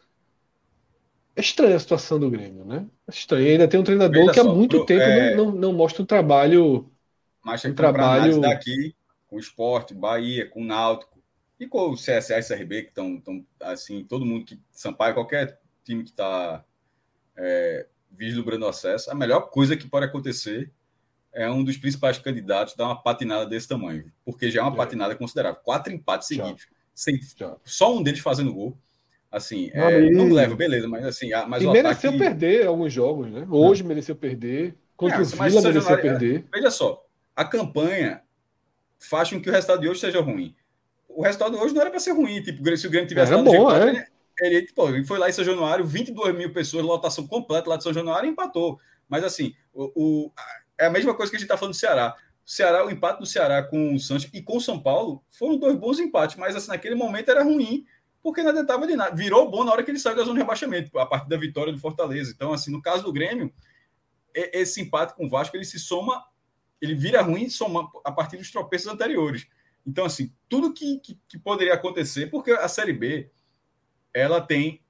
É 1.34 1.40
estranha 1.40 1.76
a 1.76 1.80
situação 1.80 2.18
do 2.18 2.30
Grêmio, 2.30 2.64
né? 2.64 2.86
É 3.08 3.10
estranho. 3.10 3.46
E 3.46 3.50
ainda 3.50 3.66
tem 3.66 3.80
um 3.80 3.84
treinador 3.84 4.20
Veja 4.20 4.32
que 4.32 4.40
há 4.40 4.44
muito 4.44 4.78
pro, 4.78 4.86
tempo 4.86 5.02
é... 5.02 5.34
não, 5.34 5.46
não, 5.46 5.52
não, 5.52 5.72
mostra 5.72 6.02
um 6.02 6.06
trabalho. 6.06 6.90
Mas 7.42 7.64
um 7.64 7.74
trabalho 7.74 8.40
daqui, 8.40 8.94
com 9.26 9.36
o 9.36 9.40
esporte, 9.40 9.94
Bahia, 9.94 10.48
com 10.48 10.60
o 10.60 10.64
Náutico 10.64 11.18
e 11.58 11.66
com 11.66 11.90
o 11.90 11.94
CSA 11.94 12.38
e 12.38 12.42
CRB, 12.42 12.82
que 12.82 12.88
estão 12.88 13.22
assim, 13.60 14.04
todo 14.04 14.26
mundo 14.26 14.44
que. 14.44 14.60
Sampaio, 14.70 15.14
qualquer 15.14 15.58
time 15.84 16.04
que 16.04 16.10
está 16.10 16.64
é, 17.36 17.86
vislumbrando 18.10 18.66
o 18.66 18.68
acesso, 18.68 19.10
a 19.10 19.14
melhor 19.14 19.50
coisa 19.50 19.76
que 19.76 19.88
pode 19.88 20.06
acontecer 20.06 20.70
é 21.32 21.50
um 21.50 21.62
dos 21.62 21.76
principais 21.76 22.18
candidatos 22.18 22.74
dar 22.74 22.86
uma 22.86 23.00
patinada 23.00 23.46
desse 23.46 23.68
tamanho, 23.68 24.10
porque 24.24 24.50
já 24.50 24.60
é 24.60 24.62
uma 24.62 24.74
é. 24.74 24.76
patinada 24.76 25.14
considerável. 25.14 25.60
Quatro 25.62 25.92
empates 25.92 26.28
seguidos, 26.28 26.66
sem, 26.94 27.18
só 27.64 27.96
um 27.96 28.02
deles 28.02 28.20
fazendo 28.20 28.52
gol. 28.52 28.76
Assim, 29.30 29.70
é, 29.72 30.10
não 30.10 30.28
leva, 30.32 30.56
beleza, 30.56 30.88
mas 30.88 31.04
assim. 31.04 31.30
Mas 31.46 31.62
e 31.62 31.66
mereceu 31.68 32.10
ataque... 32.10 32.18
perder 32.18 32.66
alguns 32.66 32.92
jogos, 32.92 33.30
né? 33.30 33.46
Hoje 33.48 33.82
não. 33.82 33.88
mereceu 33.88 34.16
perder, 34.16 34.74
contra 34.96 35.18
é, 35.18 35.20
o 35.20 35.24
Vila 35.24 35.44
mereceu 35.44 35.72
Januário, 35.72 36.02
perder. 36.02 36.44
Veja 36.52 36.70
só, 36.70 37.06
a 37.36 37.44
campanha 37.44 38.22
faz 38.98 39.30
com 39.30 39.40
que 39.40 39.48
o 39.48 39.52
resultado 39.52 39.80
de 39.80 39.88
hoje 39.88 40.00
seja 40.00 40.20
ruim. 40.20 40.54
O 41.08 41.22
resultado 41.22 41.56
de 41.56 41.62
hoje 41.62 41.72
não 41.72 41.80
era 41.80 41.90
para 41.90 42.00
ser 42.00 42.10
ruim, 42.10 42.42
tipo, 42.42 42.76
se 42.76 42.86
o 42.86 42.90
Grêmio 42.90 43.08
tivesse 43.08 43.32
era 43.32 43.42
bom, 43.42 43.70
é. 43.70 44.06
Ele, 44.40 44.56
ele 44.56 45.04
foi 45.04 45.18
lá 45.18 45.28
em 45.28 45.32
São 45.32 45.44
Januário, 45.44 45.84
22 45.84 46.34
mil 46.34 46.52
pessoas, 46.52 46.84
lotação 46.84 47.26
completa 47.26 47.68
lá 47.68 47.76
de 47.76 47.82
São 47.82 47.92
Januário 47.92 48.26
e 48.26 48.32
empatou. 48.32 48.80
Mas 49.08 49.22
assim, 49.22 49.54
o, 49.72 49.92
o, 49.94 50.32
é 50.80 50.86
a 50.86 50.90
mesma 50.90 51.14
coisa 51.14 51.30
que 51.30 51.36
a 51.36 51.38
gente 51.38 51.46
está 51.46 51.58
falando 51.58 51.74
do 51.74 51.78
Ceará. 51.78 52.16
O 52.44 52.50
Ceará, 52.50 52.84
o 52.84 52.90
empate 52.90 53.20
do 53.20 53.26
Ceará 53.26 53.62
com 53.62 53.94
o 53.94 54.00
Santos 54.00 54.28
e 54.32 54.42
com 54.42 54.56
o 54.56 54.60
São 54.60 54.82
Paulo 54.82 55.22
foram 55.30 55.58
dois 55.58 55.76
bons 55.76 56.00
empates, 56.00 56.36
mas 56.36 56.56
assim, 56.56 56.68
naquele 56.68 56.94
momento 56.94 57.30
era 57.30 57.44
ruim, 57.44 57.84
porque 58.22 58.42
não 58.42 58.50
adiantava 58.50 58.86
de 58.86 58.96
nada. 58.96 59.14
Virou 59.14 59.50
bom 59.50 59.62
na 59.62 59.72
hora 59.72 59.82
que 59.82 59.90
ele 59.90 59.98
saiu 59.98 60.16
da 60.16 60.22
zona 60.22 60.34
de 60.34 60.40
rebaixamento, 60.40 60.98
a 60.98 61.06
partir 61.06 61.28
da 61.28 61.36
vitória 61.36 61.72
do 61.72 61.78
Fortaleza. 61.78 62.32
Então, 62.34 62.52
assim, 62.52 62.72
no 62.72 62.80
caso 62.80 63.04
do 63.04 63.12
Grêmio, 63.12 63.52
esse 64.34 64.80
empate 64.80 65.14
com 65.14 65.26
o 65.26 65.28
Vasco, 65.28 65.56
ele 65.56 65.64
se 65.64 65.78
soma, 65.78 66.24
ele 66.80 66.94
vira 66.94 67.20
ruim 67.20 67.48
soma 67.50 67.90
a 68.04 68.10
partir 68.10 68.38
dos 68.38 68.50
tropeços 68.50 68.88
anteriores. 68.88 69.46
Então, 69.86 70.04
assim, 70.06 70.32
tudo 70.48 70.72
que, 70.72 70.98
que, 71.00 71.18
que 71.28 71.38
poderia 71.38 71.74
acontecer, 71.74 72.30
porque 72.30 72.52
a 72.52 72.68
Série 72.68 72.92
B, 72.92 73.30
ela 74.14 74.40
tem, 74.40 74.82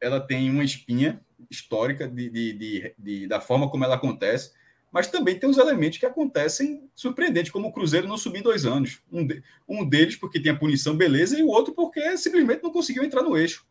ela 0.00 0.20
tem 0.20 0.50
uma 0.50 0.64
espinha 0.64 1.20
histórica 1.50 2.08
de, 2.08 2.30
de, 2.30 2.52
de, 2.52 2.94
de, 2.98 3.26
da 3.26 3.40
forma 3.40 3.68
como 3.70 3.84
ela 3.84 3.96
acontece, 3.96 4.52
mas 4.92 5.06
também 5.06 5.38
tem 5.38 5.48
os 5.48 5.56
elementos 5.56 5.98
que 5.98 6.06
acontecem 6.06 6.88
surpreendentes, 6.94 7.50
como 7.50 7.68
o 7.68 7.72
Cruzeiro 7.72 8.06
não 8.06 8.18
subir 8.18 8.42
dois 8.42 8.66
anos. 8.66 9.00
Um, 9.10 9.26
de, 9.26 9.42
um 9.66 9.88
deles 9.88 10.16
porque 10.16 10.38
tem 10.38 10.52
a 10.52 10.56
punição, 10.56 10.94
beleza, 10.94 11.38
e 11.38 11.42
o 11.42 11.48
outro 11.48 11.72
porque 11.72 12.16
simplesmente 12.18 12.62
não 12.62 12.70
conseguiu 12.70 13.02
entrar 13.02 13.22
no 13.22 13.36
eixo. 13.36 13.66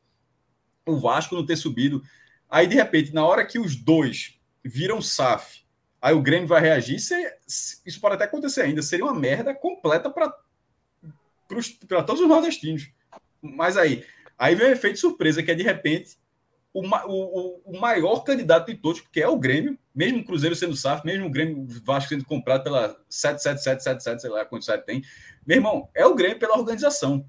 O 0.85 0.97
Vasco 0.97 1.35
não 1.35 1.45
ter 1.45 1.55
subido. 1.55 2.01
Aí, 2.49 2.65
de 2.65 2.75
repente, 2.75 3.13
na 3.13 3.23
hora 3.23 3.45
que 3.45 3.59
os 3.59 3.75
dois 3.75 4.39
viram 4.63 5.01
SAF, 5.01 5.61
aí 6.01 6.13
o 6.13 6.21
Grêmio 6.21 6.47
vai 6.47 6.59
reagir, 6.59 6.95
isso 6.95 8.01
pode 8.01 8.15
até 8.15 8.25
acontecer 8.25 8.61
ainda, 8.61 8.81
seria 8.81 9.05
uma 9.05 9.13
merda 9.13 9.53
completa 9.53 10.09
para 10.09 10.33
todos 11.47 12.19
os 12.19 12.27
nordestinos. 12.27 12.89
Mas 13.41 13.77
aí, 13.77 14.03
Aí 14.41 14.55
vem 14.55 14.69
o 14.69 14.71
efeito 14.71 14.97
surpresa, 14.97 15.43
que 15.43 15.51
é 15.51 15.53
de 15.53 15.61
repente 15.61 16.17
o, 16.73 16.81
o, 16.87 17.61
o 17.65 17.79
maior 17.79 18.23
candidato 18.23 18.67
de 18.67 18.77
todos, 18.77 19.01
que 19.01 19.21
é 19.21 19.27
o 19.27 19.37
Grêmio, 19.37 19.77
mesmo 19.93 20.19
o 20.19 20.25
Cruzeiro 20.25 20.55
sendo 20.55 20.75
SAF, 20.75 21.05
mesmo 21.05 21.27
o 21.27 21.29
Grêmio 21.29 21.65
Vasco 21.83 22.09
sendo 22.09 22.25
comprado 22.25 22.63
pela 22.63 22.97
77777, 23.09 24.21
sei 24.21 24.29
lá 24.29 24.45
quanto 24.45 24.65
site 24.65 24.85
tem. 24.85 25.03
Meu 25.45 25.57
irmão, 25.57 25.89
é 25.93 26.05
o 26.05 26.15
Grêmio 26.15 26.39
pela 26.39 26.57
organização. 26.57 27.25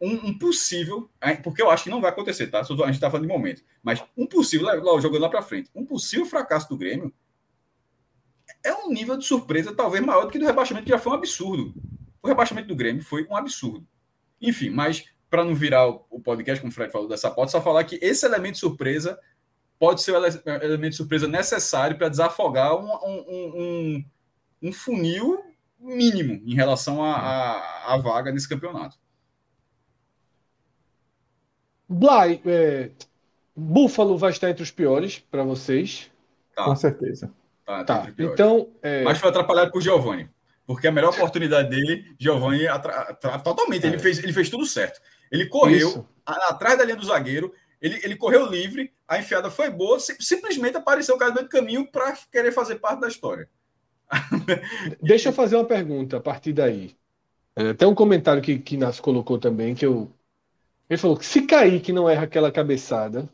um, 0.00 0.28
um, 0.28 0.38
possível, 0.38 1.10
porque 1.42 1.62
eu 1.62 1.70
acho 1.70 1.84
que 1.84 1.90
não 1.90 2.00
vai 2.00 2.10
acontecer, 2.10 2.48
tá? 2.48 2.60
A 2.60 2.62
gente 2.62 2.90
está 2.90 3.10
falando 3.10 3.26
de 3.26 3.32
momento, 3.32 3.62
mas 3.82 4.02
um 4.16 4.26
possível, 4.26 4.66
lá, 4.66 5.00
jogando 5.00 5.22
lá 5.22 5.28
para 5.28 5.42
frente, 5.42 5.70
um 5.74 5.84
possível 5.84 6.26
fracasso 6.26 6.68
do 6.68 6.76
Grêmio 6.76 7.12
é 8.62 8.72
um 8.74 8.90
nível 8.90 9.16
de 9.16 9.24
surpresa 9.24 9.74
talvez 9.74 10.04
maior 10.04 10.24
do 10.24 10.30
que 10.30 10.38
do 10.38 10.46
rebaixamento, 10.46 10.84
que 10.84 10.90
já 10.90 10.98
foi 10.98 11.12
um 11.12 11.16
absurdo. 11.16 11.74
O 12.22 12.28
rebaixamento 12.28 12.68
do 12.68 12.76
Grêmio 12.76 13.02
foi 13.02 13.26
um 13.26 13.36
absurdo. 13.36 13.86
Enfim, 14.40 14.70
mas 14.70 15.04
para 15.30 15.44
não 15.44 15.54
virar 15.54 15.86
o 15.86 16.20
podcast, 16.20 16.60
como 16.60 16.70
o 16.70 16.74
Fred 16.74 16.90
falou 16.90 17.08
dessa 17.08 17.30
pauta, 17.30 17.52
só 17.52 17.60
falar 17.60 17.84
que 17.84 17.98
esse 18.02 18.24
elemento 18.24 18.54
de 18.54 18.60
surpresa 18.60 19.18
pode 19.78 20.02
ser 20.02 20.12
o 20.12 20.16
elemento 20.16 20.90
de 20.90 20.96
surpresa 20.96 21.28
necessário 21.28 21.96
para 21.96 22.08
desafogar 22.08 22.74
um, 22.74 22.88
um, 22.88 23.24
um, 23.28 24.04
um, 24.62 24.72
funil 24.72 25.44
mínimo 25.78 26.42
em 26.44 26.54
relação 26.54 27.04
à 27.04 27.96
vaga 28.02 28.32
nesse 28.32 28.48
campeonato. 28.48 28.98
Blay, 31.88 32.40
é, 32.44 32.90
Buffalo 33.56 34.18
vai 34.18 34.30
estar 34.30 34.50
entre 34.50 34.62
os 34.62 34.70
piores 34.70 35.18
para 35.18 35.42
vocês. 35.42 36.10
Tá. 36.54 36.64
Com 36.64 36.76
certeza. 36.76 37.32
Tá, 37.64 37.84
tá. 37.84 38.12
então. 38.18 38.70
É... 38.82 39.04
Mas 39.04 39.18
foi 39.18 39.30
atrapalhado 39.30 39.70
por 39.70 39.80
Giovanni. 39.80 40.28
Porque 40.66 40.86
a 40.86 40.92
melhor 40.92 41.14
oportunidade 41.14 41.70
dele, 41.70 42.14
Giovanni, 42.18 42.66
atra... 42.66 43.14
totalmente, 43.42 43.86
é. 43.86 43.88
ele, 43.88 43.98
fez, 43.98 44.18
ele 44.18 44.34
fez 44.34 44.50
tudo 44.50 44.66
certo. 44.66 45.00
Ele 45.30 45.46
correu 45.46 46.06
atrás 46.24 46.78
da 46.78 46.84
linha 46.84 46.96
do 46.96 47.06
zagueiro, 47.06 47.52
ele, 47.80 48.00
ele 48.02 48.16
correu 48.16 48.46
livre, 48.46 48.92
a 49.06 49.18
enfiada 49.18 49.50
foi 49.50 49.70
boa, 49.70 49.98
simplesmente 50.00 50.76
apareceu 50.76 51.14
o 51.14 51.18
cara 51.18 51.30
do 51.30 51.48
caminho 51.48 51.86
para 51.90 52.16
querer 52.30 52.52
fazer 52.52 52.76
parte 52.76 53.00
da 53.00 53.08
história. 53.08 53.48
Deixa 55.02 55.28
eu 55.28 55.32
fazer 55.32 55.56
uma 55.56 55.64
pergunta 55.64 56.16
a 56.16 56.20
partir 56.20 56.52
daí. 56.52 56.96
É, 57.54 57.72
tem 57.74 57.88
um 57.88 57.94
comentário 57.94 58.42
que, 58.42 58.58
que 58.58 58.76
Nas 58.76 59.00
colocou 59.00 59.38
também, 59.38 59.74
que 59.74 59.86
eu, 59.86 60.10
ele 60.88 60.98
falou 60.98 61.16
que 61.16 61.26
se 61.26 61.42
Kaique 61.42 61.92
não 61.92 62.08
erra 62.08 62.24
aquela 62.24 62.50
cabeçada, 62.50 63.28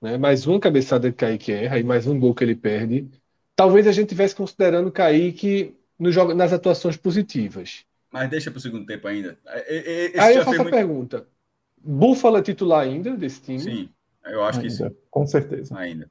né, 0.00 0.18
mais 0.18 0.46
uma 0.46 0.60
cabeçada 0.60 1.10
que 1.10 1.16
Kaique 1.16 1.52
erra 1.52 1.78
e 1.78 1.84
mais 1.84 2.06
um 2.06 2.18
gol 2.18 2.34
que 2.34 2.44
ele 2.44 2.54
perde, 2.54 3.08
talvez 3.54 3.86
a 3.86 3.92
gente 3.92 4.08
tivesse 4.08 4.34
considerando 4.34 4.92
Kaique 4.92 5.74
no 5.98 6.12
jogo, 6.12 6.34
nas 6.34 6.52
atuações 6.52 6.96
positivas. 6.96 7.84
Mas 8.10 8.30
deixa 8.30 8.50
para 8.50 8.58
o 8.58 8.60
segundo 8.60 8.86
tempo 8.86 9.08
ainda. 9.08 9.38
Esse 9.66 10.20
Aí 10.20 10.36
eu 10.36 10.44
faço 10.44 10.60
a 10.60 10.62
muito... 10.62 10.74
pergunta. 10.74 11.26
Búfalo 11.86 12.38
é 12.38 12.42
titular 12.42 12.80
ainda 12.80 13.16
desse 13.16 13.40
time? 13.42 13.60
Sim, 13.60 13.88
eu 14.24 14.42
acho 14.42 14.58
ainda, 14.60 14.70
que 14.70 14.76
sim. 14.76 14.96
Com 15.10 15.26
certeza. 15.26 15.78
Ainda. 15.78 16.10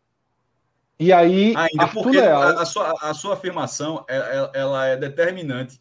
E 0.98 1.12
aí, 1.12 1.54
ainda 1.56 1.84
Arthur 1.84 2.04
porque 2.04 2.18
Leal... 2.18 2.42
a, 2.42 2.62
a, 2.62 2.66
sua, 2.66 2.94
a 3.02 3.14
sua 3.14 3.34
afirmação 3.34 4.06
ela, 4.08 4.52
é, 4.54 4.60
ela 4.60 4.86
é 4.88 4.96
determinante 4.96 5.80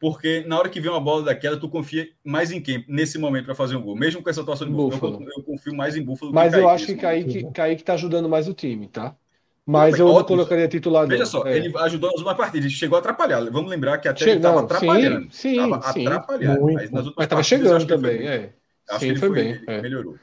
porque 0.00 0.42
na 0.46 0.58
hora 0.58 0.70
que 0.70 0.80
vem 0.80 0.90
uma 0.90 0.98
bola 0.98 1.22
daquela, 1.22 1.58
tu 1.58 1.68
confia 1.68 2.08
mais 2.24 2.50
em 2.50 2.60
quem 2.60 2.82
nesse 2.88 3.18
momento 3.18 3.44
para 3.44 3.54
fazer 3.54 3.76
um 3.76 3.82
gol? 3.82 3.94
Mesmo 3.94 4.22
com 4.22 4.30
essa 4.30 4.40
atuação 4.40 4.66
de 4.66 4.72
Búfalo, 4.72 5.22
eu, 5.22 5.28
eu, 5.36 5.42
confio 5.44 5.76
mais 5.76 5.94
em 5.94 6.02
Búfalo. 6.02 6.32
Mas 6.32 6.54
eu 6.54 6.66
acho 6.70 6.86
que 6.86 6.94
Kaique, 6.96 7.46
Kaique 7.52 7.84
tá 7.84 7.92
ajudando 7.92 8.26
mais 8.26 8.48
o 8.48 8.54
time, 8.54 8.88
tá? 8.88 9.14
Mas 9.66 9.98
eu 9.98 10.06
ótimo. 10.08 10.38
colocaria 10.38 10.66
titular 10.66 11.06
Veja 11.06 11.26
só, 11.26 11.46
é. 11.46 11.54
ele 11.54 11.72
ajudou 11.76 12.08
nas 12.10 12.18
últimas 12.18 12.36
partidas, 12.36 12.64
ele 12.64 12.74
chegou 12.74 12.96
a 12.96 12.98
atrapalhar. 12.98 13.44
Vamos 13.50 13.70
lembrar 13.70 13.98
que 13.98 14.08
até 14.08 14.24
che... 14.24 14.30
ele 14.30 14.38
estava 14.38 14.60
atrapalhando. 14.60 15.28
Sim, 15.30 15.56
tava 15.56 15.92
sim. 15.92 16.06
Atrapalhando. 16.06 16.62
Mas 16.72 17.24
estava 17.24 17.42
chegando 17.42 17.86
também, 17.86 18.26
é. 18.26 18.54
Acho 18.90 19.00
sim, 19.00 19.06
que 19.06 19.12
ele 19.12 19.20
foi, 19.20 19.28
foi 19.28 19.42
bem. 19.42 19.64
É. 19.66 19.82
melhorou. 19.82 20.18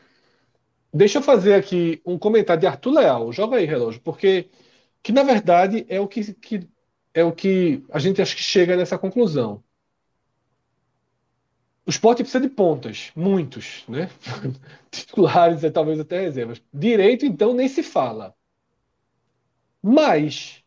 Deixa 0.94 1.20
eu 1.20 1.22
fazer 1.22 1.54
aqui 1.54 2.02
um 2.06 2.18
comentário 2.18 2.62
de 2.62 2.68
Arthur 2.68 2.92
Leal. 2.92 3.32
Joga 3.32 3.58
aí, 3.58 3.66
relógio, 3.66 4.02
porque 4.02 4.50
que 5.04 5.12
na 5.12 5.24
verdade 5.24 5.86
é 5.90 6.00
o 6.00 6.08
que, 6.08 6.34
que 6.34 6.68
é 7.14 7.24
o 7.24 7.32
que 7.32 7.84
a 7.92 8.00
gente 8.00 8.22
acha 8.22 8.36
que 8.36 8.42
chega 8.42 8.76
nessa 8.76 8.98
conclusão. 8.98 9.64
O 11.86 11.90
esporte 11.90 12.22
precisa 12.22 12.42
de 12.42 12.50
pontas, 12.50 13.12
muitos, 13.16 13.86
né? 13.88 14.10
Titulares, 14.92 15.64
é, 15.64 15.70
talvez 15.70 16.00
até 16.00 16.20
reservas. 16.20 16.62
Direito, 16.74 17.26
então, 17.26 17.54
nem 17.54 17.70
se 17.70 17.82
fala. 17.82 18.36
Mas 19.82 20.62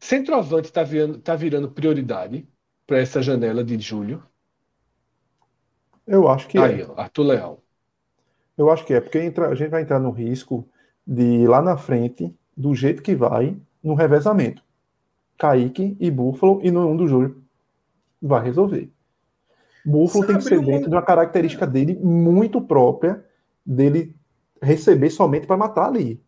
centroavante 0.00 0.68
está 0.68 0.82
virando, 0.82 1.18
tá 1.18 1.36
virando 1.36 1.70
prioridade 1.70 2.48
para 2.86 2.98
essa 2.98 3.20
janela 3.20 3.62
de 3.62 3.78
julho. 3.78 4.22
Eu 6.06 6.28
acho 6.28 6.46
que 6.48 6.58
Aí, 6.58 6.82
é. 6.82 6.88
Arthur 6.96 7.22
Leal. 7.24 7.62
Eu 8.56 8.70
acho 8.70 8.84
que 8.86 8.94
é, 8.94 9.00
porque 9.00 9.18
entra, 9.18 9.48
a 9.48 9.54
gente 9.54 9.70
vai 9.70 9.82
entrar 9.82 9.98
no 9.98 10.10
risco 10.10 10.66
de 11.06 11.46
lá 11.46 11.60
na 11.60 11.76
frente, 11.76 12.34
do 12.56 12.74
jeito 12.74 13.02
que 13.02 13.14
vai, 13.14 13.56
no 13.82 13.94
revezamento. 13.94 14.62
Kaique 15.36 15.96
e 16.00 16.10
Búfalo, 16.10 16.60
e 16.62 16.70
nenhum 16.70 16.96
do 16.96 17.06
Júlio 17.06 17.42
vai 18.20 18.42
resolver. 18.42 18.90
Buffalo 19.84 20.26
tem 20.26 20.36
que 20.36 20.42
ser 20.42 20.60
dentro 20.64 20.90
de 20.90 20.96
uma 20.96 21.02
característica 21.02 21.66
dele 21.66 21.94
muito 21.94 22.60
própria, 22.60 23.24
dele 23.64 24.16
receber 24.60 25.10
somente 25.10 25.46
para 25.46 25.56
matar 25.56 25.86
ali. 25.86 26.20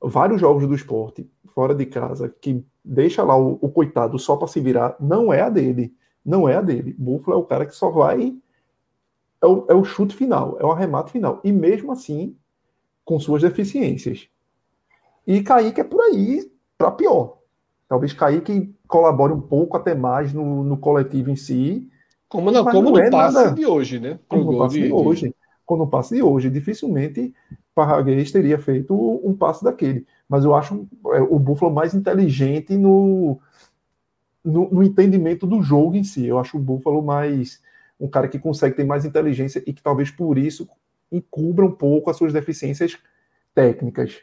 Vários 0.00 0.40
jogos 0.40 0.66
do 0.66 0.74
esporte, 0.74 1.28
fora 1.48 1.74
de 1.74 1.84
casa, 1.84 2.28
que 2.40 2.64
deixa 2.82 3.22
lá 3.22 3.36
o, 3.36 3.58
o 3.60 3.68
coitado 3.68 4.18
só 4.18 4.36
para 4.36 4.48
se 4.48 4.60
virar, 4.60 4.96
não 4.98 5.32
é 5.32 5.42
a 5.42 5.50
dele. 5.50 5.94
Não 6.24 6.48
é 6.48 6.56
a 6.56 6.62
dele. 6.62 6.94
Buffalo 6.98 7.36
é 7.36 7.40
o 7.40 7.44
cara 7.44 7.66
que 7.66 7.74
só 7.74 7.90
vai. 7.90 8.34
É 9.42 9.46
o, 9.46 9.66
é 9.68 9.74
o 9.74 9.84
chute 9.84 10.14
final, 10.14 10.56
é 10.60 10.64
o 10.64 10.72
arremate 10.72 11.12
final. 11.12 11.40
E 11.44 11.52
mesmo 11.52 11.92
assim, 11.92 12.36
com 13.04 13.20
suas 13.20 13.42
deficiências. 13.42 14.28
E 15.26 15.42
Kaique 15.42 15.80
é 15.80 15.84
por 15.84 16.00
aí 16.00 16.50
para 16.76 16.90
pior. 16.90 17.38
Talvez 17.88 18.12
Kaique 18.12 18.74
colabore 18.86 19.32
um 19.32 19.40
pouco 19.40 19.76
até 19.76 19.94
mais 19.94 20.32
no, 20.32 20.64
no 20.64 20.76
coletivo 20.76 21.30
em 21.30 21.36
si, 21.36 21.88
como, 22.28 22.50
não, 22.50 22.64
como 22.64 22.82
não 22.82 22.92
no 22.92 22.98
é 22.98 23.10
passe 23.10 23.36
nada. 23.36 23.52
de 23.52 23.64
hoje, 23.64 23.98
né? 23.98 24.18
Como 24.28 24.52
no 24.52 24.58
passe 24.58 24.80
de, 24.80 24.86
de 24.86 24.92
hoje. 24.92 25.34
Como 25.64 25.84
no 25.84 25.90
passe 25.90 26.14
de 26.14 26.22
hoje. 26.22 26.50
Dificilmente 26.50 27.34
Parraguês 27.74 28.30
teria 28.30 28.58
feito 28.58 28.94
um 29.24 29.34
passe 29.34 29.64
daquele. 29.64 30.06
Mas 30.28 30.44
eu 30.44 30.54
acho 30.54 30.86
é, 31.14 31.20
o 31.22 31.38
Buffalo 31.38 31.72
mais 31.72 31.94
inteligente 31.94 32.76
no, 32.76 33.40
no, 34.44 34.68
no, 34.70 34.82
entendimento 34.82 35.46
do 35.46 35.62
jogo 35.62 35.96
em 35.96 36.04
si. 36.04 36.26
Eu 36.26 36.38
acho 36.38 36.58
o 36.58 36.60
Buffalo 36.60 37.02
mais 37.02 37.62
um 37.98 38.08
cara 38.08 38.28
que 38.28 38.38
consegue 38.38 38.76
ter 38.76 38.84
mais 38.84 39.04
inteligência 39.04 39.62
e 39.66 39.72
que 39.72 39.82
talvez 39.82 40.10
por 40.10 40.38
isso 40.38 40.68
encubra 41.10 41.64
um 41.64 41.72
pouco 41.72 42.10
as 42.10 42.16
suas 42.16 42.32
deficiências 42.32 42.96
técnicas. 43.54 44.22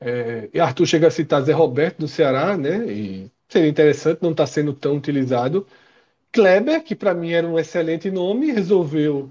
É, 0.00 0.48
e 0.52 0.60
Arthur 0.60 0.86
chega 0.86 1.06
a 1.08 1.10
citar 1.10 1.42
Zé 1.42 1.52
Roberto 1.52 1.98
do 2.00 2.08
Ceará, 2.08 2.56
né? 2.56 2.86
E 2.86 3.30
seria 3.48 3.68
interessante, 3.68 4.22
não 4.22 4.32
está 4.32 4.46
sendo 4.46 4.72
tão 4.74 4.96
utilizado. 4.96 5.66
Kleber, 6.32 6.82
que 6.84 6.94
para 6.94 7.14
mim 7.14 7.32
era 7.32 7.46
um 7.48 7.58
excelente 7.58 8.10
nome, 8.10 8.52
resolveu 8.52 9.30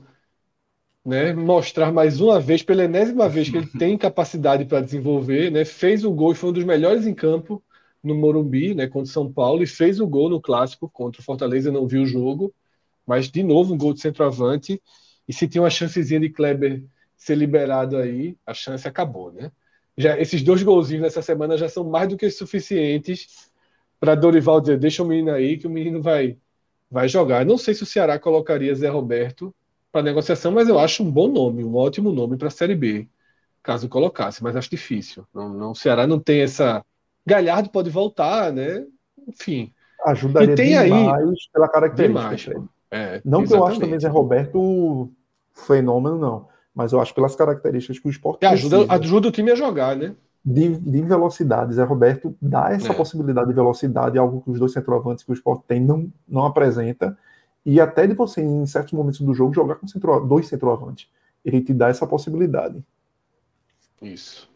né, 1.06 1.34
mostrar 1.34 1.92
mais 1.92 2.20
uma 2.20 2.40
vez, 2.40 2.64
pela 2.64 2.84
enésima 2.84 3.30
vez, 3.30 3.50
que 3.50 3.58
ele 3.58 3.68
tem 3.78 3.98
capacidade 3.98 4.66
para 4.66 4.82
desenvolver, 4.82 5.52
né, 5.52 5.64
fez 5.64 6.04
o 6.04 6.12
gol 6.12 6.32
e 6.32 6.36
foi 6.36 6.50
um 6.50 6.54
dos 6.54 6.64
melhores 6.64 7.06
em 7.06 7.14
campo 7.14 7.64
no 8.06 8.15
Morumbi, 8.15 8.73
né, 8.76 8.88
contra 8.88 9.10
o 9.10 9.14
São 9.14 9.32
Paulo, 9.32 9.64
e 9.64 9.68
fez 9.68 9.99
o 9.99 10.07
gol 10.07 10.30
no 10.30 10.41
clássico 10.41 10.90
contra 10.90 11.22
o 11.22 11.23
Fortaleza, 11.23 11.72
não 11.72 11.88
viu 11.88 12.03
o 12.03 12.06
jogo, 12.06 12.53
mas 13.06 13.30
de 13.30 13.44
novo 13.44 13.73
um 13.73 13.77
gol 13.77 13.94
de 13.94 14.02
centroavante. 14.02 14.82
E 15.27 15.34
se 15.34 15.48
tinha 15.48 15.61
uma 15.61 15.69
chancezinha 15.69 16.19
de 16.19 16.30
Kleber 16.30 16.84
ser 17.18 17.36
liberado 17.36 17.98
aí, 17.98 18.38
a 18.45 18.53
chance 18.53 18.88
acabou, 18.88 19.32
né? 19.32 19.52
Já, 19.98 20.19
esses 20.19 20.44
dois 20.44 20.61
golzinhos 20.61 21.03
nessa 21.03 21.22
semana 21.22 21.57
já 21.57 21.69
são 21.69 21.84
mais 21.90 22.10
do 22.10 22.18
que 22.18 22.30
suficientes 22.30 23.49
para 23.99 24.15
Dorival 24.15 24.60
dizer: 24.61 24.77
deixa 24.77 25.03
o 25.03 25.07
menino 25.07 25.32
aí, 25.32 25.57
que 25.57 25.68
o 25.68 25.69
menino 25.69 26.02
vai 26.02 26.38
vai 26.90 27.07
jogar. 27.10 27.45
Não 27.45 27.57
sei 27.57 27.73
se 27.73 27.84
o 27.84 27.86
Ceará 27.86 28.19
colocaria 28.19 28.73
Zé 28.76 28.90
Roberto 28.90 29.53
para 29.91 30.03
negociação, 30.03 30.52
mas 30.52 30.68
eu 30.69 30.80
acho 30.80 31.03
um 31.03 31.11
bom 31.11 31.27
nome, 31.27 31.64
um 31.64 31.76
ótimo 31.76 32.11
nome 32.11 32.38
para 32.38 32.48
a 32.48 32.52
Série 32.52 32.76
B, 32.76 33.07
caso 33.64 33.90
colocasse, 33.90 34.44
mas 34.44 34.56
acho 34.56 34.69
difícil. 34.69 35.26
Não, 35.34 35.49
não, 35.53 35.72
o 35.72 35.76
Ceará 35.76 36.07
não 36.07 36.19
tem 36.19 36.41
essa. 36.41 36.86
Galhardo 37.26 37.69
pode 37.69 37.89
voltar, 37.89 38.52
né? 38.52 38.85
Enfim. 39.27 39.72
Ajudaria 40.06 40.53
e 40.53 40.56
tem 40.56 40.69
demais 40.84 41.30
aí... 41.30 41.35
pela 41.52 41.68
característica. 41.68 42.52
Demais, 42.53 42.69
é, 42.91 43.22
não 43.26 43.41
exatamente. 43.41 43.47
que 43.47 43.53
eu 43.53 43.65
acho 43.65 43.80
também 43.80 43.99
Zé 43.99 44.07
Roberto 44.07 45.11
fenômeno, 45.53 46.18
não. 46.18 46.47
Mas 46.73 46.91
eu 46.91 47.02
acho 47.02 47.14
pelas 47.14 47.35
características 47.35 47.99
que 47.99 48.07
o 48.07 48.11
esporte 48.11 48.45
ajuda, 48.45 48.85
ajuda 48.89 49.27
o 49.30 49.31
time 49.31 49.52
a 49.52 49.56
jogar, 49.56 49.95
né? 49.95 50.15
de, 50.45 50.77
de 50.77 51.02
velocidade. 51.02 51.73
Zé 51.73 51.84
Roberto 51.84 52.35
dá 52.39 52.72
essa 52.72 52.91
é. 52.91 52.95
possibilidade 52.95 53.47
de 53.47 53.53
velocidade, 53.53 54.19
algo 54.19 54.41
que 54.41 54.52
os 54.52 54.60
dois 54.60 54.72
centroavantes 54.72 55.23
que 55.23 55.31
o 55.31 55.34
esporte 55.34 55.64
tem 55.68 55.81
não, 55.81 56.11
não 56.27 56.45
apresenta. 56.45 57.18
E 57.65 57.81
até 57.81 58.06
de 58.06 58.14
você, 58.14 58.41
em 58.41 58.65
certos 58.68 58.93
momentos 58.93 59.19
do 59.22 59.34
jogo, 59.34 59.53
jogar 59.56 59.76
com 59.76 59.88
centro, 59.88 60.19
dois 60.19 60.47
centroavantes. 60.47 61.10
Ele 61.43 61.61
te 61.61 61.73
dá 61.73 61.88
essa 61.89 62.06
possibilidade. 62.06 62.84
Isso. 63.99 64.47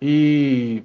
E 0.00 0.84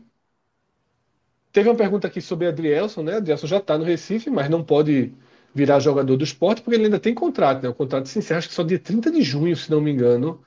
teve 1.57 1.69
uma 1.69 1.75
pergunta 1.75 2.05
aqui 2.05 2.21
sobre 2.21 2.45
Adrielson, 2.45 3.01
né? 3.01 3.15
Adrielson 3.15 3.47
já 3.47 3.57
está 3.57 3.75
no 3.79 3.83
Recife, 3.83 4.29
mas 4.29 4.47
não 4.47 4.63
pode 4.63 5.11
virar 5.55 5.79
jogador 5.79 6.15
do 6.15 6.23
esporte 6.23 6.61
porque 6.61 6.75
ele 6.75 6.85
ainda 6.85 6.99
tem 6.99 7.15
contrato, 7.15 7.63
né? 7.63 7.69
O 7.69 7.73
contrato 7.73 8.07
se 8.07 8.19
encerra 8.19 8.37
acho 8.37 8.49
que 8.49 8.53
só 8.53 8.61
dia 8.61 8.77
30 8.77 9.09
de 9.09 9.23
junho, 9.23 9.57
se 9.57 9.71
não 9.71 9.81
me 9.81 9.89
engano, 9.89 10.39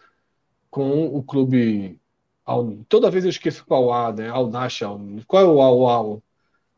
com 0.71 1.07
o 1.07 1.21
clube 1.21 1.99
Al, 2.47 2.79
toda 2.89 3.11
vez 3.11 3.25
eu 3.25 3.31
esqueço 3.31 3.65
qual 3.67 3.93
A, 3.93 4.13
né? 4.13 4.29
Al 4.29 4.49
Nash, 4.49 4.83
Al, 4.83 5.01
qual 5.27 5.43
é 5.43 5.49
o 5.49 5.61
Al 5.61 5.89
Al? 5.89 6.23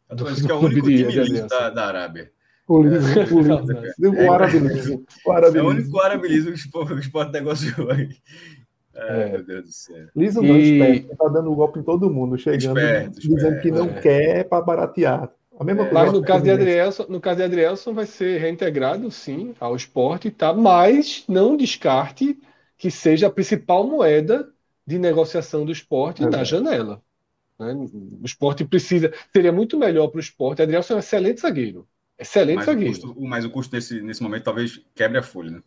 Do, 0.09 0.24
que 0.24 0.50
é 0.50 0.54
o 0.54 0.60
único 0.60 0.88
de, 0.88 0.96
time 0.96 1.12
de 1.12 1.42
da, 1.42 1.68
da 1.68 1.86
Arábia. 1.88 2.32
O 2.66 2.82
Liso, 2.82 3.06
o. 3.34 4.28
O 4.28 4.32
árabe. 4.32 4.59
O 5.26 5.32
árabe 5.32 5.59
É 5.59 5.62
o 5.62 5.70
liso. 5.70 5.82
único 5.82 6.00
árabe 6.00 6.28
que 6.28 6.40
o 6.40 6.54
esporte, 6.54 6.92
o 6.94 6.98
esporte 6.98 7.32
negociou 7.32 7.90
aí. 7.92 8.09
Ai, 9.08 9.22
É. 9.22 9.28
meu 9.32 9.44
Deus 9.44 9.64
do 9.64 9.72
céu. 9.72 10.06
Liso 10.14 10.42
não, 10.42 10.56
E- 10.56 10.72
esperto, 10.80 11.16
tá 11.16 11.28
dando 11.28 11.54
golpe 11.54 11.78
em 11.80 11.82
todo 11.82 12.10
mundo, 12.10 12.36
chegando, 12.38 12.78
Esperto, 12.78 13.20
dizendo 13.20 13.36
esperto, 13.38 13.62
que 13.62 13.70
não 13.70 13.86
é. 13.90 14.00
quer 14.00 14.44
para 14.48 14.62
baratear. 14.64 15.30
A 15.58 15.64
mesma 15.64 15.82
É. 15.82 15.88
coisa. 15.88 16.04
Mas 16.04 16.12
no 16.12 16.22
caso 16.22 16.44
de. 16.44 16.50
Adrielson, 16.50 17.06
no 17.08 17.20
caso 17.20 17.36
de 17.38 17.42
Adrielson 17.44 17.92
vai 17.94 18.06
ser 18.06 18.40
reintegrado, 18.40 19.10
sim, 19.10 19.54
ao 19.60 19.76
esporte, 19.76 20.30
tá? 20.30 20.52
Mas 20.52 21.24
não 21.28 21.56
descarte 21.56 22.38
que 22.78 22.90
seja 22.90 23.26
a 23.28 23.30
principal 23.30 23.86
moeda 23.86 24.48
de 24.86 24.98
negociação 24.98 25.64
do 25.64 25.70
esporte 25.72 26.22
na 26.22 26.28
Exato. 26.28 26.44
janela. 26.46 27.02
né? 27.58 27.72
O 28.20 28.24
esporte 28.24 28.64
precisa. 28.64 29.12
Seria 29.32 29.52
muito 29.52 29.78
melhor 29.78 30.08
para 30.08 30.16
o 30.16 30.20
esporte. 30.20 30.62
Adrielson 30.62 30.94
é 30.94 30.96
um 30.96 31.00
excelente 31.00 31.40
zagueiro. 31.40 31.86
Excelente 32.18 32.56
Mas 32.56 32.66
o, 32.66 32.70
zagueiro. 32.72 32.92
custo, 32.94 33.16
mas 33.20 33.44
o 33.44 33.50
custo 33.50 33.74
nesse, 33.76 34.00
nesse 34.02 34.22
momento 34.22 34.42
talvez 34.44 34.80
quebre 34.94 35.18
a 35.18 35.22
folha, 35.22 35.50
né? 35.52 35.60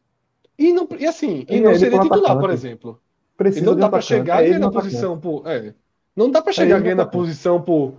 E, 0.57 0.73
não, 0.73 0.87
e 0.99 1.05
assim, 1.05 1.45
e 1.49 1.57
E 1.57 1.61
não 1.61 1.73
seria 1.75 1.99
titular, 1.99 2.19
atacante. 2.31 2.39
por 2.41 2.49
exemplo. 2.49 3.01
E 3.43 3.43
Precisa 3.43 3.65
não 3.65 3.75
dá 3.75 3.87
um 3.87 3.89
para 3.89 4.01
chegar 4.01 4.43
é 4.43 4.47
ele 4.47 4.59
ganhando 4.59 4.61
no 4.61 4.67
a 4.67 4.69
atacante. 4.69 4.91
posição 4.91 5.19
por. 5.19 5.47
É. 5.47 5.73
Não 6.15 6.31
dá 6.31 6.41
para 6.41 6.53
chegar 6.53 6.75
ele 6.75 6.79
no 6.79 6.83
ganhando 6.83 6.99
a 7.01 7.03
atacante. 7.03 7.21
posição 7.23 7.61
por. 7.61 7.95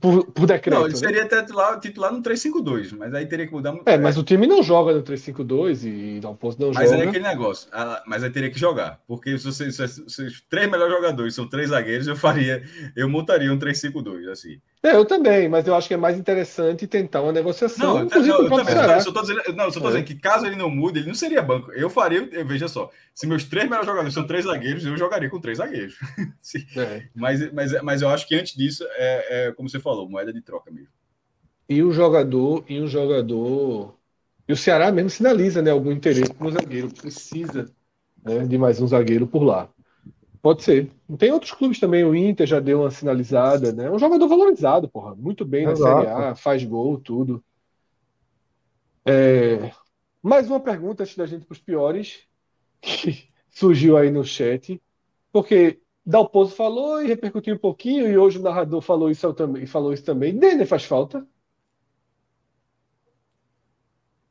Por, 0.00 0.26
por 0.32 0.44
decreto. 0.46 0.74
Não, 0.76 0.86
ele 0.86 0.94
né? 0.94 0.98
seria 0.98 1.24
titular, 1.28 1.78
titular 1.78 2.12
no 2.12 2.20
3-5-2, 2.20 2.96
mas 2.98 3.14
aí 3.14 3.26
teria 3.26 3.46
que 3.46 3.52
mudar 3.52 3.70
muito. 3.70 3.86
É, 3.86 3.96
mas 3.96 4.18
o 4.18 4.24
time 4.24 4.44
não 4.44 4.60
joga 4.60 4.92
no 4.92 5.04
3-5-2 5.04 5.84
e 5.84 6.18
Dalpozo 6.18 6.58
não 6.60 6.72
Mas 6.72 6.90
joga. 6.90 7.04
é 7.04 7.08
aquele 7.08 7.22
negócio, 7.22 7.68
ah, 7.72 8.02
mas 8.04 8.24
aí 8.24 8.30
teria 8.30 8.50
que 8.50 8.58
jogar. 8.58 9.00
Porque 9.06 9.38
se, 9.38 9.44
você, 9.44 9.70
se, 9.70 9.86
se 9.86 10.22
os 10.24 10.40
três 10.50 10.68
melhores 10.68 10.92
jogadores 10.92 11.32
são 11.32 11.48
três 11.48 11.68
zagueiros, 11.70 12.08
eu 12.08 12.16
faria, 12.16 12.60
eu 12.96 13.08
montaria 13.08 13.52
um 13.52 13.58
3-5-2, 13.58 14.28
assim. 14.28 14.60
É, 14.82 14.94
eu 14.94 15.04
também, 15.04 15.48
mas 15.48 15.66
eu 15.66 15.74
acho 15.74 15.88
que 15.88 15.94
é 15.94 15.96
mais 15.96 16.16
interessante 16.16 16.86
tentar 16.86 17.20
uma 17.22 17.32
negociação, 17.32 17.96
Não, 17.96 18.04
inclusive 18.04 18.32
não, 18.32 18.44
eu 18.44 18.48
também, 18.48 18.74
eu 18.94 19.00
só 19.00 19.12
tô 19.12 19.20
dizendo, 19.22 19.42
não, 19.54 19.64
eu 19.64 19.72
só 19.72 19.80
tô 19.80 19.86
É. 19.86 19.90
dizendo 19.90 20.04
que 20.06 20.14
caso 20.14 20.46
ele 20.46 20.54
não 20.54 20.70
mude, 20.70 21.00
ele 21.00 21.08
não 21.08 21.14
seria 21.14 21.42
banco. 21.42 21.72
Eu 21.72 21.90
faria, 21.90 22.28
eu, 22.30 22.46
veja 22.46 22.68
só, 22.68 22.90
se 23.12 23.26
meus 23.26 23.42
três 23.44 23.64
melhores 23.64 23.86
jogadores 23.86 24.14
são 24.14 24.26
três 24.26 24.44
zagueiros, 24.44 24.86
eu 24.86 24.96
jogaria 24.96 25.28
com 25.28 25.40
três 25.40 25.58
zagueiros. 25.58 25.96
É. 26.76 27.02
mas, 27.14 27.52
mas, 27.52 27.82
mas 27.82 28.02
eu 28.02 28.08
acho 28.08 28.26
que 28.26 28.34
antes 28.34 28.54
disso, 28.56 28.84
é, 28.92 29.48
é, 29.48 29.52
como 29.52 29.68
você 29.68 29.80
falou, 29.80 30.08
moeda 30.08 30.32
de 30.32 30.40
troca 30.40 30.70
mesmo. 30.70 30.88
E 31.68 31.82
o 31.82 31.92
jogador, 31.92 32.64
e 32.68 32.80
o 32.80 32.86
jogador. 32.86 33.94
E 34.48 34.52
o 34.52 34.56
Ceará 34.56 34.90
mesmo 34.90 35.10
sinaliza, 35.10 35.60
né, 35.60 35.70
algum 35.70 35.92
interesse 35.92 36.32
no 36.40 36.50
zagueiro. 36.50 36.88
Precisa, 36.94 37.66
né, 38.24 38.46
de 38.46 38.56
mais 38.56 38.80
um 38.80 38.86
zagueiro 38.86 39.26
por 39.26 39.42
lá. 39.42 39.68
Pode 40.40 40.62
ser. 40.62 40.90
Tem 41.18 41.32
outros 41.32 41.52
clubes 41.52 41.80
também, 41.80 42.04
o 42.04 42.14
Inter 42.14 42.46
já 42.46 42.60
deu 42.60 42.80
uma 42.80 42.90
sinalizada, 42.90 43.72
né? 43.72 43.86
É 43.86 43.90
um 43.90 43.98
jogador 43.98 44.28
valorizado, 44.28 44.88
porra. 44.88 45.14
Muito 45.14 45.44
bem 45.44 45.66
na 45.66 45.72
Exato. 45.72 46.06
Série 46.06 46.12
A, 46.12 46.34
faz 46.34 46.64
gol, 46.64 46.98
tudo. 46.98 47.42
É, 49.04 49.72
Mais 50.22 50.48
uma 50.48 50.60
pergunta 50.60 51.02
antes 51.02 51.16
da 51.16 51.26
gente 51.26 51.46
para 51.46 51.54
os 51.54 51.60
piores, 51.60 52.26
que 52.80 53.28
surgiu 53.50 53.96
aí 53.96 54.10
no 54.10 54.24
chat. 54.24 54.80
Porque 55.32 55.80
Dalpozo 56.04 56.54
falou 56.54 57.02
e 57.02 57.06
repercutiu 57.06 57.54
um 57.54 57.58
pouquinho, 57.58 58.08
e 58.08 58.16
hoje 58.16 58.38
o 58.38 58.42
narrador 58.42 58.80
falou 58.80 59.10
isso 59.10 59.32
também, 59.34 59.66
falou 59.66 59.92
isso 59.92 60.04
também. 60.04 60.38
Denner 60.38 60.66
faz 60.66 60.84
falta? 60.84 61.26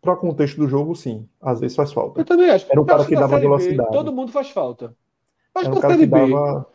Para 0.01 0.13
o 0.13 0.17
contexto 0.17 0.57
do 0.57 0.67
jogo, 0.67 0.95
sim. 0.95 1.27
Às 1.41 1.59
vezes 1.59 1.75
faz 1.75 1.91
falta. 1.91 2.21
Eu 2.21 2.25
também 2.25 2.49
acho. 2.49 2.65
Era 2.71 2.81
um 2.81 2.85
cara 2.85 3.05
que 3.05 3.13
dava 3.15 3.39
Série 3.39 3.41
B, 3.41 3.47
velocidade. 3.47 3.91
todo 3.91 4.13
mundo 4.13 4.31
faz 4.31 4.49
falta. 4.49 4.95
Mas 5.57 5.65
Era 5.67 5.75
um 5.75 5.79
cara 5.79 5.97
que 5.97 6.05
dava. 6.05 6.67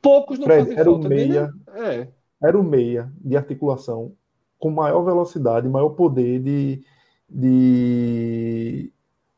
poucos 0.00 0.38
não 0.38 0.46
Fred, 0.46 0.72
era 0.78 0.90
o 0.90 0.98
meia. 0.98 1.52
É. 1.74 2.08
Era 2.42 2.58
o 2.58 2.62
meia 2.62 3.10
de 3.20 3.36
articulação 3.36 4.12
com 4.58 4.70
maior 4.70 5.02
velocidade, 5.02 5.68
maior 5.68 5.90
poder 5.90 6.40
de, 6.40 6.82
de, 7.28 8.90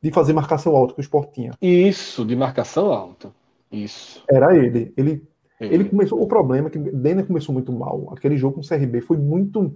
de 0.03 0.11
fazer 0.11 0.33
marcação 0.33 0.77
alta 0.77 0.95
que 0.95 1.01
o 1.01 1.03
Sport 1.03 1.33
tinha. 1.33 1.53
Isso, 1.61 2.25
de 2.25 2.37
marcação 2.37 2.93
alta. 2.93 3.33
Isso. 3.71 4.23
Era 4.29 4.57
ele. 4.57 4.93
Ele 4.97 5.23
É. 5.61 5.67
Ele 5.67 5.85
começou. 5.85 6.21
O 6.21 6.27
problema 6.27 6.69
é 6.69 6.71
que 6.71 6.79
Denner 6.79 7.27
começou 7.27 7.53
muito 7.53 7.73
mal. 7.73 8.13
Aquele 8.13 8.37
jogo 8.37 8.57
com 8.57 8.61
o 8.61 8.69
CRB 8.69 9.01
foi 9.01 9.17
muito. 9.17 9.75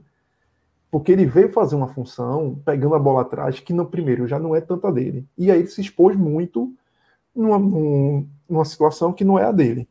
Porque 0.91 1.13
ele 1.13 1.25
veio 1.25 1.49
fazer 1.53 1.77
uma 1.77 1.87
função, 1.89 2.61
pegando 2.65 2.97
a 2.97 2.99
bola 2.99 3.23
atrás, 3.23 3.61
que 3.61 3.73
no 3.73 3.87
primeiro 3.87 4.27
já 4.27 4.39
não 4.41 4.57
é 4.57 4.61
tanta 4.61 4.91
dele. 4.93 5.25
E 5.39 5.51
aí 5.51 5.61
ele 5.61 5.69
se 5.69 5.81
expôs 5.81 6.17
muito 6.17 6.75
numa, 7.35 7.59
num- 7.61 8.27
numa 8.51 8.65
situação 8.65 9.13
que 9.13 9.25
não 9.25 9.39
é 9.39 9.45
a 9.45 9.53
dele. 9.53 9.89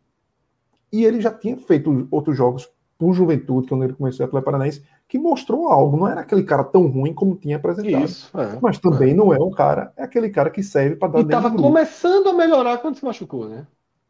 E 0.91 1.05
ele 1.05 1.21
já 1.21 1.31
tinha 1.31 1.55
feito 1.57 2.07
outros 2.11 2.35
jogos 2.35 2.69
por 2.97 3.13
juventude, 3.13 3.67
quando 3.67 3.83
ele 3.85 3.93
começou 3.93 4.23
a 4.23 4.27
Atlético 4.27 4.45
Paranaense, 4.45 4.83
que 5.07 5.17
mostrou 5.17 5.69
algo. 5.69 5.95
Não 5.95 6.07
era 6.07 6.21
aquele 6.21 6.43
cara 6.43 6.63
tão 6.63 6.87
ruim 6.87 7.13
como 7.13 7.35
tinha 7.35 7.55
apresentado. 7.55 8.03
Isso. 8.03 8.37
é. 8.37 8.59
Mas 8.61 8.77
também 8.77 9.13
não 9.13 9.33
é 9.33 9.39
um 9.39 9.51
cara, 9.51 9.93
é 9.95 10.03
aquele 10.03 10.29
cara 10.29 10.49
que 10.49 10.61
serve 10.61 10.97
para 10.97 11.13
dar 11.13 11.19
E 11.19 11.23
estava 11.23 11.51
começando 11.51 12.27
a 12.27 12.33
melhorar 12.33 12.77
quando 12.79 12.95
se 12.95 13.05
machucou, 13.05 13.47
né? 13.47 13.65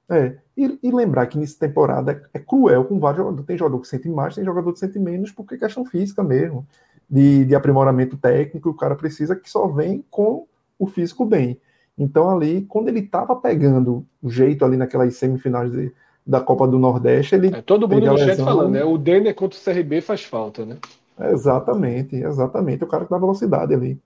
É, 0.09 0.38
e, 0.57 0.80
e 0.81 0.91
lembrar 0.91 1.27
que 1.27 1.38
nessa 1.38 1.59
temporada 1.59 2.11
é, 2.34 2.39
é 2.39 2.39
cruel 2.39 2.84
com 2.85 2.99
vários 2.99 3.19
jogadores. 3.19 3.45
Tem 3.45 3.57
jogador 3.57 3.80
que 3.80 3.88
sente 3.88 4.09
mais, 4.09 4.34
tem 4.34 4.43
jogador 4.43 4.73
que 4.73 4.80
sente 4.80 4.97
menos, 4.97 5.31
porque 5.31 5.53
é 5.53 5.57
questão 5.59 5.85
física 5.85 6.23
mesmo, 6.23 6.67
de, 7.07 7.45
de 7.45 7.53
aprimoramento 7.53 8.17
técnico, 8.17 8.69
o 8.69 8.76
cara 8.76 8.95
precisa 8.95 9.35
que 9.35 9.47
só 9.47 9.67
vem 9.67 10.03
com 10.09 10.47
o 10.80 10.88
físico 10.88 11.26
bem. 11.26 11.59
Então, 11.99 12.30
ali, 12.30 12.61
quando 12.61 12.88
ele 12.88 13.01
estava 13.01 13.35
pegando 13.35 14.05
o 14.23 14.30
jeito 14.31 14.63
ali 14.63 14.77
naquelas 14.77 15.13
semifinais 15.17 15.69
de- 15.69 15.91
da 16.26 16.39
Copa 16.39 16.65
do 16.65 16.80
Nordeste, 16.80 17.35
ele. 17.35 17.47
É, 17.53 17.61
todo 17.61 17.89
mundo 17.89 18.05
no 18.05 18.17
chat 18.17 18.27
lesão. 18.30 18.45
falando, 18.45 18.71
né? 18.71 18.84
O 18.85 18.97
Denner 18.97 19.35
contra 19.35 19.59
o 19.59 19.61
CRB 19.61 19.99
faz 19.99 20.23
falta, 20.23 20.65
né? 20.65 20.77
Exatamente, 21.19 22.15
exatamente, 22.15 22.84
o 22.84 22.88
cara 22.88 23.03
que 23.03 23.11
dá 23.11 23.17
velocidade 23.17 23.73
ali. 23.73 23.99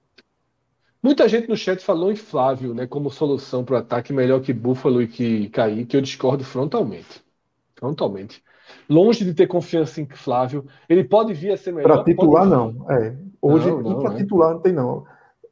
Muita 1.03 1.27
gente 1.27 1.49
no 1.49 1.55
chat 1.55 1.83
falou 1.83 2.11
em 2.11 2.15
Flávio, 2.15 2.73
né, 2.73 2.87
como 2.87 3.11
solução 3.11 3.63
para 3.63 3.75
o 3.75 3.77
ataque 3.77 4.13
melhor 4.13 4.39
que 4.41 4.53
Búfalo 4.53 5.01
e 5.01 5.07
que 5.07 5.49
Kaique. 5.49 5.95
Eu 5.97 6.01
discordo 6.01 6.43
frontalmente. 6.45 7.21
Frontalmente. 7.75 8.41
Longe 8.89 9.25
de 9.25 9.33
ter 9.33 9.45
confiança 9.47 9.99
em 9.99 10.07
Flávio. 10.07 10.65
Ele 10.87 11.03
pode 11.03 11.33
vir 11.33 11.51
a 11.51 11.57
ser 11.57 11.73
melhor. 11.73 11.91
Para 11.97 12.03
titular, 12.05 12.45
não. 12.45 12.89
É. 12.89 13.15
Hoje, 13.41 13.69
Não, 13.69 13.81
não, 13.81 13.99
para 14.01 14.13
é. 14.13 14.17
titular, 14.17 14.53
não 14.53 14.61
tem, 14.61 14.71
não. 14.71 15.05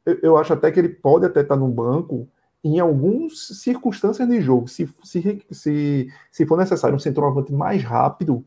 Eu, 0.04 0.36
acho 0.36 0.52
até 0.52 0.70
que 0.70 0.80
ele 0.80 0.88
pode 0.88 1.26
até 1.26 1.40
estar 1.40 1.56
no 1.56 1.68
banco 1.68 2.28
em 2.64 2.78
algumas 2.78 3.48
circunstâncias 3.60 4.28
de 4.28 4.40
jogo. 4.40 4.68
Se, 4.68 4.88
se, 5.04 5.42
se, 5.50 6.12
se 6.30 6.46
for 6.46 6.58
necessário 6.58 6.96
um 6.96 6.98
centroavante 6.98 7.52
mais 7.52 7.82
rápido, 7.82 8.44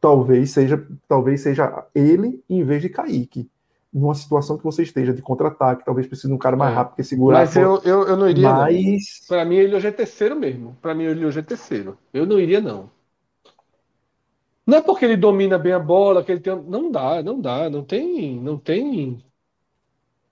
talvez 0.00 0.50
seja, 0.50 0.86
talvez 1.06 1.42
seja 1.42 1.86
ele 1.94 2.42
em 2.48 2.64
vez 2.64 2.82
de 2.82 2.88
Kaique. 2.88 3.48
Numa 3.92 4.14
situação 4.14 4.56
que 4.56 4.62
você 4.62 4.82
esteja 4.84 5.12
de 5.12 5.20
contra-ataque, 5.20 5.84
talvez 5.84 6.06
precise 6.06 6.28
de 6.28 6.34
um 6.34 6.38
cara 6.38 6.56
mais 6.56 6.72
É. 6.72 6.76
rápido 6.76 6.96
que 6.96 7.02
segurar. 7.02 7.40
Mas 7.40 7.56
eu, 7.56 7.80
eu, 7.84 8.06
eu 8.06 8.16
não 8.16 8.28
iria. 8.28 8.52
Mas 8.52 9.26
Para 9.26 9.44
mim, 9.44 9.56
ele 9.56 9.74
hoje 9.74 9.88
é 9.88 9.92
terceiro 9.92 10.36
mesmo. 10.36 10.76
Para 10.80 10.94
mim, 10.94 11.04
ele 11.04 11.26
hoje 11.26 11.40
é 11.40 11.42
terceiro. 11.42 11.98
Eu 12.14 12.24
não 12.24 12.38
iria, 12.38 12.60
não. 12.60 12.88
Não 14.64 14.78
é 14.78 14.82
porque 14.82 15.04
ele 15.04 15.16
domina 15.16 15.58
bem 15.58 15.72
a 15.72 15.78
bola, 15.80 16.22
que 16.22 16.30
ele 16.30 16.40
tem. 16.40 16.54
Não 16.62 16.90
dá, 16.92 17.20
não 17.22 17.40
dá. 17.40 17.68
Não 17.68 17.82
tem, 17.82 18.40
não 18.40 18.56
tem 18.56 19.20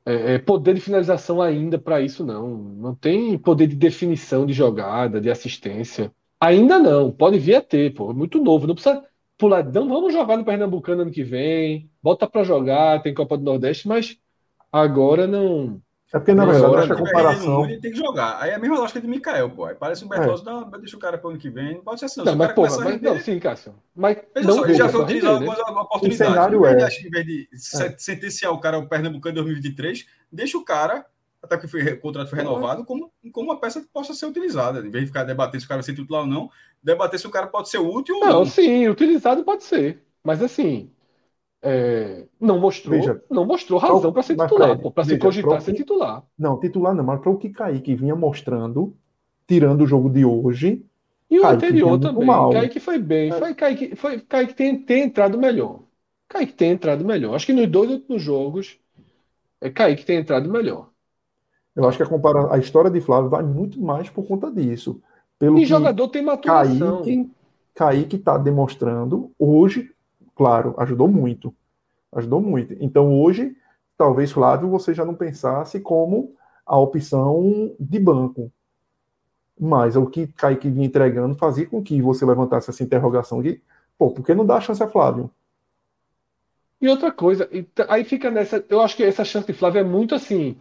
é, 0.08 0.34
é, 0.34 0.38
poder 0.38 0.74
de 0.74 0.80
finalização 0.80 1.42
ainda 1.42 1.78
para 1.78 2.00
isso, 2.00 2.24
não. 2.24 2.48
Não 2.56 2.94
tem 2.94 3.38
poder 3.38 3.66
de 3.66 3.76
definição 3.76 4.46
de 4.46 4.54
jogada, 4.54 5.20
de 5.20 5.30
assistência. 5.30 6.12
Ainda 6.40 6.78
não. 6.78 7.10
Pode 7.12 7.38
vir 7.38 7.56
a 7.56 7.60
ter, 7.60 7.92
pô. 7.94 8.10
É 8.10 8.14
muito 8.14 8.42
novo. 8.42 8.66
Não 8.66 8.74
precisa 8.74 9.04
pular. 9.36 9.64
Não 9.64 9.88
vamos 9.88 10.12
jogar 10.12 10.36
no 10.38 10.44
Pernambucano 10.44 11.02
ano 11.02 11.10
que 11.10 11.22
vem. 11.22 11.90
Bota 12.02 12.26
para 12.28 12.42
jogar, 12.42 13.02
tem 13.02 13.12
Copa 13.12 13.36
do 13.36 13.44
Nordeste, 13.44 13.86
mas 13.86 14.18
agora 14.72 15.26
não. 15.26 15.82
É 16.12 16.18
porque, 16.18 16.32
na 16.32 16.46
Não 16.46 16.52
é 16.52 16.58
verdade, 16.58 16.76
acho 16.76 16.86
que 16.86 16.92
a 16.92 16.96
comparação. 16.96 17.64
ele 17.64 17.80
tem 17.80 17.90
que 17.92 17.96
jogar. 17.98 18.38
Aí 18.40 18.50
é 18.50 18.54
a 18.54 18.58
mesma 18.58 18.78
lógica 18.78 19.00
de 19.00 19.06
Mikael, 19.06 19.50
pô. 19.50 19.66
Aí 19.66 19.74
parece 19.74 20.04
um 20.04 20.08
Bertozzi, 20.08 20.44
não, 20.44 20.68
deixa 20.70 20.96
o 20.96 20.98
cara 21.00 21.18
para 21.18 21.28
o 21.28 21.30
ano 21.30 21.38
que 21.38 21.50
vem. 21.50 21.74
Não 21.74 21.82
pode 21.82 22.00
ser 22.00 22.06
assim, 22.06 22.20
não. 22.20 22.24
Não, 22.24 22.32
Se 22.32 22.36
o 22.36 22.38
mas 22.38 22.46
cara 22.48 22.54
porra, 22.54 22.76
mas, 22.84 22.92
render, 22.94 23.08
não, 23.10 23.20
sim, 23.20 23.38
Cássio. 23.38 23.74
Mas 23.94 24.16
Veja 24.34 24.48
não 24.48 24.54
só, 24.56 24.64
ele 24.64 24.74
já 24.74 24.88
foi 24.88 25.02
utilizar 25.02 25.32
render, 25.34 25.44
né? 25.46 25.50
algumas 25.66 25.84
oportunidades. 25.84 26.20
O 26.20 26.32
cenário 26.34 26.58
Em 26.58 26.62
vez 26.62 26.76
de- 26.76 26.82
é- 26.82 26.86
acho 26.86 27.00
que 27.02 27.06
em 27.08 27.10
vez 27.10 27.26
de 27.26 27.48
se- 27.54 27.94
sentenciar 27.98 28.52
o 28.52 28.58
cara 28.60 28.78
o 28.78 28.88
Pernambucano 28.88 29.32
em 29.32 29.42
2023, 29.42 30.06
deixa 30.32 30.56
o 30.56 30.64
cara, 30.64 31.04
até 31.42 31.58
que 31.58 31.68
foi, 31.68 31.82
o 31.92 32.00
contrato 32.00 32.30
foi 32.30 32.38
renovado, 32.38 32.84
como, 32.86 33.12
como 33.30 33.50
uma 33.50 33.60
peça 33.60 33.80
que 33.80 33.86
possa 33.88 34.14
ser 34.14 34.24
utilizada. 34.26 34.78
Em 34.80 34.90
vez 34.90 35.04
de 35.04 35.08
ficar 35.08 35.24
debatendo 35.24 35.60
se 35.60 35.66
o 35.66 35.68
cara 35.68 35.82
vai 35.82 35.84
ser 35.86 35.94
titular 35.94 36.22
ou 36.22 36.26
não, 36.26 36.50
debater 36.82 37.20
se 37.20 37.26
o 37.26 37.30
cara 37.30 37.46
pode 37.46 37.68
ser 37.68 37.78
útil 37.78 38.14
ou 38.16 38.20
Não, 38.24 38.32
não. 38.40 38.44
sim, 38.46 38.88
utilizado 38.88 39.44
pode 39.44 39.62
ser. 39.62 40.02
Mas 40.24 40.42
assim, 40.42 40.90
é, 41.62 42.26
não 42.40 42.58
mostrou, 42.58 42.96
Veja, 42.96 43.22
não 43.30 43.44
mostrou 43.44 43.78
razão 43.78 44.12
para 44.12 44.22
ser 44.22 44.36
titular, 44.36 44.78
para 44.78 45.04
se 45.04 45.18
cogitar 45.18 45.50
pro- 45.56 45.60
ser 45.60 45.72
titular. 45.74 46.24
Não, 46.38 46.58
titular 46.60 46.94
não, 46.94 47.04
mas 47.04 47.20
para 47.20 47.30
o 47.30 47.36
que 47.38 47.50
Kaique 47.50 47.94
vinha 47.94 48.14
mostrando, 48.14 48.96
tirando 49.46 49.82
o 49.82 49.86
jogo 49.86 50.08
de 50.08 50.24
hoje, 50.24 50.84
E 51.30 51.38
o 51.38 51.42
Kaique 51.42 51.56
anterior 51.56 51.98
também. 51.98 52.26
mal. 52.26 52.50
Kaique 52.50 52.80
foi 52.80 52.98
bem. 52.98 53.30
É. 53.30 53.38
Foi, 53.38 53.54
Kaique, 53.54 53.96
foi, 53.96 54.20
Kaique 54.20 54.54
tem, 54.54 54.80
tem 54.82 55.02
entrado 55.04 55.38
melhor. 55.38 55.80
Kaique 56.28 56.52
tem 56.52 56.70
entrado 56.72 57.04
melhor. 57.04 57.34
Acho 57.34 57.46
que 57.46 57.52
nos 57.52 57.66
dois 57.68 57.90
últimos 57.90 58.22
jogos, 58.22 58.78
é, 59.60 59.70
Kaique 59.70 60.04
tem 60.04 60.18
entrado 60.18 60.48
melhor. 60.50 60.90
eu 61.74 61.88
acho 61.88 61.96
que 61.96 62.02
a, 62.02 62.06
compara... 62.06 62.52
a 62.54 62.58
história 62.58 62.90
de 62.90 63.00
Flávio 63.00 63.30
vai 63.30 63.42
muito 63.42 63.80
mais 63.80 64.08
por 64.10 64.26
conta 64.26 64.50
disso. 64.50 65.00
Pelo 65.38 65.56
E 65.58 65.60
que 65.60 65.66
jogador 65.66 66.08
tem 66.08 66.22
maturação. 66.22 66.98
Kaique 67.02 67.30
Kaique 67.74 68.16
está 68.16 68.36
demonstrando 68.36 69.30
hoje, 69.38 69.90
claro, 70.38 70.74
ajudou 70.78 71.08
muito. 71.08 71.52
Ajudou 72.12 72.40
muito. 72.40 72.76
Então 72.80 73.20
hoje 73.20 73.56
talvez 73.98 74.30
Flávio 74.30 74.70
você 74.70 74.94
já 74.94 75.04
não 75.04 75.14
pensasse 75.14 75.80
como 75.80 76.34
a 76.64 76.78
opção 76.78 77.74
de 77.78 77.98
banco. 77.98 78.52
Mas 79.60 79.96
o 79.96 80.06
que 80.06 80.28
Kaique 80.28 80.70
vinha 80.70 80.86
entregando 80.86 81.34
fazia 81.34 81.66
com 81.66 81.82
que 81.82 82.00
você 82.00 82.24
levantasse 82.24 82.70
essa 82.70 82.84
interrogação 82.84 83.42
de, 83.42 83.60
pô, 83.98 84.12
por 84.12 84.24
que 84.24 84.32
não 84.32 84.46
dá 84.46 84.60
chance 84.60 84.82
a 84.82 84.86
Flávio? 84.88 85.28
E 86.80 86.88
outra 86.88 87.10
coisa, 87.10 87.50
aí 87.88 88.04
fica 88.04 88.30
nessa. 88.30 88.64
Eu 88.68 88.80
acho 88.80 88.96
que 88.96 89.02
essa 89.02 89.24
chance 89.24 89.46
de 89.48 89.52
Flávio 89.52 89.80
é 89.80 89.84
muito 89.84 90.14
assim, 90.14 90.56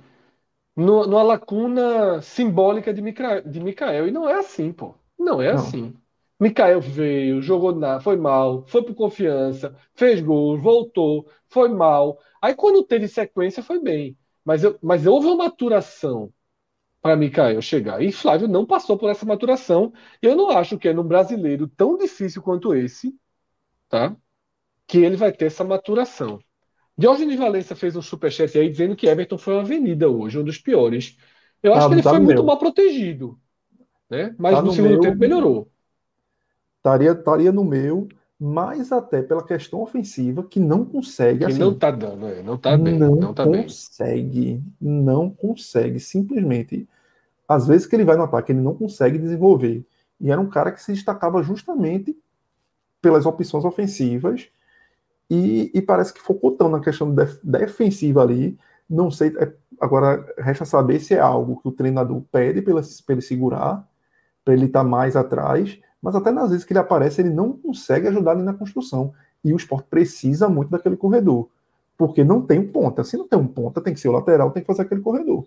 no, 0.75 1.05
numa 1.07 1.23
lacuna 1.23 2.21
simbólica 2.21 2.93
de, 2.93 3.01
Mica, 3.01 3.41
de 3.41 3.59
Mikael. 3.59 4.07
E 4.07 4.11
não 4.11 4.27
é 4.29 4.35
assim, 4.39 4.71
pô. 4.73 4.95
Não 5.19 5.41
é 5.41 5.53
não. 5.53 5.55
assim. 5.55 5.95
Mikael 6.39 6.79
veio, 6.79 7.41
jogou 7.41 7.73
na, 7.73 7.99
foi 7.99 8.15
mal, 8.15 8.65
foi 8.67 8.83
por 8.83 8.93
confiança, 8.93 9.75
fez 9.95 10.21
gol, 10.21 10.59
voltou, 10.59 11.27
foi 11.47 11.69
mal. 11.69 12.19
Aí 12.41 12.53
quando 12.53 12.83
teve 12.83 13.07
sequência 13.07 13.63
foi 13.63 13.79
bem. 13.81 14.17
Mas, 14.45 14.63
eu, 14.63 14.77
mas 14.81 15.05
houve 15.07 15.27
uma 15.27 15.35
maturação 15.35 16.31
para 17.01 17.15
Mikael 17.15 17.61
chegar. 17.61 18.01
E 18.01 18.11
Flávio 18.11 18.47
não 18.47 18.65
passou 18.65 18.97
por 18.97 19.09
essa 19.09 19.25
maturação. 19.25 19.91
Eu 20.21 20.35
não 20.35 20.51
acho 20.51 20.77
que 20.77 20.87
é 20.87 20.93
no 20.93 21.03
brasileiro 21.03 21.67
tão 21.67 21.97
difícil 21.97 22.41
quanto 22.41 22.73
esse, 22.73 23.15
tá? 23.89 24.15
Que 24.85 24.99
ele 24.99 25.15
vai 25.15 25.31
ter 25.31 25.45
essa 25.45 25.63
maturação. 25.63 26.39
Diógenes 26.97 27.37
Valença 27.37 27.75
fez 27.75 27.95
um 27.95 28.01
superchat 28.01 28.57
aí 28.57 28.69
dizendo 28.69 28.95
que 28.95 29.07
Everton 29.07 29.37
foi 29.37 29.53
uma 29.53 29.61
avenida 29.61 30.09
hoje, 30.09 30.39
um 30.39 30.43
dos 30.43 30.57
piores. 30.57 31.17
Eu 31.61 31.73
acho 31.73 31.83
tá, 31.83 31.87
que 31.89 31.95
ele 31.95 32.03
tá 32.03 32.09
foi 32.11 32.19
muito 32.19 32.43
mal 32.43 32.57
protegido. 32.57 33.39
Né? 34.09 34.35
Mas 34.37 34.55
tá 34.55 34.61
no, 34.61 34.67
no 34.67 34.73
segundo 34.73 34.91
meu, 34.91 35.01
tempo 35.01 35.17
melhorou. 35.17 35.71
Estaria, 36.87 37.11
estaria 37.11 37.51
no 37.51 37.65
meu, 37.65 38.07
mas 38.39 38.91
até 38.93 39.21
pela 39.21 39.45
questão 39.45 39.81
ofensiva, 39.81 40.41
que 40.41 40.59
não 40.59 40.85
consegue. 40.85 41.39
Que 41.39 41.45
assim, 41.45 41.59
não 41.59 41.73
tá 41.73 41.91
dando, 41.91 42.27
é, 42.27 42.41
não 42.41 42.57
tá 42.57 42.77
bem. 42.77 42.97
Não, 42.97 43.15
não 43.15 43.33
tá 43.33 43.43
consegue, 43.43 44.53
bem. 44.53 44.63
não 44.79 45.29
consegue. 45.29 45.99
Simplesmente, 45.99 46.87
às 47.47 47.67
vezes 47.67 47.85
que 47.85 47.95
ele 47.95 48.05
vai 48.05 48.15
no 48.15 48.23
ataque, 48.23 48.53
ele 48.53 48.61
não 48.61 48.73
consegue 48.73 49.17
desenvolver. 49.17 49.85
E 50.19 50.31
era 50.31 50.39
um 50.39 50.47
cara 50.47 50.71
que 50.71 50.81
se 50.81 50.93
destacava 50.93 51.43
justamente 51.43 52.17
pelas 53.01 53.25
opções 53.25 53.65
ofensivas 53.65 54.47
e, 55.29 55.69
e 55.73 55.81
parece 55.81 56.13
que 56.13 56.21
focou 56.21 56.51
tão 56.51 56.69
na 56.69 56.79
questão 56.79 57.13
def, 57.13 57.37
defensiva 57.43 58.21
ali. 58.21 58.57
Não 58.89 59.11
sei, 59.11 59.35
é, 59.39 59.51
agora 59.79 60.25
resta 60.37 60.63
saber 60.63 61.01
se 61.01 61.13
é 61.13 61.19
algo 61.19 61.59
que 61.61 61.67
o 61.67 61.71
treinador 61.71 62.21
pede 62.31 62.61
para 62.61 62.73
ele 63.09 63.21
segurar, 63.21 63.85
para 64.45 64.53
ele 64.53 64.67
estar 64.67 64.83
tá 64.83 64.89
mais 64.89 65.17
atrás, 65.17 65.77
mas 66.01 66.15
até 66.15 66.31
nas 66.31 66.49
vezes 66.49 66.65
que 66.65 66.73
ele 66.73 66.79
aparece, 66.79 67.21
ele 67.21 67.29
não 67.29 67.53
consegue 67.53 68.07
ajudar 68.07 68.31
ali 68.31 68.43
na 68.43 68.53
construção. 68.53 69.13
E 69.43 69.53
o 69.53 69.57
esporte 69.57 69.87
precisa 69.89 70.49
muito 70.49 70.69
daquele 70.69 70.97
corredor. 70.97 71.49
Porque 71.97 72.23
não 72.23 72.41
tem 72.41 72.65
ponta. 72.65 73.03
Se 73.03 73.17
não 73.17 73.27
tem 73.27 73.39
um 73.39 73.47
ponta, 73.47 73.81
tem 73.81 73.93
que 73.93 73.99
ser 73.99 74.09
o 74.09 74.11
lateral, 74.11 74.51
tem 74.51 74.61
que 74.61 74.67
fazer 74.67 74.83
aquele 74.83 75.01
corredor. 75.01 75.45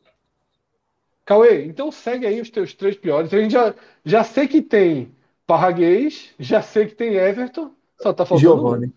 Cauê, 1.24 1.64
então 1.64 1.92
segue 1.92 2.26
aí 2.26 2.40
os 2.40 2.50
teus 2.50 2.74
três 2.74 2.96
piores. 2.96 3.32
A 3.32 3.38
gente 3.38 3.52
já, 3.52 3.74
já 4.04 4.24
sei 4.24 4.48
que 4.48 4.60
tem 4.60 5.12
Parraguês, 5.46 6.30
já 6.38 6.60
sei 6.60 6.86
que 6.86 6.94
tem 6.94 7.14
Everton, 7.14 7.70
só 8.00 8.12
tá 8.12 8.24
faltando. 8.24 8.40
Giovanni. 8.40 8.92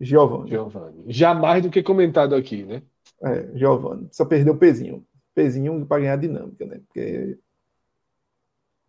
Giovanni. 0.00 0.50
Giovanni. 0.50 1.04
Já 1.06 1.34
mais 1.34 1.62
do 1.62 1.70
que 1.70 1.82
comentado 1.82 2.34
aqui, 2.34 2.64
né? 2.64 2.82
É, 3.22 3.48
Giovanni. 3.54 4.08
Só 4.10 4.24
perdeu 4.24 4.54
o 4.54 4.58
pezinho. 4.58 5.04
Pezinho 5.34 5.84
para 5.86 6.00
ganhar 6.00 6.16
dinâmica, 6.16 6.64
né? 6.64 6.80
Porque 6.86 7.38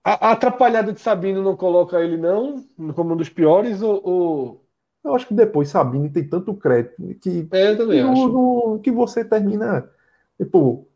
a, 0.04 0.30
a 0.30 0.32
atrapalhada 0.32 0.94
de 0.94 1.00
Sabino 1.00 1.42
não 1.42 1.56
coloca 1.56 2.00
ele, 2.02 2.18
não, 2.18 2.64
como 2.96 3.14
um 3.14 3.18
dos 3.18 3.30
piores, 3.30 3.82
ou, 3.82 4.02
ou... 4.04 4.66
Eu 5.04 5.16
acho 5.16 5.28
que 5.28 5.34
depois 5.34 5.70
Sabino 5.70 6.10
tem 6.12 6.28
tanto 6.28 6.54
crédito 6.54 6.96
que, 7.22 7.48
é, 7.52 7.72
eu 7.72 7.78
também 7.78 8.04
que, 8.04 8.10
acho. 8.10 8.28
No, 8.28 8.80
que 8.84 8.92
você 8.92 9.24
termina. 9.24 9.90
Tipo, 10.38 10.88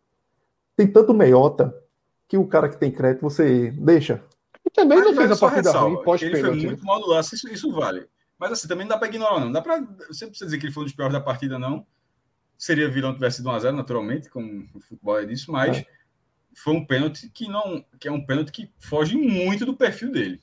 tem 0.75 0.87
tanto 0.87 1.13
meiota 1.13 1.73
que 2.27 2.37
o 2.37 2.47
cara 2.47 2.67
que 2.67 2.77
tem 2.77 2.91
crédito 2.91 3.21
você 3.21 3.71
deixa. 3.71 4.21
E 4.65 4.69
também 4.69 4.97
mas, 4.97 5.07
não 5.07 5.15
fez 5.15 5.31
a 5.31 5.37
partida 5.37 5.71
ruim 5.71 5.97
Ele 6.21 6.37
foi 6.37 6.55
muito 6.55 6.85
mal 6.85 6.99
no 6.99 7.07
lance, 7.07 7.35
isso, 7.35 7.47
isso 7.47 7.71
vale. 7.71 8.07
Mas 8.37 8.51
assim, 8.51 8.67
também 8.67 8.85
não 8.85 8.89
dá 8.89 8.97
para 8.97 9.07
ignorar, 9.07 9.39
não. 9.39 9.51
Dá 9.51 9.61
para. 9.61 9.79
Você 10.07 10.27
precisa 10.27 10.45
dizer 10.45 10.57
que 10.57 10.65
ele 10.65 10.73
foi 10.73 10.83
um 10.83 10.85
dos 10.85 10.95
piores 10.95 11.13
da 11.13 11.21
partida, 11.21 11.57
não. 11.57 11.85
Seria 12.57 12.89
vilão 12.89 13.11
se 13.11 13.15
tivesse 13.15 13.37
sido 13.37 13.49
1x0, 13.49 13.71
naturalmente, 13.71 14.29
como 14.29 14.65
o 14.73 14.79
futebol 14.79 15.19
é 15.19 15.25
disso, 15.25 15.51
mas. 15.51 15.77
É 15.77 15.85
foi 16.55 16.73
um 16.73 16.85
pênalti 16.85 17.29
que 17.29 17.47
não 17.47 17.83
que 17.99 18.07
é 18.07 18.11
um 18.11 18.25
pênalti 18.25 18.51
que 18.51 18.71
foge 18.79 19.15
muito 19.15 19.65
do 19.65 19.75
perfil 19.75 20.11
dele 20.11 20.41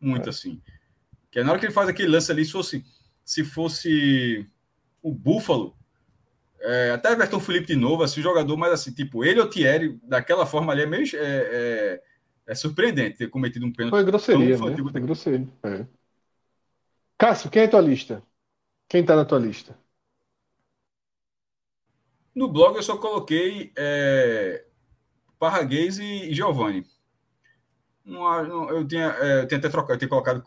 muito 0.00 0.26
é. 0.26 0.30
assim 0.30 0.60
que 1.30 1.38
é 1.38 1.44
na 1.44 1.50
hora 1.50 1.58
que 1.58 1.66
ele 1.66 1.72
faz 1.72 1.88
aquele 1.88 2.08
lance 2.08 2.30
ali 2.30 2.44
se 2.44 2.52
fosse 2.52 2.84
se 3.24 3.44
fosse 3.44 4.46
o 5.02 5.12
Búfalo 5.12 5.76
é, 6.60 6.90
até 6.90 7.12
Everton 7.12 7.40
Felipe 7.40 7.66
de 7.66 7.76
novo 7.76 8.02
assim 8.02 8.20
jogador 8.20 8.56
mas 8.56 8.72
assim 8.72 8.92
tipo 8.92 9.24
ele 9.24 9.40
ou 9.40 9.48
Thierry 9.48 9.98
daquela 10.02 10.46
forma 10.46 10.72
ali 10.72 10.82
é 10.82 10.86
meio 10.86 11.04
é, 11.14 11.18
é, 11.18 12.02
é 12.46 12.54
surpreendente 12.54 13.18
ter 13.18 13.30
cometido 13.30 13.66
um 13.66 13.72
pênalti 13.72 13.92
foi 13.92 14.04
grosseria 14.04 14.58
né? 14.58 14.76
foi 14.90 15.00
grosseria 15.00 15.48
é. 15.64 15.86
Cássio 17.18 17.50
quem 17.50 17.62
é 17.62 17.64
a 17.66 17.70
tua 17.70 17.80
lista 17.80 18.22
quem 18.88 19.04
tá 19.04 19.16
na 19.16 19.24
tua 19.24 19.38
lista 19.38 19.76
no 22.34 22.48
blog 22.48 22.76
eu 22.76 22.82
só 22.82 22.96
coloquei 22.96 23.72
é, 23.76 24.64
Parraguês 25.42 25.98
e, 25.98 26.30
e 26.30 26.32
Giovanni. 26.32 26.86
eu, 28.06 28.86
tinha, 28.86 29.08
é, 29.18 29.40
eu 29.40 29.48
tinha 29.48 29.58
até 29.58 29.68
trocado, 29.68 29.94
eu 29.94 29.98
tinha 29.98 30.08
colocado 30.08 30.40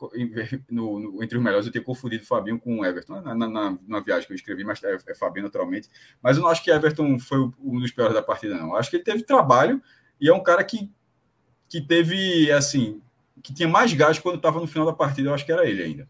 no, 0.72 1.00
no, 1.00 1.22
entre 1.22 1.38
os 1.38 1.44
melhores, 1.44 1.66
eu 1.66 1.72
tinha 1.74 1.84
confundido 1.84 2.24
o 2.24 2.26
Fabinho 2.26 2.58
com 2.58 2.80
o 2.80 2.86
Everton, 2.86 3.20
na, 3.20 3.36
na, 3.36 3.78
na, 3.86 4.00
viagem 4.00 4.26
que 4.26 4.32
eu 4.32 4.38
escrevi, 4.38 4.64
mas 4.64 4.82
é, 4.86 4.96
é 4.96 5.14
Fabinho 5.14 5.48
naturalmente. 5.48 5.90
Mas 6.24 6.38
eu 6.38 6.44
não 6.44 6.50
acho 6.50 6.64
que 6.64 6.72
Everton 6.72 7.20
foi 7.20 7.40
um 7.60 7.78
dos 7.78 7.92
piores 7.92 8.14
da 8.14 8.22
partida, 8.22 8.56
não. 8.56 8.70
Eu 8.70 8.78
acho 8.78 8.90
que 8.90 8.96
ele 8.96 9.04
teve 9.04 9.24
trabalho 9.24 9.82
e 10.18 10.30
é 10.30 10.34
um 10.34 10.42
cara 10.42 10.64
que, 10.64 10.90
que 11.68 11.82
teve, 11.82 12.50
assim, 12.54 13.02
que 13.44 13.54
tinha 13.54 13.68
mais 13.68 13.92
gás 13.92 14.18
quando 14.18 14.38
estava 14.38 14.62
no 14.62 14.68
final 14.68 14.88
da 14.88 14.94
partida, 14.94 15.28
eu 15.28 15.34
acho 15.34 15.46
que 15.46 15.52
era 15.52 15.68
ele 15.68 15.84
ainda. 15.84 16.10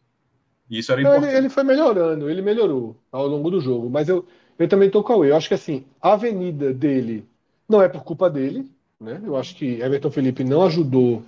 E 0.69 0.77
isso 0.77 0.91
era 0.91 1.01
importante. 1.01 1.29
Ele, 1.29 1.37
ele, 1.37 1.49
foi 1.49 1.63
melhorando, 1.63 2.29
ele 2.29 2.43
melhorou 2.43 3.01
ao 3.11 3.25
longo 3.25 3.49
do 3.49 3.59
jogo, 3.59 3.89
mas 3.89 4.07
eu, 4.07 4.27
eu 4.59 4.67
também 4.67 4.85
estou 4.89 5.03
com 5.03 5.15
o 5.15 5.25
Eu 5.25 5.35
acho 5.35 5.47
que 5.47 5.55
assim, 5.55 5.87
a 5.99 6.13
avenida 6.13 6.71
dele 6.71 7.27
não 7.67 7.81
é 7.81 7.89
por 7.89 8.03
culpa 8.03 8.29
dele, 8.29 8.74
né? 8.99 9.21
Eu 9.23 9.35
acho 9.35 9.55
que 9.55 9.81
Everton 9.81 10.11
Felipe 10.11 10.43
não 10.43 10.63
ajudou 10.63 11.23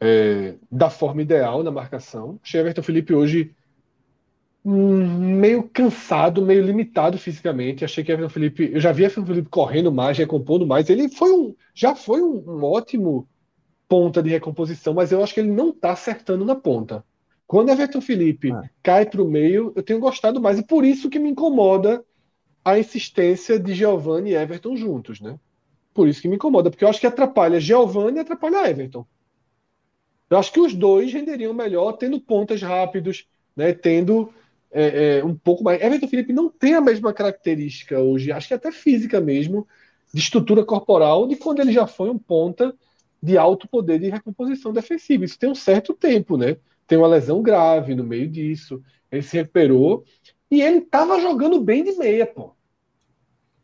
é, 0.00 0.54
da 0.70 0.90
forma 0.90 1.22
ideal 1.22 1.62
na 1.62 1.70
marcação. 1.70 2.38
Achei 2.42 2.60
Everton 2.60 2.82
Felipe 2.82 3.14
hoje 3.14 3.54
hum, 4.64 5.36
meio 5.38 5.62
cansado, 5.64 6.42
meio 6.42 6.64
limitado 6.64 7.18
fisicamente. 7.18 7.84
Achei 7.84 8.04
que 8.04 8.12
Everton 8.12 8.30
Felipe, 8.30 8.70
eu 8.72 8.80
já 8.80 8.92
vi 8.92 9.04
Everton 9.04 9.26
Felipe 9.26 9.48
correndo 9.48 9.92
mais, 9.92 10.18
recompondo 10.18 10.66
mais. 10.66 10.88
Ele 10.88 11.08
foi 11.08 11.32
um, 11.32 11.54
já 11.74 11.94
foi 11.94 12.22
um, 12.22 12.42
um 12.46 12.64
ótimo 12.64 13.28
ponta 13.88 14.22
de 14.22 14.30
recomposição, 14.30 14.94
mas 14.94 15.12
eu 15.12 15.22
acho 15.22 15.34
que 15.34 15.40
ele 15.40 15.50
não 15.52 15.70
está 15.70 15.92
acertando 15.92 16.44
na 16.44 16.54
ponta. 16.54 17.04
Quando 17.46 17.70
Everton 17.70 18.00
Felipe 18.00 18.50
ah. 18.52 18.62
cai 18.82 19.04
para 19.06 19.22
o 19.22 19.28
meio, 19.28 19.72
eu 19.76 19.82
tenho 19.82 20.00
gostado 20.00 20.40
mais, 20.40 20.58
e 20.58 20.66
por 20.66 20.84
isso 20.84 21.10
que 21.10 21.18
me 21.18 21.28
incomoda 21.30 22.02
a 22.64 22.78
insistência 22.78 23.58
de 23.58 23.74
Giovanni 23.74 24.30
e 24.30 24.34
Everton 24.34 24.74
juntos, 24.74 25.20
né? 25.20 25.38
Por 25.94 26.08
isso 26.08 26.20
que 26.20 26.28
me 26.28 26.34
incomoda, 26.34 26.70
porque 26.70 26.84
eu 26.84 26.88
acho 26.88 27.00
que 27.00 27.06
atrapalha 27.06 27.60
Giovanni 27.60 28.18
e 28.18 28.20
atrapalha 28.20 28.68
Everton. 28.68 29.06
Eu 30.28 30.38
acho 30.38 30.52
que 30.52 30.58
os 30.58 30.74
dois 30.74 31.12
renderiam 31.12 31.54
melhor 31.54 31.92
tendo 31.92 32.20
pontas 32.20 32.60
rápidos, 32.60 33.28
né, 33.56 33.72
tendo 33.72 34.32
é, 34.72 35.18
é, 35.18 35.24
um 35.24 35.36
pouco 35.36 35.62
mais. 35.62 35.80
Everton 35.80 36.08
Felipe 36.08 36.32
não 36.32 36.50
tem 36.50 36.74
a 36.74 36.80
mesma 36.80 37.12
característica 37.12 38.00
hoje, 38.00 38.32
acho 38.32 38.48
que 38.48 38.54
até 38.54 38.72
física 38.72 39.20
mesmo, 39.20 39.68
de 40.12 40.20
estrutura 40.20 40.64
corporal, 40.64 41.28
de 41.28 41.36
quando 41.36 41.60
ele 41.60 41.72
já 41.72 41.86
foi 41.86 42.10
um 42.10 42.18
ponta 42.18 42.74
de 43.22 43.38
alto 43.38 43.68
poder 43.68 44.00
de 44.00 44.10
recomposição 44.10 44.72
defensiva. 44.72 45.24
Isso 45.24 45.38
tem 45.38 45.48
um 45.48 45.54
certo 45.54 45.94
tempo, 45.94 46.36
né? 46.36 46.56
Tem 46.88 46.98
uma 46.98 47.06
lesão 47.06 47.40
grave 47.40 47.94
no 47.94 48.04
meio 48.04 48.28
disso. 48.28 48.82
Ele 49.10 49.22
se 49.22 49.36
recuperou 49.36 50.04
e 50.50 50.60
ele 50.60 50.78
estava 50.78 51.20
jogando 51.20 51.60
bem 51.60 51.84
de 51.84 51.92
meia, 51.92 52.26
pô. 52.26 52.52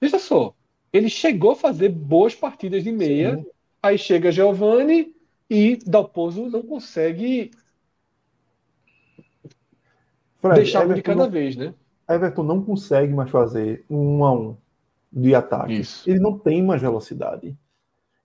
Veja 0.01 0.19
só 0.19 0.55
ele 0.93 1.09
chegou 1.09 1.53
a 1.53 1.57
fazer 1.57 1.89
boas 1.89 2.35
partidas 2.35 2.83
de 2.83 2.93
meia. 2.93 3.37
Sim. 3.37 3.47
Aí 3.83 3.97
chega 3.97 4.33
Giovanni 4.33 5.15
e 5.49 5.77
Dalpozo 5.87 6.47
não 6.51 6.63
consegue 6.63 7.51
Fred, 10.39 10.57
deixar 10.57 10.87
um 10.87 10.95
de 10.95 11.03
cada 11.03 11.25
não, 11.25 11.31
vez, 11.31 11.57
né? 11.57 11.75
Everton 12.09 12.43
não 12.43 12.63
consegue 12.63 13.13
mais 13.13 13.31
fazer 13.31 13.85
um 13.89 14.25
a 14.25 14.33
um 14.33 14.57
de 15.13 15.35
ataque. 15.35 15.81
Isso. 15.81 16.09
Ele 16.09 16.19
não 16.19 16.39
tem 16.39 16.63
mais 16.63 16.81
velocidade. 16.81 17.57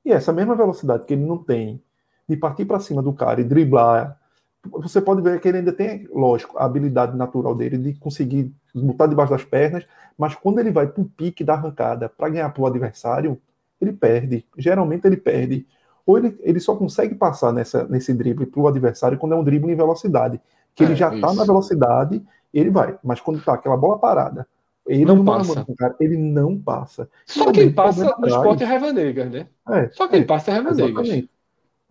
E 0.04 0.12
essa 0.12 0.32
mesma 0.32 0.56
velocidade 0.56 1.06
que 1.06 1.14
ele 1.14 1.26
não 1.26 1.38
tem 1.38 1.82
de 2.28 2.38
partir 2.38 2.66
para 2.66 2.80
cima 2.80 3.02
do 3.02 3.14
cara 3.14 3.42
e 3.42 3.44
driblar, 3.44 4.20
você 4.64 5.00
pode 5.02 5.22
ver 5.22 5.40
que 5.40 5.48
ele 5.48 5.60
ainda 5.60 5.74
tem, 5.74 6.08
lógico, 6.12 6.58
a 6.58 6.66
habilidade 6.66 7.16
natural 7.16 7.56
dele 7.56 7.78
de 7.78 7.94
conseguir 7.96 8.52
botar 8.76 9.07
debaixo 9.07 9.31
das 9.31 9.43
pernas, 9.43 9.85
mas 10.18 10.35
quando 10.35 10.60
ele 10.60 10.72
vai 10.72 10.88
para 10.88 11.02
o 11.02 11.06
pique 11.06 11.43
da 11.43 11.53
arrancada 11.53 12.10
para 12.10 12.30
ganhar 12.30 12.49
para 12.49 12.61
o 12.64 12.65
adversário, 12.68 13.41
ele 13.81 13.93
perde. 13.93 14.45
Geralmente 14.57 15.06
ele 15.06 15.18
perde. 15.18 15.65
Ou 16.06 16.18
ele, 16.18 16.38
ele 16.41 16.60
só 16.60 16.76
consegue 16.76 17.15
passar 17.15 17.52
nessa, 17.52 17.85
nesse 17.88 18.14
drible 18.14 18.45
para 18.45 18.60
o 18.61 18.68
adversário 18.68 19.18
quando 19.18 19.34
é 19.34 19.35
um 19.35 19.43
drible 19.43 19.72
em 19.72 19.76
velocidade. 19.76 20.39
Que 20.76 20.84
é, 20.84 20.85
ele 20.85 20.95
já 20.95 21.10
está 21.10 21.34
na 21.34 21.43
velocidade, 21.45 22.23
ele 22.53 22.69
vai. 22.69 22.97
Mas 23.03 23.19
quando 23.22 23.39
está 23.39 23.53
aquela 23.53 23.77
bola 23.77 23.97
parada, 23.99 24.47
Ele 24.85 25.06
Não 25.06 25.22
a 25.22 25.23
passa. 25.23 25.65
cara, 25.77 25.95
ele 25.99 26.18
não 26.18 26.60
passa. 26.61 27.10
Só 27.26 27.52
E 27.53 27.60
é 27.60 27.65
o 27.65 27.69
quem 27.72 27.73
passa 27.73 28.06
no 28.18 28.26
atrás. 28.26 28.34
esporte 28.35 28.64
é 28.64 28.65
Raiva 28.68 28.91
Negra, 28.93 29.26
né? 29.30 29.49
É, 29.69 29.91
Só 29.91 30.07
quem 30.07 30.22
é, 30.22 30.26
passa 30.26 30.52
é 30.52 30.53
Raiva 30.56 30.73
Negra. 30.73 31.03
Exatamente. 31.03 31.30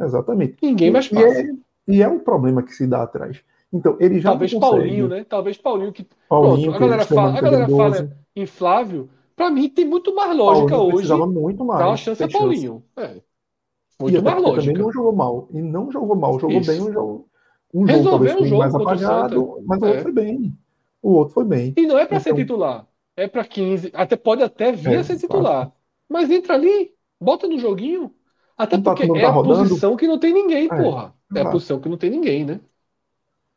Exatamente. 0.01 0.59
Ninguém 0.63 0.91
mais 0.91 1.07
E 1.11 1.15
passa. 1.15 1.43
é, 1.43 1.55
e 1.89 2.03
é 2.03 2.09
um 2.09 2.21
problema 2.21 2.63
que 2.63 2.73
se 2.75 2.87
dá 2.87 3.03
atrás. 3.03 3.43
Então, 3.75 3.97
ele 3.99 4.21
já 4.21 4.31
Talvez. 4.31 4.55
Paulinho, 4.55 5.09
né? 5.09 5.25
Talvez 5.29 5.57
Paulinho 5.59 5.93
que. 5.93 6.07
Paulinho, 6.29 6.71
Pronto, 6.71 6.71
a 6.71 6.73
que 6.75 6.79
galera 6.79 7.05
fala, 7.05 7.39
a 7.39 7.41
galera 7.41 7.69
fala 7.69 8.11
Flávio. 8.47 9.11
Pra 9.35 9.51
mim 9.51 9.69
tem 9.69 9.85
muito 9.85 10.15
mais 10.15 10.37
lógica 10.37 10.69
Paulinho 10.77 10.97
hoje. 10.97 11.13
muito 11.41 11.65
mais. 11.65 11.81
Dar 11.81 11.89
uma 11.89 11.97
chance 11.97 12.23
a 12.23 12.29
Paulinho. 12.29 12.85
É. 12.97 13.17
E 13.17 14.03
Muito 14.03 14.19
até 14.19 14.31
mais 14.31 14.43
lógica. 14.43 14.63
também 14.63 14.83
não 14.83 14.93
jogou 14.93 15.13
mal. 15.13 15.49
E 15.53 15.61
não 15.63 15.91
jogou 15.91 16.17
mal. 16.17 16.39
Jogou 16.39 16.61
Isso. 16.61 16.71
bem 16.71 16.81
um 16.83 16.93
jogo. 16.93 17.29
Um 17.73 17.83
Resolveu 17.85 18.03
jogo 18.05 18.11
talvez 18.11 18.33
foi 18.39 18.47
jogo 18.49 18.61
mais 18.61 18.75
apagado, 18.75 19.59
mas 19.67 19.83
o 19.83 19.85
É. 19.85 19.89
outro 19.89 20.03
foi 20.05 20.13
bem. 20.13 20.59
O 21.03 21.11
outro 21.13 21.35
foi 21.35 21.45
bem. 21.45 21.75
E 21.77 21.87
não 21.87 21.99
é 21.99 22.07
pra 22.07 22.21
ser 22.21 22.31
Então- 22.31 22.39
titular. 22.43 22.87
É 23.17 23.27
pra 23.29 23.45
15. 23.45 23.91
Até 23.93 24.15
pode 24.17 24.43
até 24.43 24.71
vir 24.73 24.95
É, 24.95 24.97
a 24.99 25.05
ser 25.05 25.17
titular. 25.19 25.73
Mas 26.09 26.31
entra 26.31 26.55
ali, 26.55 26.93
bota 27.21 27.47
no 27.49 27.59
joguinho. 27.59 28.13
Até 28.57 28.77
Não 28.77 28.85
tá- 28.85 28.91
porque 28.93 29.07
não 29.07 29.17
é 29.17 29.23
tá 29.23 29.29
a 29.29 29.31
rodando. 29.33 29.59
posição 29.69 29.97
que 29.97 30.07
não 30.07 30.19
tem 30.19 30.33
ninguém, 30.33 30.67
É, 30.67 30.69
porra. 30.69 31.15
É 31.35 31.39
a 31.39 31.41
exato. 31.41 31.51
posição 31.53 31.81
que 31.81 31.89
não 31.89 31.97
tem 31.97 32.11
ninguém, 32.11 32.45
né? 32.45 32.61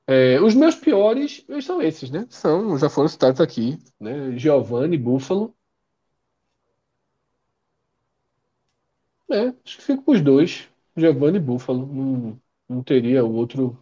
É, 0.09 0.39
os 0.39 0.55
meus 0.55 0.73
piores 0.73 1.45
são 1.61 1.81
esses, 1.81 2.09
né? 2.09 2.25
São, 2.29 2.77
já 2.77 2.89
foram 2.89 3.09
citados 3.09 3.41
aqui, 3.41 3.77
né? 3.99 4.37
Giovanni, 4.37 4.97
Búfalo. 4.97 5.53
É, 9.29 9.53
acho 9.65 9.77
que 9.77 9.83
fico 9.83 10.03
com 10.03 10.13
os 10.13 10.21
dois. 10.21 10.69
Giovanni 10.95 11.37
e 11.37 11.41
Búfalo. 11.41 11.85
Não, 11.85 12.41
não 12.69 12.81
teria 12.81 13.25
outro 13.25 13.77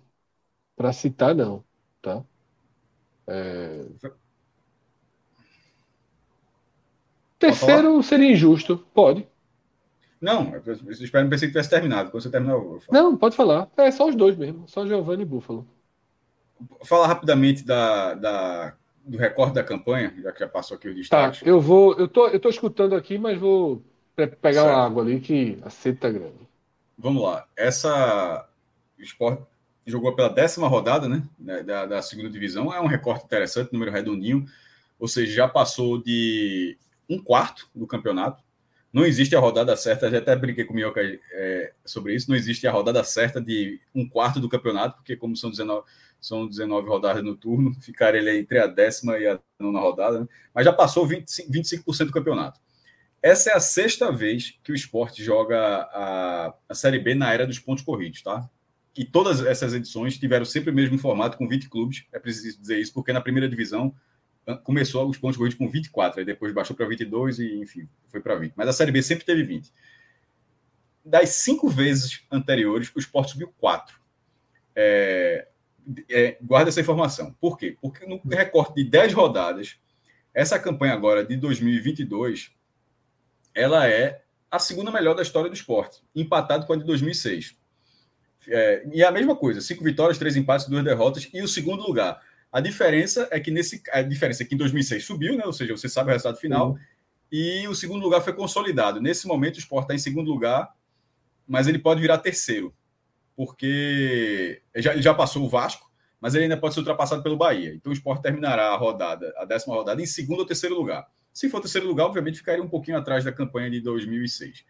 pra 0.76 0.92
citar, 0.92 1.36
não. 1.36 1.64
Tá? 2.02 2.24
É... 3.28 3.86
Terceiro 7.38 8.02
seria 8.02 8.32
injusto. 8.32 8.80
Pode. 8.96 9.28
Não, 10.20 10.56
eu 10.56 10.74
espero, 10.90 11.30
pensei 11.30 11.48
que 11.48 11.54
tivesse 11.54 11.70
terminado. 11.70 12.10
Quando 12.10 12.24
você 12.24 12.32
terminar, 12.32 12.54
eu 12.54 12.80
falar. 12.80 13.00
Não, 13.00 13.16
pode 13.16 13.36
falar. 13.36 13.70
É 13.78 13.92
só 13.92 14.10
os 14.10 14.16
dois 14.16 14.36
mesmo. 14.36 14.68
Só 14.68 14.88
Giovanni 14.88 15.22
e 15.22 15.26
Búfalo. 15.26 15.68
Falar 16.86 17.08
rapidamente 17.08 17.64
da, 17.64 18.14
da- 18.14 18.74
do 19.06 19.18
recorde 19.18 19.54
da 19.54 19.64
campanha, 19.64 20.14
já 20.22 20.32
que 20.32 20.40
já 20.40 20.48
passou 20.48 20.78
aqui 20.78 20.88
o 20.88 20.92
Tá, 20.92 21.30
destaque. 21.30 21.48
eu 21.50 21.60
vou. 21.62 21.94
Eu 21.96 22.08
tô, 22.08 22.28
eu 22.28 22.40
tô 22.40 22.50
escutando 22.50 22.96
aqui, 22.96 23.18
mas 23.18 23.38
vou 23.38 23.84
pe- 24.16 24.28
pegar 24.28 24.62
Certo. 24.64 24.76
uma 24.76 24.86
água 24.86 25.04
ali 25.04 25.20
que 25.20 25.58
a 25.62 25.70
sede 25.70 26.00
tá 26.00 26.10
grande. 26.10 26.48
Vamos 26.98 27.22
lá. 27.22 27.46
Essa 27.56 28.48
o 28.98 29.02
Sport 29.04 29.42
jogou 29.86 30.16
pela 30.16 30.30
décima 30.30 30.68
rodada, 30.68 31.08
né? 31.08 31.24
da- 31.38 31.62
Da, 31.62 31.86
da 31.86 32.02
segunda 32.02 32.30
divisão. 32.30 32.74
É 32.74 32.80
um 32.82 32.88
recorte 32.88 33.26
interessante, 33.26 33.72
número 33.74 33.92
redondinho. 33.92 34.46
Ou 34.98 35.08
seja, 35.08 35.34
já 35.34 35.48
passou 35.48 36.02
de 36.02 36.78
um 37.10 37.22
quarto 37.22 37.70
do 37.76 37.86
campeonato. 37.86 38.42
Não 38.96 39.06
existe 39.06 39.36
a 39.36 39.42
rodada 39.42 39.76
certa, 39.76 40.10
já 40.10 40.20
até 40.20 40.34
brinquei 40.38 40.64
com 40.64 40.72
o 40.72 40.76
Minhoca 40.78 41.02
é, 41.02 41.74
sobre 41.84 42.16
isso. 42.16 42.30
Não 42.30 42.38
existe 42.38 42.66
a 42.66 42.72
rodada 42.72 43.04
certa 43.04 43.42
de 43.42 43.78
um 43.94 44.08
quarto 44.08 44.40
do 44.40 44.48
campeonato, 44.48 44.96
porque, 44.96 45.18
como 45.18 45.36
são 45.36 45.50
19, 45.50 45.86
são 46.22 46.48
19 46.48 46.88
rodadas 46.88 47.22
no 47.22 47.36
turno, 47.36 47.76
ficaria 47.82 48.22
ele 48.22 48.40
entre 48.40 48.58
a 48.58 48.68
décima 48.68 49.18
e 49.18 49.28
a 49.28 49.38
nona 49.60 49.82
rodada. 49.82 50.22
Né? 50.22 50.28
Mas 50.54 50.64
já 50.64 50.72
passou 50.72 51.06
25%, 51.06 51.52
25% 51.52 52.06
do 52.06 52.14
campeonato. 52.14 52.58
Essa 53.22 53.50
é 53.50 53.54
a 53.54 53.60
sexta 53.60 54.14
vez 54.14 54.58
que 54.64 54.72
o 54.72 54.76
esporte 54.76 55.22
joga 55.22 55.60
a, 55.60 56.54
a 56.70 56.74
Série 56.74 57.00
B 57.00 57.16
na 57.16 57.34
era 57.34 57.46
dos 57.46 57.60
pontos 57.60 57.84
corridos, 57.84 58.22
tá? 58.22 58.50
E 58.98 59.04
todas 59.04 59.46
essas 59.46 59.74
edições 59.74 60.18
tiveram 60.18 60.46
sempre 60.46 60.72
o 60.72 60.74
mesmo 60.74 60.98
formato, 60.98 61.38
com 61.38 61.50
20 61.50 61.68
clubes. 61.68 62.06
É 62.14 62.20
preciso 62.20 62.62
dizer 62.62 62.80
isso, 62.80 62.94
porque 62.94 63.12
na 63.12 63.20
primeira 63.20 63.50
divisão 63.50 63.94
começou 64.64 65.10
os 65.10 65.18
pontos 65.18 65.38
corridos 65.38 65.58
com 65.58 65.68
24, 65.70 66.20
aí 66.20 66.26
depois 66.26 66.54
baixou 66.54 66.76
para 66.76 66.88
22 66.88 67.40
e, 67.40 67.56
enfim, 67.56 67.88
foi 68.08 68.20
para 68.20 68.36
20. 68.36 68.54
Mas 68.56 68.68
a 68.68 68.74
Série 68.74 68.92
B 68.92 69.02
sempre 69.02 69.26
teve 69.26 69.44
20. 69.44 69.72
Das 71.04 71.30
cinco 71.30 71.70
vezes 71.70 72.24
anteriores, 72.32 72.92
o 72.96 73.00
esporte 73.00 73.32
subiu 73.32 73.54
quatro. 73.58 74.00
É, 74.76 75.48
é, 76.10 76.38
guarda 76.42 76.70
essa 76.70 76.82
informação. 76.82 77.34
Por 77.40 77.58
quê? 77.58 77.78
Porque 77.82 78.06
no 78.06 78.22
recorte 78.28 78.76
de 78.76 78.84
10 78.90 79.14
rodadas, 79.14 79.78
essa 80.34 80.60
campanha 80.60 80.94
agora 80.94 81.24
de 81.24 81.38
2022, 81.38 82.52
ela 83.54 83.88
é 83.88 84.22
a 84.52 84.60
segunda 84.60 84.92
melhor 84.92 85.16
da 85.16 85.22
história 85.22 85.50
do 85.50 85.56
esporte, 85.56 86.02
empatado 86.16 86.66
com 86.66 86.74
a 86.74 86.76
de 86.76 86.84
2006. 86.84 87.58
É, 88.48 88.86
e 88.94 89.04
a 89.04 89.12
mesma 89.12 89.36
coisa, 89.36 89.62
cinco 89.62 89.84
vitórias, 89.84 90.18
três 90.18 90.36
empates, 90.36 90.68
duas 90.68 90.84
derrotas 90.84 91.28
e 91.34 91.42
o 91.42 91.48
segundo 91.48 91.84
lugar. 91.84 92.22
A 92.52 92.62
diferença 92.62 93.28
é 93.32 93.40
que 93.40 93.52
nesse 93.52 93.82
a 93.92 94.02
diferença 94.02 94.44
é 94.44 94.46
que 94.46 94.56
em 94.56 94.58
2006 94.58 95.04
subiu, 95.04 95.36
né? 95.38 95.44
Ou 95.46 95.54
seja, 95.54 95.76
você 95.76 95.90
sabe 95.90 96.10
o 96.10 96.12
resultado 96.12 96.38
final. 96.38 96.78
E 97.32 97.68
o 97.68 97.76
segundo 97.76 98.02
lugar 98.02 98.22
foi 98.22 98.34
consolidado. 98.34 99.02
Nesse 99.02 99.28
momento 99.28 99.56
o 99.56 99.60
Sport 99.60 99.84
está 99.84 99.96
em 99.96 100.00
segundo 100.00 100.32
lugar, 100.32 100.74
mas 101.48 101.68
ele 101.68 101.80
pode 101.80 102.00
virar 102.00 102.20
terceiro, 102.20 102.74
porque 103.36 104.62
ele 104.74 104.84
já, 104.84 104.94
ele 104.94 105.02
já 105.02 105.14
passou 105.14 105.44
o 105.44 105.50
Vasco, 105.50 105.92
mas 106.22 106.34
ele 106.34 106.44
ainda 106.44 106.58
pode 106.58 106.74
ser 106.74 106.80
ultrapassado 106.80 107.22
pelo 107.22 107.36
Bahia. 107.36 107.74
Então 107.74 107.92
o 107.92 107.94
Sport 107.94 108.22
terminará 108.22 108.68
a 108.70 108.78
rodada, 108.78 109.34
a 109.38 109.46
décima 109.46 109.76
rodada, 109.76 110.02
em 110.02 110.06
segundo 110.06 110.40
ou 110.40 110.46
terceiro 110.46 110.76
lugar. 110.76 111.06
Se 111.34 111.50
for 111.50 111.60
terceiro 111.60 111.88
lugar, 111.88 112.06
obviamente 112.06 112.38
ficaria 112.38 112.64
um 112.64 112.70
pouquinho 112.70 112.98
atrás 112.98 113.26
da 113.26 113.32
campanha 113.32 113.70
de 113.70 113.82
2006 113.82 114.64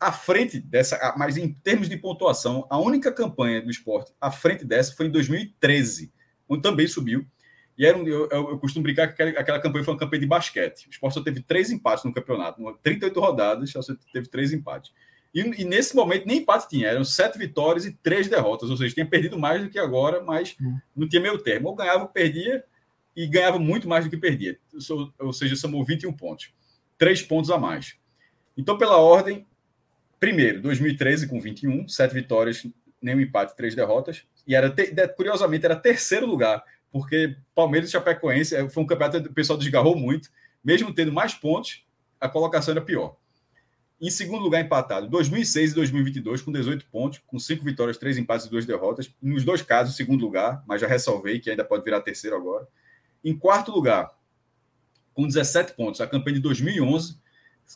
à 0.00 0.12
frente 0.12 0.60
dessa, 0.60 1.14
mas 1.16 1.36
em 1.36 1.52
termos 1.52 1.88
de 1.88 1.96
pontuação, 1.96 2.66
a 2.70 2.78
única 2.78 3.12
campanha 3.12 3.60
do 3.60 3.70
esporte 3.70 4.12
à 4.20 4.30
frente 4.30 4.64
dessa 4.64 4.94
foi 4.94 5.06
em 5.06 5.10
2013, 5.10 6.12
onde 6.48 6.62
também 6.62 6.86
subiu. 6.86 7.26
E 7.76 7.86
era 7.86 7.96
um, 7.96 8.06
eu, 8.06 8.28
eu, 8.28 8.58
costumo 8.58 8.82
brincar 8.82 9.06
que 9.06 9.12
aquela, 9.12 9.30
aquela, 9.38 9.60
campanha 9.60 9.84
foi 9.84 9.94
uma 9.94 10.00
campanha 10.00 10.20
de 10.20 10.26
basquete. 10.26 10.86
O 10.86 10.90
esporte 10.90 11.14
só 11.14 11.22
teve 11.22 11.40
três 11.40 11.70
empates 11.70 12.04
no 12.04 12.12
campeonato, 12.12 12.60
38 12.82 13.20
rodadas, 13.20 13.70
só 13.70 13.80
teve 14.12 14.28
três 14.28 14.52
empates. 14.52 14.92
E, 15.32 15.40
e, 15.40 15.64
nesse 15.64 15.94
momento 15.94 16.26
nem 16.26 16.38
empate 16.38 16.68
tinha, 16.68 16.88
eram 16.88 17.04
sete 17.04 17.38
vitórias 17.38 17.84
e 17.84 17.92
três 17.92 18.26
derrotas, 18.26 18.70
ou 18.70 18.76
seja, 18.76 18.94
tinha 18.94 19.06
perdido 19.06 19.38
mais 19.38 19.62
do 19.62 19.70
que 19.70 19.78
agora, 19.78 20.22
mas 20.22 20.56
não 20.96 21.08
tinha 21.08 21.22
meio 21.22 21.38
termo. 21.38 21.68
Ou 21.68 21.76
ganhava 21.76 22.02
ou 22.02 22.08
perdia, 22.08 22.64
e 23.14 23.26
ganhava 23.26 23.58
muito 23.58 23.88
mais 23.88 24.04
do 24.04 24.10
que 24.10 24.16
perdia. 24.16 24.58
Ou 25.18 25.32
seja, 25.32 25.54
somou 25.54 25.84
21 25.84 26.12
pontos. 26.12 26.52
Três 26.96 27.22
pontos 27.22 27.50
a 27.50 27.58
mais. 27.58 27.96
Então, 28.56 28.76
pela 28.76 28.96
ordem, 28.96 29.46
Primeiro, 30.18 30.60
2013 30.60 31.28
com 31.28 31.40
21, 31.40 31.86
sete 31.88 32.12
vitórias, 32.12 32.66
nenhum 33.00 33.20
empate, 33.20 33.56
três 33.56 33.74
derrotas. 33.74 34.26
E 34.48 34.54
era 34.54 34.74
curiosamente 35.14 35.66
era 35.66 35.76
terceiro 35.76 36.26
lugar, 36.26 36.64
porque 36.90 37.36
Palmeiras 37.54 37.90
e 37.90 37.92
Chapecoense 37.92 38.56
foi 38.70 38.82
um 38.82 38.86
campeonato 38.86 39.22
que 39.22 39.28
o 39.28 39.34
pessoal 39.34 39.58
desgarrou 39.58 39.94
muito, 39.94 40.30
mesmo 40.64 40.92
tendo 40.92 41.12
mais 41.12 41.34
pontos, 41.34 41.86
a 42.18 42.28
colocação 42.28 42.72
era 42.72 42.80
pior. 42.80 43.16
Em 44.00 44.10
segundo 44.10 44.42
lugar, 44.42 44.60
empatado, 44.60 45.08
2006 45.08 45.72
e 45.72 45.74
2022 45.74 46.40
com 46.40 46.50
18 46.50 46.86
pontos, 46.86 47.20
com 47.26 47.38
cinco 47.38 47.64
vitórias, 47.64 47.98
três 47.98 48.16
empates 48.16 48.46
e 48.46 48.50
duas 48.50 48.64
derrotas. 48.64 49.12
Nos 49.20 49.44
dois 49.44 49.60
casos, 49.60 49.96
segundo 49.96 50.24
lugar, 50.24 50.62
mas 50.66 50.80
já 50.80 50.86
ressalvei 50.86 51.40
que 51.40 51.50
ainda 51.50 51.64
pode 51.64 51.84
virar 51.84 52.00
terceiro 52.00 52.36
agora. 52.36 52.66
Em 53.24 53.36
quarto 53.36 53.70
lugar, 53.70 54.16
com 55.12 55.26
17 55.26 55.74
pontos, 55.74 56.00
a 56.00 56.06
campanha 56.06 56.36
de 56.36 56.42
2011, 56.42 57.18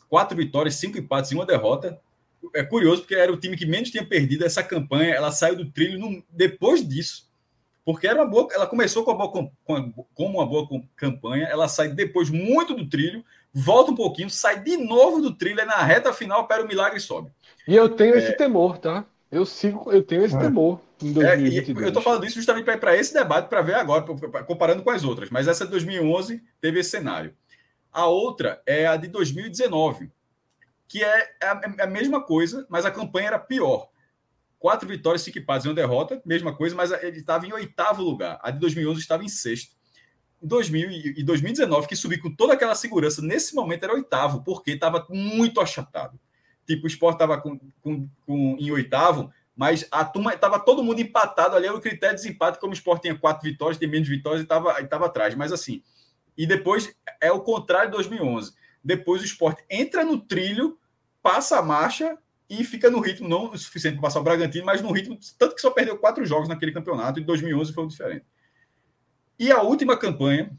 quatro 0.07 0.35
vitórias, 0.35 0.75
cinco 0.75 0.97
empates 0.97 1.31
e 1.31 1.35
uma 1.35 1.45
derrota 1.45 1.99
é 2.53 2.63
curioso 2.63 3.01
porque 3.01 3.15
era 3.15 3.31
o 3.31 3.37
time 3.37 3.57
que 3.57 3.65
menos 3.65 3.89
tinha 3.89 4.05
perdido 4.05 4.45
essa 4.45 4.63
campanha. 4.63 5.13
Ela 5.13 5.31
saiu 5.31 5.55
do 5.55 5.71
trilho 5.71 5.99
no, 5.99 6.23
depois 6.29 6.87
disso, 6.87 7.29
porque 7.85 8.07
era 8.07 8.21
uma 8.21 8.29
boa. 8.29 8.47
Ela 8.51 8.67
começou 8.67 9.03
com, 9.03 9.11
uma 9.11 9.27
boa, 9.27 9.51
com, 9.63 9.91
com 10.13 10.25
uma 10.25 10.45
boa 10.45 10.67
campanha. 10.95 11.45
Ela 11.45 11.67
sai 11.67 11.89
depois 11.89 12.29
muito 12.29 12.73
do 12.73 12.87
trilho, 12.87 13.23
volta 13.53 13.91
um 13.91 13.95
pouquinho, 13.95 14.29
sai 14.29 14.61
de 14.61 14.77
novo 14.77 15.21
do 15.21 15.33
trilho. 15.33 15.61
E 15.61 15.65
na 15.65 15.83
reta 15.83 16.13
final, 16.13 16.41
opera 16.41 16.63
o 16.63 16.67
milagre 16.67 16.97
e 16.97 17.01
sobe. 17.01 17.31
E 17.67 17.75
eu 17.75 17.89
tenho 17.89 18.15
é, 18.15 18.17
esse 18.17 18.33
temor, 18.37 18.77
tá? 18.77 19.05
Eu 19.31 19.45
sigo, 19.45 19.91
eu 19.91 20.03
tenho 20.03 20.23
esse 20.23 20.35
é. 20.35 20.39
temor 20.39 20.79
em 21.01 21.11
2022. 21.11 21.85
É, 21.85 21.89
eu 21.89 21.93
tô 21.93 22.01
falando 22.01 22.25
isso 22.25 22.35
justamente 22.35 22.65
para 22.65 22.97
esse 22.97 23.13
debate, 23.13 23.47
para 23.47 23.61
ver 23.61 23.75
agora, 23.75 24.03
comparando 24.45 24.83
com 24.83 24.89
as 24.89 25.03
outras. 25.03 25.29
Mas 25.29 25.47
essa 25.47 25.65
de 25.65 25.71
2011 25.71 26.41
teve 26.61 26.79
esse 26.79 26.91
cenário. 26.91 27.33
A 27.91 28.07
outra 28.07 28.61
é 28.65 28.87
a 28.87 28.95
de 28.95 29.07
2019 29.07 30.09
que 30.93 31.03
é 31.03 31.29
a, 31.81 31.87
mesma 31.87 32.21
coisa, 32.21 32.67
mas 32.69 32.85
a 32.85 32.91
campanha 32.91 33.29
era 33.29 33.39
pior. 33.39 33.89
Quatro 34.59 34.87
vitórias, 34.87 35.23
cinco 35.23 35.39
empates 35.39 35.65
e 35.65 35.67
uma 35.67 35.73
derrota, 35.73 36.21
mesma 36.23 36.55
coisa, 36.55 36.75
mas 36.75 36.91
ele 36.91 37.17
estava 37.17 37.47
em 37.47 37.51
oitavo 37.51 38.03
lugar. 38.03 38.39
A 38.43 38.51
de 38.51 38.59
2011 38.59 39.01
estava 39.01 39.23
em 39.23 39.27
sexto. 39.27 39.75
Em 40.39 40.45
2000 40.45 40.91
e 41.17 41.23
2019, 41.23 41.87
que 41.87 41.95
subiu 41.95 42.21
com 42.21 42.35
toda 42.35 42.53
aquela 42.53 42.75
segurança, 42.75 43.23
nesse 43.23 43.55
momento 43.55 43.85
era 43.85 43.93
oitavo, 43.95 44.43
porque 44.43 44.69
estava 44.69 45.03
muito 45.09 45.59
achatado. 45.59 46.19
Tipo, 46.63 46.83
o 46.83 46.87
Sport 46.87 47.15
estava 47.15 47.41
com, 47.41 47.59
com, 47.81 48.07
com, 48.23 48.55
em 48.59 48.69
oitavo, 48.69 49.33
mas 49.55 49.87
a 49.89 50.05
turma 50.05 50.31
estava 50.35 50.59
todo 50.59 50.83
mundo 50.83 50.99
empatado 50.99 51.55
ali, 51.55 51.65
era 51.65 51.75
o 51.75 51.81
critério 51.81 52.15
de 52.15 52.21
desempate, 52.21 52.59
como 52.59 52.71
o 52.71 52.75
Sport 52.75 53.01
tinha 53.01 53.17
quatro 53.17 53.43
vitórias, 53.43 53.79
tem 53.79 53.89
menos 53.89 54.07
vitórias 54.07 54.41
e 54.41 54.43
estava 54.43 55.05
atrás. 55.07 55.33
Mas 55.33 55.51
assim, 55.51 55.81
e 56.37 56.45
depois 56.45 56.95
é 57.19 57.31
o 57.31 57.41
contrário 57.41 57.89
de 57.89 57.95
2011. 57.97 58.53
Depois 58.83 59.23
o 59.23 59.25
Sport 59.25 59.57
entra 59.67 60.05
no 60.05 60.19
trilho, 60.19 60.77
passa 61.23 61.57
a 61.57 61.63
marcha 61.63 62.15
e 62.47 62.63
fica 62.63 62.91
no 62.91 62.99
ritmo, 62.99 63.27
não 63.27 63.51
o 63.51 63.57
suficiente 63.57 63.95
para 63.95 64.03
passar 64.03 64.19
o 64.19 64.23
Bragantino, 64.23 64.65
mas 64.65 64.81
no 64.81 64.91
ritmo, 64.91 65.17
tanto 65.39 65.55
que 65.55 65.61
só 65.61 65.71
perdeu 65.71 65.97
quatro 65.97 66.23
jogos 66.25 66.47
naquele 66.47 66.71
campeonato, 66.71 67.19
e 67.19 67.23
2011 67.23 67.73
foi 67.73 67.87
diferente. 67.87 68.25
E 69.39 69.51
a 69.51 69.61
última 69.61 69.97
campanha 69.97 70.55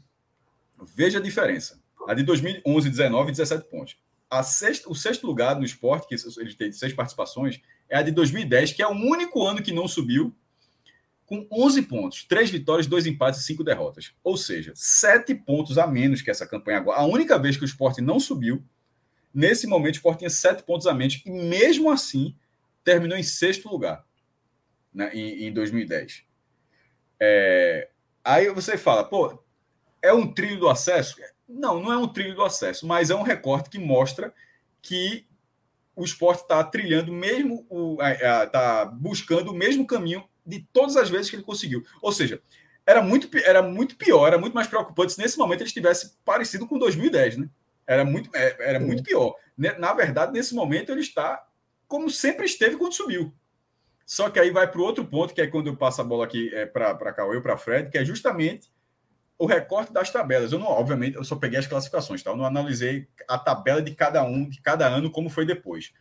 Veja 0.83 1.19
a 1.19 1.21
diferença. 1.21 1.79
A 2.07 2.13
de 2.13 2.23
2011, 2.23 2.89
19 2.89 3.31
17 3.31 3.69
pontos. 3.69 3.97
A 4.29 4.43
sexta, 4.43 4.89
o 4.89 4.95
sexto 4.95 5.25
lugar 5.25 5.55
no 5.55 5.63
esporte, 5.63 6.07
que 6.07 6.15
ele 6.39 6.53
tem 6.53 6.71
seis 6.71 6.93
participações, 6.93 7.61
é 7.87 7.97
a 7.97 8.01
de 8.01 8.11
2010, 8.11 8.73
que 8.73 8.81
é 8.81 8.87
o 8.87 8.91
único 8.91 9.45
ano 9.45 9.61
que 9.61 9.71
não 9.71 9.87
subiu, 9.87 10.35
com 11.25 11.47
11 11.51 11.81
pontos, 11.83 12.23
três 12.23 12.51
vitórias, 12.51 12.85
dois 12.85 13.07
empates 13.07 13.41
e 13.41 13.43
cinco 13.43 13.63
derrotas. 13.63 14.13
Ou 14.23 14.37
seja, 14.37 14.73
sete 14.75 15.33
pontos 15.33 15.77
a 15.77 15.87
menos 15.87 16.21
que 16.21 16.29
essa 16.29 16.45
campanha 16.45 16.77
agora. 16.77 16.99
A 16.99 17.05
única 17.05 17.39
vez 17.39 17.57
que 17.57 17.63
o 17.63 17.65
esporte 17.65 18.01
não 18.01 18.19
subiu, 18.19 18.63
nesse 19.35 19.67
momento 19.67 19.95
o 19.95 19.97
esporte 19.97 20.19
tinha 20.19 20.29
sete 20.29 20.63
pontos 20.63 20.87
a 20.87 20.93
menos, 20.93 21.21
e 21.25 21.29
mesmo 21.29 21.91
assim 21.91 22.35
terminou 22.83 23.17
em 23.17 23.23
sexto 23.23 23.69
lugar 23.69 24.05
né, 24.93 25.11
em, 25.13 25.47
em 25.47 25.53
2010. 25.53 26.23
É, 27.19 27.89
aí 28.23 28.49
você 28.49 28.77
fala, 28.77 29.03
pô, 29.03 29.43
é 30.01 30.13
um 30.13 30.31
trilho 30.31 30.59
do 30.59 30.69
acesso? 30.69 31.17
Não, 31.47 31.81
não 31.81 31.91
é 31.91 31.97
um 31.97 32.07
trilho 32.07 32.35
do 32.35 32.43
acesso, 32.43 32.87
mas 32.87 33.09
é 33.09 33.15
um 33.15 33.21
recorte 33.21 33.69
que 33.69 33.77
mostra 33.77 34.33
que 34.81 35.27
o 35.95 36.03
esporte 36.03 36.43
está 36.43 36.63
trilhando 36.63 37.11
mesmo, 37.11 37.67
está 38.43 38.85
buscando 38.85 39.51
o 39.51 39.55
mesmo 39.55 39.85
caminho 39.85 40.23
de 40.45 40.65
todas 40.71 40.95
as 40.95 41.09
vezes 41.09 41.29
que 41.29 41.35
ele 41.35 41.43
conseguiu. 41.43 41.83
Ou 42.01 42.11
seja, 42.11 42.41
era 42.85 43.01
muito, 43.01 43.29
era 43.39 43.61
muito 43.61 43.95
pior, 43.95 44.27
era 44.27 44.37
muito 44.37 44.53
mais 44.53 44.67
preocupante 44.67 45.13
se 45.13 45.19
nesse 45.19 45.37
momento 45.37 45.61
ele 45.61 45.67
estivesse 45.67 46.17
parecido 46.23 46.67
com 46.67 46.77
2010, 46.77 47.37
né? 47.37 47.49
Era 47.87 48.03
muito, 48.03 48.29
é, 48.35 48.55
era 48.59 48.79
muito 48.79 49.03
pior. 49.03 49.35
Na 49.57 49.93
verdade, 49.93 50.33
nesse 50.33 50.53
momento 50.53 50.91
ele 50.91 51.01
está 51.01 51.45
como 51.87 52.09
sempre 52.09 52.45
esteve 52.45 52.77
quando 52.77 52.93
subiu. 52.93 53.33
Só 54.05 54.29
que 54.29 54.39
aí 54.39 54.51
vai 54.51 54.69
para 54.69 54.79
o 54.79 54.83
outro 54.83 55.05
ponto, 55.05 55.33
que 55.33 55.41
é 55.41 55.47
quando 55.47 55.67
eu 55.67 55.75
passo 55.75 56.01
a 56.01 56.03
bola 56.03 56.25
aqui 56.25 56.53
é, 56.53 56.65
para 56.65 57.13
Cauê 57.13 57.37
ou 57.37 57.41
para 57.41 57.57
Fred, 57.57 57.89
que 57.89 57.97
é 57.97 58.05
justamente 58.05 58.69
o 59.37 59.45
recorte 59.45 59.91
das 59.91 60.11
tabelas. 60.11 60.51
Eu 60.51 60.59
não, 60.59 60.67
obviamente, 60.67 61.15
eu 61.15 61.23
só 61.23 61.35
peguei 61.35 61.59
as 61.59 61.67
classificações, 61.67 62.21
tá? 62.21 62.31
Eu 62.31 62.37
não 62.37 62.45
analisei 62.45 63.07
a 63.27 63.37
tabela 63.37 63.81
de 63.81 63.93
cada 63.95 64.23
um, 64.23 64.47
de 64.47 64.61
cada 64.61 64.87
ano, 64.87 65.11
como 65.11 65.29
foi 65.29 65.45
depois. 65.45 65.91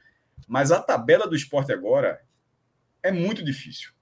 Mas 0.47 0.71
a 0.71 0.81
tabela 0.81 1.27
do 1.27 1.35
esporte 1.35 1.73
agora 1.73 2.21
é 3.03 3.11
muito 3.11 3.43
difícil. 3.43 3.93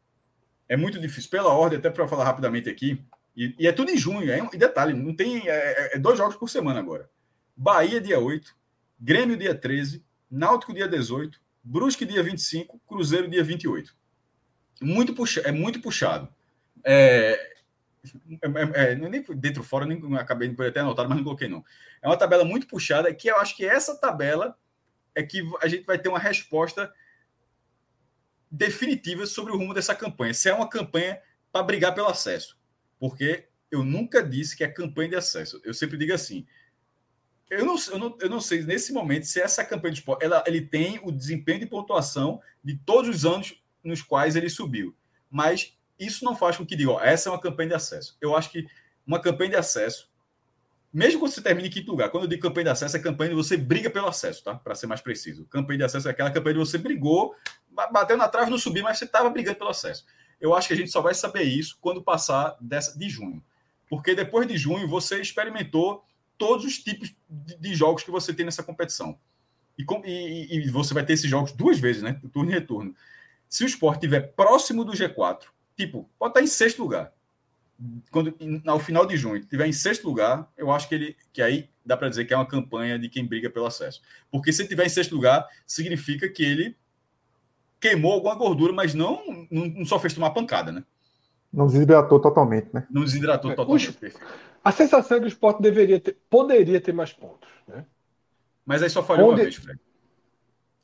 É 0.68 0.76
muito 0.76 0.98
difícil. 0.98 1.30
Pela 1.30 1.52
ordem, 1.52 1.78
até 1.78 1.90
para 1.90 2.08
falar 2.08 2.24
rapidamente 2.24 2.68
aqui, 2.68 3.04
e, 3.36 3.54
e, 3.58 3.66
é 3.66 3.72
tudo 3.72 3.90
em 3.90 3.96
junho, 3.96 4.30
é, 4.30 4.38
e 4.52 4.58
detalhe, 4.58 4.92
não 4.92 5.14
tem. 5.14 5.48
É, 5.48 5.94
é, 5.94 5.98
dois 5.98 6.18
jogos 6.18 6.36
por 6.36 6.50
semana 6.50 6.80
agora. 6.80 7.08
Bahia, 7.56 8.00
dia 8.00 8.18
8, 8.18 8.54
Grêmio, 8.98 9.36
dia 9.36 9.54
13, 9.54 10.04
Náutico, 10.30 10.72
dia 10.72 10.88
18, 10.88 11.40
Brusque, 11.62 12.04
dia 12.04 12.22
25, 12.22 12.80
Cruzeiro, 12.86 13.28
dia 13.28 13.44
28. 13.44 13.94
Muito 14.80 15.14
puxa, 15.14 15.40
é 15.40 15.52
muito 15.52 15.80
puxado. 15.80 16.28
É, 16.84 17.52
é, 18.40 18.48
é, 18.48 18.92
é, 18.92 18.94
nem 18.94 19.22
dentro 19.36 19.62
fora, 19.62 19.86
nem 19.86 20.00
acabei 20.16 20.48
de 20.48 20.66
até 20.66 20.80
anotar, 20.80 21.08
mas 21.08 21.16
não 21.16 21.24
coloquei 21.24 21.48
não. 21.48 21.64
É 22.00 22.08
uma 22.08 22.16
tabela 22.16 22.44
muito 22.44 22.66
puxada 22.66 23.12
que 23.14 23.28
eu 23.28 23.36
acho 23.36 23.56
que 23.56 23.64
essa 23.64 23.96
tabela 23.96 24.56
é 25.14 25.22
que 25.22 25.42
a 25.60 25.68
gente 25.68 25.84
vai 25.84 25.98
ter 25.98 26.08
uma 26.08 26.18
resposta 26.18 26.92
definitiva 28.50 29.24
sobre 29.26 29.52
o 29.52 29.56
rumo 29.56 29.72
dessa 29.72 29.94
campanha. 29.94 30.34
Se 30.34 30.48
é 30.48 30.54
uma 30.54 30.68
campanha 30.68 31.20
para 31.52 31.62
brigar 31.62 31.94
pelo 31.94 32.08
acesso. 32.08 32.58
Porque 32.98 33.48
eu 33.70 33.84
nunca 33.84 34.22
disse 34.22 34.56
que 34.56 34.64
é 34.64 34.68
campanha 34.68 35.10
de 35.10 35.16
acesso. 35.16 35.60
Eu 35.64 35.72
sempre 35.72 35.96
digo 35.96 36.12
assim. 36.12 36.46
Eu 37.52 37.66
não, 37.66 37.76
eu 37.90 37.98
não, 37.98 38.18
eu 38.18 38.30
não 38.30 38.40
sei 38.40 38.62
nesse 38.62 38.94
momento 38.94 39.26
se 39.26 39.38
essa 39.38 39.62
campanha 39.62 39.92
de 39.92 39.98
esporte 39.98 40.24
ela, 40.24 40.42
ele 40.46 40.62
tem 40.62 40.98
o 41.02 41.12
desempenho 41.12 41.60
de 41.60 41.66
pontuação 41.66 42.40
de 42.64 42.78
todos 42.78 43.14
os 43.14 43.26
anos 43.26 43.62
nos 43.84 44.00
quais 44.00 44.36
ele 44.36 44.48
subiu. 44.48 44.96
Mas 45.30 45.76
isso 45.98 46.24
não 46.24 46.34
faz 46.34 46.56
com 46.56 46.64
que 46.64 46.74
diga, 46.74 46.92
ó, 46.92 47.00
essa 47.00 47.28
é 47.28 47.32
uma 47.32 47.38
campanha 47.38 47.68
de 47.68 47.74
acesso. 47.74 48.16
Eu 48.22 48.34
acho 48.34 48.50
que 48.50 48.66
uma 49.06 49.20
campanha 49.20 49.50
de 49.50 49.56
acesso, 49.56 50.10
mesmo 50.90 51.20
quando 51.20 51.32
você 51.32 51.42
termine 51.42 51.68
em 51.68 51.70
quinto 51.70 51.90
lugar, 51.90 52.08
quando 52.08 52.24
eu 52.24 52.28
digo 52.28 52.40
campanha 52.40 52.64
de 52.64 52.70
acesso, 52.70 52.96
é 52.96 53.00
campanha 53.00 53.30
de 53.30 53.36
você 53.36 53.54
briga 53.56 53.90
pelo 53.90 54.06
acesso, 54.06 54.42
tá? 54.42 54.54
Para 54.54 54.74
ser 54.74 54.86
mais 54.86 55.02
preciso. 55.02 55.44
Campanha 55.44 55.78
de 55.78 55.84
acesso 55.84 56.08
é 56.08 56.10
aquela 56.10 56.30
campanha 56.30 56.54
de 56.54 56.60
você 56.60 56.78
brigou, 56.78 57.34
bateu 57.70 58.16
na 58.16 58.28
trave, 58.28 58.50
não 58.50 58.58
subiu, 58.58 58.82
mas 58.82 58.98
você 58.98 59.04
estava 59.04 59.28
brigando 59.28 59.58
pelo 59.58 59.70
acesso. 59.70 60.06
Eu 60.40 60.54
acho 60.54 60.68
que 60.68 60.74
a 60.74 60.76
gente 60.76 60.90
só 60.90 61.02
vai 61.02 61.12
saber 61.12 61.42
isso 61.42 61.76
quando 61.82 62.02
passar 62.02 62.56
dessa, 62.62 62.98
de 62.98 63.10
junho. 63.10 63.44
Porque 63.90 64.14
depois 64.14 64.48
de 64.48 64.56
junho 64.56 64.88
você 64.88 65.20
experimentou 65.20 66.02
todos 66.42 66.64
os 66.64 66.78
tipos 66.78 67.14
de, 67.30 67.56
de 67.56 67.72
jogos 67.72 68.02
que 68.02 68.10
você 68.10 68.34
tem 68.34 68.44
nessa 68.44 68.64
competição. 68.64 69.16
E, 69.78 69.84
e, 70.04 70.56
e, 70.56 70.70
você 70.70 70.92
vai 70.92 71.06
ter 71.06 71.12
esses 71.12 71.30
jogos 71.30 71.52
duas 71.52 71.78
vezes, 71.78 72.02
né? 72.02 72.20
Turno 72.32 72.50
e 72.50 72.52
retorno. 72.52 72.96
Se 73.48 73.62
o 73.62 73.66
esporte 73.66 73.98
estiver 73.98 74.32
próximo 74.32 74.84
do 74.84 74.90
G4, 74.90 75.44
tipo, 75.76 76.10
pode 76.18 76.32
estar 76.32 76.42
em 76.42 76.48
sexto 76.48 76.82
lugar. 76.82 77.12
Quando 78.10 78.36
ao 78.66 78.80
final 78.80 79.06
de 79.06 79.16
junho 79.16 79.36
estiver 79.36 79.68
em 79.68 79.72
sexto 79.72 80.04
lugar, 80.04 80.50
eu 80.56 80.72
acho 80.72 80.88
que 80.88 80.96
ele 80.96 81.16
que 81.32 81.40
aí 81.40 81.70
dá 81.86 81.96
para 81.96 82.08
dizer 82.08 82.24
que 82.24 82.34
é 82.34 82.36
uma 82.36 82.46
campanha 82.46 82.98
de 82.98 83.08
quem 83.08 83.24
briga 83.24 83.48
pelo 83.48 83.66
acesso. 83.66 84.02
Porque 84.28 84.52
se 84.52 84.62
estiver 84.62 84.84
em 84.84 84.88
sexto 84.88 85.14
lugar, 85.14 85.46
significa 85.64 86.28
que 86.28 86.42
ele 86.42 86.76
queimou 87.78 88.14
alguma 88.14 88.34
gordura, 88.34 88.72
mas 88.72 88.94
não, 88.94 89.46
não, 89.48 89.66
não 89.66 89.84
só 89.84 89.98
fez 90.00 90.12
tomar 90.12 90.30
pancada, 90.30 90.72
né? 90.72 90.84
Não 91.52 91.66
desidratou 91.66 92.18
totalmente, 92.18 92.68
né? 92.72 92.86
Não 92.90 93.04
desidratou 93.04 93.50
é, 93.50 93.54
totalmente. 93.54 93.98
a 94.64 94.72
sensação 94.72 95.16
é 95.16 95.20
que 95.20 95.26
o 95.26 95.28
esporte 95.28 95.60
deveria 95.60 96.00
ter, 96.00 96.16
poderia 96.30 96.80
ter 96.80 96.92
mais 96.92 97.12
pontos, 97.12 97.48
né? 97.68 97.84
Mas 98.64 98.82
aí 98.82 98.88
só 98.88 99.02
falhou 99.02 99.30
Onde... 99.30 99.40
uma 99.40 99.44
vez, 99.44 99.56
Fred. 99.56 99.78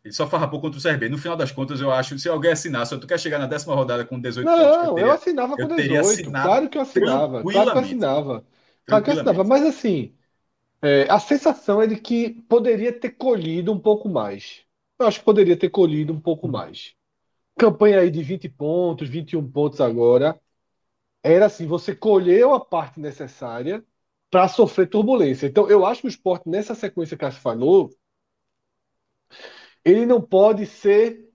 Ele 0.05 0.15
só 0.15 0.27
farrapou 0.27 0.61
contra 0.61 0.79
o 0.79 0.83
CRB. 0.83 1.09
No 1.09 1.19
final 1.19 1.37
das 1.37 1.53
contas, 1.53 1.81
eu 1.81 1.91
acho, 1.91 2.19
se 2.19 2.29
alguém 2.29 2.53
assinasse, 2.53 2.95
se 2.95 3.01
tu 3.01 3.07
quer 3.07 3.19
chegar 3.19 3.39
na 3.39 3.47
décima 3.47 3.75
rodada 3.75 4.05
com 4.05 4.19
18 4.19 4.47
não, 4.47 4.57
pontos... 4.57 4.77
Não, 4.77 4.99
eu, 4.99 5.07
eu, 5.07 5.13
assinava 5.13 5.57
com 5.57 5.77
18. 5.77 6.31
Claro 6.31 6.69
que 6.69 6.79
eu 6.79 6.83
assinava. 6.83 7.43
Claro 7.43 7.71
que 7.73 7.77
eu 7.77 7.83
assinava. 7.83 8.45
Claro 8.87 9.05
que 9.05 9.11
eu 9.11 9.15
assinava. 9.15 9.45
Mas 9.45 9.67
assim, 9.67 10.15
é, 10.81 11.07
a 11.11 11.19
sensação 11.19 11.83
é 11.83 11.87
de 11.87 11.97
que 11.97 12.31
poderia 12.49 12.93
ter 12.93 13.11
colhido 13.11 13.73
um 13.73 13.79
pouco 13.79 14.09
mais. 14.09 14.63
Eu 14.99 15.07
acho 15.07 15.19
que 15.19 15.25
poderia 15.25 15.57
ter 15.57 15.69
colhido 15.69 16.13
um 16.13 16.21
pouco 16.21 16.49
mais. 16.49 16.95
Campanha 17.59 18.01
aí 18.01 18.11
de 18.11 18.23
20 18.23 18.49
pontos, 18.49 19.09
21 19.09 19.51
pontos 19.51 19.81
agora. 19.81 20.41
Era 21.23 21.47
assim, 21.47 21.67
você 21.67 21.95
colheu 21.95 22.55
a 22.55 22.61
parte 22.61 23.01
necessária 23.01 23.85
para 24.31 24.49
sofrer 24.49 24.89
turbulência. 24.89 25.47
Então, 25.47 25.69
eu 25.69 25.85
acho 25.85 26.03
que 26.03 26.07
o 26.07 26.11
esporte, 26.11 26.49
nessa 26.49 26.75
sequência 26.75 27.17
que 27.17 27.25
a 27.25 27.31
gente 27.31 27.41
falou, 27.41 27.91
ele 29.85 30.07
não 30.07 30.21
pode 30.21 30.67
ser 30.67 31.29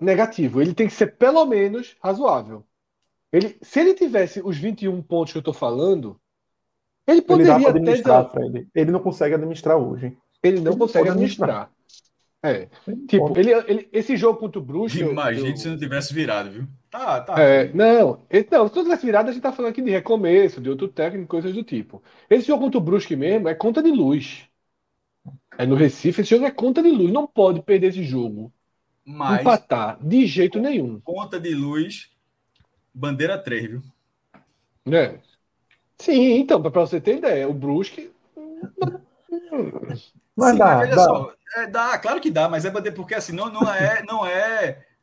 negativo. 0.00 0.60
Ele 0.60 0.74
tem 0.74 0.86
que 0.86 0.94
ser 0.94 1.16
pelo 1.16 1.44
menos 1.46 1.96
razoável. 2.02 2.64
Ele, 3.32 3.56
se 3.62 3.80
ele 3.80 3.94
tivesse 3.94 4.40
os 4.42 4.56
21 4.56 5.02
pontos 5.02 5.32
que 5.32 5.38
eu 5.38 5.40
estou 5.40 5.54
falando, 5.54 6.20
ele 7.06 7.20
poderia 7.20 7.54
ele 7.56 7.66
administrar, 7.66 8.20
até. 8.20 8.40
Fred. 8.40 8.68
Ele 8.74 8.90
não 8.90 9.00
consegue 9.00 9.34
administrar 9.34 9.76
hoje. 9.76 10.16
Ele 10.42 10.60
não 10.60 10.72
ele 10.72 10.78
consegue 10.78 11.08
administrar. 11.08 11.70
É. 12.42 12.68
Tipo, 13.08 13.38
ele, 13.38 13.52
ele, 13.52 13.88
esse 13.90 14.16
jogo 14.16 14.38
contra 14.38 14.58
o 14.58 14.62
Bruxo. 14.62 14.98
Imagina 14.98 15.48
eu... 15.48 15.56
se 15.56 15.68
não 15.68 15.78
tivesse 15.78 16.12
virado, 16.12 16.50
viu? 16.50 16.68
Tá, 16.94 17.20
tá. 17.22 17.40
É, 17.40 17.72
não, 17.72 18.24
se 18.30 18.46
não 18.52 18.68
tivesse 18.68 19.04
virado, 19.04 19.28
a 19.28 19.32
gente 19.32 19.42
tá 19.42 19.50
falando 19.50 19.72
aqui 19.72 19.82
de 19.82 19.90
recomeço, 19.90 20.60
de 20.60 20.70
outro 20.70 20.86
técnico, 20.86 21.26
coisas 21.26 21.52
do 21.52 21.64
tipo. 21.64 22.00
Esse 22.30 22.46
jogo 22.46 22.62
contra 22.62 22.78
o 22.78 22.80
Brusque 22.80 23.16
mesmo 23.16 23.48
é 23.48 23.54
conta 23.54 23.82
de 23.82 23.90
luz. 23.90 24.48
É 25.58 25.66
no 25.66 25.74
Recife, 25.74 26.20
esse 26.20 26.30
jogo 26.30 26.46
é 26.46 26.52
conta 26.52 26.80
de 26.80 26.90
luz. 26.90 27.10
Não 27.10 27.26
pode 27.26 27.60
perder 27.62 27.88
esse 27.88 28.04
jogo. 28.04 28.52
Mas, 29.04 29.40
Empatar, 29.40 29.98
de 30.00 30.24
jeito 30.24 30.60
nenhum. 30.60 31.00
Conta 31.00 31.40
de 31.40 31.52
luz, 31.52 32.12
bandeira 32.94 33.36
3, 33.38 33.70
viu? 33.70 33.82
É. 34.92 35.18
Sim, 35.98 36.34
então, 36.38 36.62
para 36.62 36.70
você 36.70 37.00
ter 37.00 37.16
ideia, 37.16 37.48
o 37.48 37.52
Brusque. 37.52 38.12
Mas 40.36 40.52
Sim, 40.52 40.58
dá, 40.58 40.76
mas 40.76 40.90
dá. 40.90 41.04
Só, 41.04 41.32
é, 41.56 41.66
dá, 41.66 41.98
claro 41.98 42.20
que 42.20 42.30
dá, 42.30 42.48
mas 42.48 42.64
é 42.64 42.70
bandeira, 42.70 42.94
porque 42.94 43.16
assim, 43.16 43.32
não, 43.32 43.50
não 43.50 43.68
é. 43.68 44.00
Não 44.04 44.24
é 44.24 44.93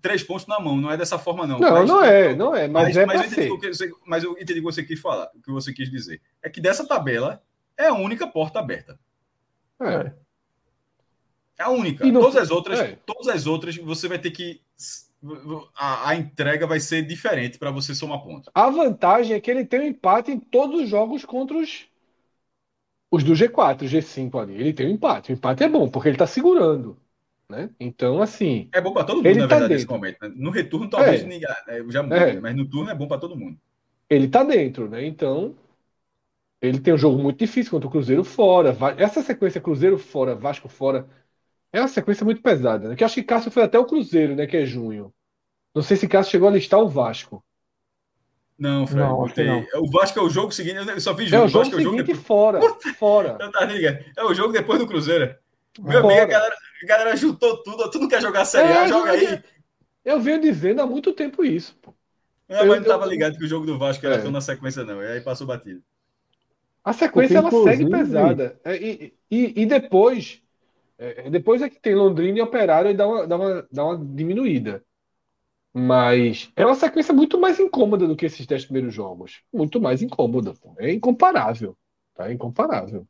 três 0.00 0.22
pontos 0.22 0.46
na 0.46 0.58
mão, 0.60 0.76
não 0.76 0.90
é 0.90 0.96
dessa 0.96 1.18
forma, 1.18 1.46
não. 1.46 1.58
Não, 1.58 1.70
mas, 1.72 1.88
não 1.88 2.02
é, 2.02 2.34
não 2.34 2.54
é, 2.54 2.68
mas, 2.68 2.88
mas 2.88 2.96
é 2.96 3.06
mas 3.06 3.20
eu, 3.20 3.26
entendi 3.26 3.68
você, 3.68 3.90
mas 4.06 4.24
eu 4.24 4.32
entendi 4.32 4.52
o 4.52 4.56
que 4.56 4.60
você 4.62 4.82
quis 4.82 5.00
falar, 5.00 5.30
o 5.34 5.42
que 5.42 5.50
você 5.50 5.72
quis 5.72 5.90
dizer. 5.90 6.20
É 6.42 6.50
que 6.50 6.60
dessa 6.60 6.86
tabela 6.86 7.42
é 7.76 7.86
a 7.86 7.94
única 7.94 8.26
porta 8.26 8.58
aberta. 8.58 8.98
É. 9.80 10.12
É 11.58 11.62
a 11.62 11.68
única. 11.68 12.04
Não, 12.06 12.20
todas 12.20 12.36
as 12.36 12.50
outras, 12.50 12.80
é. 12.80 12.98
todas 13.04 13.28
as 13.28 13.46
outras 13.46 13.76
você 13.76 14.08
vai 14.08 14.18
ter 14.18 14.30
que 14.30 14.60
a, 15.76 16.10
a 16.10 16.16
entrega 16.16 16.66
vai 16.66 16.80
ser 16.80 17.02
diferente 17.02 17.58
para 17.58 17.70
você 17.70 17.94
somar 17.94 18.22
pontos. 18.22 18.50
A 18.54 18.70
vantagem 18.70 19.36
é 19.36 19.40
que 19.40 19.50
ele 19.50 19.64
tem 19.64 19.80
um 19.80 19.84
empate 19.84 20.30
em 20.30 20.40
todos 20.40 20.80
os 20.80 20.88
jogos 20.88 21.24
contra 21.24 21.56
os 21.56 21.88
os 23.10 23.24
do 23.24 23.32
G4, 23.32 23.88
G5 23.88 24.40
ali. 24.40 24.54
Ele 24.54 24.72
tem 24.72 24.86
um 24.86 24.90
empate. 24.90 25.32
O 25.32 25.34
empate 25.34 25.64
é 25.64 25.68
bom 25.68 25.88
porque 25.88 26.08
ele 26.08 26.14
está 26.14 26.26
segurando. 26.26 26.96
Né? 27.50 27.68
Então, 27.80 28.22
assim. 28.22 28.68
É 28.72 28.80
bom 28.80 28.92
para 28.92 29.04
todo 29.04 29.16
mundo, 29.24 29.26
na 29.26 29.48
tá 29.48 29.58
verdade, 29.58 29.60
dentro. 29.62 29.74
nesse 29.74 29.88
momento. 29.88 30.18
Né? 30.22 30.32
No 30.36 30.50
retorno, 30.50 30.88
talvez 30.88 31.22
é. 31.22 31.24
ninguém, 31.24 31.48
né, 31.66 31.84
já 31.90 32.02
muda, 32.02 32.16
é. 32.16 32.40
mas 32.40 32.54
no 32.54 32.64
turno 32.64 32.90
é 32.90 32.94
bom 32.94 33.08
para 33.08 33.18
todo 33.18 33.36
mundo. 33.36 33.58
Ele 34.08 34.26
está 34.26 34.44
dentro, 34.44 34.88
né? 34.88 35.04
Então, 35.04 35.56
ele 36.62 36.78
tem 36.80 36.94
um 36.94 36.98
jogo 36.98 37.20
muito 37.20 37.38
difícil 37.38 37.70
contra 37.70 37.88
o 37.88 37.90
Cruzeiro 37.90 38.22
fora. 38.22 38.76
Essa 38.96 39.22
sequência 39.22 39.60
Cruzeiro 39.60 39.98
fora, 39.98 40.34
Vasco 40.34 40.68
fora, 40.68 41.08
é 41.72 41.80
uma 41.80 41.88
sequência 41.88 42.24
muito 42.24 42.40
pesada. 42.42 42.88
Né? 42.88 42.96
Que 42.96 43.04
acho 43.04 43.14
que 43.16 43.22
Cássio 43.22 43.50
foi 43.50 43.64
até 43.64 43.78
o 43.78 43.84
Cruzeiro, 43.86 44.36
né? 44.36 44.46
Que 44.46 44.58
é 44.58 44.64
junho. 44.66 45.12
Não 45.74 45.82
sei 45.82 45.96
se 45.96 46.08
Cássio 46.08 46.32
chegou 46.32 46.48
a 46.48 46.52
listar 46.52 46.80
o 46.80 46.88
Vasco. 46.88 47.44
Não, 48.58 48.86
Fred, 48.86 49.00
Não, 49.00 49.26
não. 49.36 49.66
O 49.82 49.90
Vasco 49.90 50.18
é 50.18 50.22
o 50.22 50.28
jogo 50.28 50.52
seguinte, 50.52 50.76
eu 50.76 51.00
só 51.00 51.14
vi 51.14 51.24
É 51.24 51.26
jogo. 51.28 51.46
o 51.46 51.48
jogo 51.48 51.64
Vasco 51.64 51.74
é 51.74 51.78
o 51.78 51.80
jogo 51.80 51.96
seguinte 51.96 52.06
depois. 52.06 52.26
fora. 52.26 52.70
Fora. 52.98 53.36
Eu 53.40 53.50
tava 53.50 53.64
ligado. 53.72 54.04
É 54.16 54.24
o 54.24 54.34
jogo 54.34 54.52
depois 54.52 54.78
do 54.78 54.86
Cruzeiro. 54.86 55.34
Meu 55.78 55.98
amigo, 56.00 56.20
a 56.20 56.26
galera, 56.26 56.56
a 56.82 56.86
galera 56.86 57.16
juntou 57.16 57.62
tudo. 57.62 57.90
Tu 57.90 57.98
não 57.98 58.08
quer 58.08 58.20
jogar 58.20 58.44
Série 58.44 58.72
A? 58.72 58.84
É, 58.84 58.88
Joga 58.88 59.12
aí. 59.12 59.24
eu- 59.34 59.42
Eu 60.02 60.20
venho 60.20 60.40
dizendo 60.40 60.80
há 60.80 60.86
muito 60.86 61.12
tempo 61.12 61.44
isso. 61.44 61.76
pô. 61.80 61.94
Não, 62.48 62.58
eu- 62.60 62.66
mas 62.66 62.80
não 62.80 62.86
tava 62.88 63.04
eu- 63.04 63.10
ligado 63.10 63.36
que 63.38 63.44
o 63.44 63.48
jogo 63.48 63.66
do 63.66 63.78
Vasco 63.78 64.04
era 64.04 64.16
É. 64.16 64.22
tão 64.22 64.30
na 64.30 64.40
sequência, 64.40 64.82
não. 64.84 65.02
E 65.02 65.06
aí 65.06 65.20
passou 65.20 65.46
batido. 65.46 65.82
A 66.82 66.92
sequência 66.92 67.42
Porque, 67.42 67.56
ela 67.56 67.64
segue 67.64 67.88
pesada. 67.90 68.58
É, 68.64 68.76
E, 68.76 69.14
e, 69.30 69.62
e 69.62 69.66
depois, 69.66 70.42
é, 70.98 71.28
depois 71.30 71.60
é 71.62 71.68
que 71.68 71.78
tem 71.78 71.94
Londrina 71.94 72.38
e 72.38 72.42
Operário 72.42 72.90
e 72.90 72.94
dá 72.94 73.06
uma, 73.06 73.26
dá 73.26 73.36
uma, 73.36 73.68
dá 73.70 73.84
uma 73.84 73.98
diminuída. 73.98 74.82
Mas 75.72 76.50
é 76.56 76.64
uma 76.66 76.74
sequência 76.74 77.14
muito 77.14 77.38
mais 77.38 77.60
incômoda 77.60 78.06
do 78.08 78.16
que 78.16 78.26
esses 78.26 78.46
dez 78.46 78.64
primeiros 78.64 78.92
jogos. 78.92 79.42
Muito 79.52 79.80
mais 79.80 80.02
incômoda. 80.02 80.54
pô. 80.54 80.74
É 80.78 80.90
incomparável. 80.92 81.76
Tá? 82.14 82.28
É 82.28 82.32
incomparável. 82.32 83.06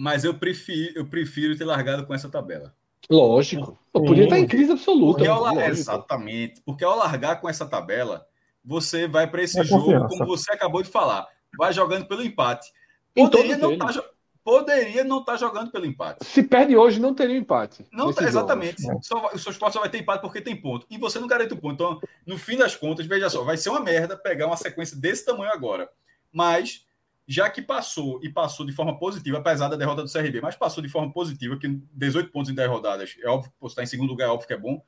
Mas 0.00 0.24
eu 0.24 0.32
prefiro, 0.32 0.92
eu 0.96 1.04
prefiro 1.04 1.58
ter 1.58 1.66
largado 1.66 2.06
com 2.06 2.14
essa 2.14 2.26
tabela. 2.26 2.74
Lógico. 3.10 3.78
Sim. 3.94 4.06
podia 4.06 4.24
estar 4.24 4.38
em 4.38 4.46
crise 4.46 4.72
absoluta. 4.72 5.18
Porque 5.18 5.28
ao, 5.28 5.60
exatamente. 5.60 6.62
Porque 6.64 6.82
ao 6.82 6.96
largar 6.96 7.38
com 7.38 7.46
essa 7.46 7.66
tabela, 7.66 8.26
você 8.64 9.06
vai 9.06 9.26
para 9.30 9.42
esse 9.42 9.60
É 9.60 9.64
jogo, 9.64 9.84
confiança. 9.84 10.08
como 10.08 10.26
você 10.26 10.52
acabou 10.52 10.82
de 10.82 10.88
falar, 10.88 11.28
vai 11.58 11.70
jogando 11.74 12.06
pelo 12.06 12.24
empate. 12.24 12.72
Em 13.14 13.28
Poderia 13.28 13.58
não 13.58 13.72
estar 13.74 14.02
poderia 14.42 15.04
não 15.04 15.20
estar 15.20 15.36
jogando 15.36 15.70
pelo 15.70 15.84
empate. 15.84 16.24
Se 16.24 16.42
perde 16.42 16.74
hoje, 16.74 16.98
não 16.98 17.12
teria 17.12 17.36
empate. 17.36 17.84
Não, 17.92 18.06
nesses 18.06 18.26
exatamente. 18.26 18.82
jogos. 18.82 19.06
Só 19.06 19.30
o 19.34 19.38
seu 19.38 19.52
esporte 19.52 19.74
só 19.74 19.80
vai 19.80 19.90
ter 19.90 19.98
empate 19.98 20.22
porque 20.22 20.40
tem 20.40 20.56
ponto. 20.56 20.86
E 20.88 20.96
você 20.96 21.18
não 21.18 21.28
garante 21.28 21.52
o 21.52 21.58
ponto. 21.58 21.74
Então, 21.74 22.00
no 22.26 22.38
fim 22.38 22.56
das 22.56 22.74
contas, 22.74 23.04
veja 23.04 23.28
só, 23.28 23.44
vai 23.44 23.58
ser 23.58 23.68
uma 23.68 23.80
merda 23.80 24.16
pegar 24.16 24.46
uma 24.46 24.56
sequência 24.56 24.96
desse 24.96 25.26
tamanho 25.26 25.52
agora. 25.52 25.90
Mas, 26.32 26.86
já 27.30 27.48
que 27.48 27.62
passou 27.62 28.18
e 28.24 28.28
passou 28.28 28.66
de 28.66 28.72
forma 28.72 28.98
positiva, 28.98 29.38
apesar 29.38 29.68
da 29.68 29.76
derrota 29.76 30.02
do 30.02 30.10
CRB, 30.10 30.40
mas 30.40 30.56
passou 30.56 30.82
de 30.82 30.88
forma 30.88 31.12
positiva, 31.12 31.56
que 31.56 31.68
18 31.92 32.32
pontos 32.32 32.50
em 32.50 32.54
10 32.56 32.68
rodadas, 32.68 33.16
é 33.22 33.28
óbvio 33.28 33.52
que 33.52 33.60
você 33.60 33.70
está 33.72 33.82
em 33.84 33.86
segundo 33.86 34.10
lugar, 34.10 34.26
é 34.26 34.30
óbvio 34.30 34.48
que 34.48 34.52
é 34.52 34.58
bom. 34.58 34.82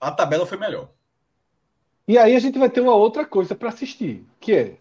A 0.00 0.10
tabela 0.10 0.46
foi 0.46 0.58
melhor. 0.58 0.90
E 2.08 2.18
aí 2.18 2.34
a 2.34 2.40
gente 2.40 2.58
vai 2.58 2.68
ter 2.68 2.80
uma 2.80 2.96
outra 2.96 3.24
coisa 3.24 3.54
para 3.54 3.68
assistir, 3.68 4.26
que 4.40 4.52
é 4.52 4.76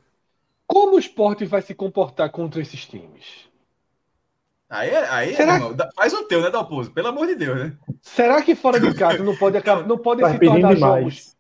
como 0.66 0.96
o 0.96 1.00
esporte 1.00 1.46
vai 1.46 1.62
se 1.62 1.76
comportar 1.76 2.32
contra 2.32 2.60
esses 2.60 2.88
times. 2.88 3.48
Aí, 4.68 4.96
aí 4.96 5.36
Será 5.36 5.58
irmão, 5.58 5.78
faz 5.96 6.12
o 6.12 6.24
teu, 6.24 6.42
né, 6.42 6.50
Dalpozo? 6.50 6.90
Pelo 6.92 7.10
amor 7.10 7.28
de 7.28 7.36
Deus, 7.36 7.56
né? 7.56 7.78
Será 8.02 8.42
que 8.42 8.56
fora 8.56 8.80
de 8.80 8.92
casa 8.96 9.24
não 9.24 9.38
pode 9.38 9.56
acabar, 9.56 9.86
não 9.86 10.00
podem 10.00 10.26
Tá 10.26 10.32
se 10.32 10.40
tornar 10.40 10.74
demais. 10.74 10.80
jogos? 10.80 11.38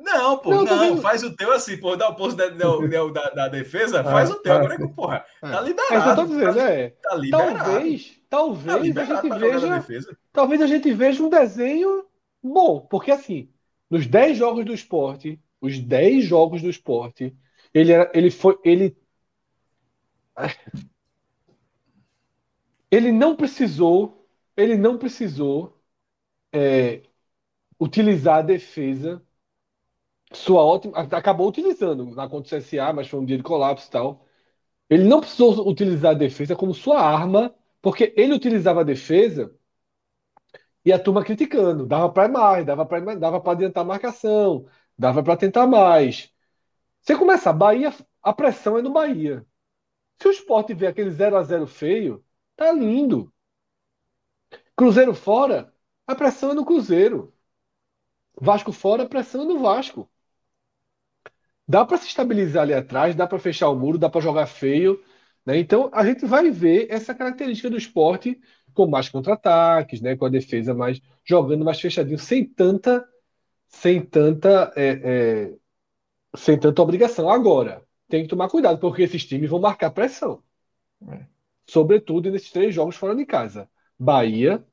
Não, 0.00 0.38
pô, 0.38 0.50
Não, 0.54 0.64
não, 0.64 0.84
eu 0.84 0.96
faz 0.98 1.22
o 1.24 1.34
teu 1.34 1.52
assim, 1.52 1.76
pô, 1.76 1.96
dá 1.96 2.08
o 2.08 2.14
posto 2.14 2.36
da, 2.36 2.48
da, 2.48 3.30
da, 3.30 3.48
defesa, 3.48 4.00
Ah, 4.00 4.04
faz 4.04 4.30
o 4.30 4.36
teu. 4.36 4.52
ah, 4.52 4.56
Agora, 4.56 4.88
porra, 4.94 5.24
tá 5.40 5.60
É 5.90 5.96
isso 5.96 6.04
que 6.04 6.10
eu 6.10 6.14
liberado. 6.14 6.14
tô 6.14 6.26
dizendo, 6.26 6.60
é. 6.60 6.90
Tá 6.90 7.14
liberado. 7.16 7.64
Talvez, 7.70 8.20
Tá 8.30 8.36
talvez 8.66 8.76
a 8.76 8.78
liberado 8.78 9.28
gente 9.28 9.30
veja, 9.40 9.84
talvez 10.32 10.62
a 10.62 10.66
gente 10.66 10.92
veja 10.92 11.22
um 11.22 11.28
desenho 11.28 12.06
bom, 12.42 12.80
porque 12.86 13.10
assim, 13.10 13.50
nos 13.90 14.06
10 14.06 14.36
jogos 14.38 14.64
do 14.64 14.72
esporte, 14.72 15.40
os 15.60 15.78
10 15.78 16.24
jogos 16.24 16.62
do 16.62 16.70
esporte, 16.70 17.36
ele 17.74 17.92
era, 17.92 18.10
ele 18.14 18.30
foi, 18.30 18.58
ele 18.64 18.96
ele 22.90 23.12
não 23.12 23.36
precisou, 23.36 24.26
ele 24.56 24.76
não 24.76 24.98
precisou 24.98 25.80
é, 26.52 27.02
utilizar 27.80 28.38
a 28.38 28.42
defesa, 28.42 29.22
sua 30.32 30.62
ótima, 30.62 30.98
acabou 30.98 31.48
utilizando 31.48 32.06
na 32.14 32.28
contra 32.28 32.58
o 32.58 32.60
CSA, 32.60 32.92
mas 32.92 33.08
foi 33.08 33.20
um 33.20 33.24
dia 33.24 33.36
de 33.36 33.42
colapso 33.42 33.88
e 33.88 33.90
tal. 33.90 34.26
Ele 34.90 35.04
não 35.04 35.20
precisou 35.20 35.68
utilizar 35.68 36.12
a 36.12 36.14
defesa 36.18 36.56
como 36.56 36.74
sua 36.74 37.00
arma, 37.00 37.54
porque 37.82 38.12
ele 38.16 38.34
utilizava 38.34 38.80
a 38.82 38.84
defesa 38.84 39.54
e 40.84 40.92
a 40.92 40.98
turma 40.98 41.24
criticando, 41.24 41.86
dava 41.86 42.10
para 42.10 42.28
mais, 42.28 42.64
dava 42.66 42.86
para 42.86 43.14
dava 43.16 43.40
para 43.40 43.52
adiantar 43.52 43.82
a 43.84 43.86
marcação, 43.86 44.66
dava 44.98 45.22
para 45.22 45.36
tentar 45.36 45.66
mais. 45.66 46.32
Você 47.02 47.16
começa, 47.16 47.52
Bahia, 47.52 47.94
a 48.22 48.32
pressão 48.32 48.78
é 48.78 48.82
no 48.82 48.92
Bahia. 48.92 49.46
Se 50.20 50.28
o 50.28 50.32
Sport 50.32 50.70
vê 50.74 50.86
aquele 50.88 51.10
0 51.10 51.36
a 51.36 51.42
0 51.42 51.66
feio, 51.66 52.24
tá 52.56 52.72
lindo. 52.72 53.32
Cruzeiro 54.76 55.14
fora, 55.14 55.72
a 56.06 56.14
pressão 56.14 56.52
é 56.52 56.54
no 56.54 56.64
Cruzeiro. 56.64 57.34
Vasco 58.40 58.72
fora, 58.72 59.02
a 59.04 59.08
pressão 59.08 59.42
é 59.42 59.44
no 59.44 59.58
Vasco. 59.58 60.10
Dá 61.68 61.84
para 61.84 61.98
se 61.98 62.06
estabilizar 62.08 62.62
ali 62.62 62.74
atrás, 62.74 63.14
dá 63.14 63.26
para 63.26 63.38
fechar 63.38 63.68
o 63.68 63.76
muro, 63.78 63.98
dá 63.98 64.08
para 64.08 64.20
jogar 64.22 64.46
feio, 64.46 65.02
né? 65.44 65.58
Então 65.58 65.90
a 65.92 66.04
gente 66.04 66.24
vai 66.26 66.50
ver 66.50 66.86
essa 66.90 67.14
característica 67.14 67.68
do 67.70 67.76
esporte 67.76 68.40
com 68.74 68.86
mais 68.86 69.08
contra-ataques, 69.08 70.00
né? 70.00 70.16
Com 70.16 70.26
a 70.26 70.30
defesa 70.30 70.74
mais 70.74 71.00
jogando 71.24 71.64
mais 71.64 71.80
fechadinho, 71.80 72.18
sem 72.18 72.44
tanta, 72.46 73.06
sem 73.68 74.02
tanta, 74.04 74.72
é, 74.76 75.50
é, 75.52 75.56
sem 76.36 76.58
tanta 76.58 76.82
obrigação. 76.82 77.30
Agora 77.30 77.82
tem 78.08 78.22
que 78.22 78.28
tomar 78.28 78.48
cuidado 78.48 78.78
porque 78.80 79.02
esses 79.02 79.26
times 79.26 79.50
vão 79.50 79.60
marcar 79.60 79.90
pressão, 79.90 80.42
É. 81.08 81.26
sobretudo 81.66 82.30
nesses 82.30 82.50
três 82.50 82.74
jogos 82.74 82.96
fora 82.96 83.14
de 83.14 83.24
casa: 83.26 83.68
Bahia, 83.98 84.64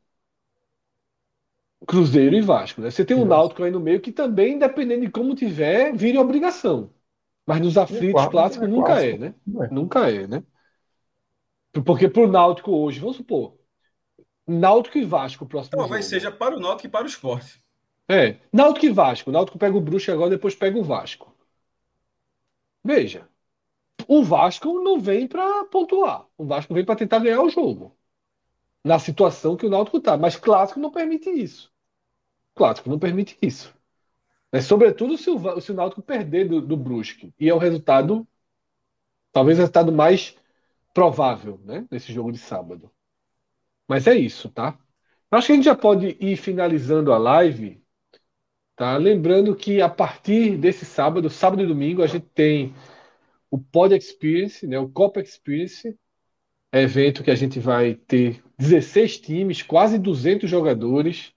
Cruzeiro 1.87 2.35
e 2.35 2.41
Vasco. 2.41 2.81
Né? 2.81 2.91
Você 2.91 3.05
tem 3.05 3.15
um 3.15 3.21
Isso. 3.21 3.29
Náutico 3.29 3.63
aí 3.63 3.71
no 3.71 3.79
meio 3.79 4.01
que 4.01 4.11
também, 4.11 4.57
dependendo 4.57 5.05
de 5.05 5.11
como 5.11 5.35
tiver, 5.35 5.93
vira 5.95 6.21
obrigação. 6.21 6.93
Mas 7.45 7.61
nos 7.61 7.77
aflitos 7.77 8.11
quarto, 8.11 8.31
clássicos 8.31 8.67
é 8.67 8.71
nunca 8.71 8.85
clássico. 8.87 9.15
é, 9.15 9.17
né? 9.17 9.35
Não 9.45 9.63
é. 9.63 9.69
Nunca 9.69 10.09
é, 10.11 10.27
né? 10.27 10.43
Porque 11.85 12.07
pro 12.09 12.27
Náutico 12.27 12.71
hoje, 12.71 12.99
vamos 12.99 13.17
supor, 13.17 13.57
Náutico 14.47 14.97
e 14.97 15.05
Vasco, 15.05 15.45
o 15.45 15.47
próximo 15.47 15.77
Talvez 15.77 16.05
jogo. 16.05 16.09
seja 16.09 16.31
para 16.31 16.55
o 16.57 16.59
Náutico 16.59 16.87
e 16.87 16.89
para 16.89 17.03
o 17.03 17.07
esporte. 17.07 17.63
É, 18.09 18.39
Náutico 18.53 18.85
e 18.85 18.89
Vasco. 18.89 19.31
Náutico 19.31 19.57
pega 19.59 19.77
o 19.77 19.81
Bruxa 19.81 20.13
agora, 20.13 20.29
depois 20.31 20.55
pega 20.55 20.77
o 20.77 20.83
Vasco. 20.83 21.35
Veja, 22.83 23.27
o 24.07 24.23
Vasco 24.23 24.81
não 24.83 24.99
vem 24.99 25.27
para 25.27 25.65
pontuar. 25.65 26.27
O 26.37 26.45
Vasco 26.45 26.73
vem 26.73 26.85
para 26.85 26.95
tentar 26.97 27.19
ganhar 27.19 27.41
o 27.41 27.49
jogo. 27.49 27.94
Na 28.85 28.99
situação 28.99 29.57
que 29.57 29.65
o 29.65 29.69
Náutico 29.69 29.99
tá. 29.99 30.15
Mas 30.15 30.35
clássico 30.35 30.79
não 30.79 30.91
permite 30.91 31.27
isso. 31.27 31.73
Clássico 32.53 32.87
não 32.87 32.99
permite 32.99 33.35
isso. 33.41 33.75
É, 34.51 34.61
sobretudo 34.61 35.17
se 35.17 35.27
o, 35.29 35.59
se 35.59 35.71
o 35.71 35.75
Náutico 35.75 36.03
perder 36.03 36.47
do, 36.47 36.61
do 36.61 36.77
Brusque. 36.77 37.33
E 37.39 37.49
é 37.49 37.53
o 37.53 37.57
resultado, 37.57 38.27
talvez 39.31 39.57
o 39.57 39.61
resultado 39.61 39.91
mais 39.91 40.37
provável, 40.93 41.59
né? 41.65 41.87
Nesse 41.89 42.13
jogo 42.13 42.31
de 42.31 42.37
sábado. 42.37 42.91
Mas 43.87 44.05
é 44.05 44.15
isso, 44.15 44.49
tá? 44.49 44.77
Acho 45.31 45.47
que 45.47 45.53
a 45.53 45.55
gente 45.55 45.65
já 45.65 45.75
pode 45.75 46.15
ir 46.19 46.37
finalizando 46.37 47.11
a 47.11 47.17
live, 47.17 47.83
tá? 48.75 48.97
Lembrando 48.97 49.55
que 49.55 49.81
a 49.81 49.89
partir 49.89 50.57
desse 50.57 50.85
sábado, 50.85 51.27
sábado 51.27 51.63
e 51.63 51.67
domingo, 51.67 52.03
a 52.03 52.07
gente 52.07 52.27
tem 52.27 52.75
o 53.49 53.57
Pod 53.57 53.95
Experience, 53.95 54.67
né? 54.67 54.77
O 54.77 54.89
Copa 54.89 55.21
Experience, 55.21 55.97
evento 56.71 57.23
que 57.23 57.31
a 57.31 57.35
gente 57.35 57.59
vai 57.59 57.95
ter 57.95 58.44
16 58.57 59.19
times, 59.19 59.61
quase 59.61 59.97
200 59.99 60.49
jogadores, 60.49 61.33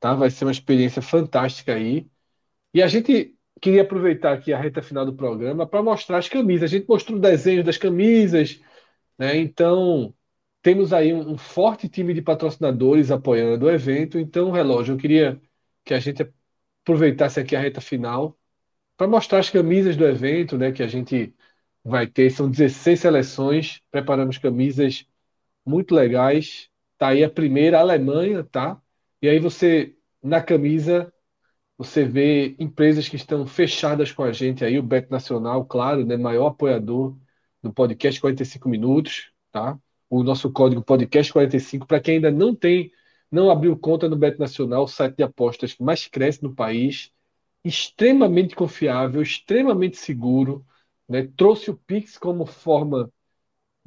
tá? 0.00 0.14
Vai 0.14 0.30
ser 0.30 0.44
uma 0.44 0.52
experiência 0.52 1.02
fantástica 1.02 1.74
aí. 1.74 2.08
E 2.74 2.82
a 2.82 2.88
gente 2.88 3.36
queria 3.60 3.82
aproveitar 3.82 4.32
aqui 4.34 4.52
a 4.52 4.58
reta 4.58 4.82
final 4.82 5.04
do 5.06 5.14
programa 5.14 5.66
para 5.66 5.82
mostrar 5.82 6.18
as 6.18 6.28
camisas. 6.28 6.72
A 6.72 6.76
gente 6.76 6.88
mostrou 6.88 7.18
o 7.18 7.20
desenho 7.20 7.64
das 7.64 7.76
camisas, 7.78 8.60
né? 9.18 9.36
Então, 9.36 10.14
temos 10.62 10.92
aí 10.92 11.12
um, 11.12 11.32
um 11.32 11.38
forte 11.38 11.88
time 11.88 12.14
de 12.14 12.22
patrocinadores 12.22 13.10
apoiando 13.10 13.66
o 13.66 13.70
evento. 13.70 14.18
Então, 14.18 14.50
relógio, 14.50 14.94
eu 14.94 14.98
queria 14.98 15.40
que 15.84 15.94
a 15.94 16.00
gente 16.00 16.22
aproveitasse 16.82 17.40
aqui 17.40 17.56
a 17.56 17.60
reta 17.60 17.80
final 17.80 18.38
para 18.96 19.08
mostrar 19.08 19.40
as 19.40 19.50
camisas 19.50 19.96
do 19.96 20.06
evento, 20.06 20.58
né? 20.58 20.72
Que 20.72 20.82
a 20.82 20.88
gente 20.88 21.34
vai 21.84 22.06
ter. 22.06 22.30
São 22.30 22.50
16 22.50 23.00
seleções, 23.00 23.82
preparamos 23.90 24.38
camisas 24.38 25.06
muito 25.70 25.94
legais. 25.94 26.68
Tá 26.98 27.08
aí 27.08 27.24
a 27.24 27.30
primeira, 27.30 27.78
a 27.78 27.80
Alemanha, 27.82 28.44
tá? 28.44 28.80
E 29.22 29.28
aí 29.28 29.38
você, 29.38 29.96
na 30.22 30.42
camisa, 30.42 31.12
você 31.78 32.04
vê 32.04 32.56
empresas 32.58 33.08
que 33.08 33.16
estão 33.16 33.46
fechadas 33.46 34.12
com 34.12 34.22
a 34.22 34.32
gente 34.32 34.64
aí, 34.64 34.78
o 34.78 34.82
Beto 34.82 35.10
Nacional, 35.10 35.64
claro, 35.64 36.04
né? 36.04 36.16
Maior 36.16 36.48
apoiador 36.48 37.16
do 37.62 37.72
podcast 37.72 38.20
45 38.20 38.68
Minutos, 38.68 39.32
tá? 39.52 39.78
O 40.08 40.22
nosso 40.22 40.52
código 40.52 40.82
podcast 40.82 41.32
45, 41.32 41.86
para 41.86 42.00
quem 42.00 42.16
ainda 42.16 42.30
não 42.30 42.54
tem, 42.54 42.92
não 43.30 43.50
abriu 43.50 43.78
conta 43.78 44.08
no 44.08 44.16
Beto 44.16 44.40
Nacional, 44.40 44.84
o 44.84 44.88
site 44.88 45.16
de 45.16 45.22
apostas 45.22 45.72
que 45.74 45.82
mais 45.82 46.06
cresce 46.06 46.42
no 46.42 46.54
país, 46.54 47.12
extremamente 47.64 48.54
confiável, 48.56 49.22
extremamente 49.22 49.96
seguro, 49.96 50.66
né? 51.08 51.28
Trouxe 51.36 51.70
o 51.70 51.76
Pix 51.76 52.18
como 52.18 52.44
forma 52.46 53.10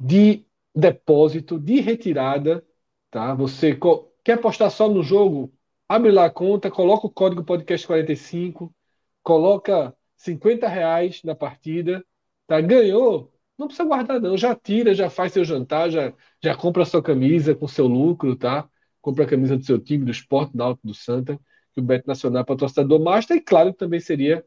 de 0.00 0.44
depósito, 0.74 1.58
de 1.58 1.80
retirada, 1.80 2.64
tá? 3.10 3.34
Você 3.34 3.78
quer 4.24 4.34
apostar 4.34 4.70
só 4.70 4.88
no 4.88 5.02
jogo? 5.02 5.52
Abre 5.88 6.10
lá 6.10 6.26
a 6.26 6.30
conta, 6.30 6.70
coloca 6.70 7.06
o 7.06 7.10
código 7.10 7.44
podcast 7.44 7.86
45, 7.86 8.74
coloca 9.22 9.94
50 10.16 10.66
reais 10.68 11.22
na 11.22 11.34
partida, 11.34 12.04
tá? 12.46 12.60
Ganhou, 12.60 13.32
não 13.58 13.66
precisa 13.68 13.86
guardar 13.88 14.20
não, 14.20 14.36
já 14.36 14.54
tira, 14.54 14.94
já 14.94 15.08
faz 15.10 15.32
seu 15.32 15.44
jantar, 15.44 15.90
já, 15.90 16.12
já 16.42 16.56
compra 16.56 16.84
sua 16.84 17.02
camisa 17.02 17.54
com 17.54 17.68
seu 17.68 17.86
lucro, 17.86 18.36
tá? 18.36 18.68
Compra 19.00 19.24
a 19.24 19.28
camisa 19.28 19.56
do 19.56 19.64
seu 19.64 19.78
time, 19.78 20.04
do 20.04 20.10
esporte, 20.10 20.56
da 20.56 20.64
Alto 20.64 20.80
do 20.84 20.94
Santa, 20.94 21.38
que 21.72 21.80
o 21.80 21.82
Beto 21.82 22.06
Nacional 22.08 22.42
é 22.42 22.44
patrocinador 22.44 23.00
master, 23.00 23.36
e 23.36 23.40
claro 23.40 23.72
também 23.72 24.00
seria 24.00 24.44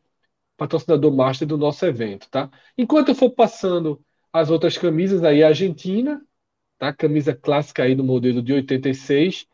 patrocinador 0.58 1.14
master 1.16 1.48
do 1.48 1.58
nosso 1.58 1.86
evento, 1.86 2.30
tá? 2.30 2.50
Enquanto 2.78 3.10
eu 3.10 3.16
for 3.16 3.30
passando 3.32 4.04
as 4.40 4.50
outras 4.52 4.78
camisas 4.78 5.24
aí, 5.24 5.44
a 5.44 5.48
Argentina, 5.50 6.22
tá? 6.78 6.94
Camisa 6.94 7.36
clássica 7.36 7.84
aí 7.84 7.96
no 7.96 8.04
modelo 8.04 8.42
de 8.42 8.54
86. 8.54 9.48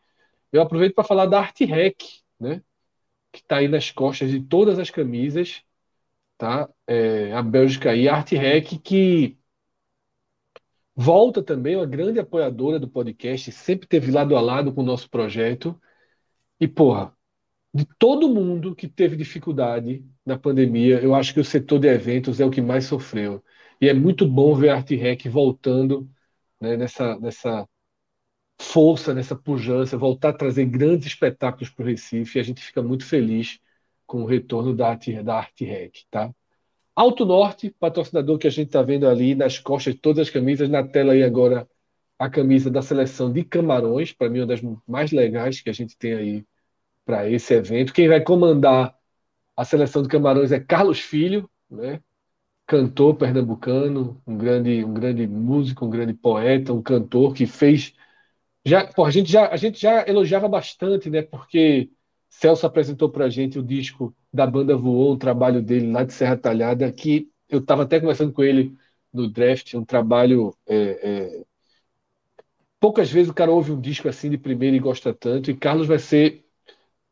Eu 0.52 0.62
aproveito 0.62 0.94
para 0.94 1.04
falar 1.04 1.26
da 1.26 1.40
Art 1.40 1.58
Rec, 1.60 2.02
né? 2.38 2.62
Que 3.32 3.40
está 3.40 3.58
aí 3.58 3.68
nas 3.68 3.90
costas 3.90 4.30
de 4.30 4.40
todas 4.42 4.78
as 4.78 4.90
camisas, 4.90 5.62
tá? 6.38 6.68
É, 6.86 7.32
a 7.32 7.42
Bélgica 7.42 7.90
aí, 7.92 8.08
a 8.08 8.16
Art 8.16 8.30
Rec, 8.32 8.78
que 8.82 9.38
volta 10.94 11.42
também, 11.42 11.76
uma 11.76 11.86
grande 11.86 12.20
apoiadora 12.20 12.78
do 12.78 12.88
podcast, 12.88 13.50
sempre 13.52 13.86
teve 13.88 14.10
lado 14.12 14.36
a 14.36 14.40
lado 14.40 14.72
com 14.72 14.82
o 14.82 14.84
nosso 14.84 15.10
projeto. 15.10 15.80
E, 16.60 16.68
porra, 16.68 17.16
de 17.74 17.86
todo 17.98 18.28
mundo 18.28 18.74
que 18.76 18.88
teve 18.88 19.16
dificuldade 19.16 20.04
na 20.24 20.38
pandemia, 20.38 21.00
eu 21.02 21.14
acho 21.14 21.34
que 21.34 21.40
o 21.40 21.44
setor 21.44 21.80
de 21.80 21.88
eventos 21.88 22.40
é 22.40 22.46
o 22.46 22.50
que 22.50 22.62
mais 22.62 22.84
sofreu. 22.86 23.42
E 23.80 23.88
é 23.88 23.94
muito 23.94 24.26
bom 24.26 24.54
ver 24.54 24.70
a 24.70 24.76
Art 24.76 24.90
Rec 24.90 25.26
voltando 25.28 26.08
né, 26.60 26.76
nessa, 26.76 27.18
nessa 27.18 27.68
força, 28.60 29.14
nessa 29.14 29.36
pujança, 29.36 29.98
voltar 29.98 30.30
a 30.30 30.32
trazer 30.32 30.66
grandes 30.66 31.08
espetáculos 31.08 31.70
para 31.70 31.84
o 31.84 31.86
Recife. 31.86 32.38
E 32.38 32.40
a 32.40 32.44
gente 32.44 32.62
fica 32.62 32.82
muito 32.82 33.04
feliz 33.04 33.58
com 34.06 34.22
o 34.22 34.26
retorno 34.26 34.74
da 34.74 34.90
Art, 34.90 35.08
da 35.22 35.36
Art 35.38 35.60
Rec. 35.60 36.04
Tá? 36.10 36.30
Alto 36.94 37.24
Norte, 37.24 37.74
patrocinador 37.78 38.38
que 38.38 38.46
a 38.46 38.50
gente 38.50 38.68
está 38.68 38.82
vendo 38.82 39.08
ali 39.08 39.34
nas 39.34 39.58
costas 39.58 39.94
de 39.94 40.00
todas 40.00 40.28
as 40.28 40.30
camisas, 40.30 40.68
na 40.68 40.86
tela 40.86 41.12
aí 41.12 41.22
agora 41.22 41.68
a 42.18 42.30
camisa 42.30 42.70
da 42.70 42.82
seleção 42.82 43.32
de 43.32 43.44
Camarões, 43.44 44.12
para 44.12 44.30
mim 44.30 44.40
uma 44.40 44.46
das 44.46 44.60
mais 44.86 45.10
legais 45.10 45.60
que 45.60 45.68
a 45.68 45.72
gente 45.72 45.96
tem 45.98 46.14
aí 46.14 46.46
para 47.04 47.28
esse 47.28 47.52
evento. 47.54 47.92
Quem 47.92 48.08
vai 48.08 48.20
comandar 48.20 48.96
a 49.56 49.64
seleção 49.64 50.02
de 50.02 50.08
Camarões 50.08 50.52
é 50.52 50.60
Carlos 50.60 51.00
Filho, 51.00 51.50
né? 51.70 52.00
Cantor 52.66 53.16
pernambucano, 53.16 54.20
um 54.26 54.36
grande, 54.36 54.84
um 54.84 54.94
grande 54.94 55.26
músico, 55.26 55.84
um 55.84 55.90
grande 55.90 56.14
poeta, 56.14 56.72
um 56.72 56.82
cantor 56.82 57.34
que 57.34 57.46
fez. 57.46 57.94
Já, 58.64 58.86
pô, 58.86 59.04
a, 59.04 59.10
gente 59.10 59.30
já, 59.30 59.48
a 59.48 59.56
gente 59.56 59.80
já 59.80 60.06
elogiava 60.06 60.48
bastante, 60.48 61.10
né? 61.10 61.22
Porque 61.22 61.90
Celso 62.30 62.66
apresentou 62.66 63.10
para 63.10 63.26
a 63.26 63.30
gente 63.30 63.58
o 63.58 63.62
disco 63.62 64.14
da 64.32 64.46
banda 64.46 64.76
Voou, 64.76 65.14
um 65.14 65.18
trabalho 65.18 65.62
dele 65.62 65.90
lá 65.92 66.04
de 66.04 66.12
Serra 66.12 66.36
Talhada, 66.36 66.90
que 66.92 67.30
eu 67.48 67.60
estava 67.60 67.84
até 67.84 68.00
conversando 68.00 68.32
com 68.32 68.42
ele 68.42 68.76
no 69.12 69.28
draft, 69.28 69.74
um 69.74 69.84
trabalho. 69.84 70.56
É, 70.66 70.76
é... 71.40 71.44
Poucas 72.80 73.10
vezes 73.10 73.30
o 73.30 73.34
cara 73.34 73.50
ouve 73.52 73.72
um 73.72 73.80
disco 73.80 74.08
assim 74.08 74.30
de 74.30 74.38
primeira 74.38 74.76
e 74.76 74.80
gosta 74.80 75.14
tanto, 75.14 75.50
e 75.50 75.56
Carlos 75.56 75.86
vai 75.86 75.98
ser 75.98 76.44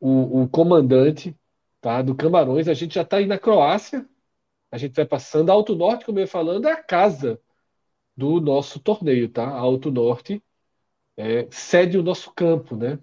o, 0.00 0.42
o 0.42 0.48
comandante 0.48 1.36
tá, 1.80 2.02
do 2.02 2.14
Camarões. 2.14 2.68
A 2.68 2.74
gente 2.74 2.94
já 2.94 3.02
está 3.02 3.18
aí 3.18 3.26
na 3.26 3.38
Croácia, 3.38 4.06
a 4.72 4.78
gente 4.78 4.94
vai 4.94 5.06
passando. 5.06 5.50
A 5.50 5.52
Alto 5.52 5.76
Norte, 5.76 6.06
como 6.06 6.18
eu 6.18 6.22
ia 6.22 6.28
falando, 6.28 6.66
é 6.66 6.72
a 6.72 6.82
casa 6.82 7.40
do 8.16 8.40
nosso 8.40 8.80
torneio, 8.80 9.28
tá? 9.28 9.46
A 9.46 9.58
Alto 9.58 9.90
Norte 9.90 10.42
é, 11.16 11.48
cede 11.50 11.98
o 11.98 12.02
nosso 12.02 12.32
campo, 12.34 12.76
né? 12.76 12.98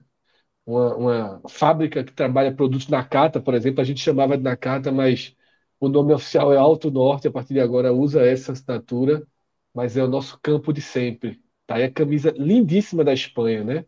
Uma, 0.65 0.95
uma, 0.95 1.41
fábrica 1.49 2.03
que 2.03 2.13
trabalha 2.13 2.53
produtos 2.53 2.87
Nakata, 2.87 3.41
por 3.41 3.53
exemplo, 3.53 3.81
a 3.81 3.83
gente 3.83 4.01
chamava 4.01 4.37
de 4.37 4.43
Nakata, 4.43 4.91
mas 4.91 5.35
o 5.79 5.89
nome 5.89 6.13
oficial 6.13 6.53
é 6.53 6.57
Alto 6.57 6.91
Norte, 6.91 7.27
a 7.27 7.31
partir 7.31 7.53
de 7.53 7.59
agora 7.59 7.93
usa 7.93 8.21
essa 8.25 8.51
assinatura, 8.51 9.25
mas 9.73 9.97
é 9.97 10.03
o 10.03 10.07
nosso 10.07 10.39
campo 10.41 10.73
de 10.73 10.81
sempre. 10.81 11.41
Tá 11.65 11.75
aí 11.75 11.83
a 11.83 11.91
camisa 11.91 12.31
lindíssima 12.37 13.03
da 13.03 13.13
Espanha, 13.13 13.63
né? 13.63 13.85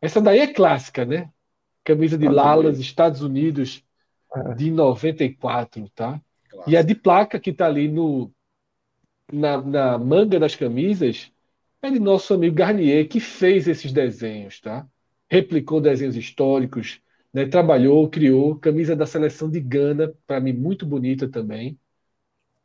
Essa 0.00 0.20
daí 0.20 0.40
é 0.40 0.52
clássica, 0.52 1.04
né? 1.04 1.30
Camisa 1.84 2.18
de 2.18 2.28
Lalas, 2.28 2.78
Estados 2.78 3.22
Unidos, 3.22 3.84
é. 4.34 4.54
de 4.54 4.70
94, 4.70 5.88
tá? 5.90 6.20
E 6.66 6.76
a 6.76 6.82
de 6.82 6.94
placa 6.94 7.38
que 7.40 7.50
está 7.50 7.66
ali 7.66 7.88
no, 7.88 8.32
na, 9.32 9.60
na, 9.60 9.98
manga 9.98 10.38
das 10.38 10.54
camisas 10.54 11.32
é 11.82 11.90
de 11.90 11.98
nosso 11.98 12.34
amigo 12.34 12.56
Garnier, 12.56 13.08
que 13.08 13.20
fez 13.20 13.66
esses 13.68 13.92
desenhos, 13.92 14.60
tá? 14.60 14.86
Replicou 15.28 15.80
desenhos 15.80 16.16
históricos, 16.16 17.00
né? 17.32 17.46
trabalhou, 17.46 18.08
criou. 18.08 18.56
Camisa 18.56 18.94
da 18.96 19.06
seleção 19.06 19.50
de 19.50 19.60
Gana, 19.60 20.12
para 20.26 20.40
mim, 20.40 20.52
muito 20.52 20.84
bonita 20.84 21.28
também. 21.28 21.78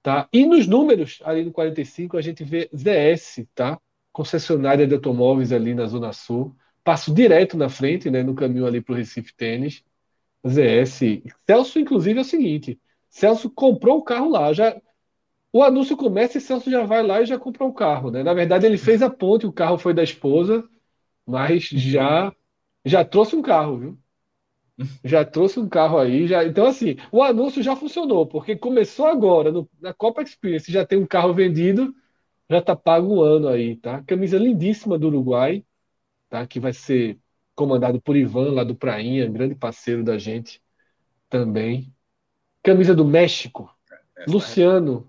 Tá? 0.02 0.28
E 0.32 0.46
nos 0.46 0.68
números, 0.68 1.20
ali 1.24 1.44
no 1.44 1.52
45, 1.52 2.18
a 2.18 2.22
gente 2.22 2.44
vê 2.44 2.70
ZS, 2.76 3.48
tá? 3.56 3.80
concessionária 4.12 4.88
de 4.88 4.94
automóveis 4.94 5.52
ali 5.52 5.74
na 5.74 5.86
Zona 5.88 6.14
Sul. 6.14 6.56
Passo 6.84 7.14
direto 7.14 7.58
na 7.58 7.70
frente, 7.70 8.10
né? 8.10 8.24
no 8.24 8.36
caminho 8.36 8.66
ali 8.66 8.82
para 8.82 8.94
o 8.94 8.96
Recife 8.96 9.34
Tênis. 9.36 9.84
ZS. 10.48 11.24
Celso, 11.48 11.80
inclusive, 11.80 12.20
é 12.20 12.22
o 12.22 12.26
seguinte: 12.26 12.80
Celso 13.16 13.50
comprou 13.50 14.00
o 14.00 14.04
carro 14.04 14.30
lá. 14.30 14.54
Já, 14.54 14.76
o 15.54 15.64
anúncio 15.64 15.98
começa 15.98 16.38
e 16.38 16.42
Celso 16.42 16.72
já 16.72 16.86
vai 16.86 17.04
lá 17.04 17.22
e 17.22 17.26
já 17.28 17.40
comprou 17.40 17.70
o 17.70 17.74
carro, 17.74 18.12
né? 18.12 18.24
Na 18.24 18.34
verdade, 18.34 18.66
ele 18.68 18.78
fez 18.78 19.02
a 19.04 19.10
ponte, 19.10 19.48
o 19.48 19.54
carro 19.54 19.78
foi 19.78 19.94
da 19.94 20.04
esposa, 20.04 20.68
mas 21.26 21.66
já 21.66 22.34
já 22.86 23.06
trouxe 23.06 23.36
um 23.36 23.42
carro, 23.44 23.78
viu? 23.80 24.00
Já 25.04 25.24
trouxe 25.24 25.60
um 25.60 25.70
carro 25.70 25.98
aí, 25.98 26.28
já. 26.28 26.44
Então 26.46 26.66
assim, 26.66 26.96
o 27.12 27.24
anúncio 27.24 27.62
já 27.64 27.76
funcionou, 27.76 28.28
porque 28.28 28.56
começou 28.58 29.06
agora 29.08 29.52
no, 29.52 29.70
na 29.80 29.94
Copa 29.94 30.22
Experience, 30.22 30.72
já 30.72 30.86
tem 30.86 30.98
um 31.00 31.06
carro 31.08 31.34
vendido, 31.34 31.94
já 32.50 32.62
tá 32.62 32.76
pago 32.76 33.08
um 33.16 33.22
ano 33.22 33.48
aí, 33.50 33.78
tá? 33.78 34.04
Camisa 34.06 34.38
lindíssima 34.40 35.00
do 35.00 35.08
Uruguai, 35.08 35.66
tá? 36.30 36.48
Que 36.48 36.60
vai 36.60 36.74
ser 36.74 37.20
comandado 37.56 38.02
por 38.02 38.18
Ivan 38.18 38.54
lá 38.54 38.64
do 38.66 38.76
Prainha, 38.76 39.30
grande 39.30 39.56
parceiro 39.56 40.04
da 40.04 40.18
gente 40.20 40.62
também. 41.30 41.95
Camisa 42.66 42.96
do 42.96 43.06
México. 43.06 43.70
Essa 44.18 44.32
Luciano 44.32 45.08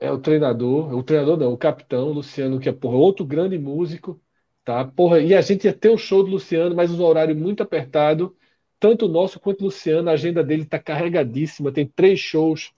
é 0.00 0.10
o 0.10 0.18
treinador, 0.18 0.92
o 0.92 1.04
treinador 1.04 1.36
não, 1.36 1.52
o 1.52 1.56
capitão, 1.56 2.10
Luciano, 2.10 2.58
que 2.58 2.68
é 2.68 2.72
porra, 2.72 2.96
outro 2.96 3.24
grande 3.24 3.56
músico, 3.56 4.20
tá? 4.64 4.84
Porra, 4.84 5.20
e 5.20 5.32
a 5.32 5.40
gente 5.40 5.66
ia 5.66 5.72
ter 5.72 5.90
o 5.90 5.96
show 5.96 6.24
do 6.24 6.30
Luciano, 6.30 6.74
mas 6.74 6.90
um 6.90 7.04
horário 7.04 7.36
muito 7.36 7.62
apertado, 7.62 8.34
tanto 8.80 9.06
o 9.06 9.08
nosso 9.08 9.38
quanto 9.38 9.60
o 9.60 9.64
Luciano, 9.66 10.10
a 10.10 10.14
agenda 10.14 10.42
dele 10.42 10.64
tá 10.64 10.80
carregadíssima, 10.80 11.70
tem 11.70 11.86
três 11.86 12.18
shows 12.18 12.72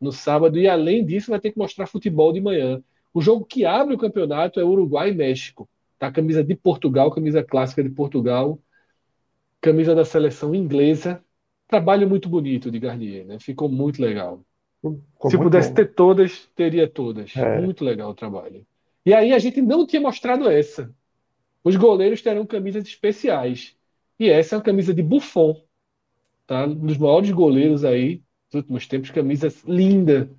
no 0.00 0.10
sábado, 0.10 0.58
e 0.58 0.66
além 0.66 1.06
disso 1.06 1.30
vai 1.30 1.38
ter 1.38 1.52
que 1.52 1.58
mostrar 1.58 1.86
futebol 1.86 2.32
de 2.32 2.40
manhã. 2.40 2.82
O 3.14 3.20
jogo 3.20 3.44
que 3.44 3.64
abre 3.64 3.94
o 3.94 3.98
campeonato 3.98 4.58
é 4.58 4.64
Uruguai 4.64 5.10
e 5.10 5.14
México, 5.14 5.68
tá? 6.00 6.10
Camisa 6.10 6.42
de 6.42 6.56
Portugal, 6.56 7.12
camisa 7.12 7.44
clássica 7.44 7.80
de 7.80 7.90
Portugal, 7.90 8.58
camisa 9.60 9.94
da 9.94 10.04
seleção 10.04 10.52
inglesa, 10.52 11.22
trabalho 11.72 12.06
muito 12.06 12.28
bonito 12.28 12.70
de 12.70 12.78
Garnier, 12.78 13.24
né? 13.24 13.38
Ficou 13.40 13.66
muito 13.66 14.02
legal. 14.02 14.44
Ficou 14.82 15.30
Se 15.30 15.36
muito 15.36 15.44
pudesse 15.44 15.70
bom. 15.70 15.74
ter 15.74 15.94
todas, 15.94 16.46
teria 16.54 16.86
todas. 16.86 17.34
É. 17.34 17.60
Muito 17.60 17.82
legal 17.82 18.10
o 18.10 18.14
trabalho. 18.14 18.66
E 19.06 19.14
aí 19.14 19.32
a 19.32 19.38
gente 19.38 19.62
não 19.62 19.86
tinha 19.86 20.02
mostrado 20.02 20.50
essa. 20.50 20.94
Os 21.64 21.74
goleiros 21.76 22.20
terão 22.20 22.44
camisas 22.44 22.86
especiais. 22.86 23.74
E 24.20 24.28
essa 24.28 24.54
é 24.54 24.58
uma 24.58 24.64
camisa 24.64 24.92
de 24.92 25.02
Buffon, 25.02 25.62
tá? 26.46 26.66
Um 26.66 26.74
dos 26.74 26.98
maiores 26.98 27.30
goleiros 27.30 27.84
aí 27.84 28.22
dos 28.50 28.60
últimos 28.60 28.86
tempos, 28.86 29.10
camisa 29.10 29.48
linda. 29.66 30.30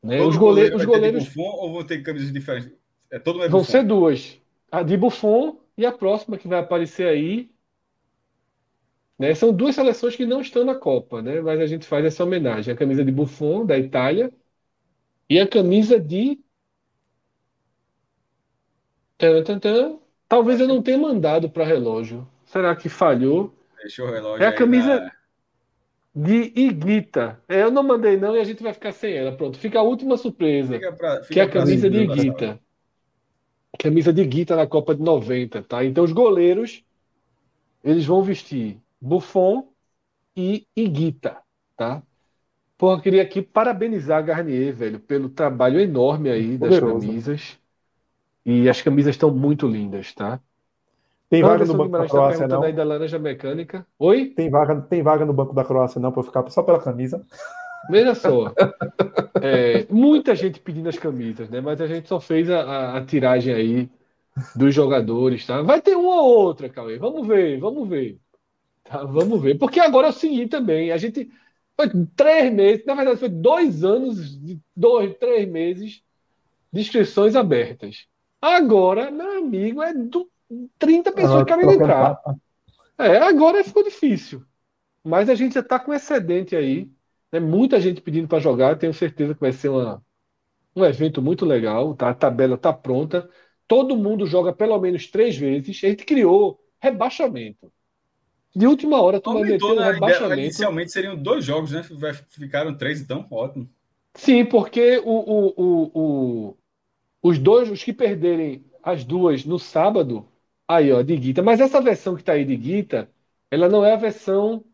Né? 0.00 0.22
os 0.22 0.36
goleiros, 0.36 0.80
os 0.80 0.86
goleiros 0.86 1.24
Buffon 1.24 1.56
ou 1.56 1.72
vão 1.72 1.84
ter 1.84 2.02
camisas 2.04 2.32
diferentes? 2.32 2.70
É 3.10 3.18
todo 3.18 3.48
vão 3.48 3.64
ser 3.64 3.84
duas. 3.84 4.40
A 4.70 4.84
de 4.84 4.96
Buffon 4.96 5.58
e 5.76 5.84
a 5.84 5.90
próxima 5.90 6.38
que 6.38 6.46
vai 6.46 6.60
aparecer 6.60 7.08
aí 7.08 7.50
né? 9.18 9.34
São 9.34 9.52
duas 9.52 9.74
seleções 9.74 10.14
que 10.14 10.24
não 10.24 10.40
estão 10.40 10.64
na 10.64 10.74
Copa, 10.74 11.20
né? 11.20 11.40
mas 11.40 11.60
a 11.60 11.66
gente 11.66 11.86
faz 11.86 12.04
essa 12.04 12.22
homenagem. 12.22 12.72
A 12.72 12.76
camisa 12.76 13.04
de 13.04 13.10
Buffon, 13.10 13.66
da 13.66 13.76
Itália, 13.76 14.32
e 15.28 15.40
a 15.40 15.46
camisa 15.46 15.98
de. 15.98 16.38
Talvez 20.28 20.60
eu 20.60 20.68
não 20.68 20.80
tenha 20.80 20.96
mandado 20.96 21.50
para 21.50 21.64
relógio. 21.64 22.26
Será 22.46 22.74
que 22.76 22.88
falhou? 22.88 23.52
Deixa 23.78 24.04
o 24.04 24.10
relógio. 24.10 24.44
É 24.44 24.46
a 24.46 24.52
camisa 24.52 25.00
na... 25.00 25.12
de 26.14 26.52
Iguita. 26.54 27.42
É, 27.48 27.62
eu 27.62 27.70
não 27.70 27.82
mandei, 27.82 28.16
não, 28.16 28.36
e 28.36 28.40
a 28.40 28.44
gente 28.44 28.62
vai 28.62 28.72
ficar 28.72 28.92
sem 28.92 29.12
ela. 29.14 29.32
Pronto, 29.32 29.58
fica 29.58 29.80
a 29.80 29.82
última 29.82 30.16
surpresa. 30.16 30.74
Fica 30.74 30.92
pra, 30.92 31.22
fica 31.22 31.34
que 31.34 31.40
é 31.40 31.42
a 31.42 31.48
camisa 31.48 31.90
de 31.90 31.98
Iguita. 31.98 32.60
Camisa 33.78 34.12
de 34.12 34.22
Iguita 34.22 34.56
na 34.56 34.66
Copa 34.66 34.94
de 34.94 35.02
90, 35.02 35.62
tá? 35.62 35.84
Então 35.84 36.04
os 36.04 36.12
goleiros 36.12 36.84
eles 37.82 38.06
vão 38.06 38.22
vestir 38.22 38.80
Buffon 39.00 39.68
e 40.36 40.66
Iguita, 40.76 41.38
tá? 41.76 42.02
Porra, 42.76 42.98
eu 42.98 43.02
queria 43.02 43.22
aqui 43.22 43.42
parabenizar 43.42 44.18
a 44.18 44.22
Garnier, 44.22 44.72
velho, 44.72 45.00
pelo 45.00 45.28
trabalho 45.28 45.80
enorme 45.80 46.30
aí 46.30 46.56
das 46.56 46.78
camisas. 46.78 47.58
E 48.46 48.68
as 48.68 48.80
camisas 48.80 49.14
estão 49.14 49.30
muito 49.30 49.66
lindas, 49.66 50.14
tá? 50.14 50.40
Tem 51.28 51.42
vaga 51.42 51.64
no 51.64 51.74
Banco 51.74 51.92
da 51.92 51.98
tá 52.04 52.08
Croácia, 52.08 52.48
não? 52.48 52.62
Aí 52.62 52.72
da 52.72 52.84
laranja 52.84 53.18
mecânica. 53.18 53.86
Oi? 53.98 54.26
Tem 54.26 54.48
vaga, 54.48 54.80
tem 54.80 55.02
vaga 55.02 55.26
no 55.26 55.32
Banco 55.32 55.54
da 55.54 55.64
Croácia, 55.64 56.00
não, 56.00 56.10
para 56.10 56.22
ficar 56.22 56.48
só 56.50 56.62
pela 56.62 56.80
camisa. 56.80 57.24
Veja 57.90 58.14
só. 58.14 58.52
É, 59.40 59.86
muita 59.88 60.34
gente 60.34 60.58
pedindo 60.58 60.88
as 60.88 60.98
camisas, 60.98 61.48
né? 61.48 61.60
Mas 61.60 61.80
a 61.80 61.86
gente 61.86 62.08
só 62.08 62.18
fez 62.18 62.50
a, 62.50 62.60
a, 62.60 62.96
a 62.98 63.04
tiragem 63.04 63.54
aí 63.54 63.88
dos 64.56 64.74
jogadores, 64.74 65.46
tá? 65.46 65.62
Vai 65.62 65.80
ter 65.80 65.94
uma 65.96 66.22
ou 66.22 66.40
outra, 66.40 66.68
Cauê. 66.68 66.98
Vamos 66.98 67.24
ver, 67.24 67.60
vamos 67.60 67.88
ver. 67.88 68.18
Tá, 68.88 69.04
vamos 69.04 69.40
ver. 69.42 69.58
Porque 69.58 69.78
agora 69.78 70.06
é 70.06 70.10
o 70.10 70.14
seguinte 70.14 70.48
também, 70.48 70.90
a 70.90 70.96
gente 70.96 71.30
foi 71.76 71.90
três 72.16 72.52
meses, 72.52 72.86
na 72.86 72.94
verdade 72.94 73.20
foi 73.20 73.28
dois 73.28 73.84
anos, 73.84 74.38
dois, 74.74 75.14
três 75.18 75.48
meses 75.48 76.02
de 76.72 76.80
inscrições 76.80 77.36
abertas. 77.36 78.06
Agora, 78.40 79.10
meu 79.10 79.38
amigo, 79.38 79.82
é 79.82 79.92
do 79.92 80.28
30 80.78 81.12
pessoas 81.12 81.44
que 81.44 81.54
querem 81.54 81.70
entrar. 81.70 82.18
É, 82.96 83.18
agora 83.18 83.62
ficou 83.62 83.84
difícil. 83.84 84.42
Mas 85.04 85.28
a 85.28 85.34
gente 85.34 85.54
já 85.54 85.60
está 85.60 85.78
com 85.78 85.92
excedente 85.92 86.56
aí. 86.56 86.90
Né? 87.30 87.40
Muita 87.40 87.80
gente 87.80 88.00
pedindo 88.00 88.28
para 88.28 88.40
jogar. 88.40 88.78
Tenho 88.78 88.94
certeza 88.94 89.34
que 89.34 89.40
vai 89.40 89.52
ser 89.52 89.68
uma, 89.68 90.02
um 90.74 90.84
evento 90.84 91.20
muito 91.20 91.44
legal. 91.44 91.94
Tá? 91.94 92.10
A 92.10 92.14
tabela 92.14 92.54
está 92.54 92.72
pronta. 92.72 93.28
Todo 93.66 93.96
mundo 93.96 94.26
joga 94.26 94.52
pelo 94.52 94.78
menos 94.80 95.08
três 95.08 95.36
vezes. 95.36 95.80
A 95.84 95.88
gente 95.88 96.04
criou 96.04 96.60
rebaixamento. 96.80 97.72
De 98.54 98.66
última 98.66 99.00
hora, 99.00 99.20
tu 99.20 99.30
Aumentou, 99.30 99.70
meteu 99.70 99.82
um 99.84 99.92
rebaixamento. 99.92 100.40
Inicialmente 100.40 100.92
seriam 100.92 101.16
dois 101.16 101.44
jogos, 101.44 101.70
né? 101.72 101.82
Ficaram 102.28 102.76
três, 102.76 103.00
então, 103.00 103.26
ótimo. 103.30 103.68
Sim, 104.14 104.44
porque 104.44 104.98
o, 104.98 105.10
o, 105.10 105.54
o, 105.56 106.48
o, 106.50 106.56
os 107.22 107.38
dois, 107.38 107.70
os 107.70 107.82
que 107.84 107.92
perderem 107.92 108.64
as 108.82 109.04
duas 109.04 109.44
no 109.44 109.58
sábado, 109.58 110.26
aí, 110.66 110.92
ó, 110.92 111.02
de 111.02 111.16
Guita. 111.16 111.42
Mas 111.42 111.60
essa 111.60 111.80
versão 111.80 112.14
que 112.14 112.22
está 112.22 112.32
aí 112.32 112.44
de 112.44 112.56
Guita, 112.56 113.10
ela 113.50 113.68
não 113.68 113.84
é 113.84 113.92
a 113.94 113.96
versão. 113.96 114.64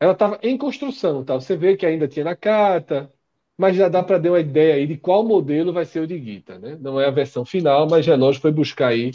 Ela 0.00 0.12
estava 0.12 0.38
em 0.42 0.56
construção, 0.56 1.24
tá? 1.24 1.34
Você 1.34 1.56
vê 1.56 1.76
que 1.76 1.86
ainda 1.86 2.08
tinha 2.08 2.24
na 2.24 2.36
carta, 2.36 3.12
mas 3.56 3.76
já 3.76 3.88
dá 3.88 4.02
para 4.02 4.18
dar 4.18 4.30
uma 4.30 4.40
ideia 4.40 4.74
aí 4.74 4.86
de 4.86 4.96
qual 4.96 5.24
modelo 5.26 5.72
vai 5.72 5.84
ser 5.84 6.00
o 6.00 6.06
de 6.06 6.18
Guita, 6.18 6.58
né? 6.58 6.76
Não 6.80 7.00
é 7.00 7.06
a 7.06 7.10
versão 7.10 7.44
final, 7.44 7.88
mas 7.88 8.06
Relógio 8.06 8.40
foi 8.40 8.52
buscar 8.52 8.88
aí 8.88 9.10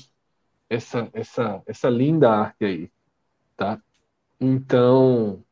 essa, 0.70 1.10
essa, 1.14 1.64
essa 1.66 1.90
linda 1.90 2.30
arte 2.32 2.66
aí, 2.66 2.92
tá? 3.56 3.82
Então, 4.40 5.44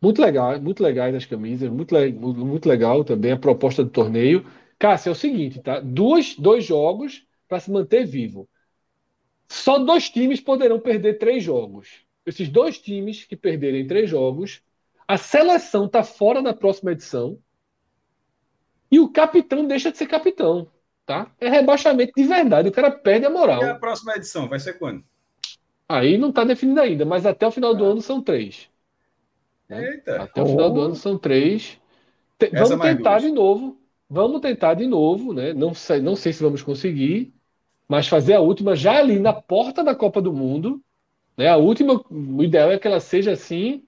muito 0.00 0.20
legal, 0.20 0.60
muito 0.60 0.82
legais 0.82 1.14
as 1.14 1.24
camisas, 1.24 1.70
muito, 1.70 1.94
muito 1.94 2.68
legal 2.68 3.04
também 3.04 3.32
a 3.32 3.38
proposta 3.38 3.84
do 3.84 3.90
torneio. 3.90 4.44
Cássio, 4.78 5.10
é 5.10 5.12
o 5.12 5.14
seguinte, 5.14 5.60
tá? 5.60 5.78
Duas, 5.78 6.34
dois 6.34 6.64
jogos 6.64 7.24
para 7.48 7.60
se 7.60 7.70
manter 7.70 8.04
vivo. 8.04 8.48
Só 9.48 9.78
dois 9.78 10.10
times 10.10 10.40
poderão 10.40 10.80
perder 10.80 11.18
três 11.18 11.44
jogos. 11.44 12.04
Esses 12.26 12.48
dois 12.48 12.78
times 12.78 13.24
que 13.24 13.36
perderem 13.36 13.86
três 13.86 14.10
jogos, 14.10 14.62
a 15.06 15.16
seleção 15.16 15.86
está 15.86 16.02
fora 16.02 16.42
da 16.42 16.54
próxima 16.54 16.92
edição 16.92 17.38
e 18.90 18.98
o 18.98 19.08
capitão 19.08 19.66
deixa 19.66 19.92
de 19.92 19.98
ser 19.98 20.06
capitão, 20.06 20.68
tá? 21.06 21.30
É 21.40 21.48
rebaixamento 21.48 22.12
de 22.16 22.24
verdade, 22.24 22.68
o 22.68 22.72
cara 22.72 22.90
perde 22.90 23.26
a 23.26 23.30
moral. 23.30 23.62
E 23.62 23.68
a 23.68 23.74
próxima 23.74 24.14
edição 24.16 24.48
vai 24.48 24.58
ser 24.58 24.74
quando? 24.74 25.04
Aí 25.92 26.16
não 26.16 26.30
está 26.30 26.42
definido 26.42 26.80
ainda, 26.80 27.04
mas 27.04 27.26
até 27.26 27.46
o 27.46 27.50
final 27.50 27.74
do 27.74 27.84
ah. 27.84 27.88
ano 27.88 28.00
são 28.00 28.22
três. 28.22 28.66
Né? 29.68 29.90
Eita. 29.90 30.22
Até 30.22 30.40
o 30.40 30.46
final 30.46 30.70
do 30.70 30.80
ano 30.80 30.94
são 30.94 31.18
três. 31.18 31.78
Te, 32.38 32.48
vamos 32.48 32.80
tentar 32.80 33.18
de 33.18 33.30
novo. 33.30 33.76
Vamos 34.08 34.40
tentar 34.40 34.72
de 34.72 34.86
novo, 34.86 35.34
né? 35.34 35.52
Não 35.52 35.74
sei, 35.74 36.00
não 36.00 36.16
sei 36.16 36.32
se 36.32 36.42
vamos 36.42 36.62
conseguir, 36.62 37.30
mas 37.86 38.08
fazer 38.08 38.32
a 38.32 38.40
última 38.40 38.74
já 38.74 38.96
ali 38.96 39.18
na 39.18 39.34
porta 39.34 39.84
da 39.84 39.94
Copa 39.94 40.22
do 40.22 40.32
Mundo. 40.32 40.82
Né? 41.36 41.46
A 41.48 41.58
última, 41.58 42.02
o 42.10 42.42
ideal 42.42 42.70
é 42.70 42.78
que 42.78 42.88
ela 42.88 43.00
seja 43.00 43.32
assim, 43.32 43.84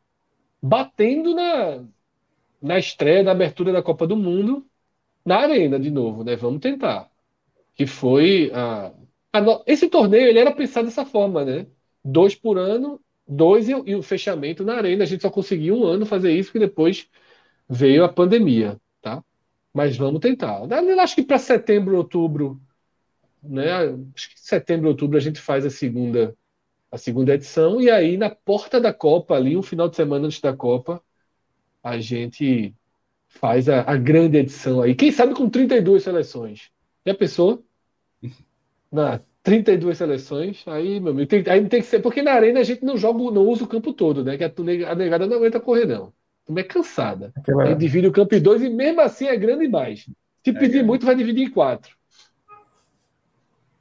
batendo 0.63 1.35
na, 1.35 1.85
na 2.61 2.79
estreia, 2.79 3.23
na 3.23 3.31
abertura 3.31 3.73
da 3.73 3.83
Copa 3.83 4.07
do 4.07 4.17
Mundo, 4.17 4.67
na 5.25 5.39
arena 5.39 5.81
de 5.81 5.91
novo, 5.91 6.23
né? 6.23 6.37
Vamos 6.37 6.61
tentar. 6.61 7.11
Que 7.75 7.87
foi 7.87 8.51
a, 8.55 8.93
a 9.33 9.63
esse 9.67 9.89
torneio 9.89 10.29
ele 10.29 10.39
era 10.39 10.53
pensado 10.53 10.87
dessa 10.87 11.07
forma, 11.07 11.47
né? 11.47 11.67
Dois 12.05 12.35
por 12.35 12.59
ano, 12.59 13.01
dois 13.27 13.69
e, 13.69 13.73
e, 13.73 13.95
o 13.95 14.03
fechamento 14.03 14.65
na 14.65 14.75
arena. 14.75 15.05
A 15.05 15.07
gente 15.07 15.23
só 15.23 15.31
conseguiu 15.31 15.77
um 15.77 15.85
ano 15.85 16.05
fazer 16.05 16.33
isso, 16.33 16.51
porque 16.51 16.67
depois 16.67 17.09
veio 17.69 18.05
a 18.05 18.09
pandemia, 18.09 18.79
tá? 19.01 19.25
Mas 19.73 19.97
vamos 19.97 20.21
tentar. 20.21 20.61
Eu 20.71 21.01
acho 21.01 21.15
que 21.15 21.23
para 21.23 21.39
setembro, 21.39 21.97
outubro, 21.97 22.61
né? 23.43 23.73
Acho 24.15 24.31
que 24.31 24.41
setembro, 24.41 24.89
outubro 24.89 25.17
a 25.17 25.21
gente 25.21 25.41
faz 25.41 25.65
a 25.65 25.71
segunda 25.71 26.37
a 26.91 26.99
segunda 26.99 27.35
edição 27.35 27.81
e 27.81 27.91
aí 27.91 28.17
na 28.17 28.31
porta 28.31 28.81
da 28.81 28.93
Copa 28.93 29.35
ali, 29.35 29.57
um 29.57 29.63
final 29.63 29.89
de 29.89 29.97
semana 29.97 30.27
antes 30.27 30.41
da 30.41 30.57
Copa, 30.57 31.03
a 31.83 31.99
gente 31.99 32.73
faz 33.27 33.69
a, 33.69 33.83
a 33.83 33.97
grande 33.97 34.39
edição 34.39 34.81
aí. 34.81 34.95
Quem 34.95 35.11
sabe 35.11 35.35
com 35.35 35.51
32 35.51 36.05
seleções. 36.05 36.71
Já 37.05 37.15
pensou? 37.15 37.65
Na 38.93 39.21
32 39.45 39.99
seleções, 39.99 40.67
aí, 40.67 40.99
meu 40.99 41.13
amigo, 41.13 41.29
tem, 41.29 41.45
aí 41.49 41.69
tem 41.69 41.83
que 41.83 41.87
ser, 41.87 42.01
porque 42.01 42.23
na 42.23 42.33
arena 42.33 42.61
a 42.61 42.65
gente 42.65 42.83
não 42.83 42.97
joga, 42.97 43.31
não 43.31 43.47
usa 43.47 43.65
o 43.65 43.69
campo 43.69 43.93
todo, 43.93 44.25
né? 44.25 44.39
Que 44.39 44.45
a, 44.45 44.95
negada 44.95 45.27
não 45.27 45.37
aguenta 45.37 45.61
correr, 45.61 45.85
não. 45.85 46.15
Também 46.47 46.65
é 46.65 46.67
cansada. 46.67 47.31
Aquela... 47.37 47.65
Aí 47.65 47.75
divide 47.75 48.07
o 48.07 48.13
campo 48.13 48.35
em 48.35 48.41
dois 48.41 48.63
e 48.63 48.71
mesmo 48.71 49.03
assim 49.03 49.27
é 49.27 49.37
grande 49.37 49.67
demais. 49.67 50.09
Se 50.43 50.51
é 50.51 50.53
pedir 50.53 50.83
muito, 50.83 51.05
vai 51.05 51.15
dividir 51.15 51.47
em 51.47 51.51
quatro. 51.51 51.95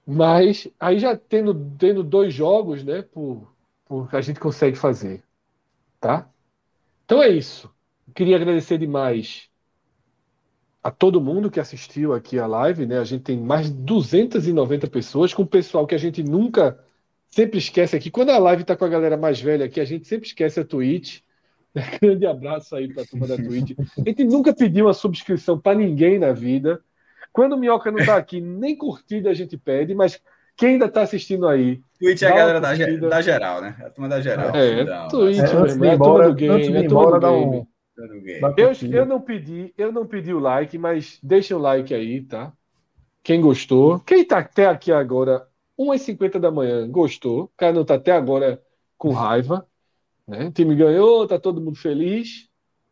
Mas 0.06 0.68
aí 0.78 1.00
já 1.00 1.16
tendo, 1.16 1.56
tendo 1.80 2.04
dois 2.04 2.34
jogos, 2.34 2.84
né? 2.84 3.02
Por, 3.02 3.50
por 3.86 4.10
a 4.12 4.20
gente 4.20 4.42
consegue 4.42 4.76
fazer. 4.76 5.24
Tá? 5.98 6.30
Então 7.06 7.24
é 7.24 7.30
isso. 7.30 7.74
Queria 8.14 8.36
agradecer 8.36 8.78
demais 8.78 9.50
a 10.84 10.92
todo 10.92 11.22
mundo 11.22 11.50
que 11.50 11.62
assistiu 11.62 12.14
aqui 12.14 12.38
a 12.38 12.46
live, 12.46 12.86
né? 12.86 13.00
A 13.00 13.06
gente 13.06 13.24
tem 13.24 13.40
mais 13.40 13.68
de 13.68 13.74
290 13.74 14.88
pessoas, 14.88 15.34
com 15.34 15.44
o 15.44 15.48
pessoal 15.48 15.88
que 15.88 15.96
a 15.96 15.98
gente 16.00 16.22
nunca 16.22 16.78
sempre 17.30 17.58
esquece 17.58 17.96
aqui. 17.96 18.12
Quando 18.12 18.32
a 18.32 18.38
live 18.38 18.66
tá 18.66 18.76
com 18.76 18.84
a 18.84 18.90
galera 18.90 19.16
mais 19.16 19.40
velha 19.40 19.66
aqui, 19.66 19.80
a 19.80 19.86
gente 19.86 20.06
sempre 20.06 20.28
esquece 20.28 20.60
a 20.60 20.66
Twitch. 20.66 21.22
Grande 22.02 22.26
abraço 22.26 22.76
aí 22.76 22.94
para 22.94 23.04
a 23.04 23.06
turma 23.06 23.26
da 23.26 23.38
Twitch. 23.38 23.72
A 23.98 24.10
gente 24.10 24.26
nunca 24.26 24.54
pediu 24.54 24.86
uma 24.86 24.94
subscrição 24.94 25.58
para 25.58 25.78
ninguém 25.78 26.20
na 26.20 26.34
vida. 26.34 26.82
Quando 27.32 27.54
o 27.54 27.58
Minhoca 27.58 27.90
não 27.90 28.06
tá 28.06 28.18
aqui, 28.18 28.42
nem 28.42 28.76
curtida 28.76 29.30
a 29.30 29.34
gente 29.34 29.58
pede, 29.58 29.96
mas 29.96 30.22
quem 30.58 30.72
ainda 30.72 30.90
tá 30.90 31.02
assistindo 31.02 31.48
aí. 31.48 31.82
Twitch 31.98 32.22
é 32.24 32.28
a 32.28 32.36
galera 32.36 32.60
da, 32.60 32.76
da, 33.10 33.22
geral, 33.22 33.62
né? 33.62 33.76
A 33.80 33.90
turma 33.90 34.10
da 34.10 34.20
geral. 34.20 34.54
É, 34.54 35.08
Twitch, 35.10 35.40
é, 35.40 35.62
mesmo, 35.62 35.86
é 35.86 35.94
a 35.94 35.98
turma 35.98 36.24
do 36.26 36.36
game, 36.36 36.76
é 36.76 36.86
a 36.86 36.88
turma 36.90 37.20
do 37.20 37.32
game. 37.32 37.68
Eu, 38.58 38.74
eu, 38.92 39.06
não 39.06 39.22
pedi, 39.22 39.74
eu 39.78 39.92
não 39.92 40.06
pedi 40.06 40.34
o 40.34 40.40
like, 40.40 40.78
mas 40.78 41.20
deixa 41.22 41.56
o 41.56 41.60
like 41.60 41.94
aí, 41.94 42.22
tá? 42.22 42.52
Quem 43.22 43.40
gostou. 43.40 44.00
Quem 44.00 44.26
tá 44.26 44.40
até 44.40 44.66
aqui 44.66 44.92
agora, 44.92 45.48
1h50 45.80 46.40
da 46.40 46.52
manhã, 46.52 46.90
gostou. 46.90 47.44
O 47.44 47.52
cara 47.56 47.74
não 47.74 47.86
tá 47.86 47.96
até 47.96 48.12
agora 48.12 48.62
com 48.98 49.12
raiva. 49.12 49.68
Né? 50.28 50.46
O 50.46 50.52
time 50.52 50.76
ganhou, 50.76 51.28
tá 51.28 51.40
todo 51.40 51.62
mundo 51.62 51.78
feliz. 51.78 52.50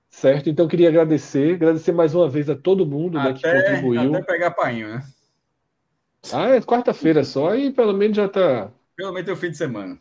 Certo? 0.10 0.50
Então 0.50 0.68
queria 0.68 0.90
agradecer, 0.90 1.56
agradecer 1.56 1.94
mais 1.94 2.14
uma 2.14 2.30
vez 2.30 2.50
a 2.50 2.56
todo 2.56 2.86
mundo 2.86 3.18
até, 3.18 3.30
né, 3.30 3.34
que 3.34 3.42
contribuiu. 3.42 4.16
Até 4.16 4.24
pegar 4.24 4.52
painho, 4.52 4.90
né? 4.90 5.04
Ah, 6.34 6.50
é 6.50 6.62
quarta-feira 6.62 7.24
só 7.24 7.56
e 7.56 7.72
pelo 7.72 7.94
menos 7.94 8.18
já 8.18 8.28
tá. 8.28 8.72
Pelo 8.96 9.14
menos 9.14 9.30
é 9.30 9.32
o 9.32 9.38
fim 9.38 9.50
de 9.50 9.58
semana. 9.58 9.98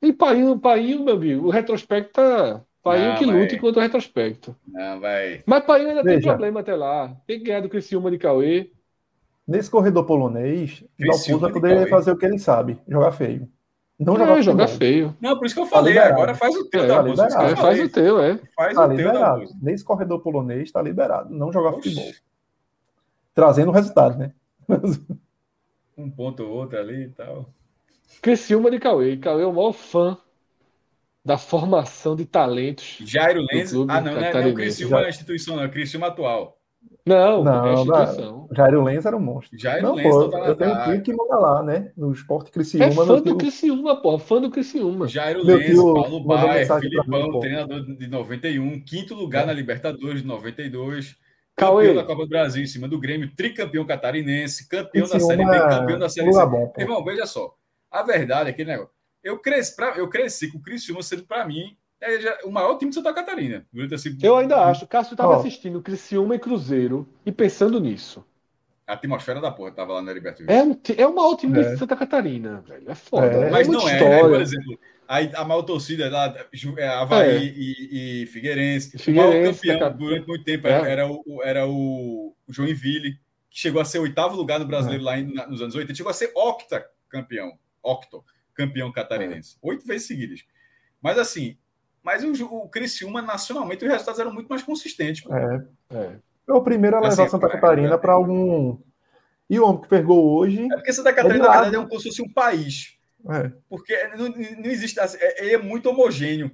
E 0.00 0.12
painho, 0.12 0.58
painho, 0.58 1.04
meu 1.04 1.14
amigo, 1.14 1.46
o 1.46 1.50
retrospecto 1.50 2.12
tá 2.12 2.64
Painho 2.82 3.16
que 3.16 3.24
lute 3.24 3.58
contra 3.58 3.78
o 3.78 3.82
retrospecto. 3.82 4.56
Não, 4.66 4.98
vai. 4.98 5.42
Mas 5.46 5.64
Painho 5.64 5.88
ainda 5.90 6.02
Veja. 6.02 6.18
tem 6.18 6.28
problema 6.28 6.60
até 6.60 6.74
lá. 6.74 7.16
Tem 7.26 7.38
que 7.38 7.44
ganhar 7.44 7.60
do 7.60 7.68
Criciúma 7.68 8.10
de 8.10 8.18
Cauê. 8.18 8.70
Nesse 9.46 9.70
corredor 9.70 10.04
polonês, 10.04 10.84
vai 10.98 11.52
poder 11.52 11.88
fazer 11.88 12.10
o 12.12 12.16
que 12.16 12.26
ele 12.26 12.38
sabe, 12.38 12.78
jogar 12.88 13.12
feio. 13.12 13.48
Não, 13.98 14.14
não 14.14 14.26
jogar, 14.26 14.42
jogar 14.42 14.68
feio. 14.68 15.16
Não, 15.20 15.36
por 15.36 15.46
isso 15.46 15.54
que 15.54 15.60
eu 15.60 15.66
falei, 15.66 15.94
tá 15.94 16.06
agora 16.06 16.34
faz 16.34 16.56
o 16.56 16.68
teu, 16.68 16.84
é, 16.84 17.14
tá 17.14 17.50
é, 17.50 17.56
faz 17.56 17.80
o 17.80 17.88
teu, 17.88 18.20
é. 18.20 18.40
Faz 18.56 18.74
tá 18.74 18.86
o 18.86 18.90
liberado. 18.90 19.46
teu, 19.46 19.56
Nesse 19.60 19.84
corredor 19.84 20.20
polonês 20.20 20.64
está 20.64 20.82
liberado, 20.82 21.32
não 21.32 21.52
jogar 21.52 21.70
Oxi. 21.70 21.90
futebol. 21.90 22.12
Trazendo 23.34 23.68
o 23.68 23.74
resultado, 23.74 24.18
né? 24.18 24.32
um 25.96 26.10
ponto 26.10 26.42
ou 26.42 26.50
outro 26.50 26.78
ali 26.78 27.04
e 27.04 27.08
tal. 27.10 27.48
Criciúma 28.20 28.70
de 28.70 28.80
Cauê. 28.80 29.16
Cauê 29.16 29.42
é 29.42 29.46
o 29.46 29.52
maior 29.52 29.72
fã 29.72 30.18
da 31.24 31.38
formação 31.38 32.16
de 32.16 32.24
talentos. 32.24 32.98
Jairo 33.04 33.44
Lenz. 33.52 33.72
Ah, 33.88 34.00
não, 34.00 34.20
né? 34.20 34.32
Não, 34.32 34.54
Criciúma 34.54 35.02
é 35.02 35.06
a 35.06 35.08
instituição, 35.08 35.56
não, 35.56 35.64
é 35.64 35.68
Criciúma 35.68 36.08
atual. 36.08 36.58
Não, 37.04 37.42
não, 37.42 37.66
é 37.66 37.70
a 37.70 37.72
instituição. 37.74 38.48
Jairo 38.52 38.82
Lenz 38.82 39.06
era 39.06 39.16
um 39.16 39.20
monstro. 39.20 39.58
Jairo 39.58 39.82
não, 39.82 39.94
Lenz, 39.94 40.08
pô, 40.08 40.36
eu 40.36 40.54
tenho 40.54 40.72
um 40.72 40.84
tio 40.84 41.02
que 41.02 41.12
manda 41.12 41.36
lá, 41.36 41.62
né? 41.62 41.92
No 41.96 42.12
esporte 42.12 42.50
Criciúma. 42.50 42.86
É 42.86 42.90
fã 42.90 43.06
do 43.06 43.22
tio... 43.22 43.36
Criciúma, 43.36 44.02
pô. 44.02 44.18
Fã 44.18 44.40
do 44.40 44.50
Criciúma. 44.50 45.08
Jairo 45.08 45.44
Meu 45.44 45.56
Lenz, 45.56 45.76
Paulo 45.76 46.24
Baia, 46.24 46.66
Filipão, 46.80 47.32
mim, 47.32 47.40
treinador 47.40 47.84
de 47.84 48.06
91, 48.06 48.84
quinto 48.84 49.14
lugar 49.14 49.44
é. 49.44 49.46
na 49.46 49.52
Libertadores 49.52 50.22
de 50.22 50.26
92. 50.26 51.16
Cauê. 51.54 51.86
Campeão 51.86 52.02
da 52.02 52.06
Copa 52.06 52.22
do 52.22 52.28
Brasil 52.28 52.62
em 52.62 52.66
cima 52.66 52.88
do 52.88 52.98
Grêmio, 52.98 53.30
tricampeão 53.36 53.84
catarinense, 53.84 54.68
campeão 54.68 55.06
Criciúma 55.06 55.36
da 55.36 55.44
Série 55.44 55.44
B, 55.44 55.68
campeão 55.68 55.98
da 55.98 56.08
Série 56.08 56.32
C. 56.32 56.46
Bom, 56.46 56.72
Irmão, 56.78 57.04
veja 57.04 57.26
só. 57.26 57.54
A 57.90 58.02
verdade 58.02 58.50
é 58.50 58.52
que, 58.52 58.64
né? 58.64 58.78
Eu 59.22 59.38
cresci, 59.38 59.76
pra, 59.76 59.96
eu 59.96 60.08
cresci 60.08 60.50
com 60.50 60.58
o 60.58 60.62
Criciúma 60.62 61.02
sendo, 61.02 61.24
para 61.24 61.46
mim, 61.46 61.76
é 62.00 62.20
já, 62.20 62.38
o 62.44 62.50
maior 62.50 62.76
time 62.76 62.90
de 62.90 62.96
Santa 62.96 63.14
Catarina. 63.14 63.64
Esse... 63.92 64.16
Eu 64.20 64.36
ainda 64.36 64.64
acho. 64.64 64.86
Cássio 64.88 65.12
estava 65.12 65.36
oh. 65.36 65.38
assistindo 65.38 65.80
Criciúma 65.80 66.34
e 66.34 66.38
Cruzeiro 66.38 67.08
e 67.24 67.30
pensando 67.30 67.78
nisso. 67.80 68.24
A 68.84 68.94
atmosfera 68.94 69.40
da 69.40 69.52
porra 69.52 69.70
tava 69.70 69.92
lá 69.92 70.02
no 70.02 70.10
Heriberto 70.10 70.42
É, 70.48 70.62
um, 70.64 70.76
é 70.98 71.06
o 71.06 71.14
maior 71.14 71.36
time 71.36 71.58
é. 71.60 71.62
de 71.62 71.78
Santa 71.78 71.96
Catarina, 71.96 72.60
velho. 72.66 72.90
É 72.90 72.94
foda. 72.96 73.26
É. 73.26 73.50
Mas 73.50 73.68
não 73.68 73.88
é, 73.88 74.00
né? 74.00 74.20
Por 74.20 74.40
exemplo, 74.40 74.78
a, 75.06 75.18
a 75.18 75.44
maior 75.44 75.62
torcida 75.62 76.10
lá, 76.10 76.34
é 76.76 76.88
Havaí 76.88 77.30
é. 77.30 77.52
e, 77.54 78.22
e, 78.22 78.26
Figueirense. 78.26 78.98
Figueirense. 78.98 79.10
O 79.10 79.14
maior 79.14 79.54
campeão 79.54 79.78
tá... 79.78 79.88
durante 79.88 80.26
muito 80.26 80.44
tempo 80.44 80.66
é. 80.66 80.90
era, 80.90 81.06
o, 81.06 81.40
era 81.44 81.66
o 81.68 82.34
Joinville, 82.48 83.12
que 83.48 83.60
chegou 83.60 83.80
a 83.80 83.84
ser 83.84 84.00
oitavo 84.00 84.34
lugar 84.34 84.58
no 84.58 84.66
brasileiro 84.66 85.04
é. 85.04 85.06
lá 85.06 85.18
em, 85.18 85.32
nos 85.48 85.62
anos 85.62 85.76
80. 85.76 85.94
Chegou 85.94 86.10
a 86.10 86.14
ser 86.14 86.32
octa 86.34 86.84
campeão. 87.08 87.52
Octo 87.80 88.24
campeão 88.54 88.92
catarinense. 88.92 89.56
É. 89.56 89.58
Oito 89.62 89.86
vezes 89.86 90.06
seguidas. 90.06 90.44
Mas 91.00 91.18
assim, 91.18 91.56
mas 92.02 92.24
o, 92.24 92.46
o 92.46 92.68
Criciúma, 92.68 93.22
nacionalmente, 93.22 93.84
os 93.84 93.90
resultados 93.90 94.20
eram 94.20 94.32
muito 94.32 94.48
mais 94.48 94.62
consistentes. 94.62 95.24
É, 95.30 95.96
é. 95.96 96.16
É 96.48 96.52
o 96.52 96.62
primeiro 96.62 96.96
a 96.96 97.00
levar 97.00 97.22
assim, 97.22 97.30
Santa 97.30 97.48
Catarina 97.48 97.96
para 97.96 98.12
algum. 98.12 98.78
E 99.48 99.58
o 99.58 99.66
homem 99.66 99.82
que 99.82 99.88
pegou 99.88 100.36
hoje. 100.36 100.64
É 100.64 100.74
porque 100.74 100.92
Santa 100.92 101.12
Catarina, 101.12 101.44
é 101.44 101.48
na 101.48 101.60
verdade, 101.60 101.76
é 101.76 101.88
como 101.88 102.00
se 102.00 102.08
fosse 102.08 102.22
um 102.22 102.32
país. 102.32 102.98
É. 103.30 103.52
Porque 103.68 104.08
não, 104.16 104.28
não 104.28 104.70
existe. 104.70 104.98
Assim, 104.98 105.18
é, 105.20 105.52
é 105.52 105.58
muito 105.58 105.88
homogêneo. 105.88 106.50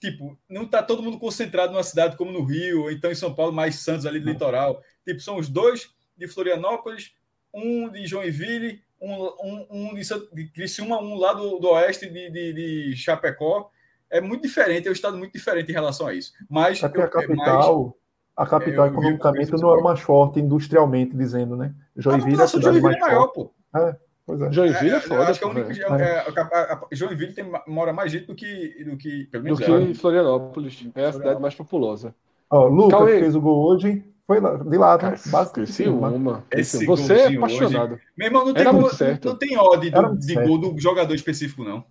Tipo, 0.00 0.36
não 0.48 0.64
está 0.64 0.82
todo 0.82 1.02
mundo 1.02 1.18
concentrado 1.18 1.72
numa 1.72 1.82
cidade 1.82 2.16
como 2.16 2.32
no 2.32 2.44
Rio, 2.44 2.82
ou 2.82 2.90
então 2.90 3.10
em 3.10 3.14
São 3.14 3.34
Paulo, 3.34 3.52
mais 3.52 3.76
Santos 3.76 4.04
ali 4.04 4.20
do 4.20 4.28
litoral. 4.28 4.82
Tipo, 5.04 5.20
são 5.20 5.36
os 5.36 5.48
dois 5.48 5.90
de 6.16 6.26
Florianópolis, 6.26 7.14
um 7.54 7.88
de 7.88 8.06
Joinville, 8.06 8.82
um, 9.00 9.24
um, 9.42 9.66
um 9.70 9.94
de, 9.94 10.02
de 10.32 10.48
Criciúma, 10.52 11.00
um 11.00 11.16
lá 11.16 11.32
do, 11.32 11.58
do 11.58 11.68
oeste 11.70 12.08
de, 12.08 12.30
de, 12.30 12.52
de 12.52 12.96
Chapecó 12.96 13.70
é 14.10 14.20
muito 14.20 14.42
diferente, 14.42 14.86
é 14.86 14.90
um 14.90 14.94
estado 14.94 15.16
muito 15.16 15.32
diferente 15.32 15.70
em 15.70 15.74
relação 15.74 16.06
a 16.06 16.14
isso. 16.14 16.32
Mas 16.48 16.82
Até 16.82 17.02
a 17.02 17.08
capital, 17.08 17.84
mais, 17.84 17.94
a 18.36 18.46
capital 18.46 18.86
é, 18.86 18.88
economicamente 18.88 19.52
não 19.52 19.78
é 19.78 19.82
mais 19.82 20.00
forte 20.00 20.40
industrialmente, 20.40 21.16
dizendo, 21.16 21.56
né? 21.56 21.74
Joinville 21.96 22.40
é 22.40 22.44
a 22.44 22.48
cidade 22.48 22.80
mais 22.80 22.96
é 22.96 23.00
maior, 23.00 23.32
forte. 23.32 23.34
pô. 23.34 23.78
É, 23.78 23.96
pois 24.24 24.40
é. 24.42 24.52
Joinville 24.52 24.90
é, 24.90 24.96
é 24.96 25.00
foda. 25.00 25.22
Acho 25.30 25.40
que 25.40 25.44
a 25.44 25.48
única, 25.48 25.96
é. 25.96 26.18
a, 26.18 26.74
a, 26.74 26.80
Joinville 26.92 27.32
tem, 27.32 27.44
mora 27.66 27.92
mais 27.92 28.12
gente 28.12 28.26
do 28.26 28.34
que 28.34 28.84
do 28.84 28.96
que 28.96 29.24
pelo 29.24 29.44
menos 29.44 29.58
do 29.58 29.64
que 29.64 29.94
Florianópolis. 29.94 30.86
É 30.94 31.06
a 31.06 31.12
cidade 31.12 31.40
mais 31.40 31.54
populosa. 31.54 32.14
Ó, 32.48 32.68
Lucas 32.68 33.00
Cauê. 33.00 33.20
fez 33.20 33.34
o 33.34 33.40
gol 33.40 33.66
hoje. 33.66 34.04
Foi 34.26 34.40
lá, 34.40 34.56
de 34.56 34.76
lá, 34.76 34.98
né? 34.98 35.14
Basicamente. 35.26 35.88
Uma. 35.88 36.44
Esse 36.50 36.84
Você 36.84 37.14
é 37.14 37.36
apaixonado. 37.36 37.94
Hoje, 37.94 38.02
meu 38.16 38.26
irmão, 38.26 38.44
não 38.44 38.54
tem, 38.54 38.64
como, 38.64 38.88
não 39.24 39.36
tem 39.36 39.56
ódio 39.56 39.90
de, 40.18 40.26
de 40.26 40.34
gol 40.34 40.58
do 40.58 40.78
jogador 40.80 41.14
específico, 41.14 41.62
não. 41.62 41.84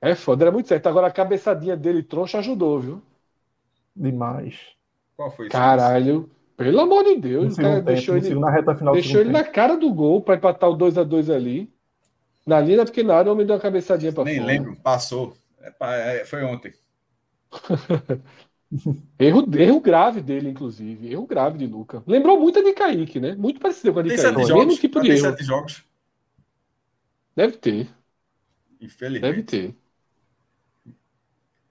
É 0.00 0.14
foda, 0.14 0.44
era 0.44 0.52
muito 0.52 0.68
certo. 0.68 0.88
Agora 0.88 1.06
a 1.06 1.12
cabeçadinha 1.12 1.76
dele 1.76 2.02
troncha 2.02 2.38
ajudou, 2.38 2.80
viu? 2.80 3.02
Demais. 3.94 4.58
Qual 5.16 5.30
foi 5.30 5.46
isso? 5.46 5.52
Caralho. 5.52 6.28
Pelo 6.56 6.80
amor 6.80 7.04
de 7.04 7.16
Deus, 7.16 7.56
cara, 7.56 7.76
tempo, 7.76 7.86
deixou 7.86 8.16
ele, 8.16 8.34
na 8.34 8.50
reta 8.50 8.74
final 8.74 8.94
deixou 8.94 9.20
ele 9.20 9.32
tempo. 9.32 9.44
na 9.44 9.44
cara 9.44 9.76
do 9.76 9.92
gol 9.92 10.20
para 10.20 10.36
empatar 10.36 10.70
o 10.70 10.76
2 10.76 10.98
a 10.98 11.04
2 11.04 11.30
ali. 11.30 11.72
Na 12.46 12.60
linha 12.60 12.78
da 12.78 12.84
pequena 12.84 13.14
área, 13.14 13.30
o 13.30 13.34
homem 13.34 13.46
deu 13.46 13.56
uma 13.56 13.62
cabeçadinha 13.62 14.12
para 14.12 14.24
fora. 14.24 14.36
Nem 14.36 14.44
lembro, 14.44 14.76
passou. 14.82 15.34
É, 15.60 16.20
é, 16.20 16.24
foi 16.24 16.44
ontem. 16.44 16.74
erro, 19.18 19.46
erro 19.56 19.80
grave 19.80 20.20
dele, 20.20 20.48
inclusive. 20.50 21.10
Erro 21.10 21.26
grave 21.26 21.58
de 21.58 21.66
Luca. 21.66 22.02
Lembrou 22.06 22.38
muito 22.38 22.58
a 22.58 22.62
de 22.62 22.72
Kaique, 22.72 23.20
né? 23.20 23.34
Muito 23.34 23.60
parecido 23.60 23.92
com 23.92 24.00
a 24.00 24.02
de 24.02 24.16
Kaique. 24.16 24.52
Mesmo 24.52 24.76
tipo 24.76 25.00
de 25.00 25.10
erro. 25.10 25.36
jogos. 25.40 25.84
Deve 27.36 27.56
ter. 27.56 27.88
Infelizmente. 28.80 29.22
Deve 29.22 29.42
ter. 29.42 29.74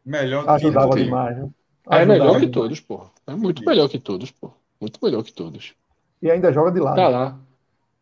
Melhor 0.06 0.50
Ajudava 0.50 0.94
que 0.94 1.04
demais, 1.04 1.38
né? 1.38 1.50
É 1.90 2.06
melhor 2.06 2.40
que 2.40 2.48
todos, 2.48 2.80
pô. 2.80 3.06
É 3.26 3.34
muito 3.36 3.64
melhor 3.64 3.90
que 3.90 4.00
todos, 4.00 4.32
pô. 4.32 4.52
Muito 4.80 5.00
melhor 5.04 5.24
que 5.24 5.34
todos. 5.34 5.74
E 6.22 6.30
ainda 6.30 6.52
joga 6.52 6.72
de 6.72 6.80
lado. 6.80 6.96
Tá 6.96 7.08
lá. 7.08 7.40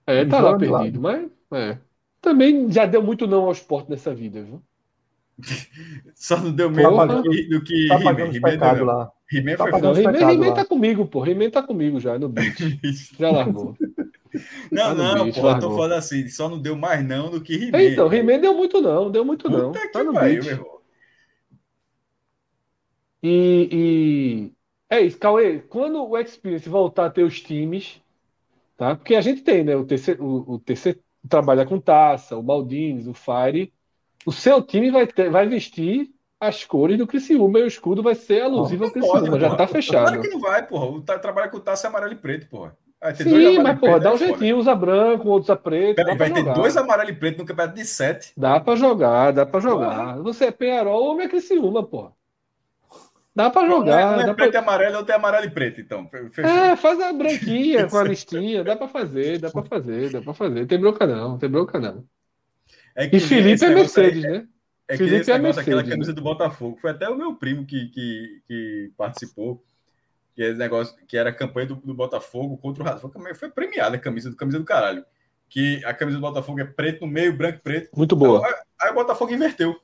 É, 0.06 0.26
tá 0.26 0.40
lá 0.40 0.58
perdido, 0.58 1.00
mas 1.00 1.30
é. 1.54 1.78
Também 2.20 2.72
já 2.72 2.86
deu 2.86 3.02
muito 3.02 3.26
não 3.28 3.46
ao 3.46 3.52
esporte 3.52 3.90
nessa 3.90 4.14
vida, 4.14 4.42
viu? 4.44 4.62
Só 6.16 6.38
não 6.38 6.52
deu 6.52 6.70
menos 6.70 7.08
do 7.08 7.24
que, 7.24 7.44
do 7.50 7.64
que 7.64 7.88
tá 7.88 7.96
He-Man. 7.96 8.32
He 8.32 8.84
lá. 8.84 9.12
He-Man 9.32 9.56
tá 9.56 9.68
foi 9.68 10.04
He-Man, 10.04 10.48
He 10.48 10.54
tá 10.54 10.66
comigo, 10.66 11.06
pô. 11.06 11.26
He-Man 11.26 11.50
tá 11.50 11.64
comigo 11.64 12.00
já 12.00 12.18
no 12.20 12.30
beat. 12.30 12.58
já 13.18 13.32
largou. 13.32 13.76
Não, 14.72 14.96
tá 14.96 14.96
não, 14.96 15.26
beat, 15.26 15.36
pô, 15.36 15.42
largou. 15.42 15.70
eu 15.70 15.70
tô 15.70 15.76
falando 15.76 15.94
assim, 15.94 16.28
só 16.28 16.50
não 16.50 16.60
deu 16.60 16.76
mais 16.76 17.06
não 17.06 17.30
do 17.30 17.42
que 17.42 17.56
He-Man. 17.56 17.82
Então, 17.82 18.14
He-Man 18.14 18.40
deu 18.40 18.54
muito 18.54 18.82
não, 18.82 19.10
deu 19.10 19.26
muito 19.26 19.50
Puta 19.50 19.58
não. 19.58 19.72
Tá 19.72 20.04
no 20.04 20.14
beat. 20.14 20.44
Meu 20.44 20.54
irmão. 20.54 20.82
E, 23.24 23.70
e, 23.72 24.52
é 24.90 25.02
isso, 25.02 25.18
Cauê. 25.18 25.60
Quando 25.60 26.04
o 26.04 26.18
Experience 26.18 26.68
voltar 26.68 27.06
a 27.06 27.10
ter 27.10 27.24
os 27.24 27.40
times, 27.40 28.02
tá? 28.76 28.96
Porque 28.96 29.16
a 29.16 29.22
gente 29.22 29.42
tem, 29.42 29.64
né? 29.64 29.76
O 29.76 29.86
TC, 29.86 30.18
o, 30.20 30.54
o 30.54 30.60
TC 30.60 31.00
trabalha 31.30 31.66
com 31.66 31.80
taça, 31.80 32.36
o 32.38 32.44
Maldines, 32.44 33.08
o 33.08 33.14
Fire. 33.14 33.72
O 34.26 34.32
seu 34.32 34.62
time 34.62 34.92
vai, 34.92 35.08
ter, 35.08 35.30
vai 35.30 35.48
vestir 35.48 36.10
as 36.40 36.64
cores 36.64 36.98
do 36.98 37.06
Criciúma 37.08 37.60
e 37.60 37.64
o 37.64 37.68
escudo 37.68 38.02
vai 38.02 38.16
ser 38.16 38.42
alusivo 38.42 38.86
ao 38.86 38.92
Criciúma. 38.92 39.30
Pode, 39.30 39.42
já 39.42 39.56
tá 39.56 39.68
fechado. 39.68 40.08
Claro 40.08 40.22
que 40.22 40.30
não 40.30 40.40
vai, 40.40 40.66
porra. 40.66 40.86
O 40.86 41.02
trabalha 41.02 41.50
com 41.50 41.60
taça 41.60 41.88
é 41.88 41.90
amarelo 41.90 42.14
e 42.14 42.18
preto, 42.18 42.48
porra. 42.50 42.76
Sim, 43.16 43.60
mas, 43.60 43.80
porra, 43.80 44.00
dá 44.00 44.14
um 44.14 44.18
jeitinho, 44.18 44.58
usa 44.58 44.76
branco, 44.76 45.28
outro 45.28 45.52
usa 45.52 45.56
preto. 45.56 45.96
Peraí, 45.96 46.16
vai 46.16 46.32
ter 46.32 46.44
dois 46.54 46.78
amarelo 46.78 47.10
e 47.10 47.16
preto 47.16 47.40
no 47.40 47.46
campeonato 47.46 47.76
de 47.76 47.84
sete. 47.84 48.32
Dá 48.38 48.60
pra 48.60 48.76
jogar, 48.76 49.34
dá 49.34 49.44
pra 49.44 49.60
jogar. 49.60 50.14
Porra. 50.14 50.24
Você 50.24 50.46
é 50.46 50.52
Penharol 50.52 51.16
ou 51.16 51.22
é 51.22 51.28
Criciúma, 51.28 51.84
porra. 51.84 52.12
Dá 53.36 53.50
para 53.50 53.68
jogar. 53.68 54.18
Não 54.18 54.22
é, 54.22 54.24
não 54.26 54.32
é 54.32 54.36
preto 54.36 54.52
pra... 54.52 54.60
e 54.60 54.64
amarelo, 54.64 54.98
ou 54.98 55.04
tem 55.04 55.16
amarelo 55.16 55.46
e 55.46 55.50
preto, 55.50 55.82
então. 55.82 56.08
Fechou. 56.08 56.46
É, 56.46 56.76
faz 56.76 57.00
a 57.00 57.12
branquinha 57.12 57.88
com 57.88 57.98
a 57.98 58.04
listinha. 58.04 58.64
Dá 58.64 58.76
para 58.76 58.88
fazer, 58.88 59.40
dá 59.40 59.50
para 59.50 59.64
fazer, 59.64 60.12
dá 60.12 60.22
para 60.22 60.34
fazer. 60.34 60.68
Tem 60.68 60.80
bronca 60.80 61.08
não, 61.08 61.40
tem 61.40 61.50
bronca 61.50 61.80
não. 61.80 62.04
É 62.96 63.06
e 63.06 63.20
Felipe 63.20 63.66
é 63.66 63.70
Mercedes, 63.70 64.26
aí, 64.26 64.32
né? 64.32 64.48
É 64.88 64.98
que 64.98 65.06
Felipe 65.06 65.32
é 65.32 65.38
Mercedes. 65.38 65.68
Aquela 65.68 65.84
camisa 65.84 66.14
do 66.14 66.22
Botafogo. 66.22 66.78
Foi 66.82 66.92
até 66.92 67.08
o 67.10 67.16
meu 67.16 67.36
primo 67.36 67.66
que, 67.66 67.88
que, 67.88 68.42
que 68.48 68.92
participou. 68.98 69.64
Que, 70.36 70.44
é 70.44 70.54
negócio, 70.54 70.96
que 71.08 71.18
era 71.18 71.30
a 71.30 71.34
campanha 71.34 71.68
do, 71.68 71.76
do 71.76 71.94
Botafogo 71.94 72.58
contra 72.58 72.84
o 72.84 72.86
Rato. 72.86 73.12
Foi, 73.36 73.50
premiada 73.50 73.96
a 73.96 74.00
camisa 74.00 74.30
do 74.30 74.36
camisa 74.36 74.60
do 74.60 74.66
caralho. 74.66 75.06
Que 75.50 75.84
a 75.86 75.94
camisa 75.94 76.18
do 76.18 76.22
Botafogo 76.22 76.60
é 76.60 76.66
preto 76.66 77.06
no 77.06 77.12
meio, 77.12 77.36
branco 77.36 77.58
e 77.58 77.62
preto. 77.62 77.90
Muito 77.96 78.16
boa. 78.16 78.46
Aí, 78.46 78.54
aí 78.82 78.92
o 78.92 78.96
Botafogo 78.96 79.34
inverteu. 79.34 79.76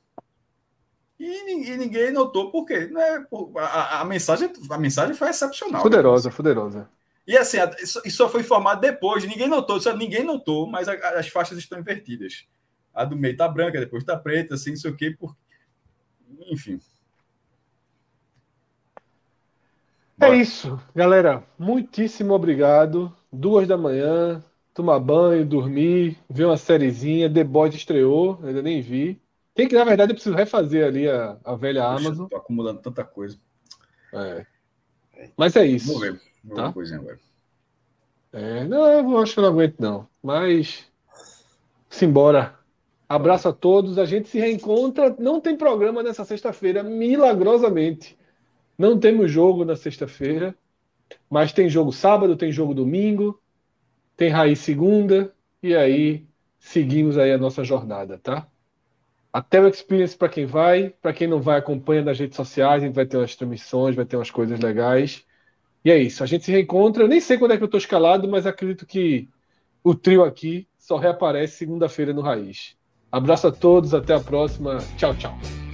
E, 1.18 1.70
e 1.72 1.76
ninguém 1.76 2.12
notou 2.12 2.50
por 2.50 2.64
quê. 2.64 2.86
Né? 2.86 3.26
A, 3.56 4.00
a, 4.00 4.04
mensagem, 4.04 4.50
a 4.70 4.78
mensagem 4.78 5.14
foi 5.14 5.28
excepcional. 5.28 5.82
Fuderosa, 5.82 6.28
né? 6.28 6.34
fuderosa. 6.34 6.88
E 7.26 7.36
assim, 7.36 7.58
isso, 7.82 8.00
só 8.10 8.28
foi 8.28 8.40
informado 8.40 8.80
depois, 8.80 9.22
ninguém 9.24 9.48
notou, 9.48 9.78
só 9.78 9.94
ninguém 9.94 10.24
notou, 10.24 10.66
mas 10.66 10.88
a, 10.88 10.94
as 11.18 11.28
faixas 11.28 11.58
estão 11.58 11.78
invertidas. 11.78 12.46
A 12.98 13.04
do 13.04 13.16
meio 13.16 13.36
tá 13.36 13.48
branca, 13.48 13.80
depois 13.80 14.04
tá 14.04 14.16
preta, 14.16 14.54
assim, 14.54 14.70
não 14.70 14.76
sei 14.76 14.90
o 14.90 14.96
quê, 14.96 15.10
por... 15.10 15.36
enfim. 16.50 16.80
É 20.20 20.34
isso, 20.34 20.80
galera. 20.94 21.44
Muitíssimo 21.56 22.34
obrigado. 22.34 23.14
Duas 23.32 23.68
da 23.68 23.76
manhã, 23.76 24.42
tomar 24.74 24.98
banho, 24.98 25.46
dormir, 25.46 26.18
ver 26.28 26.46
uma 26.46 26.56
sériezinha. 26.56 27.32
The 27.32 27.44
Boys 27.44 27.74
estreou, 27.74 28.40
ainda 28.42 28.60
nem 28.60 28.80
vi. 28.80 29.20
Tem 29.54 29.68
que, 29.68 29.76
na 29.76 29.84
verdade, 29.84 30.10
eu 30.10 30.14
preciso 30.14 30.34
refazer 30.34 30.86
ali 30.86 31.08
a, 31.08 31.36
a 31.44 31.54
velha 31.54 31.82
Poxa, 31.82 32.06
Amazon. 32.06 32.28
Tô 32.28 32.36
acumulando 32.36 32.80
tanta 32.80 33.04
coisa. 33.04 33.38
É. 34.12 34.44
Mas 35.36 35.54
é 35.54 35.66
isso. 35.66 35.92
Vou 35.92 36.00
ver. 36.00 36.20
Vou 36.42 36.56
tá? 36.56 36.72
coisinha 36.72 36.98
agora. 36.98 37.18
É, 38.32 38.64
não, 38.64 38.86
eu 38.86 39.18
acho 39.18 39.34
que 39.34 39.38
eu 39.38 39.42
não 39.42 39.50
aguento, 39.50 39.78
não. 39.78 40.08
Mas. 40.22 40.86
Simbora. 41.88 42.57
Abraço 43.08 43.48
a 43.48 43.52
todos. 43.52 43.98
A 43.98 44.04
gente 44.04 44.28
se 44.28 44.38
reencontra. 44.38 45.14
Não 45.18 45.40
tem 45.40 45.56
programa 45.56 46.02
nessa 46.02 46.24
sexta-feira, 46.24 46.82
milagrosamente. 46.82 48.16
Não 48.76 48.98
temos 48.98 49.30
jogo 49.30 49.64
na 49.64 49.76
sexta-feira. 49.76 50.54
Mas 51.30 51.52
tem 51.52 51.68
jogo 51.68 51.92
sábado, 51.92 52.36
tem 52.36 52.52
jogo 52.52 52.74
domingo, 52.74 53.40
tem 54.16 54.28
raiz 54.28 54.58
segunda. 54.58 55.32
E 55.62 55.74
aí 55.74 56.26
seguimos 56.58 57.16
aí 57.16 57.32
a 57.32 57.38
nossa 57.38 57.64
jornada, 57.64 58.18
tá? 58.18 58.46
até 59.32 59.60
o 59.60 59.68
experience 59.68 60.16
para 60.16 60.28
quem 60.28 60.46
vai, 60.46 60.90
para 60.90 61.12
quem 61.12 61.28
não 61.28 61.40
vai, 61.40 61.58
acompanha 61.58 62.02
nas 62.02 62.18
redes 62.18 62.36
sociais, 62.36 62.82
a 62.82 62.86
gente 62.86 62.94
vai 62.94 63.06
ter 63.06 63.16
umas 63.16 63.36
transmissões, 63.36 63.94
vai 63.94 64.04
ter 64.04 64.16
umas 64.16 64.30
coisas 64.30 64.58
legais. 64.58 65.24
E 65.84 65.90
é 65.90 65.98
isso, 65.98 66.22
a 66.22 66.26
gente 66.26 66.44
se 66.44 66.52
reencontra. 66.52 67.04
Eu 67.04 67.08
nem 67.08 67.20
sei 67.20 67.38
quando 67.38 67.52
é 67.52 67.56
que 67.56 67.62
eu 67.62 67.66
estou 67.66 67.78
escalado, 67.78 68.28
mas 68.28 68.46
acredito 68.46 68.86
que 68.86 69.28
o 69.82 69.94
trio 69.94 70.24
aqui 70.24 70.68
só 70.78 70.96
reaparece 70.96 71.56
segunda-feira 71.56 72.12
no 72.12 72.20
Raiz. 72.20 72.76
Abraço 73.10 73.48
a 73.48 73.52
todos, 73.52 73.94
até 73.94 74.14
a 74.14 74.20
próxima. 74.20 74.78
Tchau, 74.96 75.14
tchau. 75.14 75.67